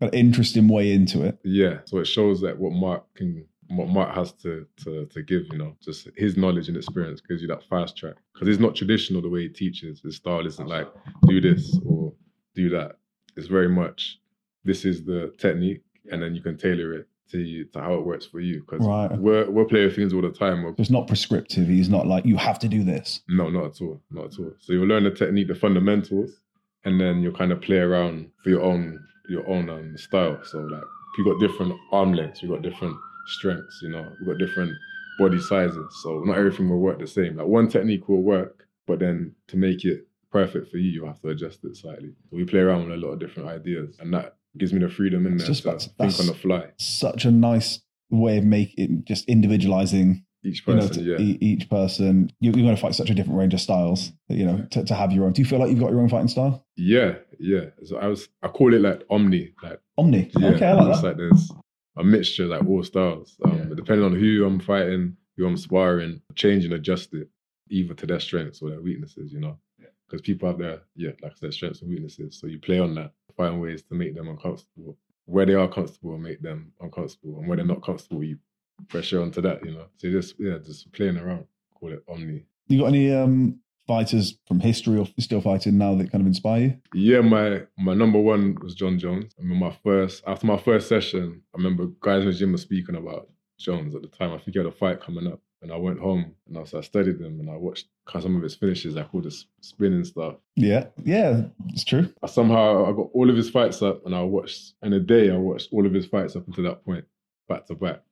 uh, 0.00 0.08
interesting 0.12 0.66
way 0.68 0.92
into 0.92 1.22
it. 1.24 1.38
Yeah, 1.44 1.80
so 1.84 1.98
it 1.98 2.06
shows 2.06 2.40
that 2.40 2.58
what 2.58 2.72
Mark 2.72 3.04
can, 3.14 3.44
what 3.68 3.88
Mark 3.88 4.14
has 4.14 4.32
to 4.42 4.66
to 4.84 5.06
to 5.06 5.22
give, 5.22 5.44
you 5.50 5.58
know, 5.58 5.76
just 5.82 6.08
his 6.16 6.36
knowledge 6.36 6.68
and 6.68 6.76
experience 6.76 7.20
gives 7.20 7.42
you 7.42 7.48
that 7.48 7.62
fast 7.64 7.96
track 7.96 8.14
because 8.32 8.48
it's 8.48 8.60
not 8.60 8.74
traditional 8.74 9.22
the 9.22 9.28
way 9.28 9.42
he 9.42 9.48
teaches. 9.48 10.00
His 10.00 10.16
style 10.16 10.46
isn't 10.46 10.66
like 10.68 10.88
do 11.26 11.40
this 11.40 11.78
or 11.86 12.12
do 12.54 12.68
that. 12.70 12.96
It's 13.36 13.48
very 13.48 13.68
much 13.68 14.18
this 14.64 14.84
is 14.84 15.04
the 15.04 15.32
technique, 15.38 15.82
and 16.10 16.22
then 16.22 16.34
you 16.34 16.40
can 16.40 16.56
tailor 16.56 16.94
it 16.94 17.08
to 17.30 17.38
you, 17.38 17.64
to 17.66 17.80
how 17.80 17.94
it 17.94 18.04
works 18.06 18.26
for 18.26 18.40
you. 18.40 18.60
Because 18.60 18.86
Right. 18.86 19.10
we're 19.18 19.50
we're 19.50 19.64
playing 19.64 19.90
things 19.90 20.12
all 20.14 20.22
the 20.22 20.30
time. 20.30 20.62
We're, 20.62 20.74
it's 20.78 20.90
not 20.90 21.06
prescriptive. 21.06 21.66
He's 21.66 21.88
not 21.88 22.06
like 22.06 22.24
you 22.26 22.36
have 22.36 22.58
to 22.60 22.68
do 22.68 22.84
this. 22.84 23.20
no, 23.28 23.48
not 23.50 23.64
at 23.66 23.80
all, 23.82 24.00
not 24.10 24.26
at 24.32 24.38
all. 24.38 24.52
So 24.60 24.72
you'll 24.72 24.86
learn 24.86 25.04
the 25.04 25.10
technique, 25.10 25.48
the 25.48 25.54
fundamentals, 25.54 26.30
and 26.84 27.00
then 27.00 27.22
you'll 27.22 27.34
kind 27.34 27.50
of 27.52 27.60
play 27.60 27.78
around 27.78 28.30
for 28.42 28.50
your 28.50 28.62
own 28.62 29.00
your 29.28 29.48
own 29.48 29.70
um, 29.70 29.96
style. 29.96 30.38
So 30.44 30.58
like 30.60 30.82
you 31.16 31.24
got 31.24 31.40
different 31.40 31.72
arm 31.92 32.12
lengths, 32.12 32.42
you 32.42 32.48
got 32.50 32.62
different 32.62 32.96
strengths, 33.26 33.80
you 33.82 33.90
know, 33.90 34.06
we've 34.20 34.28
got 34.28 34.38
different 34.38 34.72
body 35.18 35.40
sizes. 35.40 35.86
So 36.02 36.20
not 36.20 36.38
everything 36.38 36.68
will 36.68 36.80
work 36.80 36.98
the 36.98 37.06
same. 37.06 37.36
Like 37.36 37.46
one 37.46 37.68
technique 37.68 38.08
will 38.08 38.22
work, 38.22 38.66
but 38.86 38.98
then 38.98 39.34
to 39.48 39.56
make 39.56 39.84
it 39.84 40.06
perfect 40.30 40.70
for 40.70 40.78
you, 40.78 40.90
you 40.90 41.04
have 41.06 41.20
to 41.22 41.28
adjust 41.28 41.64
it 41.64 41.76
slightly. 41.76 42.10
So 42.30 42.36
we 42.36 42.44
play 42.44 42.60
around 42.60 42.84
with 42.88 42.94
a 42.94 43.06
lot 43.06 43.12
of 43.12 43.20
different 43.20 43.48
ideas, 43.48 43.96
and 44.00 44.12
that 44.14 44.36
gives 44.58 44.72
me 44.72 44.80
the 44.80 44.88
freedom 44.88 45.26
in 45.26 45.34
It's 45.34 45.44
there 45.44 45.48
just 45.52 45.62
to 45.62 45.70
think 45.78 45.96
that's- 45.98 46.20
on 46.20 46.26
the 46.26 46.34
fly. 46.34 46.66
Such 46.78 47.24
a 47.24 47.30
nice 47.30 47.80
way 48.10 48.38
of 48.38 48.44
making 48.44 49.04
just 49.06 49.28
individualizing. 49.28 50.24
Each 50.46 50.62
You 50.66 50.74
know, 50.74 50.86
person, 50.86 51.04
yeah. 51.06 51.16
each 51.18 51.70
person. 51.70 52.30
You, 52.38 52.50
you're 52.52 52.64
going 52.64 52.76
to 52.76 52.80
fight 52.82 52.94
such 52.94 53.08
a 53.08 53.14
different 53.14 53.38
range 53.38 53.54
of 53.54 53.62
styles. 53.62 54.12
You 54.28 54.44
know, 54.44 54.66
to, 54.72 54.84
to 54.84 54.94
have 54.94 55.10
your 55.10 55.24
own. 55.24 55.32
Do 55.32 55.40
you 55.40 55.46
feel 55.46 55.58
like 55.58 55.70
you've 55.70 55.80
got 55.80 55.90
your 55.90 56.02
own 56.02 56.10
fighting 56.10 56.28
style? 56.28 56.66
Yeah, 56.76 57.14
yeah. 57.40 57.70
So 57.84 57.96
I 57.96 58.08
was 58.08 58.28
I 58.42 58.48
call 58.48 58.74
it 58.74 58.82
like 58.82 59.04
omni, 59.08 59.54
like 59.62 59.80
Omni. 59.96 60.30
Yeah, 60.38 60.48
okay, 60.48 60.66
I 60.66 60.72
like 60.74 60.96
that. 61.00 61.02
like 61.06 61.16
there's 61.16 61.50
a 61.96 62.04
mixture, 62.04 62.46
like 62.46 62.66
all 62.66 62.82
styles. 62.82 63.36
Um, 63.44 63.68
but 63.68 63.76
depending 63.76 64.04
on 64.04 64.14
who 64.14 64.44
I'm 64.44 64.60
fighting, 64.60 65.16
who 65.36 65.46
I'm 65.46 65.56
sparring, 65.56 66.20
change 66.34 66.64
and 66.64 66.74
adjust 66.74 67.14
it 67.14 67.28
either 67.70 67.94
to 67.94 68.06
their 68.06 68.20
strengths 68.20 68.62
or 68.62 68.70
their 68.70 68.82
weaknesses, 68.82 69.32
you 69.32 69.40
know. 69.40 69.58
Because 70.06 70.20
people 70.20 70.48
have 70.48 70.58
their, 70.58 70.82
yeah, 70.96 71.12
like 71.22 71.32
I 71.32 71.34
said, 71.34 71.54
strengths 71.54 71.80
and 71.80 71.90
weaknesses. 71.90 72.38
So 72.38 72.46
you 72.46 72.58
play 72.58 72.78
on 72.78 72.94
that, 72.96 73.12
find 73.36 73.60
ways 73.60 73.82
to 73.84 73.94
make 73.94 74.14
them 74.14 74.28
uncomfortable. 74.28 74.98
Where 75.26 75.46
they 75.46 75.54
are 75.54 75.68
comfortable, 75.68 76.18
make 76.18 76.42
them 76.42 76.72
uncomfortable. 76.80 77.38
And 77.38 77.48
where 77.48 77.56
they're 77.56 77.64
not 77.64 77.82
comfortable, 77.82 78.22
you 78.22 78.36
pressure 78.88 79.22
onto 79.22 79.40
that, 79.40 79.64
you 79.64 79.72
know. 79.72 79.86
So 79.96 80.10
just, 80.10 80.34
yeah, 80.38 80.58
just 80.58 80.92
playing 80.92 81.16
around. 81.16 81.46
Call 81.74 81.92
it 81.92 82.04
omni. 82.08 82.44
You 82.68 82.80
got 82.80 82.86
any 82.88 83.12
um, 83.12 83.58
fighters 83.86 84.38
from 84.46 84.60
history 84.60 84.98
or 84.98 85.06
still 85.18 85.40
fighting 85.40 85.78
now 85.78 85.94
that 85.94 86.10
kind 86.10 86.22
of 86.22 86.26
inspire 86.26 86.60
you? 86.60 86.76
Yeah, 86.94 87.20
my 87.20 87.62
my 87.78 87.94
number 87.94 88.18
one 88.18 88.56
was 88.62 88.74
Jon 88.74 88.98
Jones. 88.98 89.34
I 89.38 89.42
remember 89.42 89.66
my 89.66 89.76
first 89.82 90.22
after 90.26 90.46
my 90.46 90.56
first 90.56 90.88
session, 90.88 91.42
I 91.54 91.58
remember 91.58 91.88
guys 92.00 92.22
in 92.22 92.26
the 92.26 92.32
gym 92.32 92.52
were 92.52 92.58
speaking 92.58 92.96
about 92.96 93.28
Jones 93.58 93.94
at 93.94 94.02
the 94.02 94.08
time. 94.08 94.32
I 94.32 94.38
think 94.38 94.52
he 94.54 94.58
had 94.58 94.66
a 94.66 94.72
fight 94.72 95.00
coming 95.00 95.26
up. 95.26 95.40
And 95.62 95.72
I 95.72 95.76
went 95.78 95.98
home 95.98 96.34
and 96.46 96.58
I, 96.58 96.64
so 96.64 96.76
I 96.76 96.82
studied 96.82 97.18
him 97.18 97.40
and 97.40 97.48
I 97.48 97.56
watched 97.56 97.86
some 98.20 98.36
of 98.36 98.42
his 98.42 98.54
finishes, 98.54 98.96
like 98.96 99.14
all 99.14 99.22
the 99.22 99.34
spinning 99.62 100.04
stuff. 100.04 100.34
Yeah, 100.56 100.88
yeah, 101.02 101.44
it's 101.70 101.84
true. 101.84 102.12
I 102.22 102.26
somehow 102.26 102.84
I 102.84 102.92
got 102.92 103.08
all 103.14 103.30
of 103.30 103.36
his 103.36 103.48
fights 103.48 103.80
up 103.80 104.04
and 104.04 104.14
I 104.14 104.20
watched 104.20 104.74
in 104.82 104.92
a 104.92 105.00
day 105.00 105.30
I 105.30 105.38
watched 105.38 105.72
all 105.72 105.86
of 105.86 105.94
his 105.94 106.04
fights 106.04 106.36
up 106.36 106.46
until 106.46 106.64
that 106.64 106.84
point, 106.84 107.06
back 107.48 107.64
to 107.68 107.74
back. 107.74 108.02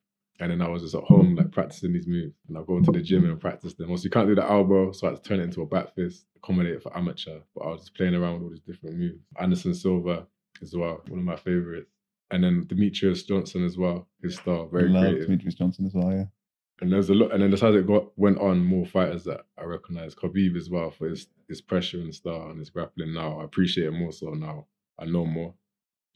And 0.42 0.50
then 0.50 0.60
I 0.60 0.68
was 0.68 0.82
just 0.82 0.96
at 0.96 1.04
home 1.04 1.36
like 1.36 1.52
practicing 1.52 1.92
these 1.92 2.08
moves. 2.08 2.34
And 2.48 2.58
I 2.58 2.62
go 2.66 2.76
into 2.76 2.90
the 2.90 3.00
gym 3.00 3.24
and 3.24 3.40
practice 3.40 3.74
them. 3.74 3.92
Also, 3.92 4.04
you 4.04 4.10
can't 4.10 4.26
do 4.26 4.34
the 4.34 4.42
elbow, 4.44 4.90
so 4.90 5.06
I 5.06 5.10
had 5.10 5.22
to 5.22 5.28
turn 5.28 5.38
it 5.38 5.44
into 5.44 5.62
a 5.62 5.66
back 5.66 5.94
fist, 5.94 6.26
accommodate 6.36 6.74
it 6.74 6.82
for 6.82 6.96
amateur. 6.96 7.38
But 7.54 7.60
I 7.62 7.68
was 7.68 7.82
just 7.82 7.94
playing 7.94 8.16
around 8.16 8.34
with 8.34 8.42
all 8.42 8.50
these 8.50 8.60
different 8.60 8.96
moves. 8.96 9.22
Anderson 9.38 9.72
Silva 9.72 10.26
as 10.60 10.74
well, 10.74 11.00
one 11.06 11.20
of 11.20 11.24
my 11.24 11.36
favorites. 11.36 11.92
And 12.32 12.42
then 12.42 12.64
Demetrious 12.64 13.24
Johnson 13.24 13.64
as 13.64 13.78
well, 13.78 14.08
his 14.20 14.34
style, 14.34 14.66
very 14.66 14.88
Love 14.88 15.04
creative. 15.04 15.28
Demetrious 15.28 15.56
Johnson 15.56 15.86
as 15.86 15.94
well. 15.94 16.10
Yeah. 16.10 16.24
And 16.80 16.92
there's 16.92 17.10
a 17.10 17.14
lot, 17.14 17.32
and 17.32 17.40
then 17.40 17.52
as 17.52 17.62
it 17.62 17.86
got 17.86 18.06
went 18.18 18.38
on, 18.38 18.64
more 18.64 18.84
fighters 18.84 19.22
that 19.24 19.42
I 19.56 19.62
recognize. 19.62 20.16
Khabib 20.16 20.56
as 20.56 20.68
well 20.68 20.90
for 20.90 21.08
his 21.08 21.28
his 21.46 21.60
pressure 21.60 21.98
and 21.98 22.12
style 22.12 22.48
and 22.50 22.58
his 22.58 22.70
grappling. 22.70 23.14
Now 23.14 23.40
I 23.40 23.44
appreciate 23.44 23.86
it 23.86 23.92
more 23.92 24.10
so 24.10 24.30
now. 24.30 24.66
I 24.98 25.04
know 25.04 25.24
more, 25.24 25.54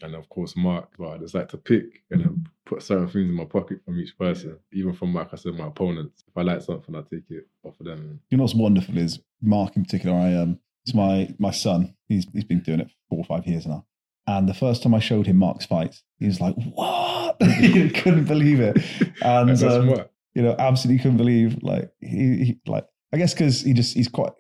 and 0.02 0.16
of 0.16 0.28
course 0.28 0.56
Mark. 0.56 0.94
But 0.98 1.08
I 1.10 1.18
just 1.18 1.34
like 1.34 1.48
to 1.50 1.58
pick 1.58 2.02
and 2.10 2.20
then 2.20 2.46
put 2.66 2.82
certain 2.82 3.06
things 3.08 3.28
in 3.28 3.34
my 3.34 3.44
pocket 3.44 3.78
from 3.84 3.98
each 3.98 4.18
person, 4.18 4.58
even 4.72 4.92
from 4.92 5.14
like 5.14 5.32
I 5.32 5.36
said, 5.36 5.54
my 5.54 5.68
opponents. 5.68 6.24
If 6.28 6.36
I 6.36 6.42
like 6.42 6.60
something, 6.60 6.94
I 6.94 7.00
take 7.00 7.30
it 7.30 7.48
off 7.62 7.78
of 7.80 7.86
them. 7.86 8.20
You 8.28 8.36
know 8.36 8.42
what's 8.42 8.54
wonderful 8.54 8.98
is 8.98 9.20
Mark 9.40 9.76
in 9.76 9.84
particular. 9.84 10.16
I 10.16 10.34
um, 10.34 10.58
it's 10.84 10.94
my 10.94 11.34
my 11.38 11.52
son. 11.52 11.94
He's 12.08 12.26
he's 12.32 12.44
been 12.44 12.60
doing 12.60 12.80
it 12.80 12.88
for 12.88 12.94
four 13.08 13.18
or 13.20 13.24
five 13.24 13.46
years 13.46 13.66
now. 13.66 13.86
And 14.26 14.48
the 14.48 14.54
first 14.54 14.82
time 14.82 14.94
I 14.94 14.98
showed 14.98 15.26
him 15.26 15.36
Mark's 15.36 15.66
fights, 15.66 16.02
he 16.18 16.26
was 16.26 16.40
like, 16.40 16.54
"What?" 16.74 17.40
he 17.42 17.88
couldn't 17.90 18.24
believe 18.24 18.60
it. 18.60 18.76
And 19.22 19.62
um, 19.62 19.94
you 20.34 20.42
know, 20.42 20.56
absolutely 20.58 21.02
couldn't 21.02 21.16
believe. 21.16 21.62
Like 21.62 21.90
he, 22.00 22.44
he 22.44 22.60
like 22.66 22.86
I 23.12 23.16
guess 23.16 23.32
because 23.32 23.62
he 23.62 23.72
just 23.72 23.94
he's 23.94 24.08
quite 24.08 24.32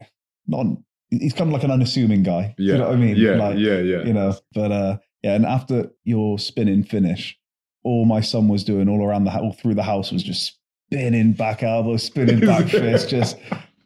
not. 0.46 0.66
He's 1.10 1.32
kind 1.32 1.48
of 1.48 1.54
like 1.54 1.62
an 1.62 1.70
unassuming 1.70 2.24
guy. 2.24 2.56
Yeah, 2.58 2.72
you 2.72 2.78
know 2.78 2.88
what 2.88 2.94
I 2.94 2.96
mean? 2.96 3.16
Yeah, 3.16 3.36
Like, 3.36 3.58
yeah, 3.58 3.78
yeah. 3.78 4.02
You 4.02 4.12
know, 4.12 4.34
but 4.52 4.72
uh, 4.72 4.98
yeah. 5.22 5.34
And 5.34 5.46
after 5.46 5.90
your 6.02 6.40
spinning 6.40 6.82
finish, 6.82 7.38
all 7.86 8.04
my 8.04 8.20
son 8.20 8.48
was 8.48 8.64
doing 8.64 8.88
all 8.88 9.06
around 9.06 9.24
the 9.24 9.30
house, 9.30 9.42
all 9.42 9.52
through 9.52 9.74
the 9.74 9.82
house 9.82 10.10
was 10.10 10.22
just 10.22 10.58
spinning 10.88 11.32
back 11.32 11.62
elbows, 11.62 12.02
spinning 12.02 12.40
back 12.40 12.66
fist, 12.68 13.08
just 13.08 13.36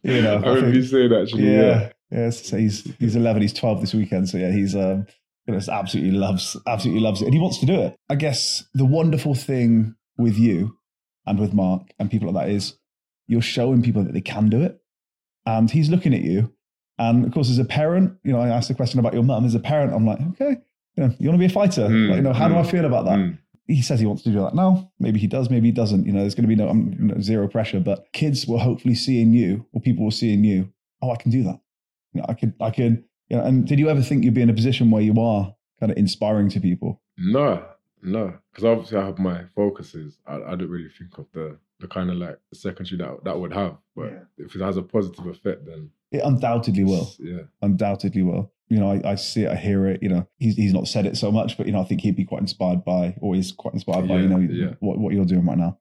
you 0.03 0.23
know. 0.23 0.37
I 0.37 0.49
remember 0.49 0.73
you 0.77 0.83
saying 0.83 1.11
that 1.11 1.23
actually. 1.23 1.45
yeah, 1.53 1.61
Yeah. 1.61 1.93
yeah. 2.11 2.31
so 2.31 2.57
he's 2.57 2.85
he's 2.99 3.15
11, 3.15 3.43
he's 3.43 3.53
12 3.53 3.81
this 3.83 3.95
weekend. 3.95 4.29
So 4.29 4.39
yeah, 4.39 4.53
he's 4.53 4.75
um 4.75 5.07
You 5.47 5.55
know, 5.55 5.61
absolutely 5.71 6.13
loves, 6.13 6.57
absolutely 6.67 7.03
loves 7.03 7.21
it, 7.21 7.27
and 7.27 7.35
he 7.35 7.41
wants 7.41 7.59
to 7.59 7.67
do 7.67 7.79
it. 7.81 7.95
I 8.09 8.15
guess 8.15 8.65
the 8.75 8.87
wonderful 8.87 9.35
thing 9.35 9.95
with 10.17 10.39
you 10.39 10.77
and 11.27 11.39
with 11.39 11.53
Mark 11.53 11.83
and 11.99 12.11
people 12.11 12.33
like 12.33 12.47
that 12.47 12.53
is 12.55 12.75
you're 13.27 13.43
showing 13.43 13.83
people 13.83 14.03
that 14.03 14.13
they 14.15 14.21
can 14.21 14.49
do 14.49 14.63
it, 14.63 14.81
and 15.45 15.71
he's 15.71 15.91
looking 15.91 16.15
at 16.15 16.23
you. 16.23 16.53
And 16.99 17.25
of 17.25 17.33
course, 17.33 17.51
as 17.51 17.59
a 17.59 17.65
parent, 17.65 18.19
you 18.25 18.33
know, 18.33 18.41
I 18.41 18.49
asked 18.49 18.71
a 18.71 18.75
question 18.75 18.99
about 19.01 19.15
your 19.15 19.23
mum. 19.23 19.45
As 19.45 19.55
a 19.55 19.61
parent, 19.61 19.93
I'm 19.95 20.07
like, 20.07 20.21
okay, 20.33 20.57
you 20.97 21.05
know, 21.05 21.15
you 21.19 21.29
want 21.29 21.41
to 21.41 21.47
be 21.47 21.53
a 21.53 21.55
fighter? 21.61 21.89
Mm, 21.89 22.09
like, 22.09 22.17
you 22.17 22.23
know, 22.23 22.33
how 22.33 22.49
do 22.49 22.57
I 22.57 22.63
mm, 22.63 22.71
feel 22.71 22.85
about 22.85 23.05
that? 23.07 23.19
Mm. 23.19 23.39
He 23.75 23.83
says 23.83 24.01
he 24.01 24.07
wants 24.07 24.23
to 24.25 24.31
do 24.31 24.41
that 24.41 24.55
now. 24.55 24.91
Maybe 24.99 25.19
he 25.21 25.27
does, 25.27 25.49
maybe 25.51 25.69
he 25.69 25.73
doesn't. 25.73 26.05
You 26.07 26.13
know, 26.13 26.21
there's 26.21 26.35
going 26.35 26.49
to 26.49 26.55
be 26.55 26.57
no, 26.57 26.69
um, 26.69 27.23
zero 27.23 27.49
pressure, 27.49 27.81
but 27.81 28.13
kids 28.13 28.47
will 28.47 28.59
hopefully 28.59 28.95
see 28.95 29.21
in 29.23 29.33
you, 29.33 29.67
or 29.73 29.81
people 29.81 30.05
will 30.05 30.11
see 30.11 30.33
in 30.33 30.45
you, 30.45 30.73
oh, 31.03 31.11
I 31.11 31.17
can 31.17 31.31
do 31.31 31.43
that. 31.45 31.61
You 32.13 32.21
know, 32.21 32.27
I 32.29 32.35
could, 32.35 32.55
I 32.61 32.71
could. 32.71 33.05
You 33.29 33.37
know, 33.37 33.45
and 33.45 33.67
did 33.67 33.79
you 33.79 33.89
ever 33.89 34.03
think 34.03 34.25
you'd 34.25 34.35
be 34.35 34.43
in 34.43 34.51
a 34.51 34.55
position 34.55 34.91
where 34.91 35.03
you 35.03 35.19
are 35.21 35.55
kind 35.79 35.93
of 35.93 35.99
inspiring 35.99 36.49
to 36.51 36.61
people? 36.61 37.01
No, 37.17 37.65
no, 38.03 38.35
because 38.51 38.65
obviously 38.65 38.99
I 38.99 39.07
have 39.07 39.19
my 39.19 39.45
focuses. 39.55 40.19
I, 40.27 40.37
I 40.37 40.55
don't 40.57 40.69
really 40.69 40.89
think 40.89 41.17
of 41.19 41.27
the 41.33 41.59
the 41.79 41.89
kind 41.89 42.11
of 42.11 42.17
like 42.17 42.39
the 42.51 42.57
secondary 42.57 42.99
that 42.99 43.25
that 43.25 43.39
would 43.39 43.53
have. 43.53 43.77
But 43.97 44.13
Yeah. 44.13 44.45
if 44.45 44.55
it 44.55 44.61
has 44.61 44.77
a 44.77 44.83
positive 44.83 45.27
effect, 45.27 45.65
then 45.67 45.91
It 46.13 46.23
undoubtedly 46.25 46.85
will. 46.85 47.11
Yeah, 47.19 47.43
Undoubtedly 47.63 48.23
will. 48.23 48.53
You 48.69 48.79
know, 48.79 48.91
I, 48.93 49.13
I 49.13 49.15
see 49.17 49.43
it, 49.45 49.51
I 49.51 49.57
hear 49.57 49.87
it. 49.87 50.03
You 50.03 50.09
know, 50.09 50.29
he's 50.39 50.55
he's 50.57 50.73
not 50.73 50.87
said 50.89 51.07
it 51.07 51.17
so 51.17 51.31
much, 51.33 51.57
but 51.57 51.67
you 51.67 51.73
know, 51.73 51.81
I 51.81 51.85
think 51.85 52.01
he'd 52.03 52.17
be 52.17 52.25
quite 52.25 52.41
inspired 52.41 52.85
by, 52.85 53.17
or 53.21 53.35
is 53.35 53.53
quite 53.53 53.75
inspired 53.75 54.07
by, 54.09 54.17
you 54.21 54.29
know, 54.29 54.39
yeah. 54.39 54.75
what 54.81 54.99
what 54.99 55.13
you're 55.13 55.25
doing 55.25 55.45
right 55.47 55.59
now. 55.59 55.79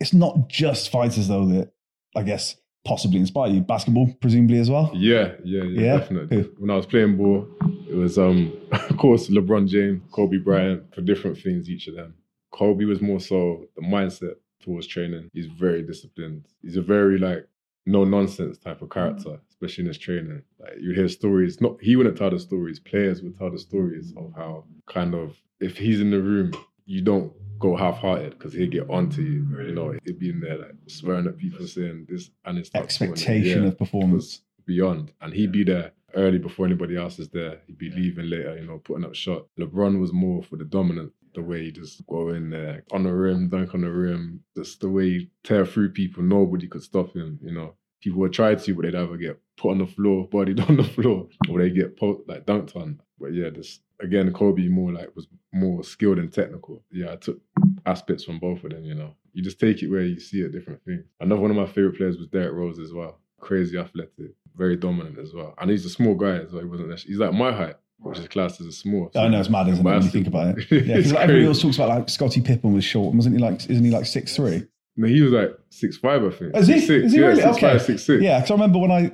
It's 0.00 0.12
not 0.14 0.48
just 0.48 0.90
fighters 0.90 1.26
though 1.28 1.46
that 1.46 1.72
I 2.16 2.22
guess 2.22 2.56
possibly 2.84 3.18
inspire 3.18 3.50
you. 3.50 3.60
Basketball, 3.60 4.14
presumably 4.20 4.58
as 4.58 4.70
well. 4.70 4.90
yeah, 4.94 5.32
yeah, 5.44 5.64
yeah, 5.64 5.80
Yeah? 5.80 5.96
definitely. 5.98 6.36
Who? 6.42 6.50
When 6.58 6.70
I 6.70 6.76
was 6.76 6.86
playing 6.86 7.16
ball, 7.16 7.48
it 7.88 7.94
was 7.96 8.18
um, 8.18 8.52
of 8.72 8.96
course 8.96 9.28
LeBron 9.28 9.68
James, 9.68 10.02
Kobe 10.12 10.38
Bryant 10.38 10.94
for 10.94 11.00
different 11.02 11.38
things. 11.38 11.68
Each 11.68 11.88
of 11.88 11.96
them. 11.96 12.14
Kobe 12.52 12.84
was 12.84 13.00
more 13.00 13.20
so 13.20 13.64
the 13.76 13.82
mindset 13.82 14.34
towards 14.60 14.86
training. 14.86 15.28
He's 15.32 15.46
very 15.46 15.82
disciplined. 15.82 16.46
He's 16.62 16.76
a 16.76 16.82
very 16.82 17.18
like 17.18 17.46
no 17.84 18.04
nonsense 18.04 18.58
type 18.58 18.80
of 18.80 18.90
character, 18.90 19.40
especially 19.60 19.82
in 19.82 19.88
his 19.88 19.98
training. 19.98 20.42
Like 20.60 20.74
you 20.80 20.92
hear 20.92 21.08
stories. 21.08 21.60
Not 21.60 21.76
he 21.80 21.96
wouldn't 21.96 22.16
tell 22.16 22.30
the 22.30 22.38
stories. 22.38 22.78
Players 22.80 23.22
would 23.22 23.36
tell 23.36 23.50
the 23.50 23.58
stories 23.58 24.12
of 24.16 24.32
how 24.36 24.64
kind 24.88 25.14
of 25.14 25.36
if 25.60 25.76
he's 25.76 26.00
in 26.00 26.10
the 26.10 26.20
room, 26.22 26.52
you 26.86 27.02
don't 27.02 27.32
go 27.58 27.76
half-hearted 27.76 28.38
because 28.38 28.52
he'd 28.52 28.70
get 28.70 28.88
onto 28.88 29.22
you. 29.22 29.66
You 29.66 29.74
know, 29.74 29.94
he'd 30.04 30.18
be 30.18 30.30
in 30.30 30.40
there 30.40 30.58
like 30.58 30.74
swearing 30.86 31.26
at 31.26 31.36
people, 31.36 31.66
saying 31.66 32.06
this 32.08 32.30
and 32.44 32.58
it's 32.58 32.70
Expectation 32.74 33.66
of 33.66 33.76
performance. 33.76 34.42
beyond, 34.64 35.12
and 35.20 35.32
he'd 35.34 35.52
be 35.52 35.64
there 35.64 35.92
early 36.14 36.38
before 36.38 36.66
anybody 36.66 36.96
else 36.96 37.18
is 37.18 37.28
there. 37.30 37.58
He'd 37.66 37.78
be 37.78 37.90
leaving 37.90 38.30
later, 38.30 38.56
you 38.58 38.66
know, 38.66 38.78
putting 38.78 39.04
up 39.04 39.14
shot. 39.14 39.46
LeBron 39.58 40.00
was 40.00 40.12
more 40.12 40.42
for 40.42 40.56
the 40.56 40.64
dominant, 40.64 41.12
the 41.34 41.42
way 41.42 41.64
he 41.64 41.72
just 41.72 42.06
go 42.06 42.30
in 42.30 42.50
there 42.50 42.84
on 42.92 43.02
the 43.02 43.12
rim, 43.12 43.48
dunk 43.48 43.74
on 43.74 43.82
the 43.82 43.90
rim, 43.90 44.40
just 44.56 44.80
the 44.80 44.88
way 44.88 45.10
he 45.10 45.30
tear 45.42 45.66
through 45.66 45.90
people. 45.90 46.22
Nobody 46.22 46.66
could 46.68 46.82
stop 46.82 47.14
him, 47.14 47.38
you 47.42 47.52
know. 47.52 47.74
People 48.00 48.20
would 48.20 48.32
try 48.32 48.54
to, 48.54 48.74
but 48.74 48.82
they'd 48.82 48.94
either 48.94 49.16
get 49.16 49.40
put 49.56 49.70
on 49.70 49.78
the 49.78 49.86
floor, 49.86 50.28
bodied 50.28 50.60
on 50.68 50.76
the 50.76 50.84
floor, 50.84 51.26
or 51.50 51.58
they 51.60 51.70
get 51.70 51.96
po- 51.98 52.22
like 52.28 52.46
dunked 52.46 52.76
on. 52.76 53.00
But 53.20 53.32
yeah, 53.34 53.50
this 53.50 53.80
again, 54.00 54.32
Kobe 54.32 54.68
more 54.68 54.92
like 54.92 55.14
was 55.16 55.26
more 55.52 55.82
skilled 55.82 56.18
and 56.18 56.32
technical. 56.32 56.82
Yeah, 56.92 57.12
I 57.12 57.16
took 57.16 57.40
aspects 57.86 58.24
from 58.24 58.38
both 58.38 58.62
of 58.64 58.70
them. 58.70 58.84
You 58.84 58.94
know, 58.94 59.14
you 59.32 59.42
just 59.42 59.58
take 59.60 59.82
it 59.82 59.90
where 59.90 60.02
you 60.02 60.20
see 60.20 60.42
a 60.42 60.48
different 60.48 60.82
thing. 60.84 61.04
Another 61.20 61.40
one 61.40 61.50
of 61.50 61.56
my 61.56 61.66
favorite 61.66 61.96
players 61.96 62.16
was 62.18 62.28
Derrick 62.28 62.52
Rose 62.52 62.78
as 62.78 62.92
well. 62.92 63.18
Crazy 63.40 63.76
athletic, 63.78 64.32
very 64.56 64.76
dominant 64.76 65.18
as 65.18 65.32
well. 65.34 65.54
And 65.58 65.70
he's 65.70 65.84
a 65.84 65.90
small 65.90 66.14
guy 66.14 66.36
as 66.38 66.52
well. 66.52 66.62
He 66.62 66.68
wasn't. 66.68 66.98
He's 67.00 67.18
like 67.18 67.32
my 67.32 67.52
height, 67.52 67.76
which 67.98 68.18
is 68.18 68.28
classed 68.28 68.60
as 68.60 68.66
a 68.66 68.72
small. 68.72 69.10
I 69.16 69.28
know 69.28 69.40
it's 69.40 69.48
mad, 69.48 69.68
isn't 69.68 69.84
it, 69.86 69.90
when 69.90 70.02
you 70.02 70.08
think 70.10 70.26
about 70.28 70.58
it? 70.58 70.70
Yeah, 70.70 70.96
because 70.96 71.12
like, 71.12 71.22
everybody 71.24 71.46
else 71.46 71.62
talks 71.62 71.76
about 71.76 71.88
like 71.88 72.08
Scottie 72.08 72.40
Pippen 72.40 72.72
was 72.74 72.84
short, 72.84 73.14
wasn't 73.14 73.36
he? 73.36 73.42
Like, 73.42 73.68
isn't 73.68 73.84
he 73.84 73.90
like 73.90 74.06
six 74.06 74.36
three? 74.36 74.66
No, 74.98 75.06
he 75.06 75.22
was 75.22 75.30
like 75.30 75.56
six 75.70 75.96
five, 75.96 76.24
I 76.24 76.30
think. 76.30 76.56
Is 76.56 76.66
he? 76.66 76.80
Six, 76.80 76.90
Is 77.06 77.12
he 77.12 77.20
yeah, 77.20 77.26
really? 77.26 77.40
Six, 77.40 77.56
Okay. 77.56 77.68
five, 77.68 77.82
six, 77.82 78.02
six. 78.02 78.20
Yeah, 78.20 78.40
because 78.40 78.50
I 78.50 78.54
remember 78.54 78.78
when 78.80 78.90
I 78.90 79.12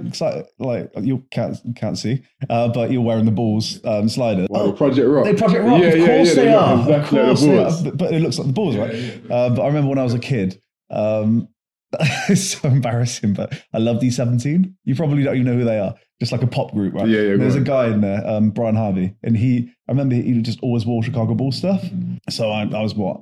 like 0.58 0.90
you 1.02 1.22
can't 1.30 1.58
can't 1.76 1.98
see, 1.98 2.22
uh, 2.48 2.68
but 2.68 2.90
you're 2.90 3.02
wearing 3.02 3.26
the 3.26 3.30
balls 3.30 3.84
um, 3.84 4.08
slider. 4.08 4.46
Wow, 4.48 4.72
Project 4.72 5.06
Rock. 5.06 5.26
They 5.26 5.34
Project 5.34 5.62
Rock. 5.62 5.82
Yeah, 5.82 5.88
of 5.88 6.06
course 6.06 6.28
yeah, 6.28 6.34
they, 6.34 6.50
look 6.50 6.62
are. 6.62 6.80
exactly 6.80 6.88
of 6.88 6.96
like 6.96 7.26
course 7.26 7.40
the 7.42 7.46
they 7.46 7.58
are. 7.58 7.82
But, 7.84 7.96
but 7.98 8.14
it 8.14 8.20
looks 8.20 8.38
like 8.38 8.46
the 8.46 8.52
balls, 8.54 8.76
right? 8.76 8.94
Uh, 9.30 9.50
but 9.50 9.60
I 9.62 9.66
remember 9.66 9.90
when 9.90 9.98
I 9.98 10.04
was 10.04 10.14
a 10.14 10.18
kid. 10.18 10.58
Um, 10.90 11.48
it's 12.28 12.58
so 12.58 12.66
embarrassing, 12.68 13.34
but 13.34 13.52
I 13.74 13.78
love 13.78 13.98
E17. 13.98 14.74
You 14.84 14.94
probably 14.94 15.22
don't 15.22 15.34
even 15.34 15.46
know 15.46 15.54
who 15.54 15.64
they 15.64 15.78
are. 15.78 15.94
Just 16.18 16.32
like 16.32 16.42
a 16.42 16.46
pop 16.46 16.72
group, 16.72 16.94
right? 16.94 17.06
Yeah, 17.06 17.20
yeah, 17.20 17.36
There's 17.36 17.56
a 17.56 17.60
guy 17.60 17.88
in 17.88 18.00
there, 18.00 18.26
um, 18.26 18.50
Brian 18.50 18.74
Harvey, 18.74 19.14
and 19.22 19.36
he. 19.36 19.70
I 19.86 19.92
remember 19.92 20.14
he 20.14 20.40
just 20.40 20.60
always 20.60 20.86
wore 20.86 21.02
Chicago 21.02 21.34
Bulls 21.34 21.56
stuff. 21.56 21.84
So 22.30 22.50
I, 22.50 22.62
I 22.62 22.80
was 22.82 22.94
what 22.94 23.20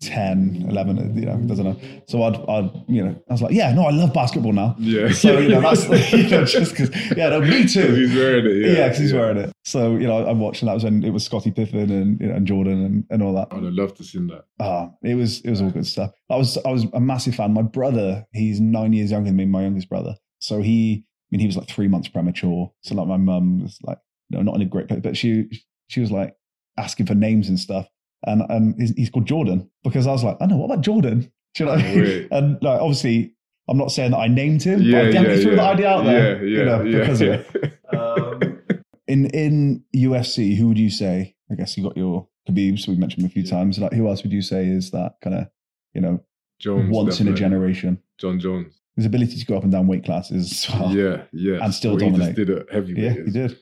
10, 0.00 0.66
11, 0.68 1.16
you 1.18 1.26
know, 1.26 1.36
doesn't 1.38 1.64
know. 1.64 1.76
So 2.06 2.22
I'd, 2.22 2.36
I'd, 2.48 2.70
you 2.86 3.04
know, 3.04 3.20
I 3.28 3.32
was 3.32 3.42
like, 3.42 3.52
yeah, 3.52 3.72
no, 3.72 3.86
I 3.86 3.90
love 3.90 4.14
basketball 4.14 4.52
now. 4.52 4.76
Yeah. 4.78 5.10
So, 5.10 5.38
you 5.38 5.48
know, 5.48 5.60
that's, 5.60 5.88
you 6.12 6.28
know, 6.28 6.44
just 6.44 6.76
because, 6.76 6.90
yeah, 7.16 7.30
no, 7.30 7.40
me 7.40 7.66
too. 7.66 7.94
He's 7.94 8.14
wearing 8.14 8.46
it. 8.46 8.66
Yeah, 8.66 8.72
Yeah, 8.78 8.84
because 8.88 8.98
he's 8.98 9.12
wearing 9.12 9.38
it. 9.38 9.52
So, 9.64 9.96
you 9.96 10.06
know, 10.06 10.24
I'm 10.26 10.38
watching 10.38 10.66
that 10.66 10.74
was 10.74 10.84
when 10.84 11.02
it 11.02 11.10
was 11.10 11.24
Scottie 11.24 11.50
Pippen 11.50 11.90
and, 11.90 12.20
you 12.20 12.28
know, 12.28 12.34
and 12.34 12.46
Jordan 12.46 12.84
and, 12.84 13.04
and 13.10 13.22
all 13.22 13.34
that. 13.34 13.48
I'd 13.50 13.64
have 13.64 13.72
loved 13.72 13.96
to 13.96 14.04
see 14.04 14.18
that. 14.18 14.44
Ah, 14.60 14.90
it 15.02 15.14
was 15.14 15.40
it 15.40 15.50
was 15.50 15.60
all 15.60 15.70
good 15.70 15.86
stuff. 15.86 16.12
I 16.30 16.36
was 16.36 16.56
I 16.64 16.70
was 16.70 16.86
a 16.92 17.00
massive 17.00 17.34
fan. 17.34 17.52
My 17.52 17.62
brother, 17.62 18.24
he's 18.32 18.60
nine 18.60 18.92
years 18.92 19.10
younger 19.10 19.30
than 19.30 19.36
me, 19.36 19.46
my 19.46 19.62
youngest 19.62 19.88
brother. 19.88 20.14
So 20.40 20.62
he 20.62 21.04
I 21.04 21.26
mean 21.30 21.40
he 21.40 21.46
was 21.46 21.56
like 21.56 21.68
three 21.68 21.88
months 21.88 22.08
premature. 22.08 22.72
So 22.82 22.94
like 22.94 23.08
my 23.08 23.16
mum 23.16 23.62
was 23.62 23.78
like, 23.82 23.98
no, 24.30 24.42
not 24.42 24.54
in 24.54 24.62
a 24.62 24.66
great 24.66 24.88
place, 24.88 25.00
but 25.02 25.16
she 25.16 25.48
she 25.88 26.00
was 26.00 26.10
like 26.12 26.34
asking 26.78 27.06
for 27.06 27.14
names 27.14 27.48
and 27.48 27.58
stuff. 27.58 27.88
And 28.26 28.42
and 28.48 28.74
he's, 28.80 28.90
he's 28.96 29.10
called 29.10 29.26
Jordan 29.26 29.70
because 29.84 30.06
I 30.06 30.12
was 30.12 30.24
like, 30.24 30.36
I 30.40 30.46
know, 30.46 30.56
what 30.56 30.66
about 30.66 30.82
Jordan? 30.84 31.30
Do 31.54 31.64
you 31.64 31.66
know? 31.66 31.72
what 31.76 31.84
I 31.84 31.94
mean? 31.94 32.28
And 32.32 32.58
like 32.62 32.80
obviously 32.80 33.34
I'm 33.68 33.76
not 33.78 33.92
saying 33.92 34.10
that 34.12 34.18
I 34.18 34.28
named 34.28 34.62
him, 34.62 34.78
but 34.78 34.86
Yeah, 34.86 35.00
I 35.00 35.10
definitely 35.10 35.36
yeah, 35.36 35.42
threw 35.42 35.50
yeah. 35.52 35.56
the 35.56 35.62
idea 35.62 35.88
out 35.88 36.04
there. 36.04 36.44
Yeah, 36.44 36.50
yeah, 36.50 36.58
you 36.58 36.64
know, 36.64 36.82
yeah, 36.84 36.98
because 37.00 37.20
of 37.20 37.28
it. 37.28 37.72
Um, 37.94 38.60
in 39.06 39.26
in 39.26 39.84
UFC, 39.94 40.56
who 40.56 40.68
would 40.68 40.78
you 40.78 40.90
say? 40.90 41.36
I 41.50 41.54
guess 41.54 41.76
you 41.76 41.82
got 41.84 41.96
your 41.96 42.26
Khabibs. 42.48 42.88
We 42.88 42.96
mentioned 42.96 43.22
him 43.24 43.30
a 43.30 43.32
few 43.32 43.46
times. 43.46 43.78
Like, 43.78 43.92
who 43.92 44.08
else 44.08 44.22
would 44.22 44.32
you 44.32 44.42
say 44.42 44.66
is 44.66 44.90
that 44.90 45.16
kind 45.22 45.36
of 45.36 45.48
you 45.94 46.00
know 46.00 46.20
Jones. 46.58 46.90
once 46.90 47.20
in 47.20 47.28
a 47.28 47.34
generation? 47.34 48.00
Jon 48.18 48.40
Jones. 48.40 48.74
His 48.96 49.06
ability 49.06 49.36
to 49.38 49.46
go 49.46 49.56
up 49.56 49.62
and 49.62 49.70
down 49.70 49.86
weight 49.86 50.04
classes. 50.04 50.66
well. 50.72 50.92
Yeah, 50.94 51.22
yeah. 51.32 51.58
And 51.62 51.72
still 51.72 51.92
What 51.92 52.00
dominate. 52.00 52.20
He 52.20 52.26
just 52.26 52.36
did 52.36 52.50
it 52.50 52.66
heavyweight. 52.72 53.04
yeah, 53.04 53.12
he 53.24 53.30
did. 53.30 53.56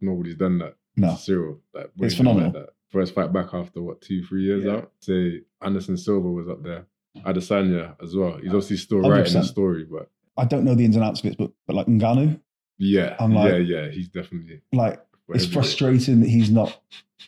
Nobody's 0.00 0.36
done 0.36 0.58
that. 0.58 0.76
No, 0.96 1.16
Cyril. 1.16 1.60
Like, 1.74 1.90
It's 1.98 2.14
phenomenal. 2.14 2.52
Like. 2.52 2.68
First 2.90 3.14
fight 3.14 3.32
back 3.32 3.52
after 3.52 3.82
what 3.82 4.00
two, 4.00 4.22
three 4.24 4.42
years 4.44 4.64
Yeah. 4.64 4.72
out. 4.76 4.92
Say 5.00 5.42
Anderson 5.62 5.96
Silva 5.96 6.30
was 6.30 6.48
up 6.48 6.62
there. 6.62 6.86
Adesanya 7.24 7.96
as 8.02 8.14
well. 8.14 8.36
He's 8.36 8.48
obviously 8.48 8.76
still 8.76 9.00
writing 9.00 9.32
the 9.32 9.42
story, 9.42 9.84
but 9.90 10.10
I 10.36 10.44
don't 10.44 10.64
know 10.64 10.74
the 10.74 10.84
ins 10.84 10.96
and 10.96 11.04
outs 11.04 11.20
of 11.20 11.26
it, 11.26 11.38
but 11.38 11.50
but 11.66 11.74
like 11.76 11.86
Ngannou, 11.86 12.40
yeah, 12.78 13.16
I'm 13.18 13.34
like- 13.34 13.52
yeah, 13.52 13.58
yeah. 13.58 13.90
He's 13.90 14.08
definitely. 14.08 14.60
like 14.72 15.00
it's 15.30 15.46
frustrating 15.46 16.20
that 16.20 16.28
he's 16.28 16.50
not 16.50 16.78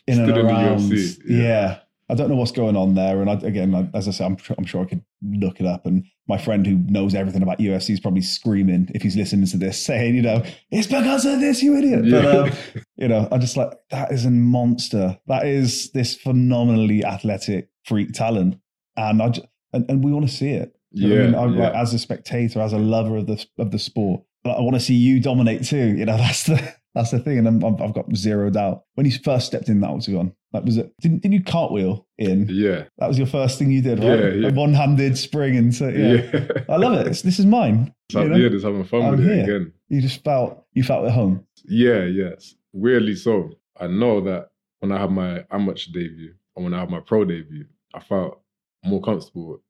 in 0.07 0.15
Still 0.15 0.29
and 0.29 0.37
in 0.37 0.45
around. 0.45 0.79
UFC, 0.79 1.17
yeah. 1.27 1.37
yeah. 1.37 1.79
I 2.09 2.15
don't 2.15 2.29
know 2.29 2.35
what's 2.35 2.51
going 2.51 2.75
on 2.75 2.95
there. 2.95 3.21
And 3.21 3.29
I, 3.29 3.33
again, 3.33 3.75
I, 3.75 3.87
as 3.97 4.07
I 4.07 4.11
said, 4.11 4.25
I'm, 4.25 4.37
sure- 4.37 4.55
I'm 4.57 4.65
sure 4.65 4.81
I 4.81 4.85
could 4.85 5.03
look 5.21 5.59
it 5.59 5.65
up. 5.65 5.85
And 5.85 6.05
my 6.27 6.37
friend 6.37 6.65
who 6.65 6.77
knows 6.77 7.13
everything 7.13 7.43
about 7.43 7.59
UFC 7.59 7.91
is 7.91 7.99
probably 7.99 8.21
screaming 8.21 8.89
if 8.95 9.01
he's 9.01 9.15
listening 9.15 9.45
to 9.47 9.57
this, 9.57 9.83
saying, 9.83 10.15
you 10.15 10.21
know, 10.21 10.43
it's 10.71 10.87
because 10.87 11.25
of 11.25 11.39
this, 11.39 11.61
you 11.61 11.75
idiot. 11.77 12.01
But, 12.09 12.23
Yeah. 12.23 12.29
um, 12.41 12.51
you 12.97 13.07
know, 13.07 13.27
I'm 13.31 13.39
just 13.41 13.57
like, 13.57 13.71
that 13.91 14.11
is 14.11 14.25
a 14.25 14.31
monster. 14.31 15.19
That 15.27 15.45
is 15.45 15.91
this 15.91 16.15
phenomenally 16.15 17.03
athletic 17.05 17.69
freak 17.85 18.13
talent. 18.13 18.59
And 18.97 19.21
I, 19.21 19.29
ju- 19.29 19.43
and, 19.73 19.85
and 19.89 20.03
we 20.03 20.11
want 20.11 20.27
to 20.27 20.33
see 20.35 20.49
it. 20.49 20.75
You 20.91 21.07
know 21.09 21.15
I 21.15 21.17
yeah, 21.19 21.25
mean? 21.25 21.35
I'm 21.35 21.53
yeah. 21.55 21.63
like, 21.65 21.73
as 21.75 21.93
a 21.93 21.99
spectator, 21.99 22.59
as 22.61 22.73
a 22.73 22.79
lover 22.79 23.17
of 23.17 23.27
the 23.27 23.45
of 23.59 23.69
the 23.69 23.77
sport, 23.77 24.23
I 24.43 24.59
want 24.61 24.73
to 24.73 24.79
see 24.79 24.95
you 24.95 25.19
dominate 25.19 25.63
too. 25.63 25.95
You 25.95 26.05
know, 26.05 26.17
that's 26.17 26.43
the 26.47 26.73
that's 26.99 27.11
the 27.11 27.19
thing, 27.19 27.37
and 27.37 27.63
I've 27.63 27.81
I've 27.81 27.93
got 27.93 28.13
zero 28.13 28.49
doubt. 28.49 28.83
When 28.95 29.05
you 29.05 29.11
first 29.23 29.47
stepped 29.47 29.69
in 29.69 29.79
that 29.79 29.89
octagon, 29.89 30.33
that 30.51 30.65
was 30.65 30.75
it. 30.77 30.91
Didn't, 31.01 31.21
didn't 31.21 31.33
you 31.33 31.43
cartwheel 31.43 32.05
in? 32.17 32.47
yeah, 32.49 32.83
That 32.97 33.07
was 33.07 33.17
your 33.17 33.27
first 33.27 33.57
thing 33.57 33.71
you 33.71 33.81
did, 33.81 33.99
right? 33.99 34.19
Yeah, 34.19 34.29
yeah. 34.29 34.47
A 34.49 34.53
one-handed 34.53 35.17
spring 35.17 35.55
into 35.55 35.85
yeah. 35.91 36.29
yeah. 36.33 36.63
I 36.67 36.75
love 36.75 36.93
it. 36.99 37.07
It's, 37.07 37.21
this 37.21 37.39
is 37.39 37.45
mine. 37.45 37.93
So, 38.11 38.23
you 38.23 38.29
know? 38.29 38.35
yeah, 38.35 38.49
just 38.49 38.65
having 38.65 38.83
fun 38.83 39.03
I'm 39.03 39.11
with 39.11 39.27
it 39.27 39.43
again. 39.43 39.73
You 39.87 40.01
just 40.01 40.23
felt 40.25 40.65
you 40.73 40.83
felt 40.83 41.05
at 41.05 41.13
home. 41.13 41.45
Yeah, 41.65 42.03
yes. 42.03 42.55
Weirdly 42.73 43.15
so. 43.15 43.51
I 43.79 43.87
know 43.87 44.19
that 44.21 44.49
when 44.79 44.91
I 44.91 44.99
have 44.99 45.11
my 45.11 45.45
amateur 45.51 45.91
debut 45.93 46.33
and 46.55 46.65
when 46.65 46.73
I 46.73 46.79
have 46.79 46.89
my 46.89 46.99
pro 46.99 47.23
debut, 47.23 47.65
I 47.93 48.01
felt 48.01 48.41
more 48.83 49.01
comfortable 49.01 49.51
with 49.51 49.61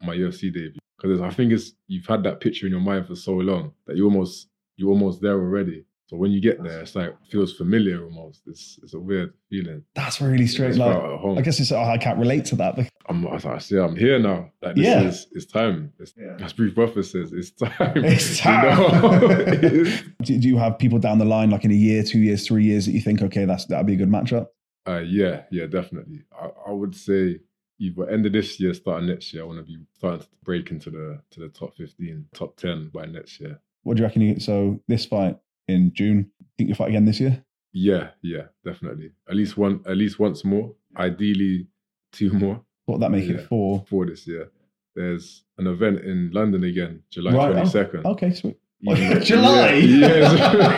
my 0.00 0.16
UFC 0.16 0.52
debut. 0.52 0.78
Because 0.96 1.20
I 1.20 1.30
think 1.30 1.52
it's 1.52 1.74
you've 1.86 2.06
had 2.06 2.22
that 2.24 2.40
picture 2.40 2.66
in 2.66 2.72
your 2.72 2.80
mind 2.80 3.06
for 3.06 3.14
so 3.14 3.32
long 3.32 3.72
that 3.86 3.96
you 3.96 4.04
almost 4.04 4.48
you're 4.78 4.90
almost 4.90 5.20
there 5.20 5.34
already. 5.34 5.84
So 6.08 6.16
when 6.16 6.30
you 6.30 6.40
get 6.40 6.62
there, 6.62 6.80
it's 6.80 6.94
like 6.94 7.14
feels 7.30 7.52
familiar 7.52 8.02
almost. 8.02 8.40
It's 8.46 8.78
it's 8.82 8.94
a 8.94 8.98
weird 8.98 9.34
feeling. 9.50 9.84
That's 9.94 10.20
really 10.22 10.46
strange. 10.46 10.70
It's 10.70 10.78
Like, 10.78 10.96
at 10.96 11.02
home. 11.20 11.36
I 11.36 11.42
guess 11.42 11.60
it's 11.60 11.70
I 11.70 11.98
can't 11.98 12.18
relate 12.18 12.46
to 12.46 12.56
that. 12.56 12.78
I'm, 13.10 13.26
I 13.26 13.34
was 13.34 13.44
like, 13.44 13.60
see, 13.60 13.76
I'm 13.78 13.94
here 13.94 14.18
now. 14.18 14.50
Like 14.62 14.74
this 14.76 14.86
Yeah. 14.86 15.02
is 15.02 15.26
it's 15.32 15.44
time. 15.44 15.92
It's, 15.98 16.14
Yeah. 16.16 16.36
As 16.42 16.54
Bruce 16.54 16.72
Buffer 16.72 17.02
says, 17.02 17.32
it's 17.34 17.50
time. 17.50 17.92
It's 18.04 18.30
You 18.38 18.42
time. 18.42 18.80
know? 18.80 19.28
It 19.30 19.64
is. 19.64 20.02
do, 20.22 20.38
do 20.38 20.48
you 20.48 20.56
have 20.56 20.78
people 20.78 20.98
down 20.98 21.18
the 21.18 21.26
line, 21.26 21.50
like 21.50 21.64
in 21.66 21.70
a 21.70 21.74
year, 21.74 22.02
two 22.02 22.20
years, 22.20 22.46
three 22.46 22.64
years, 22.64 22.86
that 22.86 22.92
you 22.92 23.00
think, 23.02 23.20
okay, 23.20 23.44
that's 23.44 23.66
that'd 23.66 23.86
be 23.86 23.92
a 23.94 23.96
good 23.96 24.08
matchup? 24.10 24.46
Uh, 24.88 25.00
yeah, 25.00 25.42
yeah, 25.50 25.66
definitely. 25.66 26.22
I, 26.32 26.48
I 26.68 26.72
would 26.72 26.94
say 26.96 27.40
either 27.78 28.08
end 28.08 28.24
of 28.24 28.32
this 28.32 28.58
year, 28.58 28.72
start 28.72 29.02
of 29.02 29.08
next 29.10 29.34
year. 29.34 29.42
I 29.42 29.46
want 29.46 29.58
to 29.58 29.64
be 29.64 29.78
starting 29.92 30.20
to 30.20 30.26
break 30.42 30.70
into 30.70 30.88
the 30.90 31.20
to 31.32 31.40
the 31.40 31.48
top 31.50 31.76
fifteen, 31.76 32.24
top 32.32 32.56
ten 32.56 32.88
by 32.94 33.04
next 33.04 33.38
year. 33.40 33.60
What 33.82 33.96
do 33.98 34.00
you 34.02 34.06
reckon? 34.06 34.22
You, 34.22 34.40
so 34.40 34.80
this 34.88 35.04
fight 35.04 35.36
in 35.68 35.92
June, 35.94 36.30
think 36.56 36.68
you'll 36.68 36.76
fight 36.76 36.88
again 36.88 37.04
this 37.04 37.20
year? 37.20 37.44
Yeah, 37.72 38.10
yeah, 38.22 38.44
definitely. 38.64 39.12
At 39.28 39.36
least 39.36 39.56
one, 39.56 39.80
at 39.86 39.96
least 39.96 40.18
once 40.18 40.44
more. 40.44 40.74
Ideally, 40.96 41.68
two 42.12 42.32
more. 42.32 42.62
What 42.86 42.94
would 42.98 43.02
that 43.02 43.10
make 43.10 43.28
Yeah. 43.28 43.36
it 43.36 43.46
for? 43.48 43.84
for 43.88 44.06
this 44.06 44.26
year. 44.26 44.50
There's 44.96 45.44
an 45.58 45.66
event 45.66 46.00
in 46.00 46.30
London 46.32 46.64
again, 46.64 47.02
July 47.10 47.32
Right, 47.32 47.48
oh, 47.50 47.52
twenty 47.52 47.68
second. 47.68 48.06
Okay, 48.06 48.34
sweet. 48.34 48.56
Yeah, 48.80 49.18
July? 49.20 49.72
Yeah, 49.74 50.08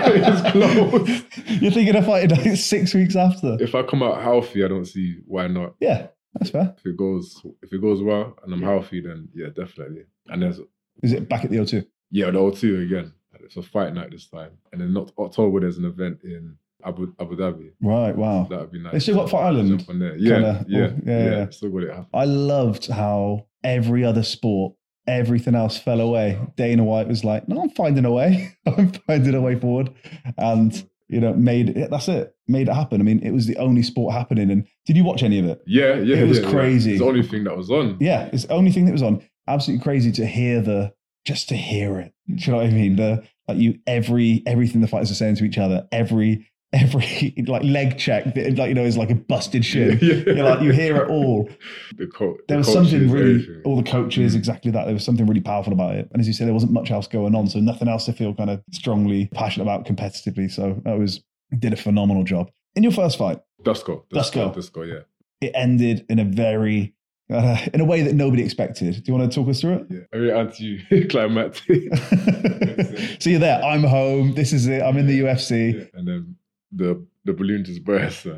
it's, 0.09 0.41
it's 0.43 0.51
close. 1.43 1.61
You're 1.63 1.71
thinking 1.71 1.97
of 1.97 2.05
fighting 2.07 2.37
like 2.37 2.57
six 2.57 2.93
weeks 2.93 3.15
after? 3.17 3.57
If 3.61 3.75
I 3.75 3.83
come 3.83 4.03
out 4.03 4.21
healthy, 4.23 4.65
I 4.65 4.69
don't 4.69 4.85
see 4.87 5.19
why 5.27 5.47
not. 5.47 5.75
Yeah, 5.81 6.09
that's 6.35 6.51
fair. 6.51 6.75
If 6.79 6.85
it 6.87 6.97
goes, 6.97 7.41
if 7.63 7.73
it 7.73 7.81
goes 7.81 8.03
well 8.03 8.37
and 8.43 8.53
I'm 8.53 8.63
healthy, 8.63 9.01
then 9.01 9.29
yeah, 9.35 9.49
definitely. 9.55 10.05
And 10.29 10.43
there's 10.43 10.61
Is 11.03 11.13
it 11.13 11.29
back 11.29 11.45
at 11.45 11.51
the 11.51 11.59
O2? 11.59 11.87
yeah, 12.11 12.31
the 12.31 12.39
O2 12.39 12.85
again. 12.87 13.13
It's 13.51 13.57
a 13.57 13.69
fight 13.69 13.93
night 13.93 14.13
this 14.13 14.29
time, 14.29 14.53
and 14.71 14.81
then 14.81 14.93
not 14.93 15.11
October. 15.19 15.59
There's 15.59 15.77
an 15.77 15.85
event 15.85 16.21
in 16.23 16.57
Abu 16.85 17.13
Abu 17.19 17.37
Dhabi. 17.37 17.73
Right, 17.83 18.17
wow. 18.17 18.47
That 18.49 18.61
would 18.61 18.71
be 18.71 18.79
nice. 18.79 18.93
They 18.93 18.99
still 19.01 19.17
got 19.17 19.29
Fight 19.29 19.47
Island? 19.47 19.85
On 19.89 19.99
there. 19.99 20.17
Yeah, 20.17 20.35
Kinda- 20.35 20.67
yeah, 20.69 20.79
oh, 20.79 21.01
yeah, 21.05 21.13
yeah, 21.19 21.31
yeah. 21.31 21.51
Still 21.51 21.71
got 21.71 21.83
it. 21.83 22.07
I 22.15 22.25
loved 22.27 22.87
how 22.87 23.47
every 23.65 24.05
other 24.05 24.23
sport, 24.23 24.75
everything 25.09 25.57
else 25.57 25.77
fell 25.77 26.01
away. 26.01 26.39
Dana 26.57 26.85
White 26.85 27.09
was 27.09 27.25
like, 27.25 27.49
"No, 27.49 27.61
I'm 27.61 27.71
finding 27.71 28.05
a 28.05 28.13
way. 28.13 28.57
I'm 28.67 28.93
finding 28.93 29.35
a 29.35 29.41
way 29.41 29.59
forward," 29.59 29.93
and 30.39 30.89
you 31.09 31.21
know, 31.21 31.33
made 31.35 31.71
it. 31.71 31.91
That's 31.91 32.07
it. 32.07 32.33
Made 32.47 32.69
it 32.69 32.75
happen. 32.75 33.01
I 33.01 33.05
mean, 33.05 33.19
it 33.19 33.33
was 33.33 33.49
the 33.49 33.57
only 33.57 33.83
sport 33.83 34.15
happening. 34.15 34.49
And 34.53 34.65
did 34.87 34.97
you 34.97 35.03
watch 35.03 35.25
any 35.25 35.41
of 35.41 35.47
it? 35.47 35.61
Yeah, 35.67 35.97
yeah. 35.97 36.19
It 36.19 36.29
was 36.29 36.39
yeah, 36.39 36.45
yeah. 36.45 36.53
crazy. 36.53 36.91
It's 36.93 37.01
the 37.01 37.07
only 37.09 37.25
thing 37.25 37.43
that 37.45 37.57
was 37.57 37.69
on. 37.69 37.97
Yeah, 37.99 38.31
it's 38.33 38.45
the 38.45 38.53
only 38.53 38.71
thing 38.71 38.85
that 38.85 38.93
was 38.93 39.03
on. 39.03 39.25
Absolutely 39.49 39.83
crazy 39.83 40.13
to 40.13 40.25
hear 40.25 40.61
the 40.61 40.95
just 41.27 41.49
to 41.49 41.57
hear 41.57 41.99
it. 41.99 42.13
Do 42.29 42.35
you 42.35 42.53
know 42.53 42.59
what 42.59 42.67
I 42.67 42.71
mean? 42.71 42.97
The 42.97 43.25
like 43.53 43.59
you 43.59 43.79
every 43.87 44.43
everything 44.47 44.81
the 44.81 44.89
fighters 44.89 45.11
are 45.11 45.15
saying 45.15 45.37
to 45.37 45.45
each 45.45 45.59
other, 45.59 45.87
every 45.93 46.47
every 46.73 47.35
like 47.49 47.65
leg 47.65 47.99
check, 47.99 48.33
that, 48.35 48.57
like 48.57 48.69
you 48.69 48.75
know, 48.75 48.85
is 48.85 48.97
like 48.97 49.11
a 49.11 49.15
busted 49.15 49.65
shoe. 49.65 49.99
Yeah. 50.01 50.35
You're 50.35 50.45
like 50.45 50.63
you 50.63 50.71
hear 50.73 50.97
it 51.03 51.11
all. 51.11 51.49
The 51.97 52.07
co- 52.07 52.37
There 52.49 52.57
the 52.57 52.59
was 52.59 52.73
something 52.73 53.11
really, 53.11 53.43
everything. 53.43 53.63
all 53.65 53.77
the 53.77 53.83
coaches, 53.91 54.35
Mm. 54.35 54.39
exactly 54.39 54.71
that. 54.71 54.85
There 54.85 54.95
was 54.95 55.05
something 55.05 55.27
really 55.27 55.41
powerful 55.41 55.73
about 55.73 55.97
it. 55.97 56.09
And 56.13 56.21
as 56.21 56.27
you 56.29 56.33
said, 56.33 56.47
there 56.47 56.55
wasn't 56.55 56.73
much 56.73 56.91
else 56.91 57.07
going 57.09 57.35
on, 57.35 57.49
so 57.49 57.59
nothing 57.61 57.89
else 57.89 58.05
to 58.07 58.13
feel 58.13 58.33
kind 58.35 58.51
of 58.51 58.63
strongly 58.73 59.29
passionate 59.35 59.65
about 59.65 59.85
competitively. 59.85 60.51
So 60.51 60.81
that 60.85 60.99
was 60.99 61.23
did 61.59 61.73
a 61.73 61.77
phenomenal 61.77 62.23
job. 62.23 62.51
In 62.77 62.83
your 62.85 62.93
first 62.93 63.19
fight, 63.19 63.41
Dusko. 63.65 64.05
Dusko. 64.15 64.55
Dusko, 64.55 64.87
yeah. 64.87 65.01
it 65.47 65.51
ended 65.55 66.07
in 66.09 66.19
a 66.21 66.25
very 66.25 66.95
uh, 67.31 67.59
in 67.73 67.81
a 67.81 67.85
way 67.85 68.03
that 68.03 68.15
nobody 68.15 68.43
expected. 68.43 68.95
Do 68.95 69.03
you 69.05 69.17
want 69.17 69.31
to 69.31 69.35
talk 69.35 69.49
us 69.49 69.61
through 69.61 69.75
it? 69.75 69.87
Yeah. 69.91 70.01
Very 70.13 70.33
anti-climactic. 70.33 71.95
so 73.21 73.31
you're 73.31 73.41
there. 73.41 73.63
I'm 73.63 73.85
home. 73.85 74.35
This 74.35 74.53
is 74.53 74.67
it. 74.67 74.83
I'm 74.83 74.97
in 74.97 75.07
the 75.07 75.21
UFC. 75.21 75.89
and 75.95 76.07
then 76.07 76.37
the 76.73 77.05
the 77.25 77.33
balloon 77.33 77.65
just 77.65 77.85
burst. 77.85 78.27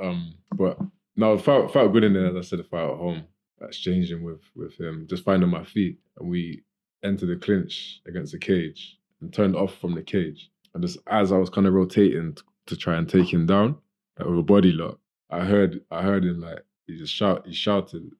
Um, 0.00 0.34
but 0.56 0.78
no, 1.16 1.34
it 1.34 1.42
felt 1.42 1.72
felt 1.72 1.92
good 1.92 2.02
in 2.02 2.14
there. 2.14 2.26
As 2.26 2.36
I 2.36 2.40
said, 2.40 2.58
I 2.60 2.64
felt 2.64 2.92
at 2.92 2.98
home, 2.98 3.24
exchanging 3.60 4.24
with 4.24 4.40
with 4.56 4.78
him, 4.80 5.06
just 5.08 5.24
finding 5.24 5.48
my 5.48 5.62
feet, 5.64 5.98
and 6.18 6.28
we 6.28 6.64
entered 7.04 7.28
the 7.28 7.36
clinch 7.36 8.00
against 8.06 8.32
the 8.32 8.38
cage 8.38 8.98
and 9.20 9.32
turned 9.32 9.54
off 9.54 9.76
from 9.76 9.94
the 9.94 10.02
cage. 10.02 10.50
And 10.74 10.82
just 10.82 10.98
as 11.06 11.30
I 11.30 11.36
was 11.38 11.50
kind 11.50 11.66
of 11.68 11.74
rotating 11.74 12.36
to 12.66 12.76
try 12.76 12.96
and 12.96 13.08
take 13.08 13.32
him 13.32 13.46
down 13.46 13.76
like, 14.18 14.28
with 14.28 14.38
a 14.38 14.42
body 14.42 14.72
lock, 14.72 14.98
I 15.30 15.44
heard 15.44 15.80
I 15.90 16.02
heard 16.02 16.24
him 16.24 16.40
like 16.40 16.64
he 16.86 16.96
just 16.98 17.14
shout 17.14 17.46
he 17.46 17.52
shouted 17.52 18.10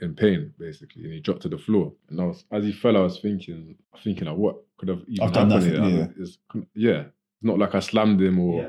in 0.00 0.14
pain 0.14 0.52
basically, 0.58 1.04
and 1.04 1.12
he 1.12 1.20
dropped 1.20 1.42
to 1.42 1.48
the 1.48 1.58
floor. 1.58 1.92
And 2.08 2.20
I 2.20 2.24
was 2.24 2.44
as 2.50 2.64
he 2.64 2.72
fell, 2.72 2.96
I 2.96 3.00
was 3.00 3.18
thinking 3.20 3.76
thinking 4.02 4.26
like 4.26 4.36
what 4.36 4.56
could 4.78 4.88
have 4.88 5.02
even 5.08 5.24
I've 5.26 5.32
done 5.32 5.50
happened 5.50 5.72
nothing, 5.78 5.90
here? 5.90 6.14
It's- 6.20 6.38
yeah, 6.74 7.00
it's 7.00 7.42
not 7.42 7.58
like 7.58 7.74
I 7.74 7.80
slammed 7.80 8.20
him 8.20 8.38
or 8.40 8.62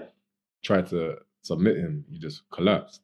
tried 0.64 0.88
to 0.88 1.18
submit 1.42 1.78
him. 1.78 2.06
He 2.10 2.18
just 2.20 2.44
collapsed. 2.52 3.02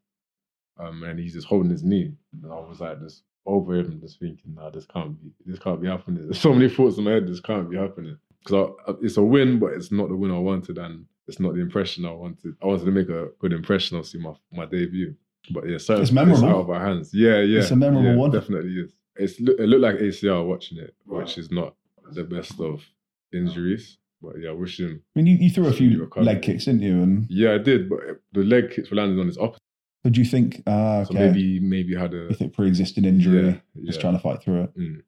Um, 0.77 1.03
and 1.03 1.19
he's 1.19 1.33
just 1.33 1.47
holding 1.47 1.71
his 1.71 1.83
knee. 1.83 2.13
And 2.41 2.51
I 2.53 2.55
was 2.59 2.79
like 2.79 2.99
just 3.01 3.23
over 3.45 3.75
him, 3.75 3.99
just 3.99 4.17
thinking, 4.19 4.53
nah, 4.55 4.69
this 4.69 4.85
can't 4.85 5.21
be, 5.21 5.31
this 5.45 5.59
can't 5.59 5.81
be 5.81 5.87
happening. 5.87 6.23
There's 6.25 6.39
so 6.47 6.53
many 6.53 6.69
thoughts 6.69 6.97
in 6.97 7.03
my 7.03 7.11
head, 7.11 7.27
this 7.27 7.41
can't 7.41 7.69
be 7.69 7.75
happening. 7.75 8.17
Because 8.45 8.71
it's 9.01 9.17
a 9.17 9.21
win, 9.23 9.59
but 9.59 9.73
it's 9.73 9.91
not 9.91 10.07
the 10.07 10.15
win 10.15 10.31
I 10.31 10.39
wanted, 10.39 10.77
and 10.77 11.05
it's 11.27 11.41
not 11.41 11.53
the 11.53 11.59
impression 11.59 12.05
I 12.05 12.11
wanted. 12.11 12.55
I 12.63 12.67
wanted 12.67 12.85
to 12.85 12.91
make 12.91 13.09
a 13.09 13.27
good 13.39 13.51
impression, 13.51 13.97
obviously, 13.97 14.21
my 14.21 14.33
my 14.53 14.65
debut. 14.65 15.13
But 15.51 15.67
yeah, 15.69 15.77
certain 15.77 16.03
It's 16.03 16.11
memorable. 16.11 16.47
out 16.49 16.55
of 16.61 16.69
our 16.69 16.85
hands. 16.85 17.11
Yeah, 17.13 17.39
yeah. 17.41 17.59
It's 17.59 17.71
a 17.71 17.75
memorable 17.75 18.09
yeah, 18.11 18.15
one. 18.15 18.31
Definitely 18.31 18.71
is. 18.73 18.93
It's 19.15 19.39
it 19.39 19.67
looked 19.67 19.81
like 19.81 19.95
ACL 19.97 20.47
watching 20.47 20.77
it, 20.77 20.95
which 21.05 21.37
is 21.37 21.51
not 21.51 21.75
the 22.13 22.23
best 22.23 22.59
of 22.59 22.83
injuries. 23.33 23.97
But 24.21 24.39
yeah, 24.39 24.49
I 24.49 24.53
wish 24.53 24.79
him 24.79 25.01
I 25.15 25.19
mean, 25.19 25.27
you, 25.27 25.37
you 25.45 25.49
threw 25.49 25.67
a 25.67 25.73
few 25.73 25.99
recovered. 26.01 26.25
leg 26.25 26.41
kicks, 26.41 26.65
didn't 26.65 26.81
you? 26.81 27.01
And 27.01 27.25
yeah, 27.29 27.53
I 27.53 27.57
did, 27.57 27.89
but 27.89 27.99
the 28.33 28.43
leg 28.43 28.71
kicks 28.71 28.89
were 28.89 28.97
landing 28.97 29.19
on 29.19 29.27
his 29.27 29.37
opposite. 29.37 29.61
but 30.03 30.11
do 30.13 30.19
you 30.19 30.25
think, 30.25 30.61
ah, 30.67 31.03
So 31.05 31.13
okay, 31.13 31.27
maybe 31.27 31.59
maybe 31.61 31.95
had 31.95 32.13
a 32.13 32.27
you 32.29 32.35
think 32.35 32.53
pre-existing 32.53 33.05
injury, 33.05 33.61
Yeah, 33.75 33.85
just 33.85 34.01
trying 34.01 34.13
to 34.13 34.19
fight 34.19 34.41
through 34.43 34.63
it? 34.63 34.77
Mm. 34.77 35.01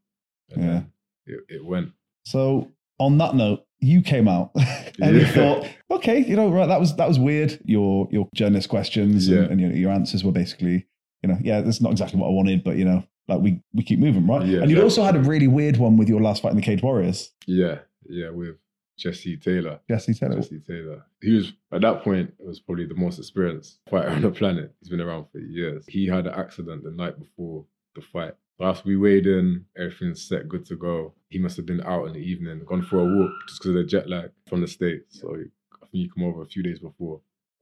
Yeah. 0.55 0.81
It, 1.25 1.39
it 1.49 1.65
went. 1.65 1.91
So 2.23 2.71
on 2.99 3.17
that 3.19 3.35
note, 3.35 3.65
you 3.81 4.01
came 4.01 4.27
out 4.27 4.51
and 5.01 5.15
you 5.15 5.25
thought, 5.25 5.67
okay, 5.89 6.19
you 6.19 6.35
know, 6.35 6.49
right, 6.49 6.67
that 6.67 6.79
was 6.79 6.95
that 6.97 7.07
was 7.07 7.17
weird. 7.19 7.59
Your 7.65 8.07
your 8.11 8.27
journalist 8.35 8.69
questions 8.69 9.27
Yeah. 9.27 9.39
and, 9.39 9.51
and 9.53 9.61
your, 9.61 9.71
your 9.71 9.91
answers 9.91 10.23
were 10.23 10.31
basically, 10.31 10.87
you 11.23 11.29
know, 11.29 11.37
yeah, 11.41 11.61
that's 11.61 11.81
not 11.81 11.91
exactly 11.91 12.19
what 12.19 12.27
I 12.27 12.31
wanted, 12.31 12.63
but 12.63 12.77
you 12.77 12.85
know, 12.85 13.03
like 13.27 13.41
we 13.41 13.61
we 13.73 13.83
keep 13.83 13.99
moving, 13.99 14.27
right? 14.27 14.45
Yeah, 14.45 14.61
and 14.61 14.69
you'd 14.69 14.79
also 14.83 15.03
had 15.03 15.15
a 15.15 15.19
really 15.19 15.47
weird 15.47 15.77
one 15.77 15.97
with 15.97 16.07
your 16.09 16.21
last 16.21 16.41
fight 16.41 16.51
in 16.51 16.57
the 16.57 16.61
Cage 16.63 16.81
Warriors, 16.83 17.31
Yeah, 17.47 17.79
yeah, 18.07 18.29
with 18.29 18.55
Jesse 18.97 19.37
Taylor. 19.37 19.79
Jesse 19.89 20.13
Taylor. 20.13 20.35
Jesse 20.35 20.59
Taylor. 20.59 21.03
He 21.21 21.33
was 21.33 21.53
at 21.71 21.81
that 21.81 22.03
point 22.03 22.33
it 22.39 22.45
was 22.45 22.59
probably 22.59 22.85
the 22.85 22.93
most 22.95 23.17
experienced 23.17 23.79
fighter 23.89 24.09
on 24.11 24.21
the 24.21 24.29
planet. 24.31 24.75
He's 24.79 24.89
been 24.89 25.01
around 25.01 25.25
for 25.31 25.39
years. 25.39 25.85
He 25.87 26.05
had 26.07 26.27
an 26.27 26.33
accident 26.35 26.83
the 26.83 26.91
night 26.91 27.17
before 27.19 27.65
the 27.95 28.01
fight. 28.01 28.35
After 28.61 28.87
we 28.87 28.97
weighed 28.97 29.25
in, 29.27 29.65
everything's 29.77 30.21
set, 30.23 30.47
good 30.47 30.65
to 30.67 30.75
go. 30.75 31.13
He 31.29 31.39
must 31.39 31.57
have 31.57 31.65
been 31.65 31.81
out 31.81 32.05
in 32.07 32.13
the 32.13 32.19
evening, 32.19 32.61
gone 32.65 32.81
for 32.83 32.99
a 32.99 33.05
walk 33.05 33.31
just 33.47 33.59
because 33.61 33.69
of 33.69 33.75
the 33.75 33.83
jet 33.83 34.09
lag 34.09 34.29
from 34.47 34.61
the 34.61 34.67
states. 34.67 35.19
So 35.19 35.33
he, 35.35 35.43
I 35.73 35.85
think 35.87 36.03
he 36.03 36.09
come 36.13 36.23
over 36.25 36.41
a 36.43 36.45
few 36.47 36.61
days 36.61 36.79
before, 36.79 37.21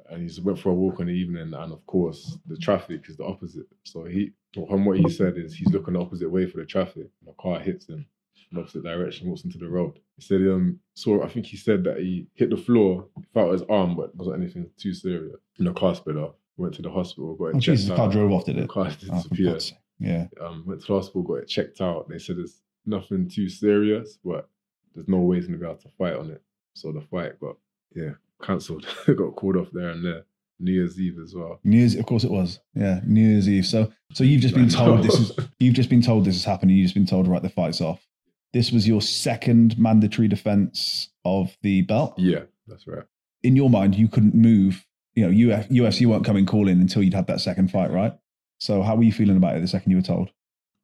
and 0.10 0.22
he 0.22 0.28
just 0.28 0.44
went 0.44 0.60
for 0.60 0.70
a 0.70 0.74
walk 0.74 1.00
in 1.00 1.08
the 1.08 1.14
evening. 1.14 1.54
And 1.54 1.72
of 1.74 1.86
course, 1.86 2.38
the 2.48 2.58
traffic 2.58 3.02
is 3.08 3.18
the 3.18 3.26
opposite. 3.26 3.68
So 3.84 4.06
he, 4.06 4.32
from 4.54 4.86
what 4.86 4.98
he 4.98 5.10
said, 5.10 5.38
is 5.38 5.56
he's 5.56 5.72
looking 5.72 5.94
the 5.94 6.02
opposite 6.02 6.30
way 6.30 6.46
for 6.48 6.58
the 6.58 6.66
traffic. 6.66 7.08
The 7.26 7.34
car 7.40 7.60
hits 7.60 7.88
him 7.88 8.06
in 8.52 8.56
the 8.56 8.62
opposite 8.62 8.84
direction, 8.84 9.30
walks 9.30 9.44
into 9.46 9.58
the 9.60 9.70
road. 9.70 10.00
He 10.18 10.24
said, 10.24 10.42
um, 10.42 10.80
so 10.96 11.24
I 11.24 11.30
think 11.30 11.46
he 11.46 11.56
said 11.56 11.84
that 11.86 11.98
he 12.00 12.28
hit 12.34 12.50
the 12.50 12.58
floor, 12.58 13.08
felt 13.34 13.54
his 13.54 13.62
arm, 13.70 13.96
but 13.96 14.14
wasn't 14.16 14.42
anything 14.42 14.70
too 14.78 14.94
serious. 14.94 15.38
And 15.60 15.68
the 15.68 15.74
car 15.74 15.96
sped 15.96 16.18
off. 16.18 16.36
Went 16.58 16.74
to 16.76 16.82
the 16.82 16.90
hospital, 16.92 17.36
got 17.36 17.46
it 17.46 17.50
Oh, 17.56 17.60
checked 17.60 17.78
Jesus, 17.78 17.88
the 17.90 17.96
car 17.96 18.10
drove 18.12 18.32
off, 18.34 18.44
did 18.46 18.58
The 18.58 18.64
it? 18.64 18.70
car 18.70 18.88
Oh, 19.12 19.16
disappeared. 19.16 19.62
Sake. 19.62 19.78
Yeah. 20.00 20.28
um, 20.42 20.64
went 20.66 20.82
to 20.82 20.88
the 20.88 20.94
hospital, 20.94 21.24
got 21.24 21.36
it 21.36 21.48
checked 21.48 21.82
out. 21.82 22.08
They 22.10 22.20
said 22.20 22.38
it's 22.38 22.62
nothing 22.86 23.30
too 23.30 23.50
serious, 23.50 24.18
but 24.24 24.50
there's 24.96 25.08
no 25.08 25.18
way 25.18 25.38
he's 25.38 25.48
gonna 25.48 25.58
be 25.58 25.66
able 25.66 25.76
to 25.76 25.90
fight 25.98 26.16
on 26.16 26.32
it. 26.32 26.42
So 26.74 26.92
the 26.92 27.02
fight 27.02 27.40
got 27.40 27.58
yeah 27.96 28.12
cancelled. 28.42 28.86
got 29.08 29.36
called 29.36 29.58
off 29.58 29.70
there 29.74 29.90
and 29.90 30.04
there. 30.04 30.26
New 30.60 30.74
Year's 30.74 31.00
Eve 31.00 31.18
as 31.24 31.34
well. 31.34 31.60
New 31.64 31.78
Year's, 31.78 31.96
of 31.96 32.06
course 32.06 32.24
it 32.24 32.32
was. 32.32 32.60
Yeah, 32.76 33.00
New 33.06 33.22
Year's 33.22 33.48
Eve. 33.48 33.66
So, 33.66 33.92
so 34.14 34.26
you've 34.26 34.42
just 34.42 34.56
been 34.56 34.70
told 34.70 35.04
this 35.04 35.18
is 35.18 35.32
you've 35.60 35.76
just 35.76 35.90
been 35.90 36.02
told 36.02 36.26
this 36.26 36.36
is 36.36 36.44
happening. 36.44 36.76
You've 36.76 36.86
just 36.86 36.96
been 36.96 37.06
told 37.06 37.28
right 37.28 37.42
the 37.42 37.50
fight's 37.50 37.82
off. 37.82 38.06
This 38.52 38.72
was 38.72 38.88
your 38.88 39.02
second 39.02 39.78
mandatory 39.78 40.28
defense 40.28 41.10
of 41.24 41.56
the 41.62 41.84
belt. 41.84 42.16
Yeah, 42.18 42.44
that's 42.68 42.88
right. 42.88 43.04
In 43.44 43.56
your 43.56 43.70
mind, 43.70 43.96
you 43.96 44.08
couldn't 44.08 44.36
move. 44.36 44.86
You 45.14 45.30
know, 45.30 45.54
Uf, 45.56 45.70
UFC 45.70 46.06
weren't 46.06 46.26
coming 46.26 46.46
calling 46.46 46.82
until 46.82 47.04
you'd 47.04 47.14
had 47.14 47.28
that 47.28 47.42
second 47.42 47.72
fight, 47.72 47.92
right? 47.92 48.14
So, 48.60 48.82
how 48.82 48.96
were 48.96 49.04
you 49.04 49.14
feeling 49.14 49.38
about 49.38 49.56
it 49.56 49.62
the 49.62 49.68
second 49.68 49.92
you 49.92 49.98
were 49.98 50.04
told? 50.04 50.30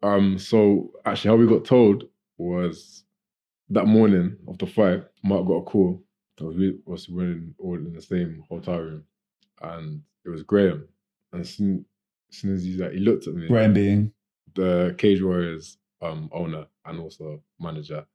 Um, 0.01 0.37
so 0.37 0.91
actually, 1.05 1.29
how 1.29 1.35
we 1.35 1.47
got 1.47 1.65
told 1.65 2.05
was 2.37 3.03
that 3.69 3.85
morning 3.85 4.37
of 4.47 4.57
the 4.57 4.67
fight, 4.67 5.03
Mark 5.23 5.45
got 5.47 5.55
a 5.55 5.63
call. 5.63 6.01
We 6.39 6.77
was 6.85 7.07
we 7.09 7.15
were 7.15 7.31
in, 7.31 7.55
all 7.59 7.75
in 7.75 7.93
the 7.93 8.01
same 8.01 8.43
hotel 8.49 8.79
room, 8.79 9.03
and 9.61 10.01
it 10.25 10.29
was 10.29 10.43
Graham. 10.43 10.87
And 11.31 11.41
as 11.41 11.53
soon, 11.53 11.85
as 12.29 12.37
soon 12.37 12.53
as 12.53 12.63
he's 12.63 12.79
like, 12.79 12.91
he 12.91 12.99
looked 12.99 13.27
at 13.27 13.33
me. 13.33 13.47
Graham 13.47 13.73
being 13.73 14.11
the 14.53 14.95
Cage 14.97 15.21
Warriors 15.21 15.77
um, 16.01 16.29
owner 16.33 16.67
and 16.85 16.99
also 16.99 17.41
manager. 17.59 18.05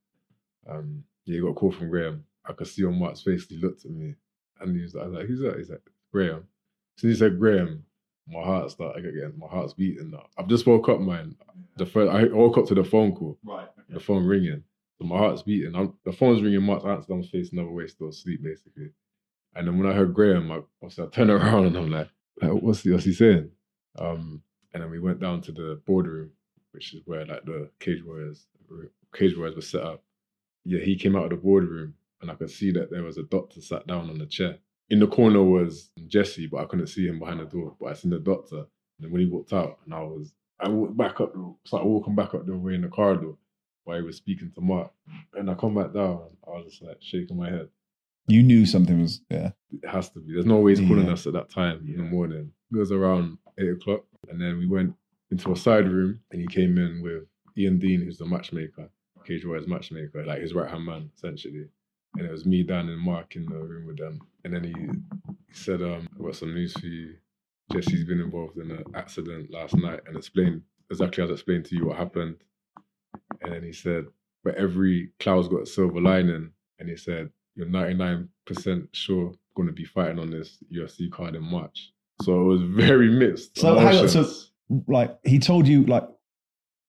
Um, 0.68 1.04
yeah, 1.24 1.36
he 1.36 1.40
got 1.40 1.48
a 1.48 1.54
call 1.54 1.72
from 1.72 1.88
Graham. 1.90 2.24
I 2.46 2.52
could 2.52 2.66
see 2.66 2.84
on 2.84 2.98
Mark's 2.98 3.22
face. 3.22 3.46
He 3.48 3.56
looked 3.56 3.84
at 3.84 3.90
me, 3.90 4.14
and 4.60 4.76
he 4.76 4.82
was 4.82 4.94
like, 4.94 5.26
"Who's 5.26 5.40
that?" 5.40 5.56
He's 5.56 5.70
like, 5.70 5.82
"Graham." 6.12 6.46
So 6.96 7.08
he 7.08 7.14
said, 7.14 7.38
"Graham." 7.38 7.84
My 8.30 8.42
heart 8.42 8.70
started 8.70 9.04
again. 9.06 9.34
My 9.36 9.48
heart's 9.48 9.74
beating 9.74 10.10
now. 10.10 10.26
I've 10.38 10.48
just 10.48 10.66
woke 10.66 10.88
up, 10.88 11.00
man. 11.00 11.34
The 11.76 11.86
first, 11.86 12.12
I 12.12 12.24
woke 12.24 12.58
up 12.58 12.66
to 12.66 12.74
the 12.74 12.84
phone 12.84 13.12
call. 13.14 13.38
right. 13.44 13.68
The 13.88 14.00
phone 14.00 14.24
ringing. 14.24 14.62
So 14.98 15.06
my 15.06 15.18
heart's 15.18 15.42
beating. 15.42 15.74
I'm, 15.74 15.94
the 16.04 16.12
phone's 16.12 16.42
ringing. 16.42 16.62
Mark's 16.62 16.84
answered. 16.84 17.12
I'm 17.12 17.22
facing 17.22 17.58
another 17.58 17.72
way, 17.72 17.86
still 17.86 18.08
asleep, 18.08 18.42
basically. 18.42 18.90
And 19.56 19.66
then 19.66 19.78
when 19.78 19.90
I 19.90 19.94
heard 19.94 20.14
Graham, 20.14 20.52
I, 20.52 20.60
obviously 20.82 21.04
I 21.04 21.08
turned 21.08 21.30
around 21.30 21.66
and 21.66 21.76
I'm 21.76 21.90
like, 21.90 22.08
like, 22.40 22.52
what's 22.52 22.82
he, 22.82 22.90
what's 22.92 23.04
he 23.04 23.12
saying? 23.12 23.50
Um, 23.98 24.42
and 24.72 24.82
then 24.82 24.90
we 24.90 25.00
went 25.00 25.20
down 25.20 25.40
to 25.42 25.52
the 25.52 25.80
boardroom, 25.86 26.30
which 26.72 26.94
is 26.94 27.02
where 27.06 27.26
like 27.26 27.44
the 27.44 27.70
cage 27.80 28.04
warriors, 28.04 28.46
cage 29.14 29.36
warriors 29.36 29.56
were 29.56 29.62
set 29.62 29.82
up. 29.82 30.04
Yeah, 30.64 30.80
he 30.80 30.96
came 30.96 31.16
out 31.16 31.24
of 31.24 31.30
the 31.30 31.36
boardroom, 31.36 31.94
and 32.20 32.30
I 32.30 32.34
could 32.34 32.50
see 32.50 32.70
that 32.72 32.90
there 32.90 33.02
was 33.02 33.18
a 33.18 33.24
doctor 33.24 33.60
sat 33.60 33.86
down 33.86 34.10
on 34.10 34.18
the 34.18 34.26
chair. 34.26 34.58
In 34.90 34.98
the 34.98 35.06
corner 35.06 35.42
was 35.42 35.90
Jesse, 36.08 36.46
but 36.46 36.58
I 36.58 36.64
couldn't 36.66 36.88
see 36.88 37.06
him 37.06 37.18
behind 37.20 37.40
the 37.40 37.44
door. 37.44 37.76
But 37.80 37.86
I 37.86 37.92
seen 37.94 38.10
the 38.10 38.18
doctor, 38.18 38.56
and 38.58 38.66
then 39.00 39.10
when 39.12 39.20
he 39.20 39.26
walked 39.28 39.52
out, 39.52 39.78
and 39.84 39.94
I 39.94 40.00
was, 40.00 40.32
I 40.58 40.68
walked 40.68 40.96
back 40.96 41.20
up, 41.20 41.32
the, 41.32 41.54
started 41.64 41.86
walking 41.86 42.14
back 42.16 42.34
up 42.34 42.44
the 42.44 42.56
way 42.56 42.74
in 42.74 42.82
the 42.82 42.88
corridor 42.88 43.32
while 43.84 43.96
he 43.98 44.02
was 44.02 44.16
speaking 44.16 44.50
to 44.54 44.60
Mark, 44.60 44.90
and 45.34 45.48
I 45.50 45.54
come 45.54 45.74
back 45.74 45.92
down, 45.94 46.22
I 46.46 46.50
was 46.50 46.66
just 46.70 46.82
like 46.82 46.98
shaking 47.00 47.36
my 47.36 47.48
head. 47.50 47.68
You 48.26 48.42
knew 48.42 48.66
something 48.66 49.00
was 49.00 49.22
yeah. 49.30 49.50
It 49.72 49.88
has 49.88 50.10
to 50.10 50.20
be. 50.20 50.34
There's 50.34 50.44
no 50.46 50.58
way 50.58 50.72
he's 50.76 50.86
calling 50.86 51.06
Yeah. 51.06 51.12
us 51.12 51.26
at 51.26 51.32
that 51.32 51.50
time 51.50 51.84
in 51.88 51.96
the 51.96 52.02
morning. 52.04 52.52
It 52.72 52.76
was 52.76 52.92
around 52.92 53.38
eight 53.58 53.70
o'clock, 53.70 54.04
and 54.28 54.40
then 54.40 54.58
we 54.58 54.66
went 54.66 54.94
into 55.30 55.52
a 55.52 55.56
side 55.56 55.88
room, 55.88 56.20
and 56.32 56.40
he 56.40 56.46
came 56.48 56.76
in 56.78 57.00
with 57.02 57.24
Ian 57.56 57.78
Dean, 57.78 58.02
who's 58.02 58.18
the 58.18 58.26
matchmaker, 58.26 58.90
Cage 59.24 59.44
Warriors 59.46 59.66
matchmaker, 59.68 60.24
like 60.24 60.40
his 60.42 60.52
right 60.54 60.68
hand 60.70 60.84
man, 60.84 61.10
essentially. 61.16 61.66
And 62.16 62.26
it 62.26 62.30
was 62.30 62.46
me, 62.46 62.62
Dan, 62.62 62.88
and 62.88 63.00
Mark 63.00 63.36
in 63.36 63.46
the 63.46 63.54
room 63.54 63.86
with 63.86 63.98
them. 63.98 64.20
And 64.44 64.54
then 64.54 64.64
he, 64.64 64.72
he 64.72 65.54
said, 65.54 65.82
um, 65.82 66.08
"I've 66.12 66.24
got 66.24 66.36
some 66.36 66.54
news 66.54 66.72
for 66.72 66.86
you. 66.86 67.14
Jesse's 67.72 68.04
been 68.04 68.20
involved 68.20 68.58
in 68.58 68.70
an 68.70 68.84
accident 68.94 69.50
last 69.50 69.76
night, 69.76 70.00
and 70.06 70.16
explained 70.16 70.62
exactly 70.90 71.22
as 71.22 71.30
I 71.30 71.34
explained 71.34 71.66
to 71.66 71.76
you 71.76 71.86
what 71.86 71.96
happened." 71.96 72.36
And 73.42 73.52
then 73.52 73.62
he 73.62 73.72
said, 73.72 74.06
"But 74.44 74.56
every 74.56 75.10
cloud's 75.20 75.48
got 75.48 75.62
a 75.62 75.66
silver 75.66 76.00
lining." 76.00 76.50
And 76.78 76.88
he 76.88 76.96
said, 76.96 77.30
"You're 77.54 77.66
99% 77.66 78.88
sure 78.92 79.32
going 79.54 79.68
to 79.68 79.74
be 79.74 79.84
fighting 79.84 80.18
on 80.18 80.30
this 80.30 80.58
UFC 80.72 81.10
card 81.10 81.36
in 81.36 81.44
March." 81.44 81.92
So 82.22 82.40
it 82.40 82.44
was 82.44 82.62
very 82.86 83.08
mixed. 83.08 83.58
So 83.58 83.78
hang 83.78 83.98
on, 83.98 84.08
so 84.08 84.28
like 84.86 85.18
he 85.24 85.38
told 85.38 85.66
you 85.66 85.84
like 85.84 86.08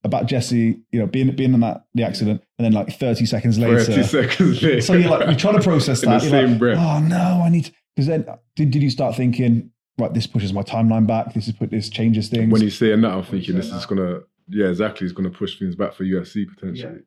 about 0.03 0.25
Jesse, 0.25 0.79
you 0.91 0.99
know, 0.99 1.05
being 1.07 1.35
being 1.35 1.53
in 1.53 1.59
that 1.59 1.85
the 1.93 2.03
accident, 2.03 2.43
and 2.57 2.65
then 2.65 2.73
like 2.73 2.91
thirty 2.97 3.25
seconds 3.25 3.59
later, 3.59 3.83
30 3.83 4.03
seconds 4.03 4.61
later. 4.63 4.81
so 4.81 4.93
you're 4.93 5.09
like 5.09 5.27
you're 5.27 5.35
trying 5.35 5.55
to 5.55 5.61
process 5.61 6.03
In 6.03 6.09
that. 6.09 6.21
the 6.21 6.27
You're 6.27 6.41
same 6.41 6.49
like, 6.51 6.59
breath. 6.59 6.77
Oh 6.79 6.99
no, 6.99 7.41
I 7.45 7.49
need 7.49 7.71
because 7.95 8.07
then 8.07 8.25
did 8.55 8.71
did 8.71 8.81
you 8.81 8.89
start 8.89 9.15
thinking 9.15 9.71
right? 10.01 10.13
This 10.13 10.27
pushes 10.27 10.53
my 10.53 10.63
timeline 10.63 11.07
back. 11.07 11.33
This 11.33 11.47
is 11.47 11.53
put 11.53 11.71
this 11.71 11.89
changes 11.89 12.29
things. 12.29 12.51
when 12.51 12.61
he's 12.61 12.77
saying 12.77 13.01
that, 13.01 13.11
I'm 13.11 13.23
thinking 13.23 13.55
this 13.55 13.71
is 13.71 13.85
gonna, 13.85 14.21
yeah, 14.47 14.67
exactly. 14.67 15.05
It's 15.05 15.13
gonna 15.13 15.29
push 15.29 15.57
things 15.59 15.75
back 15.75 15.93
for 15.93 16.03
UFC 16.03 16.47
potentially. 16.47 17.01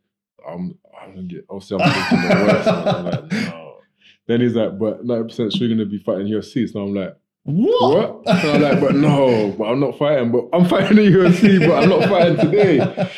I'm, 0.48 0.78
I'm 1.00 1.14
gonna 1.14 1.26
get. 1.26 1.44
Obviously, 1.48 1.82
I'm 1.82 1.90
thinking 1.92 2.28
the 2.28 2.44
worst. 2.44 2.68
I'm 2.68 3.04
like, 3.04 3.32
no. 3.32 3.76
Then 4.26 4.40
he's 4.40 4.54
like, 4.54 4.78
but 4.78 5.04
90 5.04 5.24
percent 5.28 5.52
sure 5.52 5.66
you're 5.66 5.76
gonna 5.76 5.88
be 5.88 5.98
fighting 5.98 6.26
UFC. 6.26 6.70
So 6.70 6.80
I'm 6.80 6.94
like, 6.94 7.16
what? 7.44 8.24
what? 8.24 8.40
So 8.40 8.52
I'm 8.54 8.62
like, 8.62 8.80
but 8.80 8.94
no, 8.94 9.54
but 9.56 9.64
I'm 9.64 9.80
not 9.80 9.98
fighting. 9.98 10.32
But 10.32 10.48
I'm 10.52 10.66
fighting 10.66 10.96
the 10.96 11.02
UFC, 11.02 11.66
but 11.66 11.82
I'm 11.82 11.88
not 11.88 12.08
fighting 12.08 12.36
today. 12.36 13.10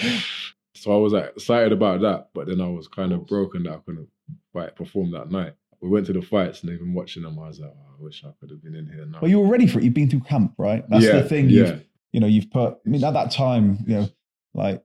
So 0.74 0.92
I 0.92 0.98
was 0.98 1.12
like 1.12 1.32
excited 1.36 1.72
about 1.72 2.00
that, 2.02 2.28
but 2.34 2.46
then 2.46 2.60
I 2.60 2.68
was 2.68 2.86
kind 2.86 3.12
of 3.12 3.26
broken 3.26 3.64
that 3.64 3.72
I 3.72 3.78
couldn't 3.78 4.08
fight 4.52 4.76
perform 4.76 5.10
that 5.12 5.30
night. 5.30 5.54
We 5.80 5.88
went 5.88 6.06
to 6.06 6.12
the 6.12 6.22
fights 6.22 6.62
and 6.62 6.72
even 6.72 6.94
watching 6.94 7.22
them, 7.22 7.38
I 7.38 7.48
was 7.48 7.60
like, 7.60 7.70
oh, 7.70 7.94
I 7.98 8.02
wish 8.02 8.24
I 8.24 8.30
could 8.40 8.50
have 8.50 8.62
been 8.62 8.74
in 8.74 8.86
here 8.86 9.04
now. 9.04 9.18
Well, 9.20 9.30
you 9.30 9.40
were 9.40 9.48
ready 9.48 9.66
for 9.66 9.78
it. 9.78 9.84
You've 9.84 9.94
been 9.94 10.08
through 10.08 10.20
camp, 10.20 10.54
right? 10.58 10.88
That's 10.88 11.04
yeah, 11.04 11.20
the 11.20 11.28
thing. 11.28 11.48
Yeah, 11.48 11.64
You've 11.64 11.84
you 12.12 12.20
know 12.20 12.26
you've 12.26 12.50
put. 12.50 12.78
I 12.86 12.88
mean, 12.88 13.04
at 13.04 13.14
that 13.14 13.30
time, 13.30 13.84
you 13.86 13.96
know, 13.96 14.08
like 14.54 14.82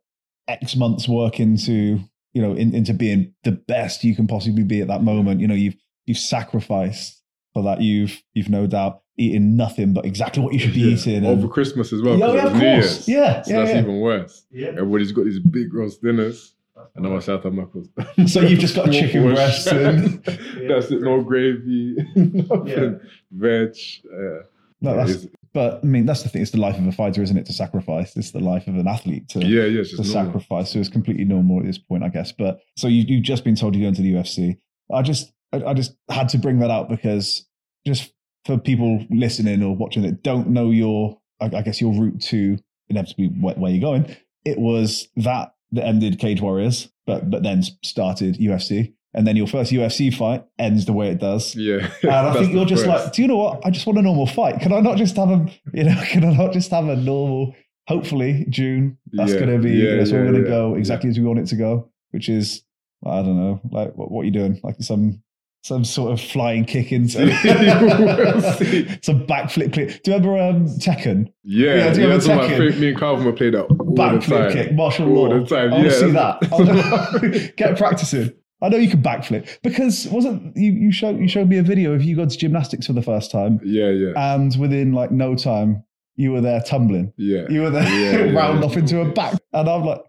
X 0.48 0.76
months 0.76 1.08
work 1.08 1.40
into 1.40 2.00
you 2.34 2.42
know 2.42 2.54
in, 2.54 2.76
into 2.76 2.94
being 2.94 3.34
the 3.44 3.52
best 3.52 4.04
you 4.04 4.16
can 4.16 4.28
possibly 4.28 4.64
be 4.64 4.82
at 4.82 4.88
that 4.88 5.04
moment. 5.04 5.40
You 5.40 5.48
know, 5.48 5.56
you've 5.56 5.76
you've 6.06 6.18
sacrificed 6.18 7.21
for 7.54 7.64
that. 7.64 7.82
You've 7.82 8.22
you've 8.34 8.50
no 8.50 8.68
doubt 8.68 9.02
eaten 9.18 9.56
nothing 9.56 9.94
but 9.94 10.06
exactly 10.06 10.42
what 10.42 10.54
you 10.54 10.60
should 10.60 10.74
be 10.74 10.80
Yeah. 10.82 10.96
eating. 10.96 11.26
over 11.26 11.42
and- 11.44 11.52
Christmas 11.52 11.94
as 11.94 12.02
well. 12.02 12.18
Yeah, 12.18 12.26
'cause 12.28 12.36
yeah, 12.36 12.46
of 12.48 12.54
New 12.54 12.60
course. 12.60 13.08
Year's. 13.08 13.08
Yeah, 13.08 13.42
so 13.44 13.52
yeah, 13.52 13.58
that's 13.60 13.72
yeah. 13.74 13.82
even 13.82 14.00
worse. 14.00 14.46
Yeah. 14.52 14.68
Everybody's 14.70 15.12
got 15.12 15.26
these 15.26 15.40
big 15.40 15.74
roast 15.74 16.02
dinners, 16.02 16.56
and 16.96 17.06
I'm 17.06 17.14
a 17.16 17.22
South 17.22 17.46
American. 17.46 17.90
So 18.28 18.42
you've 18.42 18.60
just 18.60 18.76
got 18.76 18.86
Small 18.86 19.00
chicken 19.00 19.22
portion. 19.24 19.36
breasts 19.36 19.68
and- 19.68 20.24
that's 20.70 20.92
it. 20.92 21.02
No 21.02 21.22
gravy, 21.22 21.96
nothing. 22.16 23.00
Veg. 23.32 23.76
Uh, 24.12 24.22
yeah. 24.22 24.40
No, 24.84 24.96
that's, 24.96 25.28
but 25.54 25.82
I 25.84 25.86
mean, 25.86 26.08
that's 26.08 26.24
the 26.24 26.30
thing. 26.30 26.42
It's 26.42 26.50
the 26.52 26.60
life 26.60 26.76
of 26.80 26.88
a 26.88 26.92
fighter, 26.92 27.22
isn't 27.22 27.38
it? 27.38 27.46
To 27.46 27.54
sacrifice. 27.54 28.16
It's 28.18 28.32
the 28.32 28.40
life 28.40 28.68
of 28.68 28.76
an 28.78 28.88
athlete 28.88 29.28
to 29.30 29.40
yeah, 29.46 29.66
yeah. 29.66 29.82
It's 29.82 29.92
to 29.92 29.98
just 29.98 30.14
normal. 30.16 30.32
sacrifice. 30.32 30.72
So 30.72 30.80
it's 30.80 30.90
completely 30.90 31.26
normal 31.26 31.60
at 31.60 31.66
this 31.66 31.78
point, 31.78 32.04
I 32.04 32.10
guess. 32.10 32.32
But 32.32 32.62
so 32.78 32.88
you 32.88 33.04
you've 33.08 33.24
just 33.24 33.44
been 33.44 33.56
told 33.56 33.76
you're 33.76 33.84
going 33.84 33.94
to 33.96 34.02
the 34.02 34.14
UFC. 34.14 34.58
I 34.92 35.04
just 35.04 35.32
I, 35.54 35.64
I 35.64 35.74
just 35.74 35.96
had 36.10 36.30
to 36.30 36.38
bring 36.38 36.60
that 36.60 36.72
out 36.72 36.90
because 36.90 37.46
just 37.86 38.14
for 38.46 38.58
people 38.58 39.06
listening 39.10 39.62
or 39.64 39.76
watching 39.76 40.04
that 40.04 40.24
don't 40.24 40.50
know 40.50 40.72
your 40.72 41.20
I, 41.40 41.46
I 41.46 41.62
guess 41.62 41.82
your 41.82 41.94
route 41.94 42.22
to 42.24 42.58
inevitably 42.90 43.28
where, 43.40 43.56
where 43.56 43.72
you're 43.72 43.82
going. 43.82 44.16
It 44.46 44.58
was 44.60 45.08
that 45.18 45.54
that 45.72 45.86
ended 45.86 46.20
Cage 46.20 46.42
Warriors, 46.42 46.92
but 47.06 47.30
but 47.30 47.44
then 47.44 47.64
started 47.84 48.38
UFC. 48.38 48.94
And 49.14 49.28
then 49.28 49.36
your 49.36 49.48
first 49.48 49.74
UFC 49.74 50.14
fight 50.14 50.46
ends 50.58 50.86
the 50.86 50.94
way 50.94 51.10
it 51.10 51.20
does. 51.20 51.54
Yeah. 51.54 51.92
And 52.02 52.12
I 52.12 52.34
think 52.40 52.54
you're 52.54 52.64
just 52.66 52.86
like, 52.86 53.12
do 53.12 53.22
you 53.22 53.28
know 53.28 53.36
what? 53.36 53.66
I 53.66 53.70
just 53.70 53.86
want 53.86 54.00
a 54.00 54.02
normal 54.02 54.26
fight. 54.26 54.62
Can 54.62 54.72
I 54.72 54.80
not 54.80 54.96
just 54.98 55.18
have 55.18 55.30
a, 55.30 55.46
you 55.74 55.84
know, 55.84 56.02
can 56.08 56.24
I 56.24 56.32
not 56.32 56.54
just 56.54 56.72
have 56.72 56.88
a 56.88 56.96
normal? 56.96 57.54
Hopefully, 57.88 58.46
June. 58.48 58.98
That's 59.12 59.34
Yeah, 59.34 59.40
going 59.40 59.52
to 59.52 59.58
be. 59.60 59.72
yeah, 59.74 59.98
that's 59.98 60.12
all 60.14 60.20
yeah, 60.20 60.32
going 60.32 60.44
to 60.44 60.50
go 60.50 60.76
exactly 60.76 61.10
as 61.10 61.20
we 61.20 61.26
want 61.26 61.40
it 61.40 61.48
to 61.48 61.58
go. 61.58 61.90
Which 62.12 62.30
is, 62.30 62.64
I 63.06 63.18
don't 63.22 63.38
know, 63.38 63.60
like 63.70 63.98
what, 63.98 64.12
what 64.12 64.22
are 64.22 64.26
you 64.26 64.32
doing? 64.32 64.62
Like 64.64 64.76
some 64.80 65.22
some 65.64 65.84
sort 65.86 66.12
of 66.12 66.20
flying 66.20 66.66
kick 66.66 66.92
into 66.92 67.20
some 69.02 69.26
backflip. 69.28 69.74
Clip. 69.74 70.02
Do 70.04 70.12
you 70.12 70.18
remember 70.18 70.38
um, 70.42 70.66
Tekken? 70.80 71.32
Yeah, 71.44 71.68
Yeah, 71.68 71.76
yeah. 71.76 71.94
do 71.94 72.02
you 72.02 72.08
remember 72.08 72.26
that's 72.26 72.28
Tekken? 72.28 72.50
favorite- 72.50 72.78
me 72.80 72.90
and 72.90 72.98
Calvin 73.00 73.26
would 73.26 73.38
play 73.38 73.50
that 73.52 73.68
Backflip 73.70 74.54
kick, 74.54 74.74
martial 74.74 75.08
all 75.16 75.30
law. 75.30 75.40
the 75.40 75.46
time. 75.46 75.74
I 75.74 75.84
yeah, 75.84 75.90
see 75.92 76.12
that. 76.12 77.54
Get 77.58 77.78
practicing. 77.78 78.34
I 78.64 78.70
know 78.70 78.78
you 78.78 78.90
can 78.90 79.02
backflip 79.02 79.58
because 79.64 80.08
wasn't 80.10 80.56
you? 80.56 80.72
You 80.72 80.92
showed 80.92 81.20
you 81.20 81.28
showed 81.28 81.50
me 81.50 81.58
a 81.58 81.64
video 81.64 81.94
of 81.94 82.04
you 82.04 82.16
going 82.16 82.30
to 82.30 82.38
gymnastics 82.38 82.86
for 82.86 82.94
the 82.94 83.02
first 83.02 83.32
time, 83.32 83.60
yeah, 83.64 83.90
yeah, 83.90 84.36
and 84.36 84.56
within 84.60 84.94
like 84.94 85.10
no 85.10 85.36
time, 85.36 85.84
you 86.16 86.32
were 86.32 86.42
there 86.42 86.62
tumbling. 86.62 87.12
yeah. 87.18 87.48
You 87.50 87.62
were 87.62 87.72
there 87.72 87.82
Yeah, 87.84 88.26
yeah, 88.26 88.32
round 88.40 88.60
yeah. 88.60 88.66
off 88.68 88.78
into 88.78 89.02
a 89.02 89.06
back, 89.12 89.34
and 89.54 89.68
I'm 89.68 89.84
like, 89.84 90.02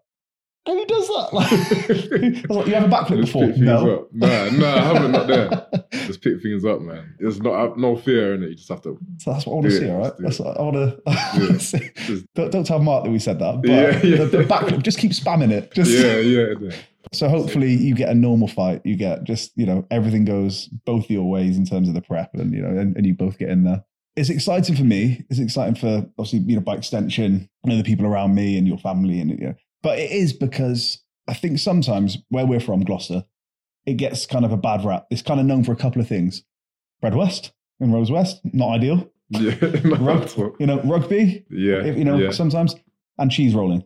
who 0.67 0.87
does 0.87 1.09
that? 1.09 1.29
Like, 1.33 1.53
I 1.53 2.47
was 2.49 2.57
like, 2.59 2.67
you 2.67 2.75
have 2.75 2.85
a 2.85 2.89
backflip 2.89 3.21
before? 3.23 3.47
No. 3.57 4.09
Nah, 4.13 4.51
nah, 4.51 4.75
I 4.77 4.81
haven't. 4.81 5.13
Not 5.13 5.27
there. 5.27 5.67
Just 6.07 6.23
pick 6.23 6.41
things 6.43 6.65
up, 6.65 6.81
man. 6.81 7.15
There's 7.19 7.41
not 7.41 7.55
uh, 7.55 7.75
no 7.77 7.97
fear 7.97 8.35
in 8.35 8.43
it. 8.43 8.51
You 8.51 8.55
just 8.57 8.69
have 8.69 8.83
to. 8.83 8.99
So 9.19 9.33
that's 9.33 9.47
what 9.47 9.53
I 9.53 9.57
want 9.57 9.67
to 9.67 9.73
see, 9.79 9.85
it, 9.87 9.91
all 9.91 9.99
right? 10.03 10.13
That's 10.19 10.39
what 10.41 10.59
I 10.59 10.63
want 10.63 11.05
to 11.07 11.59
see. 11.61 11.91
Just- 12.07 12.27
Don't, 12.35 12.51
don't 12.51 12.65
tell 12.67 12.79
Mark 12.81 13.05
that 13.05 13.11
we 13.11 13.19
said 13.19 13.39
that. 13.39 13.61
But 13.63 13.71
Yeah, 13.71 14.03
yeah. 14.03 14.17
The, 14.25 14.39
the 14.39 14.45
backflip, 14.45 14.83
just 14.83 14.99
keep 14.99 15.13
spamming 15.13 15.51
it. 15.51 15.73
Just, 15.75 15.91
Yeah, 15.91 16.17
yeah, 16.19 16.55
yeah. 16.61 16.77
So 17.13 17.29
hopefully 17.29 17.73
you 17.75 17.95
get 17.95 18.09
a 18.09 18.15
normal 18.15 18.49
fight. 18.49 18.81
You 18.85 18.97
get 18.97 19.25
just, 19.25 19.53
you 19.57 19.67
know, 19.67 19.87
everything 19.91 20.25
goes 20.25 20.67
both 20.87 21.11
your 21.11 21.29
ways 21.29 21.57
in 21.59 21.65
terms 21.67 21.89
of 21.89 21.95
the 21.95 22.01
prep 22.03 22.35
and, 22.35 22.53
you 22.55 22.63
know, 22.63 22.69
and, 22.79 22.97
and 22.97 23.05
you 23.07 23.15
both 23.15 23.39
get 23.39 23.49
in 23.51 23.65
there. 23.65 23.85
It's 24.17 24.31
exciting 24.31 24.77
for 24.77 24.85
me. 24.85 25.25
It's 25.31 25.39
exciting 25.41 25.75
for 25.75 26.07
obviously, 26.19 26.41
you 26.41 26.57
know, 26.57 26.63
by 26.63 26.75
extension, 26.77 27.49
you 27.65 27.71
know, 27.71 27.77
the 27.77 27.85
people 27.85 28.07
around 28.07 28.35
me 28.35 28.57
and 28.59 28.67
your 28.67 28.79
family 28.79 29.21
and, 29.21 29.31
you 29.31 29.37
know, 29.49 29.55
but 29.83 29.99
it 29.99 30.11
is 30.11 30.33
because 30.33 31.03
I 31.29 31.35
think 31.35 31.59
sometimes 31.59 32.19
where 32.29 32.47
we're 32.47 32.61
from, 32.61 32.85
Gloucester, 32.85 33.25
it 33.87 33.95
gets 33.95 34.27
kind 34.27 34.45
of 34.45 34.53
a 34.53 34.57
bad 34.57 34.85
rap. 34.85 35.07
It's 35.11 35.23
kind 35.23 35.41
of 35.41 35.47
known 35.47 35.65
for 35.65 35.73
a 35.73 35.77
couple 35.77 36.01
of 36.01 36.09
things. 36.09 36.43
Fred 37.01 37.15
West 37.15 37.53
and 37.81 37.93
Rose 37.93 38.11
West, 38.11 38.41
not 38.45 38.71
ideal. 38.71 39.09
Yeah, 39.31 39.55
no, 39.85 39.97
Rug, 39.97 40.31
you 40.61 40.67
know, 40.67 40.83
rugby, 40.83 41.47
yeah, 41.49 41.83
if- 41.85 41.97
you 41.97 42.05
know, 42.05 42.19
yeah. 42.19 42.33
sometimes, 42.33 42.75
and 43.17 43.31
cheese 43.31 43.55
rolling. 43.55 43.83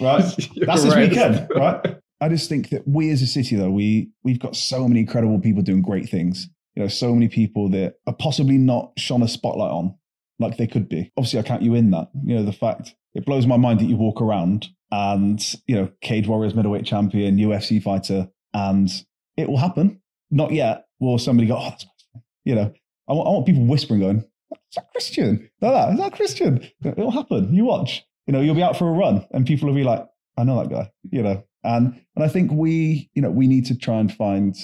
Right? 0.00 0.22
That's 0.56 0.84
this 0.84 0.94
right. 0.94 1.10
weekend, 1.10 1.46
right? 1.54 1.96
I 2.22 2.28
just 2.30 2.48
think 2.48 2.70
that 2.70 2.88
we 2.88 3.10
as 3.10 3.20
a 3.20 3.26
city, 3.26 3.54
though, 3.54 3.70
we 3.70 4.08
we've 4.24 4.38
got 4.38 4.56
so 4.56 4.88
many 4.88 5.00
incredible 5.00 5.38
people 5.40 5.60
doing 5.62 5.82
great 5.82 6.08
things. 6.08 6.48
You 6.74 6.82
know, 6.82 6.88
so 6.88 7.12
many 7.12 7.28
people 7.28 7.68
that 7.70 7.96
are 8.06 8.14
possibly 8.14 8.56
not 8.56 8.92
shone 8.96 9.22
a 9.22 9.28
spotlight 9.28 9.72
on 9.72 9.94
like 10.38 10.56
they 10.56 10.66
could 10.66 10.88
be. 10.88 11.12
Obviously, 11.18 11.40
I 11.40 11.42
count 11.42 11.60
you 11.60 11.74
in 11.74 11.90
that. 11.90 12.08
You 12.24 12.36
know, 12.36 12.42
the 12.42 12.52
fact 12.52 12.94
it 13.14 13.26
blows 13.26 13.46
my 13.46 13.58
mind 13.58 13.80
that 13.80 13.86
you 13.86 13.96
walk 13.96 14.22
around 14.22 14.68
and 14.92 15.42
you 15.66 15.74
know, 15.74 15.90
Cage 16.02 16.28
Warriors 16.28 16.54
middleweight 16.54 16.84
champion, 16.84 17.38
UFC 17.38 17.82
fighter, 17.82 18.28
and 18.52 18.88
it 19.36 19.48
will 19.48 19.56
happen. 19.56 20.00
Not 20.30 20.52
yet. 20.52 20.84
Will 21.00 21.18
somebody 21.18 21.48
go? 21.48 21.56
Oh, 21.58 22.20
you 22.44 22.54
know. 22.54 22.72
I 23.08 23.14
want, 23.14 23.26
I 23.26 23.30
want 23.32 23.46
people 23.46 23.64
whispering, 23.64 24.00
going, 24.00 24.18
"Is 24.18 24.76
that 24.76 24.90
Christian? 24.92 25.50
Like 25.60 25.72
that? 25.72 25.92
Is 25.94 25.98
that 25.98 26.12
Christian?" 26.12 26.68
It'll 26.84 27.10
happen. 27.10 27.52
You 27.52 27.64
watch. 27.64 28.04
You 28.26 28.32
know, 28.32 28.40
you'll 28.40 28.54
be 28.54 28.62
out 28.62 28.76
for 28.76 28.88
a 28.88 28.92
run, 28.92 29.26
and 29.32 29.46
people 29.46 29.66
will 29.66 29.74
be 29.74 29.82
like, 29.82 30.06
"I 30.36 30.44
know 30.44 30.62
that 30.62 30.70
guy." 30.70 30.90
You 31.10 31.22
know, 31.22 31.42
and 31.64 31.98
and 32.14 32.24
I 32.24 32.28
think 32.28 32.52
we, 32.52 33.10
you 33.14 33.22
know, 33.22 33.30
we 33.30 33.46
need 33.46 33.66
to 33.66 33.76
try 33.76 33.98
and 33.98 34.12
find, 34.12 34.54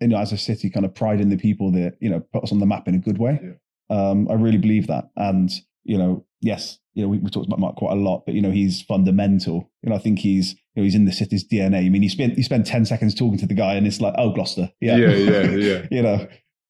you 0.00 0.08
know, 0.08 0.18
as 0.18 0.32
a 0.32 0.36
city, 0.36 0.68
kind 0.68 0.84
of 0.84 0.94
pride 0.94 1.20
in 1.20 1.30
the 1.30 1.38
people 1.38 1.70
that 1.72 1.96
you 2.00 2.10
know 2.10 2.20
put 2.32 2.42
us 2.42 2.52
on 2.52 2.58
the 2.58 2.66
map 2.66 2.88
in 2.88 2.96
a 2.96 2.98
good 2.98 3.18
way. 3.18 3.40
Um, 3.88 4.28
I 4.28 4.34
really 4.34 4.58
believe 4.58 4.88
that, 4.88 5.10
and 5.16 5.48
you 5.84 5.96
know, 5.96 6.26
yes, 6.40 6.79
you 6.94 7.02
know, 7.02 7.08
we, 7.08 7.18
we 7.18 7.30
talked 7.30 7.46
about 7.46 7.58
Mark 7.60 7.76
quite 7.76 7.92
a 7.92 8.00
lot, 8.00 8.24
but 8.26 8.34
you 8.34 8.42
know, 8.42 8.50
he's 8.50 8.82
fundamental. 8.82 9.70
You 9.82 9.90
know, 9.90 9.96
I 9.96 9.98
think 9.98 10.18
he's, 10.18 10.52
you 10.74 10.82
know, 10.82 10.84
he's 10.84 10.94
in 10.94 11.04
the 11.04 11.12
city's 11.12 11.46
DNA. 11.46 11.86
I 11.86 11.88
mean, 11.88 12.02
you 12.02 12.10
spend 12.10 12.36
you 12.36 12.42
spend 12.42 12.66
ten 12.66 12.84
seconds 12.84 13.14
talking 13.14 13.38
to 13.38 13.46
the 13.46 13.54
guy, 13.54 13.74
and 13.74 13.86
it's 13.86 14.00
like, 14.00 14.14
oh, 14.18 14.32
Gloucester, 14.32 14.70
yeah, 14.80 14.96
yeah, 14.96 15.10
yeah, 15.10 15.50
yeah. 15.50 15.86
you 15.90 16.02
know, 16.02 16.28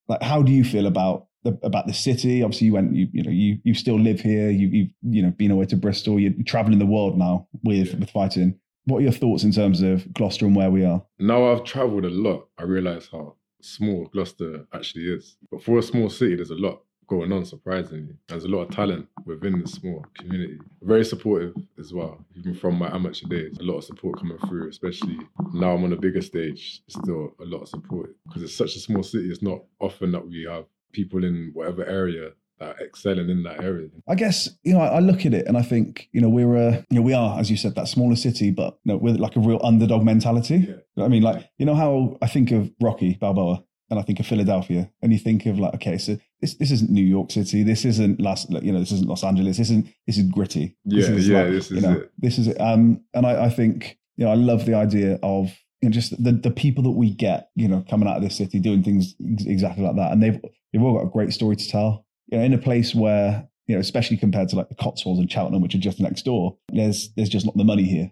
like 0.08 0.22
how 0.22 0.42
do 0.42 0.52
you 0.52 0.64
feel 0.64 0.86
about 0.86 1.26
the, 1.44 1.58
about 1.62 1.86
the 1.86 1.94
city. 1.94 2.42
Obviously, 2.42 2.66
you 2.66 2.72
went. 2.74 2.94
You 2.94 3.08
you 3.12 3.22
know 3.22 3.30
you 3.30 3.58
you 3.64 3.74
still 3.74 3.98
live 3.98 4.20
here. 4.20 4.50
You 4.50 4.68
you've 4.68 4.90
you 5.02 5.22
know 5.22 5.30
been 5.30 5.50
away 5.50 5.66
to 5.66 5.76
Bristol. 5.76 6.20
You're 6.20 6.32
traveling 6.44 6.78
the 6.78 6.86
world 6.86 7.18
now 7.18 7.48
with 7.62 7.94
with 7.94 8.10
fighting. 8.10 8.58
What 8.84 8.98
are 8.98 9.02
your 9.02 9.12
thoughts 9.12 9.44
in 9.44 9.52
terms 9.52 9.82
of 9.82 10.12
Gloucester 10.12 10.46
and 10.46 10.56
where 10.56 10.70
we 10.70 10.84
are? 10.84 11.04
Now 11.18 11.52
I've 11.52 11.64
travelled 11.64 12.04
a 12.04 12.10
lot. 12.10 12.48
I 12.58 12.64
realise 12.64 13.08
how 13.10 13.36
small 13.60 14.06
Gloucester 14.06 14.66
actually 14.72 15.04
is. 15.04 15.36
But 15.50 15.62
for 15.62 15.78
a 15.78 15.82
small 15.82 16.10
city, 16.10 16.36
there's 16.36 16.50
a 16.50 16.54
lot 16.54 16.82
going 17.10 17.32
on, 17.32 17.44
surprisingly. 17.44 18.14
There's 18.28 18.44
a 18.44 18.48
lot 18.48 18.62
of 18.62 18.70
talent 18.70 19.08
within 19.26 19.60
the 19.60 19.68
small 19.68 20.06
community. 20.16 20.58
Very 20.80 21.04
supportive 21.04 21.54
as 21.78 21.92
well. 21.92 22.24
Even 22.38 22.54
from 22.54 22.78
my 22.78 22.88
amateur 22.94 23.26
days, 23.26 23.58
a 23.58 23.64
lot 23.64 23.78
of 23.78 23.84
support 23.84 24.18
coming 24.18 24.38
through, 24.46 24.68
especially 24.68 25.18
now 25.52 25.72
I'm 25.72 25.84
on 25.84 25.92
a 25.92 25.96
bigger 25.96 26.22
stage, 26.22 26.82
still 26.88 27.34
a 27.40 27.44
lot 27.44 27.62
of 27.62 27.68
support. 27.68 28.14
Because 28.26 28.44
it's 28.44 28.54
such 28.54 28.76
a 28.76 28.80
small 28.80 29.02
city, 29.02 29.28
it's 29.28 29.42
not 29.42 29.64
often 29.80 30.12
that 30.12 30.26
we 30.26 30.46
have 30.48 30.66
people 30.92 31.24
in 31.24 31.50
whatever 31.52 31.84
area 31.84 32.30
that 32.60 32.76
are 32.76 32.84
excelling 32.84 33.28
in 33.28 33.42
that 33.42 33.60
area. 33.60 33.88
I 34.06 34.14
guess 34.14 34.48
you 34.62 34.74
know 34.74 34.80
I, 34.80 34.96
I 34.96 34.98
look 35.00 35.26
at 35.26 35.34
it 35.34 35.46
and 35.46 35.56
I 35.56 35.62
think 35.62 36.08
you 36.12 36.20
know 36.20 36.28
we're 36.28 36.54
a 36.54 36.86
you 36.90 36.96
know 36.96 37.02
we 37.02 37.14
are 37.14 37.40
as 37.40 37.50
you 37.50 37.56
said 37.56 37.74
that 37.74 37.88
smaller 37.88 38.16
city, 38.16 38.50
but 38.50 38.78
you 38.84 38.92
know, 38.92 38.98
with 38.98 39.18
like 39.18 39.34
a 39.34 39.40
real 39.40 39.60
underdog 39.64 40.04
mentality. 40.04 40.68
Yeah. 40.96 41.04
I 41.04 41.08
mean, 41.08 41.22
like 41.22 41.48
you 41.58 41.66
know 41.66 41.74
how 41.74 42.18
I 42.22 42.26
think 42.28 42.52
of 42.52 42.70
Rocky 42.80 43.14
Balboa 43.14 43.64
and 43.90 43.98
I 43.98 44.02
think 44.02 44.20
of 44.20 44.26
Philadelphia, 44.26 44.90
and 45.02 45.12
you 45.12 45.18
think 45.18 45.46
of 45.46 45.58
like 45.58 45.74
okay, 45.74 45.98
so 45.98 46.16
this 46.40 46.54
this 46.54 46.70
isn't 46.70 46.90
New 46.90 47.04
York 47.04 47.30
City, 47.30 47.62
this 47.62 47.84
isn't 47.84 48.20
Los 48.20 48.48
you 48.50 48.72
know 48.72 48.80
this 48.80 48.92
isn't 48.92 49.08
Los 49.08 49.24
Angeles, 49.24 49.56
this 49.58 49.70
isn't 49.70 49.88
this 50.06 50.16
is 50.18 50.24
gritty. 50.30 50.76
Yeah, 50.84 51.08
this 51.08 51.26
yeah, 51.26 51.42
like, 51.42 51.50
this 51.50 51.70
you 51.70 51.76
is 51.78 51.82
know, 51.82 51.92
it. 51.96 52.12
This 52.18 52.38
is 52.38 52.46
it. 52.48 52.60
Um, 52.60 53.02
and 53.14 53.26
I, 53.26 53.46
I 53.46 53.50
think 53.50 53.98
you 54.16 54.24
know 54.24 54.30
I 54.32 54.36
love 54.36 54.64
the 54.66 54.74
idea 54.74 55.18
of 55.22 55.52
you 55.82 55.88
know 55.88 55.92
just 55.92 56.22
the 56.22 56.32
the 56.32 56.50
people 56.50 56.84
that 56.84 56.90
we 56.90 57.10
get 57.10 57.50
you 57.56 57.68
know 57.68 57.84
coming 57.90 58.08
out 58.08 58.16
of 58.16 58.22
this 58.22 58.36
city 58.36 58.60
doing 58.60 58.82
things 58.82 59.14
exactly 59.46 59.84
like 59.84 59.96
that, 59.96 60.12
and 60.12 60.22
they've 60.22 60.40
they've 60.72 60.82
all 60.82 60.94
got 60.94 61.06
a 61.06 61.10
great 61.10 61.32
story 61.32 61.56
to 61.56 61.68
tell. 61.68 62.06
You 62.28 62.38
know, 62.38 62.44
in 62.44 62.54
a 62.54 62.58
place 62.58 62.94
where 62.94 63.48
you 63.66 63.74
know, 63.76 63.80
especially 63.80 64.16
compared 64.16 64.48
to 64.48 64.56
like 64.56 64.68
the 64.68 64.74
Cotswolds 64.74 65.20
and 65.20 65.30
Cheltenham, 65.30 65.62
which 65.62 65.74
are 65.74 65.78
just 65.78 66.00
next 66.00 66.24
door, 66.24 66.56
there's 66.72 67.12
there's 67.16 67.28
just 67.28 67.46
not 67.46 67.56
the 67.56 67.64
money 67.64 67.84
here 67.84 68.10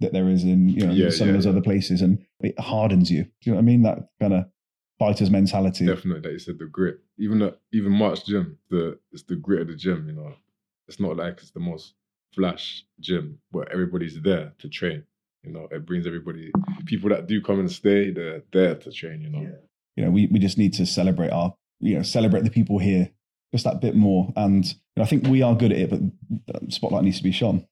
that 0.00 0.12
there 0.12 0.28
is 0.28 0.44
in 0.44 0.68
you 0.68 0.86
know 0.86 0.92
Yeah, 0.92 1.10
some 1.10 1.26
yeah, 1.28 1.32
of 1.32 1.36
those 1.38 1.46
yeah. 1.46 1.52
other 1.52 1.62
places, 1.62 2.02
and 2.02 2.24
it 2.40 2.58
hardens 2.58 3.10
you. 3.10 3.24
Do 3.24 3.30
you 3.42 3.52
know 3.52 3.56
what 3.56 3.62
I 3.62 3.64
mean? 3.64 3.82
That 3.82 3.98
kind 4.20 4.34
of 4.34 4.44
fighter's 5.00 5.30
mentality. 5.30 5.86
Definitely 5.86 6.20
that 6.20 6.32
you 6.32 6.38
said 6.38 6.58
the 6.58 6.66
grit. 6.66 7.00
Even 7.18 7.40
the, 7.40 7.56
even 7.72 7.90
Mark's 7.90 8.22
gym, 8.22 8.58
the 8.68 8.98
it's 9.12 9.24
the 9.24 9.34
grit 9.34 9.62
of 9.62 9.68
the 9.68 9.74
gym. 9.74 10.06
You 10.06 10.12
know, 10.12 10.34
it's 10.86 11.00
not 11.00 11.16
like 11.16 11.38
it's 11.38 11.50
the 11.50 11.60
most 11.60 11.94
flash 12.34 12.84
gym, 13.00 13.40
but 13.50 13.72
everybody's 13.72 14.20
there 14.20 14.52
to 14.58 14.68
train. 14.68 15.02
You 15.42 15.52
know, 15.52 15.66
it 15.70 15.86
brings 15.86 16.06
everybody 16.06 16.52
people 16.84 17.08
that 17.08 17.26
do 17.26 17.40
come 17.40 17.58
and 17.58 17.72
stay. 17.72 18.10
They're 18.10 18.42
there 18.52 18.74
to 18.74 18.92
train. 18.92 19.22
You 19.22 19.30
know, 19.30 19.40
You 19.96 20.04
know, 20.04 20.10
we 20.10 20.26
we 20.26 20.38
just 20.38 20.58
need 20.58 20.74
to 20.74 20.86
celebrate 20.86 21.30
our 21.30 21.54
you 21.80 21.96
know 21.96 22.02
celebrate 22.02 22.44
the 22.44 22.50
people 22.50 22.78
here 22.78 23.10
just 23.52 23.64
that 23.64 23.80
bit 23.80 23.96
more. 23.96 24.32
And 24.36 24.66
you 24.66 24.74
know, 24.98 25.02
I 25.02 25.06
think 25.06 25.26
we 25.26 25.40
are 25.40 25.56
good 25.56 25.72
at 25.72 25.78
it, 25.78 25.90
but 26.46 26.72
spotlight 26.72 27.04
needs 27.04 27.18
to 27.18 27.24
be 27.24 27.32
shone. 27.32 27.66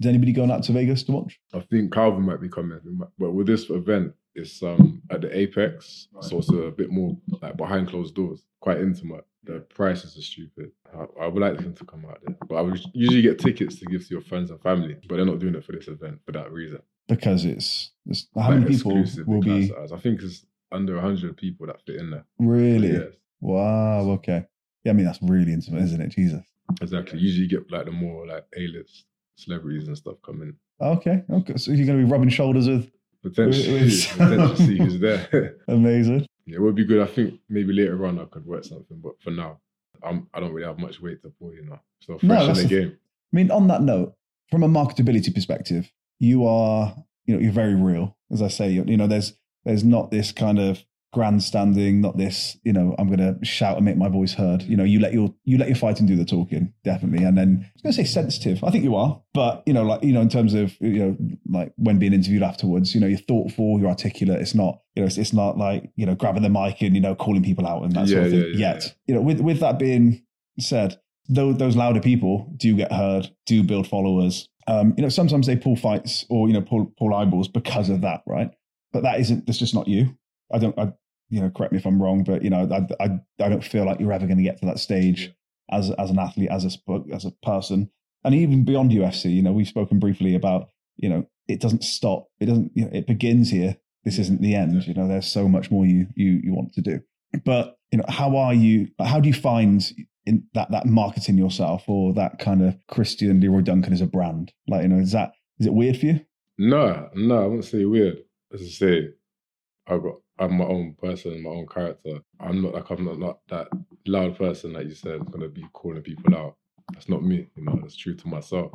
Is 0.00 0.06
anybody 0.06 0.32
going 0.32 0.50
out 0.50 0.62
to 0.64 0.72
Vegas 0.72 1.02
to 1.04 1.12
watch? 1.12 1.40
I 1.52 1.60
think 1.60 1.92
Calvin 1.92 2.22
might 2.22 2.40
be 2.40 2.48
coming, 2.48 2.78
but 3.18 3.32
with 3.32 3.46
this 3.48 3.68
event, 3.70 4.14
it's 4.34 4.62
um 4.62 5.02
at 5.10 5.20
the 5.22 5.36
Apex, 5.36 6.08
so 6.20 6.38
it's 6.38 6.50
a 6.52 6.70
bit 6.70 6.90
more 6.90 7.16
like 7.42 7.56
behind 7.56 7.88
closed 7.88 8.14
doors, 8.14 8.42
quite 8.60 8.78
intimate. 8.78 9.24
The 9.44 9.60
prices 9.60 10.16
are 10.16 10.22
stupid. 10.22 10.70
I, 10.94 11.24
I 11.24 11.26
would 11.26 11.40
like 11.40 11.56
them 11.58 11.74
to 11.74 11.84
come 11.84 12.04
out 12.04 12.20
there, 12.24 12.36
but 12.48 12.56
I 12.56 12.60
would 12.60 12.80
usually 12.92 13.22
get 13.22 13.38
tickets 13.38 13.76
to 13.80 13.86
give 13.86 14.06
to 14.06 14.10
your 14.14 14.20
friends 14.20 14.50
and 14.50 14.60
family, 14.60 14.96
but 15.08 15.16
they're 15.16 15.24
not 15.24 15.38
doing 15.38 15.54
it 15.54 15.64
for 15.64 15.72
this 15.72 15.88
event 15.88 16.20
for 16.24 16.32
that 16.32 16.52
reason. 16.52 16.80
Because 17.08 17.44
it's, 17.46 17.90
it's 18.06 18.28
how 18.34 18.50
Like 18.50 18.60
many 18.60 18.76
people 18.76 19.02
will 19.26 19.40
be 19.40 19.68
size. 19.68 19.90
I 19.92 19.96
think 19.98 20.20
it's 20.22 20.44
under 20.70 21.00
hundred 21.00 21.36
people 21.38 21.66
that 21.66 21.80
fit 21.86 21.96
in 21.96 22.10
there. 22.10 22.24
really? 22.38 22.92
Yes, 22.92 23.14
Wow. 23.40 24.10
Okay. 24.10 24.44
Yeah, 24.84 24.90
I 24.90 24.94
mean 24.94 25.06
that's 25.06 25.20
really 25.22 25.52
intimate, 25.52 25.82
isn't 25.82 26.00
it? 26.00 26.10
Jesus. 26.10 26.44
exactly. 26.82 27.18
Usually 27.18 27.44
you 27.44 27.48
get 27.48 27.70
like 27.72 27.86
the 27.86 27.92
more 27.92 28.26
like 28.26 28.44
A-list 28.56 29.04
celebrities 29.38 29.86
and 29.88 29.96
stuff 29.96 30.16
coming. 30.24 30.54
Okay. 30.80 31.22
Okay. 31.30 31.56
So 31.56 31.70
you're 31.72 31.86
going 31.86 31.98
to 32.00 32.04
be 32.04 32.10
rubbing 32.10 32.28
shoulders 32.28 32.68
with 32.68 32.90
Potentially, 33.22 33.72
With- 33.84 34.08
potentially 34.16 34.78
who's 34.78 35.00
there. 35.00 35.56
amazing. 35.68 36.26
Yeah, 36.46 36.56
it 36.56 36.60
would 36.62 36.76
be 36.76 36.84
good. 36.84 37.02
I 37.02 37.10
think 37.10 37.40
maybe 37.48 37.72
later 37.72 38.06
on 38.06 38.18
I 38.20 38.24
could 38.26 38.46
work 38.46 38.64
something, 38.64 39.00
but 39.02 39.20
for 39.20 39.30
now, 39.30 39.58
I'm 40.02 40.28
I 40.32 40.38
don't 40.40 40.52
really 40.52 40.66
have 40.68 40.78
much 40.78 41.00
weight 41.00 41.20
to 41.22 41.30
pull. 41.30 41.52
You 41.52 41.64
know, 41.64 41.80
so 42.00 42.18
No, 42.22 42.36
fresh 42.36 42.48
in 42.48 42.54
the 42.54 42.62
the- 42.62 42.68
game. 42.68 42.96
I 43.32 43.36
mean, 43.36 43.50
on 43.50 43.66
that 43.68 43.82
note, 43.82 44.14
from 44.50 44.62
a 44.62 44.68
marketability 44.68 45.34
perspective, 45.34 45.90
you 46.20 46.46
are, 46.46 46.94
you 47.26 47.34
know, 47.34 47.40
you're 47.40 47.52
very 47.52 47.74
real. 47.74 48.16
As 48.30 48.40
I 48.40 48.48
say, 48.48 48.70
you 48.70 48.84
you 48.86 48.96
know, 48.96 49.08
there's 49.08 49.34
there's 49.64 49.82
not 49.84 50.10
this 50.12 50.30
kind 50.32 50.58
of 50.60 50.82
grandstanding, 51.12 52.00
not 52.00 52.16
this, 52.16 52.56
you 52.64 52.72
know, 52.72 52.94
I'm 52.98 53.06
going 53.08 53.18
to 53.18 53.44
shout 53.44 53.76
and 53.76 53.84
make 53.84 53.96
my 53.96 54.08
voice 54.08 54.34
heard. 54.34 54.62
You 54.62 54.76
know, 54.76 54.84
you 54.84 55.00
let 55.00 55.12
your 55.12 55.34
you 55.44 55.58
let 55.58 55.68
your 55.68 55.76
fighting 55.76 56.06
do 56.06 56.16
the 56.16 56.24
talking, 56.24 56.72
definitely. 56.84 57.24
And 57.24 57.36
then 57.36 57.60
I 57.64 57.70
was 57.74 57.82
going 57.82 57.92
to 57.92 57.96
say 57.96 58.04
sensitive. 58.04 58.62
I 58.64 58.70
think 58.70 58.84
you 58.84 58.94
are, 58.94 59.20
but 59.34 59.62
you 59.66 59.72
know, 59.72 59.82
like 59.84 60.02
you 60.02 60.12
know, 60.12 60.20
in 60.20 60.28
terms 60.28 60.54
of 60.54 60.76
you 60.80 60.98
know, 60.98 61.16
like 61.48 61.72
when 61.76 61.98
being 61.98 62.12
interviewed 62.12 62.42
afterwards, 62.42 62.94
you 62.94 63.00
know, 63.00 63.06
you're 63.06 63.18
thoughtful, 63.18 63.78
you're 63.78 63.88
articulate. 63.88 64.40
It's 64.40 64.54
not, 64.54 64.80
you 64.94 65.02
know, 65.02 65.06
it's, 65.06 65.18
it's 65.18 65.32
not 65.32 65.58
like 65.58 65.90
you 65.96 66.06
know, 66.06 66.14
grabbing 66.14 66.42
the 66.42 66.48
mic 66.50 66.80
and 66.82 66.94
you 66.94 67.00
know, 67.00 67.14
calling 67.14 67.42
people 67.42 67.66
out 67.66 67.82
and 67.84 67.92
that 67.92 68.08
sort 68.08 68.24
of 68.26 68.32
Yeah, 68.32 68.40
thing. 68.40 68.50
yeah, 68.52 68.58
yeah, 68.58 68.72
yet, 68.74 68.84
yeah. 68.84 68.90
you 69.06 69.14
know, 69.14 69.20
with 69.22 69.40
with 69.40 69.60
that 69.60 69.78
being 69.78 70.22
said, 70.60 71.00
those, 71.28 71.56
those 71.58 71.76
louder 71.76 72.00
people 72.00 72.52
do 72.56 72.74
get 72.76 72.92
heard, 72.92 73.30
do 73.46 73.62
build 73.62 73.86
followers. 73.86 74.48
Um, 74.66 74.94
you 74.96 75.02
know, 75.02 75.08
sometimes 75.08 75.46
they 75.46 75.56
pull 75.56 75.76
fights 75.76 76.26
or 76.28 76.48
you 76.48 76.54
know 76.54 76.60
pull 76.62 76.92
pull 76.98 77.14
eyeballs 77.14 77.48
because 77.48 77.88
of 77.88 78.02
that, 78.02 78.22
right? 78.26 78.50
But 78.92 79.02
that 79.02 79.20
isn't. 79.20 79.46
That's 79.46 79.58
just 79.58 79.74
not 79.74 79.88
you. 79.88 80.16
I 80.52 80.58
don't. 80.58 80.78
I, 80.78 80.92
you 81.30 81.40
know, 81.40 81.50
correct 81.50 81.72
me 81.72 81.78
if 81.78 81.86
I'm 81.86 82.02
wrong, 82.02 82.24
but 82.24 82.42
you 82.42 82.50
know, 82.50 82.68
I 82.70 83.04
I, 83.04 83.20
I 83.44 83.48
don't 83.48 83.64
feel 83.64 83.84
like 83.84 84.00
you're 84.00 84.12
ever 84.12 84.26
going 84.26 84.38
to 84.38 84.44
get 84.44 84.58
to 84.60 84.66
that 84.66 84.78
stage 84.78 85.32
as 85.70 85.90
as 85.92 86.10
an 86.10 86.18
athlete, 86.18 86.50
as 86.50 86.64
a 86.64 87.04
as 87.12 87.24
a 87.24 87.32
person, 87.42 87.90
and 88.24 88.34
even 88.34 88.64
beyond 88.64 88.90
UFC. 88.90 89.34
You 89.34 89.42
know, 89.42 89.52
we've 89.52 89.68
spoken 89.68 89.98
briefly 89.98 90.34
about 90.34 90.68
you 90.96 91.08
know 91.08 91.26
it 91.46 91.60
doesn't 91.60 91.84
stop. 91.84 92.28
It 92.40 92.46
doesn't. 92.46 92.72
You 92.74 92.84
know, 92.84 92.90
it 92.92 93.06
begins 93.06 93.50
here. 93.50 93.76
This 94.04 94.18
isn't 94.18 94.40
the 94.40 94.54
end. 94.54 94.86
You 94.86 94.94
know, 94.94 95.08
there's 95.08 95.26
so 95.26 95.48
much 95.48 95.70
more 95.70 95.86
you 95.86 96.06
you 96.14 96.40
you 96.42 96.54
want 96.54 96.72
to 96.74 96.80
do. 96.80 97.00
But 97.44 97.76
you 97.90 97.98
know, 97.98 98.04
how 98.08 98.36
are 98.36 98.54
you? 98.54 98.88
How 99.00 99.20
do 99.20 99.28
you 99.28 99.34
find 99.34 99.84
in 100.26 100.44
that 100.54 100.70
that 100.70 100.86
marketing 100.86 101.38
yourself 101.38 101.88
or 101.88 102.12
that 102.14 102.38
kind 102.38 102.62
of 102.62 102.76
Christian 102.86 103.40
Leroy 103.40 103.62
Duncan 103.62 103.92
as 103.92 104.00
a 104.00 104.06
brand? 104.06 104.52
Like, 104.66 104.82
you 104.82 104.88
know, 104.88 104.98
is 104.98 105.12
that 105.12 105.32
is 105.58 105.66
it 105.66 105.74
weird 105.74 105.98
for 105.98 106.06
you? 106.06 106.20
No, 106.58 107.08
no, 107.14 107.42
I 107.42 107.46
wouldn't 107.46 107.64
say 107.64 107.84
weird. 107.84 108.18
As 108.52 108.62
I 108.62 108.66
say, 108.66 109.08
I've 109.86 110.02
got 110.02 110.16
I'm 110.38 110.56
my 110.56 110.64
own 110.64 110.94
person, 111.00 111.42
my 111.42 111.50
own 111.50 111.66
character. 111.66 112.20
I'm 112.40 112.62
not 112.62 112.74
like 112.74 112.90
I'm 112.90 113.04
not, 113.04 113.18
not 113.18 113.38
that 113.48 113.68
loud 114.06 114.36
person 114.36 114.72
that 114.74 114.86
you 114.86 114.94
said 114.94 115.30
gonna 115.30 115.48
be 115.48 115.66
calling 115.72 116.02
people 116.02 116.34
out. 116.34 116.56
That's 116.92 117.08
not 117.08 117.22
me, 117.22 117.48
you 117.56 117.64
know, 117.64 117.78
that's 117.80 117.96
true 117.96 118.14
to 118.14 118.28
myself. 118.28 118.72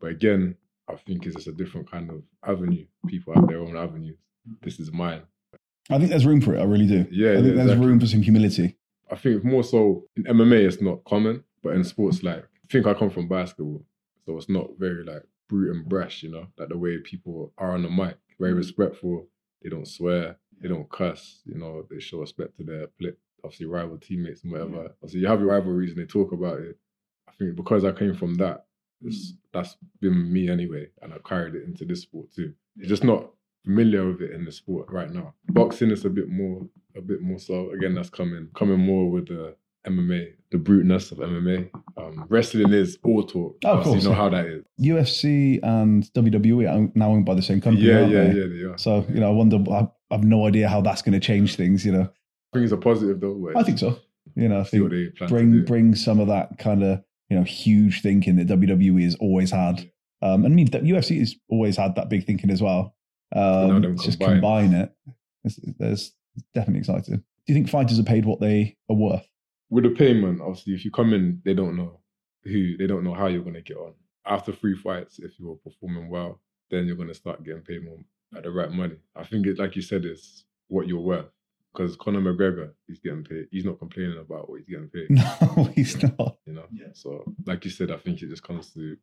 But 0.00 0.10
again, 0.10 0.56
I 0.88 0.94
think 0.94 1.26
it's 1.26 1.36
just 1.36 1.48
a 1.48 1.52
different 1.52 1.90
kind 1.90 2.10
of 2.10 2.22
avenue. 2.44 2.86
People 3.06 3.34
have 3.34 3.48
their 3.48 3.60
own 3.60 3.76
avenues. 3.76 4.16
This 4.62 4.78
is 4.78 4.92
mine. 4.92 5.22
I 5.90 5.98
think 5.98 6.10
there's 6.10 6.26
room 6.26 6.40
for 6.40 6.54
it. 6.54 6.60
I 6.60 6.64
really 6.64 6.86
do. 6.86 7.06
Yeah, 7.10 7.32
I 7.32 7.34
think 7.34 7.46
yeah, 7.46 7.52
there's 7.54 7.60
exactly. 7.62 7.86
room 7.86 8.00
for 8.00 8.06
some 8.06 8.22
humility. 8.22 8.76
I 9.10 9.16
think 9.16 9.44
more 9.44 9.62
so 9.62 10.04
in 10.16 10.24
MMA, 10.24 10.66
it's 10.66 10.80
not 10.80 11.04
common, 11.04 11.44
but 11.62 11.74
in 11.74 11.84
sports, 11.84 12.22
like 12.22 12.42
I 12.42 12.72
think 12.72 12.86
I 12.86 12.94
come 12.94 13.10
from 13.10 13.28
basketball, 13.28 13.84
so 14.24 14.36
it's 14.36 14.48
not 14.48 14.70
very 14.78 15.04
like 15.04 15.22
brute 15.48 15.74
and 15.74 15.88
brash, 15.88 16.22
you 16.22 16.30
know, 16.30 16.46
like 16.58 16.68
the 16.68 16.76
way 16.76 16.98
people 16.98 17.52
are 17.58 17.72
on 17.72 17.82
the 17.82 17.90
mic, 17.90 18.16
very 18.40 18.52
mm. 18.52 18.58
respectful. 18.58 19.28
They 19.62 19.70
don't 19.70 19.86
swear, 19.86 20.36
they 20.60 20.68
don't 20.68 20.90
cuss, 20.90 21.42
you 21.44 21.58
know, 21.58 21.86
they 21.90 22.00
show 22.00 22.18
respect 22.18 22.56
to 22.56 22.64
their 22.64 22.88
obviously 23.44 23.66
rival 23.66 23.98
teammates 23.98 24.42
and 24.42 24.52
whatever. 24.52 24.94
Obviously, 25.02 25.20
you 25.20 25.28
have 25.28 25.40
your 25.40 25.50
rivalries 25.50 25.92
and 25.92 26.00
they 26.00 26.06
talk 26.06 26.32
about 26.32 26.60
it. 26.60 26.78
I 27.28 27.32
think 27.38 27.56
because 27.56 27.84
I 27.84 27.92
came 27.92 28.14
from 28.14 28.34
that, 28.36 28.66
it's, 29.02 29.34
that's 29.52 29.76
been 30.00 30.32
me 30.32 30.48
anyway, 30.48 30.88
and 31.02 31.12
I 31.12 31.18
carried 31.26 31.54
it 31.54 31.64
into 31.64 31.84
this 31.84 32.02
sport 32.02 32.32
too. 32.34 32.54
It's 32.78 32.88
just 32.88 33.04
not 33.04 33.30
familiar 33.64 34.06
with 34.06 34.22
it 34.22 34.32
in 34.32 34.44
the 34.44 34.52
sport 34.52 34.90
right 34.90 35.10
now. 35.10 35.34
Boxing 35.48 35.90
is 35.90 36.04
a 36.04 36.10
bit 36.10 36.28
more, 36.28 36.62
a 36.96 37.00
bit 37.00 37.20
more 37.20 37.38
so. 37.38 37.70
Again, 37.70 37.94
that's 37.94 38.10
coming, 38.10 38.48
coming 38.54 38.78
more 38.78 39.10
with 39.10 39.28
the 39.28 39.54
MMA, 39.86 40.32
the 40.50 40.58
bruteness 40.58 41.12
of 41.12 41.18
MMA. 41.18 41.70
Um, 41.96 42.26
wrestling 42.28 42.72
is 42.72 42.98
all 43.04 43.22
talk. 43.24 43.58
Oh, 43.64 43.78
of 43.78 43.84
course, 43.84 44.02
you 44.02 44.08
know 44.08 44.14
how 44.14 44.28
that 44.30 44.46
is. 44.46 44.64
UFC 44.80 45.60
and 45.62 46.04
WWE 46.14 46.68
are 46.68 46.90
now 46.94 47.10
owned 47.10 47.26
by 47.26 47.34
the 47.34 47.42
same 47.42 47.60
company. 47.60 47.86
yeah, 47.86 48.00
yeah, 48.00 48.24
they? 48.24 48.26
yeah, 48.28 48.46
they 48.46 48.72
are. 48.72 48.78
So 48.78 49.06
you 49.08 49.20
know, 49.20 49.28
I 49.28 49.32
wonder. 49.32 49.58
I 50.10 50.14
I 50.14 50.16
have 50.16 50.24
no 50.24 50.46
idea 50.46 50.68
how 50.68 50.80
that's 50.80 51.02
going 51.02 51.18
to 51.18 51.20
change 51.20 51.56
things. 51.56 51.84
You 51.84 51.92
know, 51.92 52.02
I 52.02 52.58
think 52.58 52.64
it's 52.64 52.72
a 52.72 52.76
positive 52.76 53.20
though. 53.20 53.50
I 53.56 53.62
think 53.62 53.78
so. 53.78 53.98
You 54.34 54.48
know, 54.48 54.60
I 54.60 54.64
think 54.64 54.90
they 54.90 55.06
plan 55.10 55.28
to 55.28 55.34
bring 55.34 55.64
bring 55.64 55.94
some 55.94 56.20
of 56.20 56.28
that 56.28 56.58
kind 56.58 56.82
of 56.82 57.02
you 57.28 57.36
know 57.36 57.44
huge 57.44 58.02
thinking 58.02 58.36
that 58.36 58.48
WWE 58.48 59.02
has 59.02 59.16
always 59.16 59.50
had. 59.50 59.90
Um, 60.22 60.44
and 60.44 60.52
I 60.52 60.56
mean, 60.56 60.70
that 60.70 60.82
UFC 60.82 61.18
has 61.18 61.34
always 61.48 61.76
had 61.76 61.94
that 61.96 62.08
big 62.08 62.24
thinking 62.24 62.50
as 62.50 62.62
well. 62.62 62.94
Um, 63.34 63.96
just 63.96 64.18
combine 64.18 64.72
it. 64.72 64.92
It's, 65.44 65.58
there's 65.78 66.12
it's 66.34 66.44
definitely 66.54 66.80
exciting. 66.80 67.16
Do 67.16 67.52
you 67.52 67.54
think 67.54 67.68
fighters 67.68 67.98
are 67.98 68.04
paid 68.04 68.24
what 68.24 68.40
they 68.40 68.76
are 68.90 68.96
worth? 68.96 69.26
with 69.70 69.84
the 69.84 69.90
payment, 69.90 70.40
obviously, 70.40 70.74
if 70.74 70.84
you 70.84 70.90
come 70.90 71.12
in, 71.12 71.40
they 71.44 71.54
don't 71.54 71.76
know 71.76 72.00
who, 72.44 72.76
they 72.76 72.86
don't 72.86 73.04
know 73.04 73.14
how 73.14 73.26
you're 73.26 73.42
going 73.42 73.54
to 73.54 73.62
get 73.62 73.76
on. 73.76 73.94
After 74.24 74.52
three 74.52 74.76
fights, 74.76 75.18
if 75.18 75.38
you're 75.38 75.56
performing 75.56 76.08
well, 76.08 76.40
then 76.70 76.86
you're 76.86 76.96
going 76.96 77.08
to 77.08 77.14
start 77.14 77.44
getting 77.44 77.62
paid 77.62 77.84
more 77.84 77.98
at 78.36 78.42
the 78.44 78.50
right 78.50 78.70
money. 78.70 78.96
I 79.14 79.24
think 79.24 79.46
it, 79.46 79.58
like 79.58 79.76
you 79.76 79.82
said, 79.82 80.04
it's 80.04 80.44
what 80.68 80.86
you're 80.88 81.00
worth. 81.00 81.26
because 81.72 81.96
Conor 81.96 82.20
McGregor, 82.20 82.70
he's 82.86 82.98
getting 83.00 83.24
paid. 83.24 83.46
He's 83.50 83.64
not 83.64 83.78
complaining 83.78 84.18
about 84.18 84.48
what 84.48 84.60
he's 84.60 84.68
getting 84.68 84.88
paid. 84.88 85.08
No, 85.56 85.64
he's 85.74 86.00
not. 86.02 86.36
You 86.46 86.54
know. 86.54 86.66
So, 86.94 87.24
like 87.46 87.64
you 87.64 87.70
said, 87.70 87.90
I 87.90 87.96
think 87.98 88.22
it 88.22 88.28
just 88.30 88.42
comes 88.42 88.72
to 88.74 88.96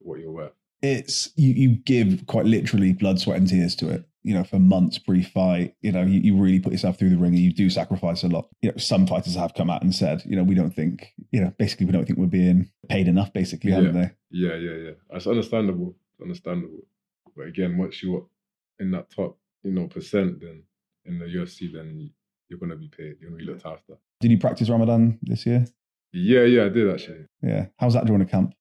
what 0.00 0.20
you're 0.20 0.32
worth. 0.32 0.52
It's 0.82 1.30
you. 1.36 1.52
You 1.54 1.68
give 1.76 2.26
quite 2.26 2.44
literally 2.46 2.92
blood, 2.92 3.18
sweat, 3.20 3.38
and 3.38 3.48
tears 3.48 3.74
to 3.76 3.88
it. 3.90 4.04
You 4.22 4.34
know, 4.34 4.44
for 4.44 4.58
months 4.58 4.98
pre-fight. 4.98 5.74
You 5.82 5.92
know, 5.92 6.02
you, 6.02 6.20
you 6.20 6.36
really 6.36 6.60
put 6.60 6.72
yourself 6.72 6.98
through 6.98 7.10
the 7.10 7.18
ring, 7.18 7.34
and 7.34 7.42
you 7.42 7.52
do 7.52 7.68
sacrifice 7.70 8.22
a 8.22 8.28
lot. 8.28 8.48
You 8.62 8.70
know, 8.70 8.76
some 8.78 9.06
fighters 9.06 9.34
have 9.34 9.54
come 9.54 9.70
out 9.70 9.82
and 9.82 9.94
said, 9.94 10.22
you 10.24 10.34
know, 10.36 10.42
we 10.42 10.54
don't 10.54 10.74
think, 10.74 11.12
you 11.30 11.40
know, 11.40 11.52
basically 11.58 11.86
we 11.86 11.92
don't 11.92 12.06
think 12.06 12.18
we're 12.18 12.26
being 12.26 12.70
paid 12.88 13.06
enough. 13.08 13.32
Basically, 13.32 13.70
haven't 13.70 13.94
they? 13.94 14.10
Yeah, 14.30 14.56
yeah, 14.56 14.76
yeah. 14.76 14.90
That's 15.10 15.26
understandable. 15.26 15.94
It's 16.12 16.22
understandable. 16.22 16.86
But 17.36 17.48
again, 17.48 17.76
once 17.78 18.02
you're 18.02 18.26
in 18.80 18.90
that 18.92 19.10
top, 19.10 19.38
you 19.62 19.72
know, 19.72 19.86
percent, 19.86 20.40
then 20.40 20.62
in 21.04 21.18
the 21.18 21.26
UFC, 21.26 21.72
then 21.72 22.10
you're 22.48 22.58
gonna 22.58 22.76
be 22.76 22.88
paid. 22.88 23.16
You're 23.20 23.30
gonna 23.30 23.42
be 23.42 23.44
looked 23.44 23.66
after. 23.66 23.94
Did 24.20 24.30
you 24.30 24.38
practice 24.38 24.68
Ramadan 24.68 25.18
this 25.22 25.46
year? 25.46 25.66
Yeah, 26.12 26.44
yeah, 26.44 26.64
I 26.66 26.68
did 26.68 26.90
actually. 26.90 27.26
Yeah. 27.42 27.66
How's 27.78 27.94
that 27.94 28.06
during 28.06 28.22
a 28.22 28.26
camp? 28.26 28.54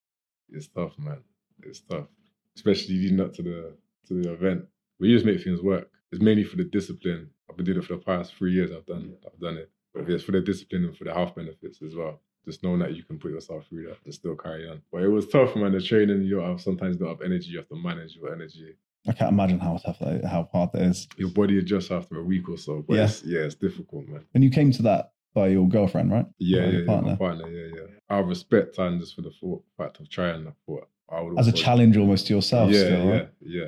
It's 0.49 0.67
tough, 0.67 0.97
man. 0.97 1.19
It's 1.63 1.81
tough, 1.81 2.07
especially 2.55 2.95
leading 2.95 3.21
up 3.21 3.33
to 3.35 3.43
the 3.43 3.73
to 4.07 4.13
the 4.21 4.33
event. 4.33 4.65
We 4.99 5.13
just 5.13 5.25
make 5.25 5.43
things 5.43 5.61
work. 5.61 5.89
It's 6.11 6.21
mainly 6.21 6.43
for 6.43 6.57
the 6.57 6.63
discipline. 6.63 7.29
I've 7.49 7.57
been 7.57 7.65
doing 7.65 7.79
it 7.79 7.85
for 7.85 7.93
the 7.93 8.01
past 8.01 8.35
three 8.35 8.53
years. 8.53 8.71
I've 8.71 8.85
done 8.85 9.15
I've 9.25 9.39
done 9.39 9.57
it, 9.57 9.71
but 9.93 10.09
it's 10.09 10.23
for 10.23 10.31
the 10.31 10.41
discipline 10.41 10.85
and 10.85 10.97
for 10.97 11.03
the 11.03 11.13
health 11.13 11.35
benefits 11.35 11.81
as 11.81 11.95
well. 11.95 12.21
Just 12.45 12.61
knowing 12.63 12.79
that 12.79 12.95
you 12.95 13.03
can 13.03 13.19
put 13.19 13.31
yourself 13.31 13.67
through 13.67 13.87
that 13.87 13.97
and 14.03 14.13
still 14.13 14.35
carry 14.35 14.67
on. 14.67 14.81
But 14.91 15.03
it 15.03 15.07
was 15.07 15.27
tough, 15.27 15.55
man. 15.55 15.71
The 15.71 15.81
training, 15.81 16.23
you 16.23 16.39
have 16.39 16.59
sometimes 16.59 16.97
don't 16.97 17.07
have 17.07 17.21
energy. 17.21 17.51
You 17.51 17.59
have 17.59 17.69
to 17.69 17.75
manage 17.75 18.15
your 18.15 18.33
energy. 18.33 18.75
I 19.07 19.11
can't 19.13 19.31
imagine 19.31 19.59
how 19.59 19.77
tough 19.77 19.99
that, 19.99 20.23
how 20.25 20.49
hard 20.53 20.71
that 20.73 20.83
is. 20.83 21.07
Your 21.17 21.29
body 21.29 21.57
adjusts 21.59 21.91
after 21.91 22.19
a 22.19 22.23
week 22.23 22.47
or 22.49 22.57
so. 22.57 22.83
But 22.87 22.95
Yeah. 22.95 23.03
it's, 23.05 23.23
yeah, 23.23 23.39
it's 23.41 23.55
difficult, 23.55 24.07
man. 24.07 24.23
And 24.33 24.43
you 24.43 24.49
came 24.49 24.71
to 24.71 24.81
that 24.83 25.11
by 25.33 25.47
your 25.49 25.67
girlfriend, 25.67 26.11
right? 26.11 26.25
Yeah, 26.39 26.61
yeah, 26.61 26.69
your 26.71 26.81
yeah, 26.81 26.87
partner. 26.87 27.09
my 27.11 27.15
partner, 27.17 27.49
yeah, 27.49 27.75
yeah. 27.75 28.17
Of 28.17 28.27
respect 28.27 28.77
and 28.77 28.99
just 29.01 29.15
for 29.15 29.21
the 29.23 29.31
thought, 29.31 29.63
fact 29.77 29.99
of 29.99 30.09
trying, 30.09 30.47
I 30.47 30.51
thought 30.65 30.87
I 31.09 31.21
would 31.21 31.37
As 31.37 31.47
a 31.47 31.51
challenge 31.51 31.97
almost 31.97 32.27
to 32.27 32.35
yourself. 32.35 32.71
yeah, 32.71 32.79
still, 32.79 33.05
yeah, 33.05 33.11
right? 33.11 33.29
yeah. 33.41 33.67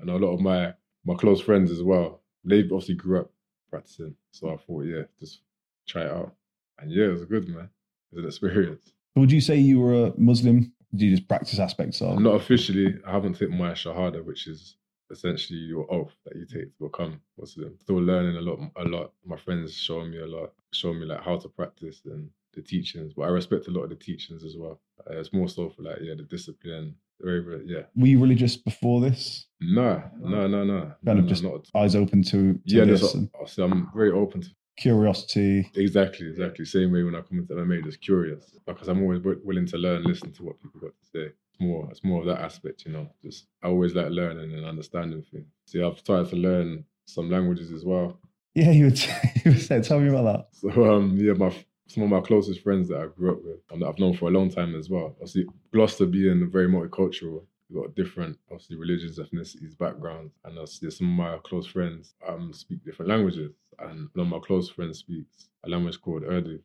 I 0.00 0.04
know 0.04 0.16
a 0.16 0.18
lot 0.24 0.32
of 0.34 0.40
my 0.40 0.72
my 1.04 1.14
close 1.14 1.40
friends 1.40 1.70
as 1.70 1.82
well. 1.82 2.22
They 2.44 2.60
obviously 2.62 2.94
grew 2.94 3.20
up 3.20 3.30
practicing, 3.70 4.14
so 4.32 4.50
I 4.50 4.56
thought, 4.56 4.84
yeah, 4.84 5.02
just 5.18 5.40
try 5.86 6.02
it 6.02 6.10
out. 6.10 6.34
And 6.78 6.90
yeah, 6.90 7.06
it 7.06 7.12
was 7.12 7.24
good, 7.24 7.48
man. 7.48 7.68
It 8.12 8.16
was 8.16 8.24
an 8.24 8.28
experience. 8.28 8.92
Would 9.16 9.32
you 9.32 9.40
say 9.40 9.56
you 9.56 9.80
were 9.80 10.06
a 10.06 10.12
Muslim? 10.16 10.72
Did 10.92 11.02
you 11.02 11.16
just 11.16 11.28
practice 11.28 11.58
aspects 11.58 12.00
of? 12.02 12.18
Not 12.18 12.34
officially, 12.34 12.98
I 13.06 13.12
haven't 13.12 13.34
taken 13.34 13.56
my 13.56 13.72
shahada, 13.72 14.24
which 14.24 14.46
is 14.46 14.76
essentially 15.10 15.58
your 15.58 15.92
oath 15.92 16.12
that 16.24 16.36
you 16.36 16.46
take 16.46 16.76
to 16.78 16.84
become 16.84 17.20
Muslim. 17.38 17.76
Still 17.80 17.96
learning 17.96 18.36
a 18.36 18.40
lot, 18.40 18.58
a 18.76 18.84
lot. 18.84 19.12
My 19.24 19.36
friends 19.36 19.74
showing 19.74 20.10
me 20.10 20.18
a 20.18 20.26
lot, 20.26 20.52
showing 20.72 21.00
me 21.00 21.06
like 21.06 21.22
how 21.22 21.38
to 21.38 21.48
practice 21.48 22.02
and 22.04 22.30
the 22.54 22.62
teachings. 22.62 23.12
But 23.14 23.22
I 23.22 23.28
respect 23.28 23.68
a 23.68 23.70
lot 23.70 23.84
of 23.84 23.90
the 23.90 23.96
teachings 23.96 24.44
as 24.44 24.56
well. 24.56 24.80
Uh, 25.08 25.18
it's 25.18 25.32
more 25.32 25.48
so 25.48 25.70
for 25.70 25.82
like 25.82 25.98
yeah, 26.00 26.14
the 26.16 26.24
discipline. 26.24 26.94
Very, 27.20 27.44
very, 27.44 27.66
yeah. 27.66 27.82
Were 27.94 28.06
you 28.06 28.18
religious 28.18 28.56
before 28.56 29.02
this? 29.02 29.46
No, 29.60 30.02
no, 30.20 30.46
no, 30.46 30.64
no. 30.64 30.92
Kind 31.04 31.18
of 31.18 31.26
no, 31.26 31.28
just 31.28 31.42
not 31.42 31.68
eyes 31.74 31.94
open 31.94 32.22
to, 32.24 32.54
to 32.54 32.60
yeah, 32.64 32.84
this 32.84 33.00
there's 33.00 33.14
and 33.14 33.28
a, 33.42 33.46
so 33.46 33.64
I'm 33.64 33.90
very 33.94 34.10
open 34.10 34.40
to 34.40 34.48
curiosity. 34.80 35.70
exactly, 35.74 36.28
exactly. 36.28 36.64
Same 36.64 36.90
way 36.92 37.02
when 37.02 37.14
I 37.14 37.20
come 37.20 37.38
into 37.38 37.54
MMA, 37.54 37.84
just 37.84 38.00
curious 38.00 38.58
because 38.66 38.88
I'm 38.88 39.02
always 39.02 39.20
wi- 39.20 39.40
willing 39.44 39.66
to 39.66 39.78
learn, 39.78 40.02
listen 40.04 40.32
to 40.32 40.42
what 40.44 40.60
people 40.62 40.80
got 40.80 40.92
to 40.98 41.06
say. 41.06 41.26
It's 41.52 41.60
more, 41.60 41.88
it's 41.90 42.02
more 42.04 42.20
of 42.20 42.26
that 42.26 42.40
aspect, 42.40 42.84
you 42.86 42.92
know. 42.92 43.08
Just 43.22 43.46
I 43.62 43.68
always 43.68 43.94
like 43.94 44.08
learning 44.10 44.52
and 44.54 44.64
understanding 44.66 45.22
things. 45.30 45.46
See, 45.66 45.82
I've 45.82 45.98
started 45.98 46.30
to 46.30 46.36
learn 46.36 46.84
some 47.04 47.30
languages 47.30 47.70
as 47.72 47.84
well. 47.84 48.18
Yeah, 48.54 48.70
you 48.72 48.86
would. 48.86 49.00
You 49.44 49.52
would 49.52 49.60
say. 49.62 49.80
Tell 49.80 50.00
me 50.00 50.08
about 50.08 50.24
that. 50.24 50.46
So 50.52 50.92
um, 50.92 51.16
yeah, 51.18 51.32
my 51.32 51.54
some 51.86 52.02
of 52.04 52.08
my 52.10 52.20
closest 52.20 52.60
friends 52.62 52.88
that 52.88 53.00
I 53.00 53.06
grew 53.06 53.32
up 53.32 53.42
with, 53.42 53.58
and 53.70 53.82
that 53.82 53.86
I've 53.88 53.98
known 53.98 54.16
for 54.16 54.28
a 54.28 54.32
long 54.32 54.48
time 54.50 54.74
as 54.76 54.88
well. 54.88 55.06
Obviously, 55.06 55.46
Gloucester 55.72 56.06
being 56.06 56.48
very 56.50 56.68
multicultural, 56.68 57.44
we've 57.70 57.82
got 57.82 57.94
different, 57.94 58.38
obviously, 58.50 58.76
religions, 58.76 59.18
ethnicities, 59.18 59.76
backgrounds, 59.78 60.34
and 60.44 60.58
obviously 60.58 60.90
some 60.90 61.08
of 61.10 61.26
my 61.26 61.38
close 61.44 61.66
friends 61.66 62.14
um 62.26 62.52
speak 62.52 62.84
different 62.84 63.08
languages, 63.10 63.52
and 63.78 64.08
one 64.14 64.26
of 64.26 64.32
my 64.32 64.38
close 64.38 64.68
friends 64.68 64.98
speaks 64.98 65.48
a 65.64 65.68
language 65.68 66.00
called 66.00 66.22
Urdu. 66.24 66.60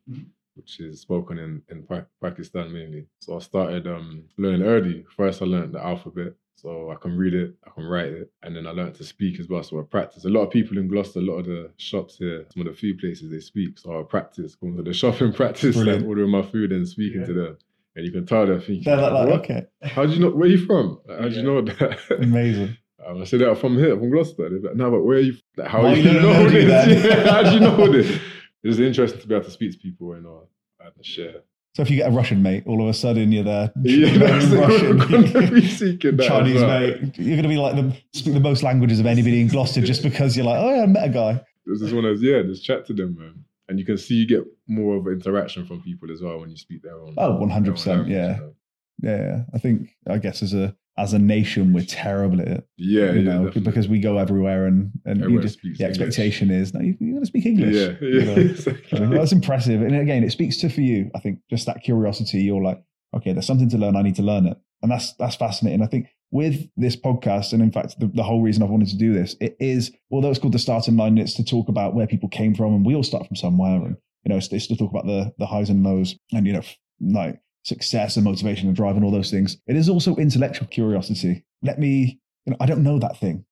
Which 0.54 0.80
is 0.80 1.00
spoken 1.02 1.38
in, 1.38 1.60
in 1.68 1.82
Pa- 1.82 2.06
Pakistan 2.22 2.72
mainly. 2.72 3.04
So 3.20 3.36
I 3.36 3.40
started 3.40 3.86
um, 3.86 4.24
learning 4.38 4.62
Urdu. 4.62 5.04
First, 5.14 5.42
I 5.42 5.44
learned 5.44 5.74
the 5.74 5.84
alphabet, 5.84 6.32
so 6.54 6.90
I 6.90 6.94
can 6.94 7.14
read 7.14 7.34
it, 7.34 7.54
I 7.66 7.70
can 7.74 7.84
write 7.84 8.06
it, 8.08 8.30
and 8.42 8.56
then 8.56 8.66
I 8.66 8.70
learned 8.70 8.94
to 8.94 9.04
speak 9.04 9.38
as 9.38 9.50
well. 9.50 9.62
So 9.62 9.78
I 9.78 9.82
practice. 9.82 10.24
A 10.24 10.30
lot 10.30 10.44
of 10.44 10.50
people 10.50 10.78
in 10.78 10.88
Gloucester, 10.88 11.18
a 11.18 11.22
lot 11.22 11.40
of 11.40 11.44
the 11.44 11.70
shops 11.76 12.16
here, 12.16 12.46
some 12.54 12.66
of 12.66 12.72
the 12.72 12.80
food 12.80 12.98
places 12.98 13.30
they 13.30 13.40
speak. 13.40 13.78
So 13.78 14.00
I 14.00 14.02
practice, 14.04 14.54
going 14.54 14.78
to 14.78 14.82
the 14.82 14.94
shop 15.02 15.20
and 15.20 15.34
practice, 15.34 15.76
like 15.76 16.02
ordering 16.06 16.30
my 16.30 16.40
food 16.40 16.72
and 16.72 16.88
speaking 16.88 17.20
to 17.26 17.34
them. 17.34 17.58
And 17.96 18.04
you 18.04 18.12
can 18.12 18.26
tell 18.26 18.46
they're 18.46 18.60
thinking, 18.60 18.84
They're 18.84 18.96
like, 18.98 19.12
like, 19.12 19.28
okay, 19.40 19.66
How 19.82 20.04
do 20.04 20.12
you 20.12 20.20
know? 20.20 20.30
Where 20.30 20.46
are 20.46 20.50
you 20.52 20.64
from? 20.66 21.00
Like, 21.08 21.18
how 21.18 21.28
do 21.28 21.34
you 21.34 21.42
know 21.42 21.62
that? 21.62 21.98
amazing. 22.20 22.76
Um, 23.04 23.22
I 23.22 23.24
said 23.24 23.40
that 23.40 23.48
I'm 23.48 23.56
from 23.56 23.78
here, 23.78 23.96
from 23.96 24.10
Gloucester. 24.10 24.50
They're 24.50 24.60
like, 24.60 24.76
no, 24.76 24.90
but 24.90 25.02
where 25.02 25.16
are 25.16 25.20
you? 25.20 25.34
Like, 25.56 25.68
how 25.68 25.82
Why 25.82 25.94
do 25.94 26.02
you 26.02 26.12
know 26.12 26.42
know 26.42 26.48
this? 26.50 27.04
Yeah, 27.04 27.32
how 27.32 27.42
do 27.42 27.50
you 27.54 27.60
know 27.60 27.90
this? 27.90 28.20
It's 28.62 28.78
interesting 28.78 29.20
to 29.20 29.26
be 29.26 29.34
able 29.34 29.44
to 29.46 29.50
speak 29.50 29.72
to 29.72 29.78
people 29.78 30.12
and 30.12 30.26
uh, 30.26 30.40
and 30.84 31.04
share. 31.06 31.36
So 31.74 31.82
if 31.82 31.90
you 31.90 31.96
get 31.96 32.08
a 32.08 32.10
Russian 32.14 32.42
mate, 32.42 32.64
all 32.66 32.82
of 32.82 32.88
a 32.88 32.94
sudden 32.94 33.32
you're 33.32 33.44
there. 33.44 33.72
Yeah, 33.82 34.16
that's 34.18 34.46
Russian. 34.46 34.98
that 34.98 36.24
Chinese 36.26 36.54
well. 36.56 36.80
mate. 36.80 37.18
You're 37.18 37.36
going 37.36 37.42
to 37.42 37.48
be 37.48 37.56
like 37.58 37.76
the 37.76 37.96
speak 38.12 38.34
the 38.34 38.40
most 38.40 38.62
languages 38.62 38.98
of 39.00 39.06
anybody 39.06 39.40
in 39.40 39.48
Gloucester 39.48 39.80
just 39.80 40.02
because 40.02 40.36
you're 40.36 40.46
like, 40.46 40.58
oh 40.58 40.74
yeah, 40.74 40.82
I 40.82 40.86
met 40.86 41.04
a 41.04 41.12
guy. 41.12 41.40
This 41.66 41.82
is 41.82 41.94
one 41.94 42.04
of 42.04 42.10
those, 42.12 42.22
yeah, 42.22 42.42
just 42.42 42.64
chat 42.64 42.86
to 42.86 42.92
them, 42.94 43.16
man. 43.18 43.44
And 43.68 43.78
you 43.78 43.84
can 43.84 43.98
see 43.98 44.14
you 44.14 44.26
get 44.26 44.44
more 44.68 44.96
of 44.96 45.06
interaction 45.08 45.66
from 45.66 45.82
people 45.82 46.10
as 46.12 46.22
well 46.22 46.38
when 46.38 46.50
you 46.50 46.56
speak 46.56 46.82
their 46.82 47.00
own. 47.00 47.14
Oh, 47.16 47.38
100%, 47.40 47.84
their 47.84 47.94
own 47.94 47.98
language, 47.98 48.12
yeah. 48.12 48.36
know? 48.36 48.54
Yeah, 49.02 49.42
I 49.52 49.58
think 49.58 49.90
I 50.08 50.18
guess 50.18 50.42
as 50.42 50.54
a 50.54 50.74
as 50.98 51.12
a 51.12 51.18
nation 51.18 51.72
we're 51.74 51.84
terrible 51.84 52.40
at 52.40 52.48
it. 52.48 52.68
Yeah, 52.78 53.12
you 53.12 53.20
yeah, 53.20 53.32
know, 53.32 53.50
because 53.50 53.88
we 53.88 54.00
go 54.00 54.16
everywhere 54.18 54.66
and 54.66 54.92
and 55.04 55.18
you 55.18 55.24
Everyone 55.24 55.42
just 55.42 55.60
the 55.60 55.68
English. 55.68 55.82
expectation 55.82 56.50
is 56.50 56.72
no, 56.72 56.80
you, 56.80 56.96
you 56.98 57.14
got 57.14 57.20
to 57.20 57.26
speak 57.26 57.44
English. 57.46 57.74
Yeah, 57.74 57.94
you 58.00 58.24
know. 58.24 58.34
exactly. 58.34 59.00
Well, 59.00 59.10
that's 59.10 59.32
impressive. 59.32 59.82
And 59.82 59.94
again, 59.94 60.24
it 60.24 60.32
speaks 60.32 60.56
to 60.58 60.70
for 60.70 60.80
you, 60.80 61.10
I 61.14 61.20
think, 61.20 61.40
just 61.50 61.66
that 61.66 61.82
curiosity. 61.82 62.38
You're 62.38 62.62
like, 62.62 62.82
okay, 63.14 63.32
there's 63.32 63.46
something 63.46 63.68
to 63.70 63.78
learn. 63.78 63.96
I 63.96 64.02
need 64.02 64.16
to 64.16 64.22
learn 64.22 64.46
it. 64.46 64.56
And 64.82 64.90
that's 64.90 65.12
that's 65.14 65.36
fascinating. 65.36 65.82
I 65.82 65.86
think 65.86 66.08
with 66.30 66.68
this 66.76 66.96
podcast, 66.96 67.52
and 67.52 67.62
in 67.62 67.70
fact, 67.70 67.98
the, 67.98 68.08
the 68.08 68.22
whole 68.22 68.42
reason 68.42 68.62
I've 68.62 68.70
wanted 68.70 68.88
to 68.88 68.96
do 68.96 69.12
this, 69.12 69.36
it 69.40 69.56
is, 69.60 69.92
although 70.10 70.30
it's 70.30 70.38
called 70.38 70.54
the 70.54 70.58
starting 70.58 70.96
line, 70.96 71.18
it's 71.18 71.34
to 71.34 71.44
talk 71.44 71.68
about 71.68 71.94
where 71.94 72.06
people 72.06 72.28
came 72.28 72.54
from, 72.54 72.74
and 72.74 72.84
we 72.84 72.94
all 72.94 73.02
start 73.02 73.26
from 73.26 73.36
somewhere. 73.36 73.76
And 73.76 73.96
you 74.24 74.30
know, 74.30 74.36
it's, 74.36 74.48
it's 74.52 74.66
to 74.68 74.76
talk 74.76 74.90
about 74.90 75.06
the 75.06 75.32
the 75.38 75.46
highs 75.46 75.70
and 75.70 75.82
lows, 75.82 76.16
and 76.32 76.46
you 76.46 76.52
know, 76.52 76.62
like 77.00 77.40
success 77.64 78.16
and 78.16 78.24
motivation 78.24 78.68
and 78.68 78.76
drive 78.76 78.96
and 78.96 79.04
all 79.04 79.10
those 79.10 79.30
things. 79.30 79.56
It 79.66 79.76
is 79.76 79.88
also 79.88 80.14
intellectual 80.16 80.68
curiosity. 80.68 81.44
Let 81.62 81.78
me, 81.78 82.20
you 82.44 82.50
know, 82.52 82.56
I 82.60 82.66
don't 82.66 82.82
know 82.82 82.98
that 82.98 83.18
thing. 83.18 83.44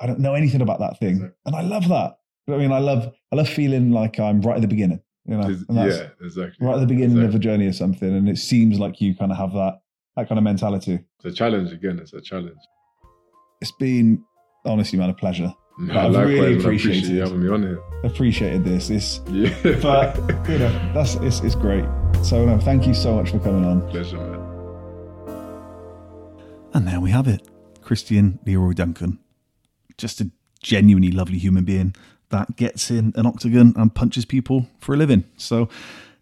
I 0.00 0.06
don't 0.06 0.20
know 0.20 0.34
anything 0.34 0.60
about 0.60 0.80
that 0.80 0.98
thing, 0.98 1.32
and 1.44 1.54
I 1.54 1.62
love 1.62 1.88
that. 1.88 2.18
I 2.48 2.56
mean, 2.56 2.72
I 2.72 2.78
love 2.78 3.12
I 3.32 3.36
love 3.36 3.48
feeling 3.48 3.90
like 3.90 4.18
I'm 4.18 4.40
right 4.40 4.56
at 4.56 4.62
the 4.62 4.68
beginning. 4.68 5.00
You 5.26 5.38
know, 5.38 5.46
and 5.46 5.78
that's 5.78 5.96
yeah, 5.96 6.08
exactly. 6.20 6.66
right 6.66 6.74
at 6.74 6.80
the 6.80 6.86
beginning 6.86 7.22
of 7.24 7.34
a 7.34 7.38
journey 7.38 7.66
or 7.66 7.72
something, 7.72 8.14
and 8.14 8.28
it 8.28 8.36
seems 8.36 8.78
like 8.78 9.00
you 9.00 9.14
kind 9.14 9.32
of 9.32 9.38
have 9.38 9.52
that 9.52 9.80
that 10.16 10.28
kind 10.28 10.38
of 10.38 10.44
mentality. 10.44 11.00
It's 11.18 11.24
a 11.24 11.32
challenge 11.32 11.72
again. 11.72 11.98
It's 11.98 12.12
a 12.12 12.20
challenge. 12.20 12.58
It's 13.60 13.72
been 13.72 14.24
honestly, 14.64 14.98
man, 14.98 15.10
a 15.10 15.14
pleasure. 15.14 15.54
No, 15.76 15.98
I've 15.98 16.12
likewise, 16.12 16.28
really 16.28 16.58
appreciated 16.58 17.02
appreciate 17.02 17.18
having 17.18 17.42
me 17.42 17.48
on 17.48 17.62
here. 17.62 17.80
Appreciated 18.04 18.64
this. 18.64 18.90
It's 18.90 19.20
Yeah, 19.28 19.50
but 19.82 20.16
you 20.48 20.58
know 20.58 20.92
that's 20.94 21.16
it's, 21.16 21.40
it's 21.40 21.56
great. 21.56 21.84
So 22.22 22.44
no, 22.44 22.58
thank 22.58 22.86
you 22.86 22.94
so 22.94 23.16
much 23.16 23.30
for 23.30 23.40
coming 23.40 23.64
on. 23.64 23.88
pleasure, 23.90 24.18
man. 24.18 24.40
And 26.72 26.86
there 26.88 27.00
we 27.00 27.10
have 27.10 27.26
it. 27.26 27.48
Christian 27.82 28.38
Leroy 28.46 28.72
Duncan. 28.72 29.18
Just 29.98 30.20
a 30.20 30.30
genuinely 30.62 31.10
lovely 31.10 31.38
human 31.38 31.64
being 31.64 31.94
that 32.30 32.56
gets 32.56 32.90
in 32.90 33.12
an 33.16 33.26
octagon 33.26 33.74
and 33.76 33.94
punches 33.94 34.24
people 34.24 34.66
for 34.80 34.94
a 34.94 34.96
living. 34.96 35.24
So, 35.36 35.68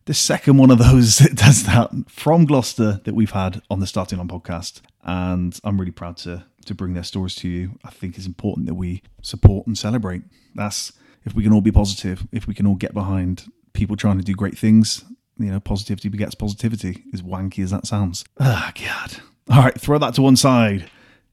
the 0.05 0.15
second 0.15 0.59
one 0.59 0.71
of 0.71 0.79
those 0.79 1.19
that 1.19 1.35
does 1.35 1.65
that 1.65 1.91
from 2.09 2.45
Gloucester 2.45 3.01
that 3.05 3.15
we've 3.15 3.31
had 3.31 3.63
on 3.71 3.81
the 3.81 3.87
Starting 3.87 4.19
Line 4.19 4.29
podcast. 4.29 4.81
And 5.05 5.59
I'm 5.65 5.79
really 5.79 5.93
proud 5.93 6.17
to, 6.19 6.45
to 6.67 6.75
bring 6.75 6.95
their 6.95 7.05
stories 7.05 7.35
to 7.37 7.49
you. 7.49 7.79
I 7.85 7.91
think 7.91 8.17
it's 8.17 8.27
important 8.27 8.67
that 8.67 8.75
we 8.75 9.03
support 9.23 9.67
and 9.67 9.77
celebrate. 9.77 10.23
That's 10.55 10.93
if 11.25 11.35
we 11.35 11.43
can 11.43 11.53
all 11.53 11.61
be 11.61 11.73
positive, 11.73 12.27
if 12.33 12.47
we 12.47 12.55
can 12.55 12.67
all 12.67 12.75
get 12.75 12.95
behind 12.95 13.51
people 13.73 13.97
trying 13.97 14.19
to 14.19 14.25
do 14.25 14.35
great 14.35 14.59
things, 14.59 15.05
you 15.39 15.51
know, 15.51 15.61
positivity 15.61 16.09
begets 16.09 16.35
positivity, 16.35 17.05
as 17.13 17.23
wanky 17.23 17.63
as 17.63 17.71
that 17.71 17.87
sounds. 17.87 18.25
Ah, 18.39 18.73
God. 18.75 19.17
All 19.51 19.63
right, 19.63 19.81
throw 19.81 19.99
that 19.99 20.15
to 20.15 20.23
one 20.23 20.37
side. 20.37 20.91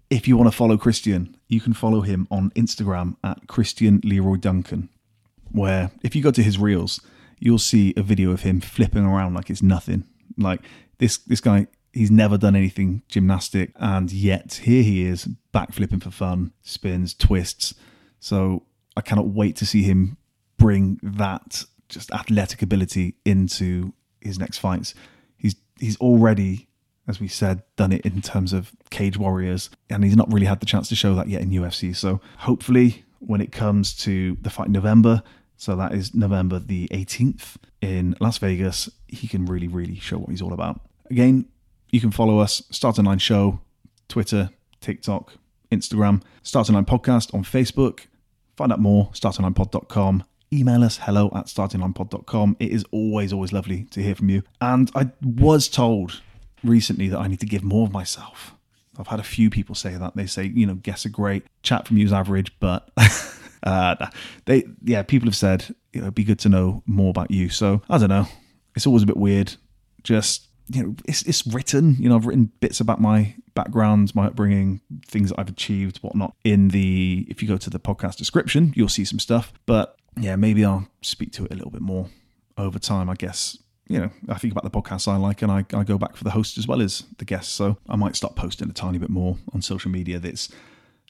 If 0.10 0.28
you 0.28 0.38
want 0.38 0.50
to 0.50 0.56
follow 0.56 0.78
Christian, 0.78 1.38
you 1.48 1.62
can 1.62 1.74
follow 1.74 2.02
him 2.02 2.28
on 2.32 2.50
Instagram 2.52 3.18
at 3.24 3.48
Christian 3.48 4.02
Leroy 4.04 4.38
Duncan, 4.38 4.90
where 5.52 5.92
if 6.02 6.16
you 6.16 6.24
go 6.24 6.32
to 6.32 6.42
his 6.42 6.58
reels, 6.58 7.02
you'll 7.40 7.58
see 7.58 7.94
a 7.98 8.04
video 8.04 8.32
of 8.32 8.42
him 8.42 8.62
flipping 8.62 9.06
around 9.06 9.34
like 9.34 9.50
it's 9.50 9.64
nothing. 9.64 10.06
Like 10.38 10.62
this 10.98 11.18
this 11.18 11.42
guy, 11.42 11.68
he's 11.94 12.12
never 12.12 12.38
done 12.38 12.56
anything 12.56 13.04
gymnastic, 13.08 13.72
and 13.76 14.12
yet 14.12 14.62
here 14.64 14.84
he 14.84 15.06
is 15.06 15.28
backflipping 15.54 16.04
for 16.04 16.12
fun, 16.12 16.52
spins, 16.62 17.14
twists. 17.14 17.74
So 18.20 18.64
I 18.96 19.02
cannot 19.02 19.30
wait 19.30 19.56
to 19.58 19.66
see 19.66 19.84
him 19.84 20.18
bring 20.58 21.00
that 21.02 21.64
just 21.88 22.12
athletic 22.12 22.62
ability 22.62 23.16
into 23.26 23.94
his 24.22 24.38
next 24.38 24.60
fights. 24.60 24.94
He's 25.38 25.56
he's 25.80 25.98
already, 25.98 26.68
as 27.08 27.20
we 27.20 27.28
said, 27.28 27.64
done 27.76 27.92
it 27.92 28.06
in 28.06 28.22
terms 28.22 28.54
of 28.54 28.72
Cage 28.90 29.18
Warriors, 29.18 29.70
and 29.90 30.04
he's 30.04 30.16
not 30.16 30.32
really 30.32 30.46
had 30.46 30.60
the 30.60 30.66
chance 30.66 30.90
to 30.90 30.96
show 30.96 31.16
that 31.16 31.28
yet 31.28 31.42
in 31.42 31.50
UFC. 31.50 31.96
So 31.96 32.22
hopefully, 32.40 33.04
when 33.20 33.42
it 33.42 33.52
comes 33.52 33.96
to 33.98 34.38
the 34.42 34.50
fight 34.50 34.68
in 34.68 34.74
November, 34.74 35.24
so 35.60 35.76
that 35.76 35.94
is 35.94 36.16
November 36.16 36.58
the 36.58 36.88
18th 36.88 37.58
in 37.82 38.16
Las 38.22 38.38
Vegas, 38.38 38.90
he 39.10 39.28
can 39.28 39.46
really, 39.46 39.68
really 39.68 40.00
show 40.00 40.18
what 40.18 40.30
he's 40.30 40.42
all 40.42 40.54
about. 40.54 40.80
Again, 41.12 41.50
you 41.92 42.00
can 42.00 42.12
follow 42.12 42.40
us, 42.40 42.64
Starting 42.72 43.04
Line 43.04 43.20
Show, 43.20 43.60
Twitter, 44.08 44.52
TikTok, 44.80 45.34
Instagram, 45.70 46.22
Starting 46.44 46.76
Line 46.76 46.86
Podcast 46.86 47.34
on 47.34 47.44
Facebook. 47.44 48.06
Find 48.56 48.72
out 48.72 48.80
more, 48.80 49.10
startinglinepod.com. 49.12 50.24
Email 50.54 50.82
us 50.82 50.98
hello 50.98 51.30
at 51.36 51.48
startinglinepod.com. 51.48 52.56
It 52.62 52.72
is 52.72 52.86
always, 52.92 53.34
always 53.34 53.52
lovely 53.52 53.84
to 53.92 54.02
hear 54.02 54.16
from 54.16 54.30
you. 54.30 54.44
And 54.62 54.90
I 54.96 55.10
was 55.22 55.68
told 55.68 56.22
recently 56.64 57.10
that 57.10 57.20
I 57.20 57.28
need 57.28 57.42
to 57.42 57.46
give 57.46 57.64
more 57.64 57.86
of 57.86 57.92
myself. 57.92 58.56
I've 58.98 59.08
had 59.08 59.20
a 59.20 59.24
few 59.24 59.50
people 59.50 59.76
say 59.76 59.96
that. 59.98 60.16
They 60.16 60.26
say, 60.26 60.46
you 60.46 60.66
know, 60.66 60.76
guests 60.76 61.06
are 61.06 61.10
great, 61.10 61.44
chat 61.64 61.86
from 61.86 61.98
you 61.98 62.06
is 62.06 62.14
average, 62.14 62.58
but 62.62 62.90
uh, 63.64 64.08
they, 64.46 64.66
yeah, 64.84 65.04
people 65.04 65.28
have 65.28 65.36
said, 65.36 65.76
you 65.94 66.02
know, 66.02 66.06
it'd 66.06 66.16
be 66.16 66.24
good 66.24 66.40
to 66.40 66.50
know 66.50 66.84
more 66.86 67.10
about 67.10 67.32
you. 67.32 67.50
So 67.50 67.82
I 67.90 67.98
don't 67.98 68.10
know. 68.10 68.28
It's 68.76 68.88
always 68.88 69.04
a 69.04 69.08
bit 69.08 69.18
weird. 69.18 69.56
Just 70.04 70.48
you 70.70 70.84
know, 70.84 70.96
it's 71.06 71.24
it's 71.24 71.46
written. 71.48 71.96
You 72.00 72.10
know, 72.10 72.16
I've 72.16 72.26
written 72.26 72.52
bits 72.60 72.80
about 72.80 73.02
my 73.02 73.36
background, 73.56 74.14
my 74.16 74.28
upbringing, 74.28 74.82
things 75.06 75.30
that 75.30 75.40
I've 75.40 75.50
achieved, 75.50 75.98
whatnot. 75.98 76.36
In 76.44 76.70
the 76.70 77.26
if 77.30 77.42
you 77.42 77.48
go 77.48 77.58
to 77.58 77.70
the 77.70 77.80
podcast 77.80 78.18
description, 78.18 78.74
you'll 78.76 78.90
see 78.90 79.06
some 79.06 79.20
stuff. 79.20 79.52
But 79.66 79.98
yeah, 80.18 80.36
maybe 80.36 80.64
I'll 80.64 80.88
speak 81.02 81.32
to 81.34 81.46
it 81.46 81.52
a 81.52 81.56
little 81.56 81.72
bit 81.72 81.82
more 81.82 82.10
over 82.58 82.78
time. 82.78 83.10
I 83.10 83.16
guess 83.16 83.58
you 83.90 84.00
know, 84.00 84.12
I 84.30 84.38
think 84.38 84.54
about 84.54 84.64
the 84.64 84.82
podcasts 84.82 85.08
I 85.08 85.18
like, 85.18 85.42
and 85.42 85.52
I, 85.52 85.66
I 85.74 85.84
go 85.84 85.98
back 85.98 86.16
for 86.16 86.24
the 86.24 86.30
host 86.30 86.58
as 86.60 86.68
well 86.68 86.82
as 86.82 87.04
the 87.18 87.26
guests. 87.26 87.52
So 87.52 87.78
I 87.90 87.96
might 87.96 88.16
start 88.16 88.36
posting 88.36 88.70
a 88.70 88.74
tiny 88.74 89.00
bit 89.00 89.10
more 89.10 89.38
on 89.52 89.64
social 89.64 89.90
media. 89.90 90.20
That's 90.20 90.50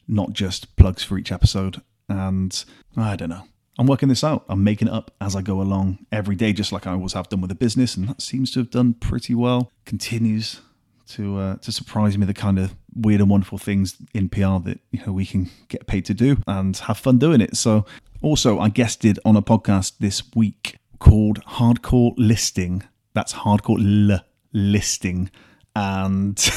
not 0.08 0.32
just 0.32 0.74
plugs 0.76 1.04
for 1.04 1.18
each 1.18 1.30
episode. 1.30 1.82
And 2.10 2.64
I 2.96 3.16
don't 3.16 3.30
know. 3.30 3.44
I'm 3.78 3.86
working 3.86 4.10
this 4.10 4.22
out. 4.22 4.44
I'm 4.48 4.62
making 4.62 4.88
it 4.88 4.94
up 4.94 5.10
as 5.22 5.34
I 5.34 5.40
go 5.40 5.62
along 5.62 6.04
every 6.12 6.36
day, 6.36 6.52
just 6.52 6.70
like 6.70 6.86
I 6.86 6.92
always 6.92 7.14
have 7.14 7.30
done 7.30 7.40
with 7.40 7.48
the 7.48 7.54
business, 7.54 7.96
and 7.96 8.08
that 8.08 8.20
seems 8.20 8.50
to 8.52 8.60
have 8.60 8.70
done 8.70 8.94
pretty 8.94 9.34
well. 9.34 9.70
Continues 9.86 10.60
to 11.08 11.38
uh, 11.38 11.56
to 11.56 11.72
surprise 11.72 12.18
me 12.18 12.26
the 12.26 12.34
kind 12.34 12.58
of 12.58 12.74
weird 12.94 13.20
and 13.20 13.30
wonderful 13.30 13.58
things 13.58 13.96
in 14.12 14.28
PR 14.28 14.58
that 14.64 14.80
you 14.90 15.04
know 15.06 15.12
we 15.12 15.24
can 15.24 15.48
get 15.68 15.86
paid 15.86 16.04
to 16.06 16.14
do 16.14 16.36
and 16.46 16.76
have 16.76 16.98
fun 16.98 17.18
doing 17.18 17.40
it. 17.40 17.56
So, 17.56 17.86
also 18.20 18.58
I 18.58 18.68
guested 18.68 19.18
on 19.24 19.36
a 19.36 19.42
podcast 19.42 19.94
this 19.98 20.22
week 20.34 20.76
called 20.98 21.42
Hardcore 21.44 22.12
Listing. 22.18 22.82
That's 23.14 23.32
Hardcore 23.32 24.10
L 24.12 24.20
Listing, 24.52 25.30
and 25.74 26.50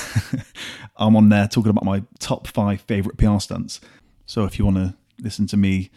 I'm 0.98 1.16
on 1.16 1.30
there 1.30 1.48
talking 1.48 1.70
about 1.70 1.86
my 1.86 2.04
top 2.20 2.48
five 2.48 2.82
favorite 2.82 3.18
PR 3.18 3.40
stunts. 3.40 3.80
So 4.26 4.46
if 4.46 4.58
you 4.58 4.66
want 4.66 4.78
to 4.78 4.96
listen 5.20 5.48
to 5.48 5.58
me 5.58 5.90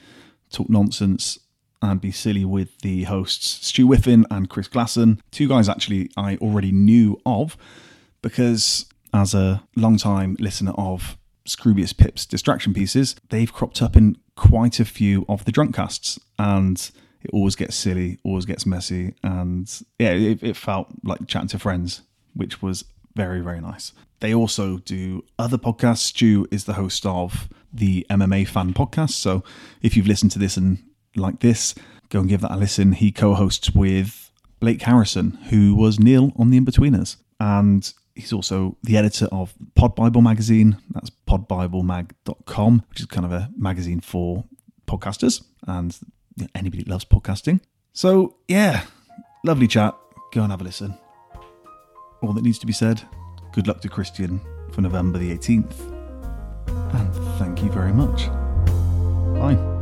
talk 0.50 0.68
nonsense 0.68 1.38
and 1.82 2.00
be 2.00 2.10
silly 2.10 2.44
with 2.44 2.78
the 2.80 3.04
hosts 3.04 3.66
Stu 3.66 3.86
Whiffen 3.86 4.24
and 4.30 4.48
Chris 4.48 4.68
Glasson, 4.68 5.20
two 5.30 5.48
guys 5.48 5.68
actually 5.68 6.10
I 6.16 6.36
already 6.36 6.72
knew 6.72 7.20
of 7.26 7.56
because 8.22 8.86
as 9.12 9.34
a 9.34 9.62
long-time 9.76 10.36
listener 10.40 10.72
of 10.72 11.16
Scroobius 11.46 11.96
Pip's 11.96 12.26
distraction 12.26 12.74
pieces, 12.74 13.14
they've 13.30 13.52
cropped 13.52 13.80
up 13.80 13.96
in 13.96 14.16
quite 14.36 14.80
a 14.80 14.84
few 14.84 15.24
of 15.28 15.44
the 15.44 15.52
drunk 15.52 15.74
casts 15.74 16.18
and 16.38 16.90
it 17.22 17.30
always 17.32 17.56
gets 17.56 17.74
silly, 17.74 18.18
always 18.24 18.44
gets 18.46 18.66
messy, 18.66 19.14
and 19.22 19.82
yeah, 19.98 20.10
it, 20.10 20.42
it 20.42 20.56
felt 20.56 20.88
like 21.02 21.26
chatting 21.26 21.48
to 21.48 21.58
friends, 21.58 22.02
which 22.34 22.62
was 22.62 22.84
very, 23.16 23.40
very 23.40 23.60
nice. 23.60 23.92
They 24.20 24.34
also 24.34 24.76
do 24.78 25.24
other 25.38 25.56
podcasts. 25.58 25.98
Stu 25.98 26.46
is 26.50 26.64
the 26.64 26.74
host 26.74 27.06
of 27.06 27.48
the 27.72 28.06
MMA 28.10 28.46
Fan 28.46 28.74
Podcast. 28.74 29.12
So 29.12 29.42
if 29.80 29.96
you've 29.96 30.06
listened 30.06 30.32
to 30.32 30.38
this 30.38 30.56
and 30.56 30.82
like 31.16 31.40
this, 31.40 31.74
go 32.10 32.20
and 32.20 32.28
give 32.28 32.42
that 32.42 32.52
a 32.52 32.56
listen. 32.56 32.92
He 32.92 33.10
co 33.10 33.34
hosts 33.34 33.74
with 33.74 34.30
Blake 34.60 34.82
Harrison, 34.82 35.38
who 35.50 35.74
was 35.74 35.98
Neil 35.98 36.32
on 36.36 36.50
The 36.50 36.60
Inbetweeners. 36.60 37.16
And 37.40 37.90
he's 38.14 38.32
also 38.32 38.76
the 38.82 38.98
editor 38.98 39.28
of 39.32 39.54
Pod 39.74 39.94
Bible 39.94 40.20
magazine. 40.20 40.76
That's 40.90 41.10
podbiblemag.com, 41.26 42.84
which 42.90 43.00
is 43.00 43.06
kind 43.06 43.24
of 43.24 43.32
a 43.32 43.50
magazine 43.56 44.00
for 44.00 44.44
podcasters 44.86 45.42
and 45.66 45.98
anybody 46.54 46.84
that 46.84 46.90
loves 46.90 47.06
podcasting. 47.06 47.60
So, 47.94 48.36
yeah, 48.46 48.84
lovely 49.42 49.68
chat. 49.68 49.94
Go 50.32 50.42
and 50.42 50.50
have 50.50 50.60
a 50.60 50.64
listen. 50.64 50.98
All 52.22 52.32
that 52.32 52.42
needs 52.42 52.58
to 52.58 52.66
be 52.66 52.72
said 52.72 53.02
good 53.52 53.66
luck 53.66 53.80
to 53.80 53.88
Christian 53.88 54.38
for 54.70 54.82
November 54.82 55.18
the 55.18 55.36
18th. 55.36 55.80
And 56.68 57.14
thank 57.38 57.62
you 57.62 57.70
very 57.70 57.92
much. 57.92 58.26
Bye. 59.38 59.75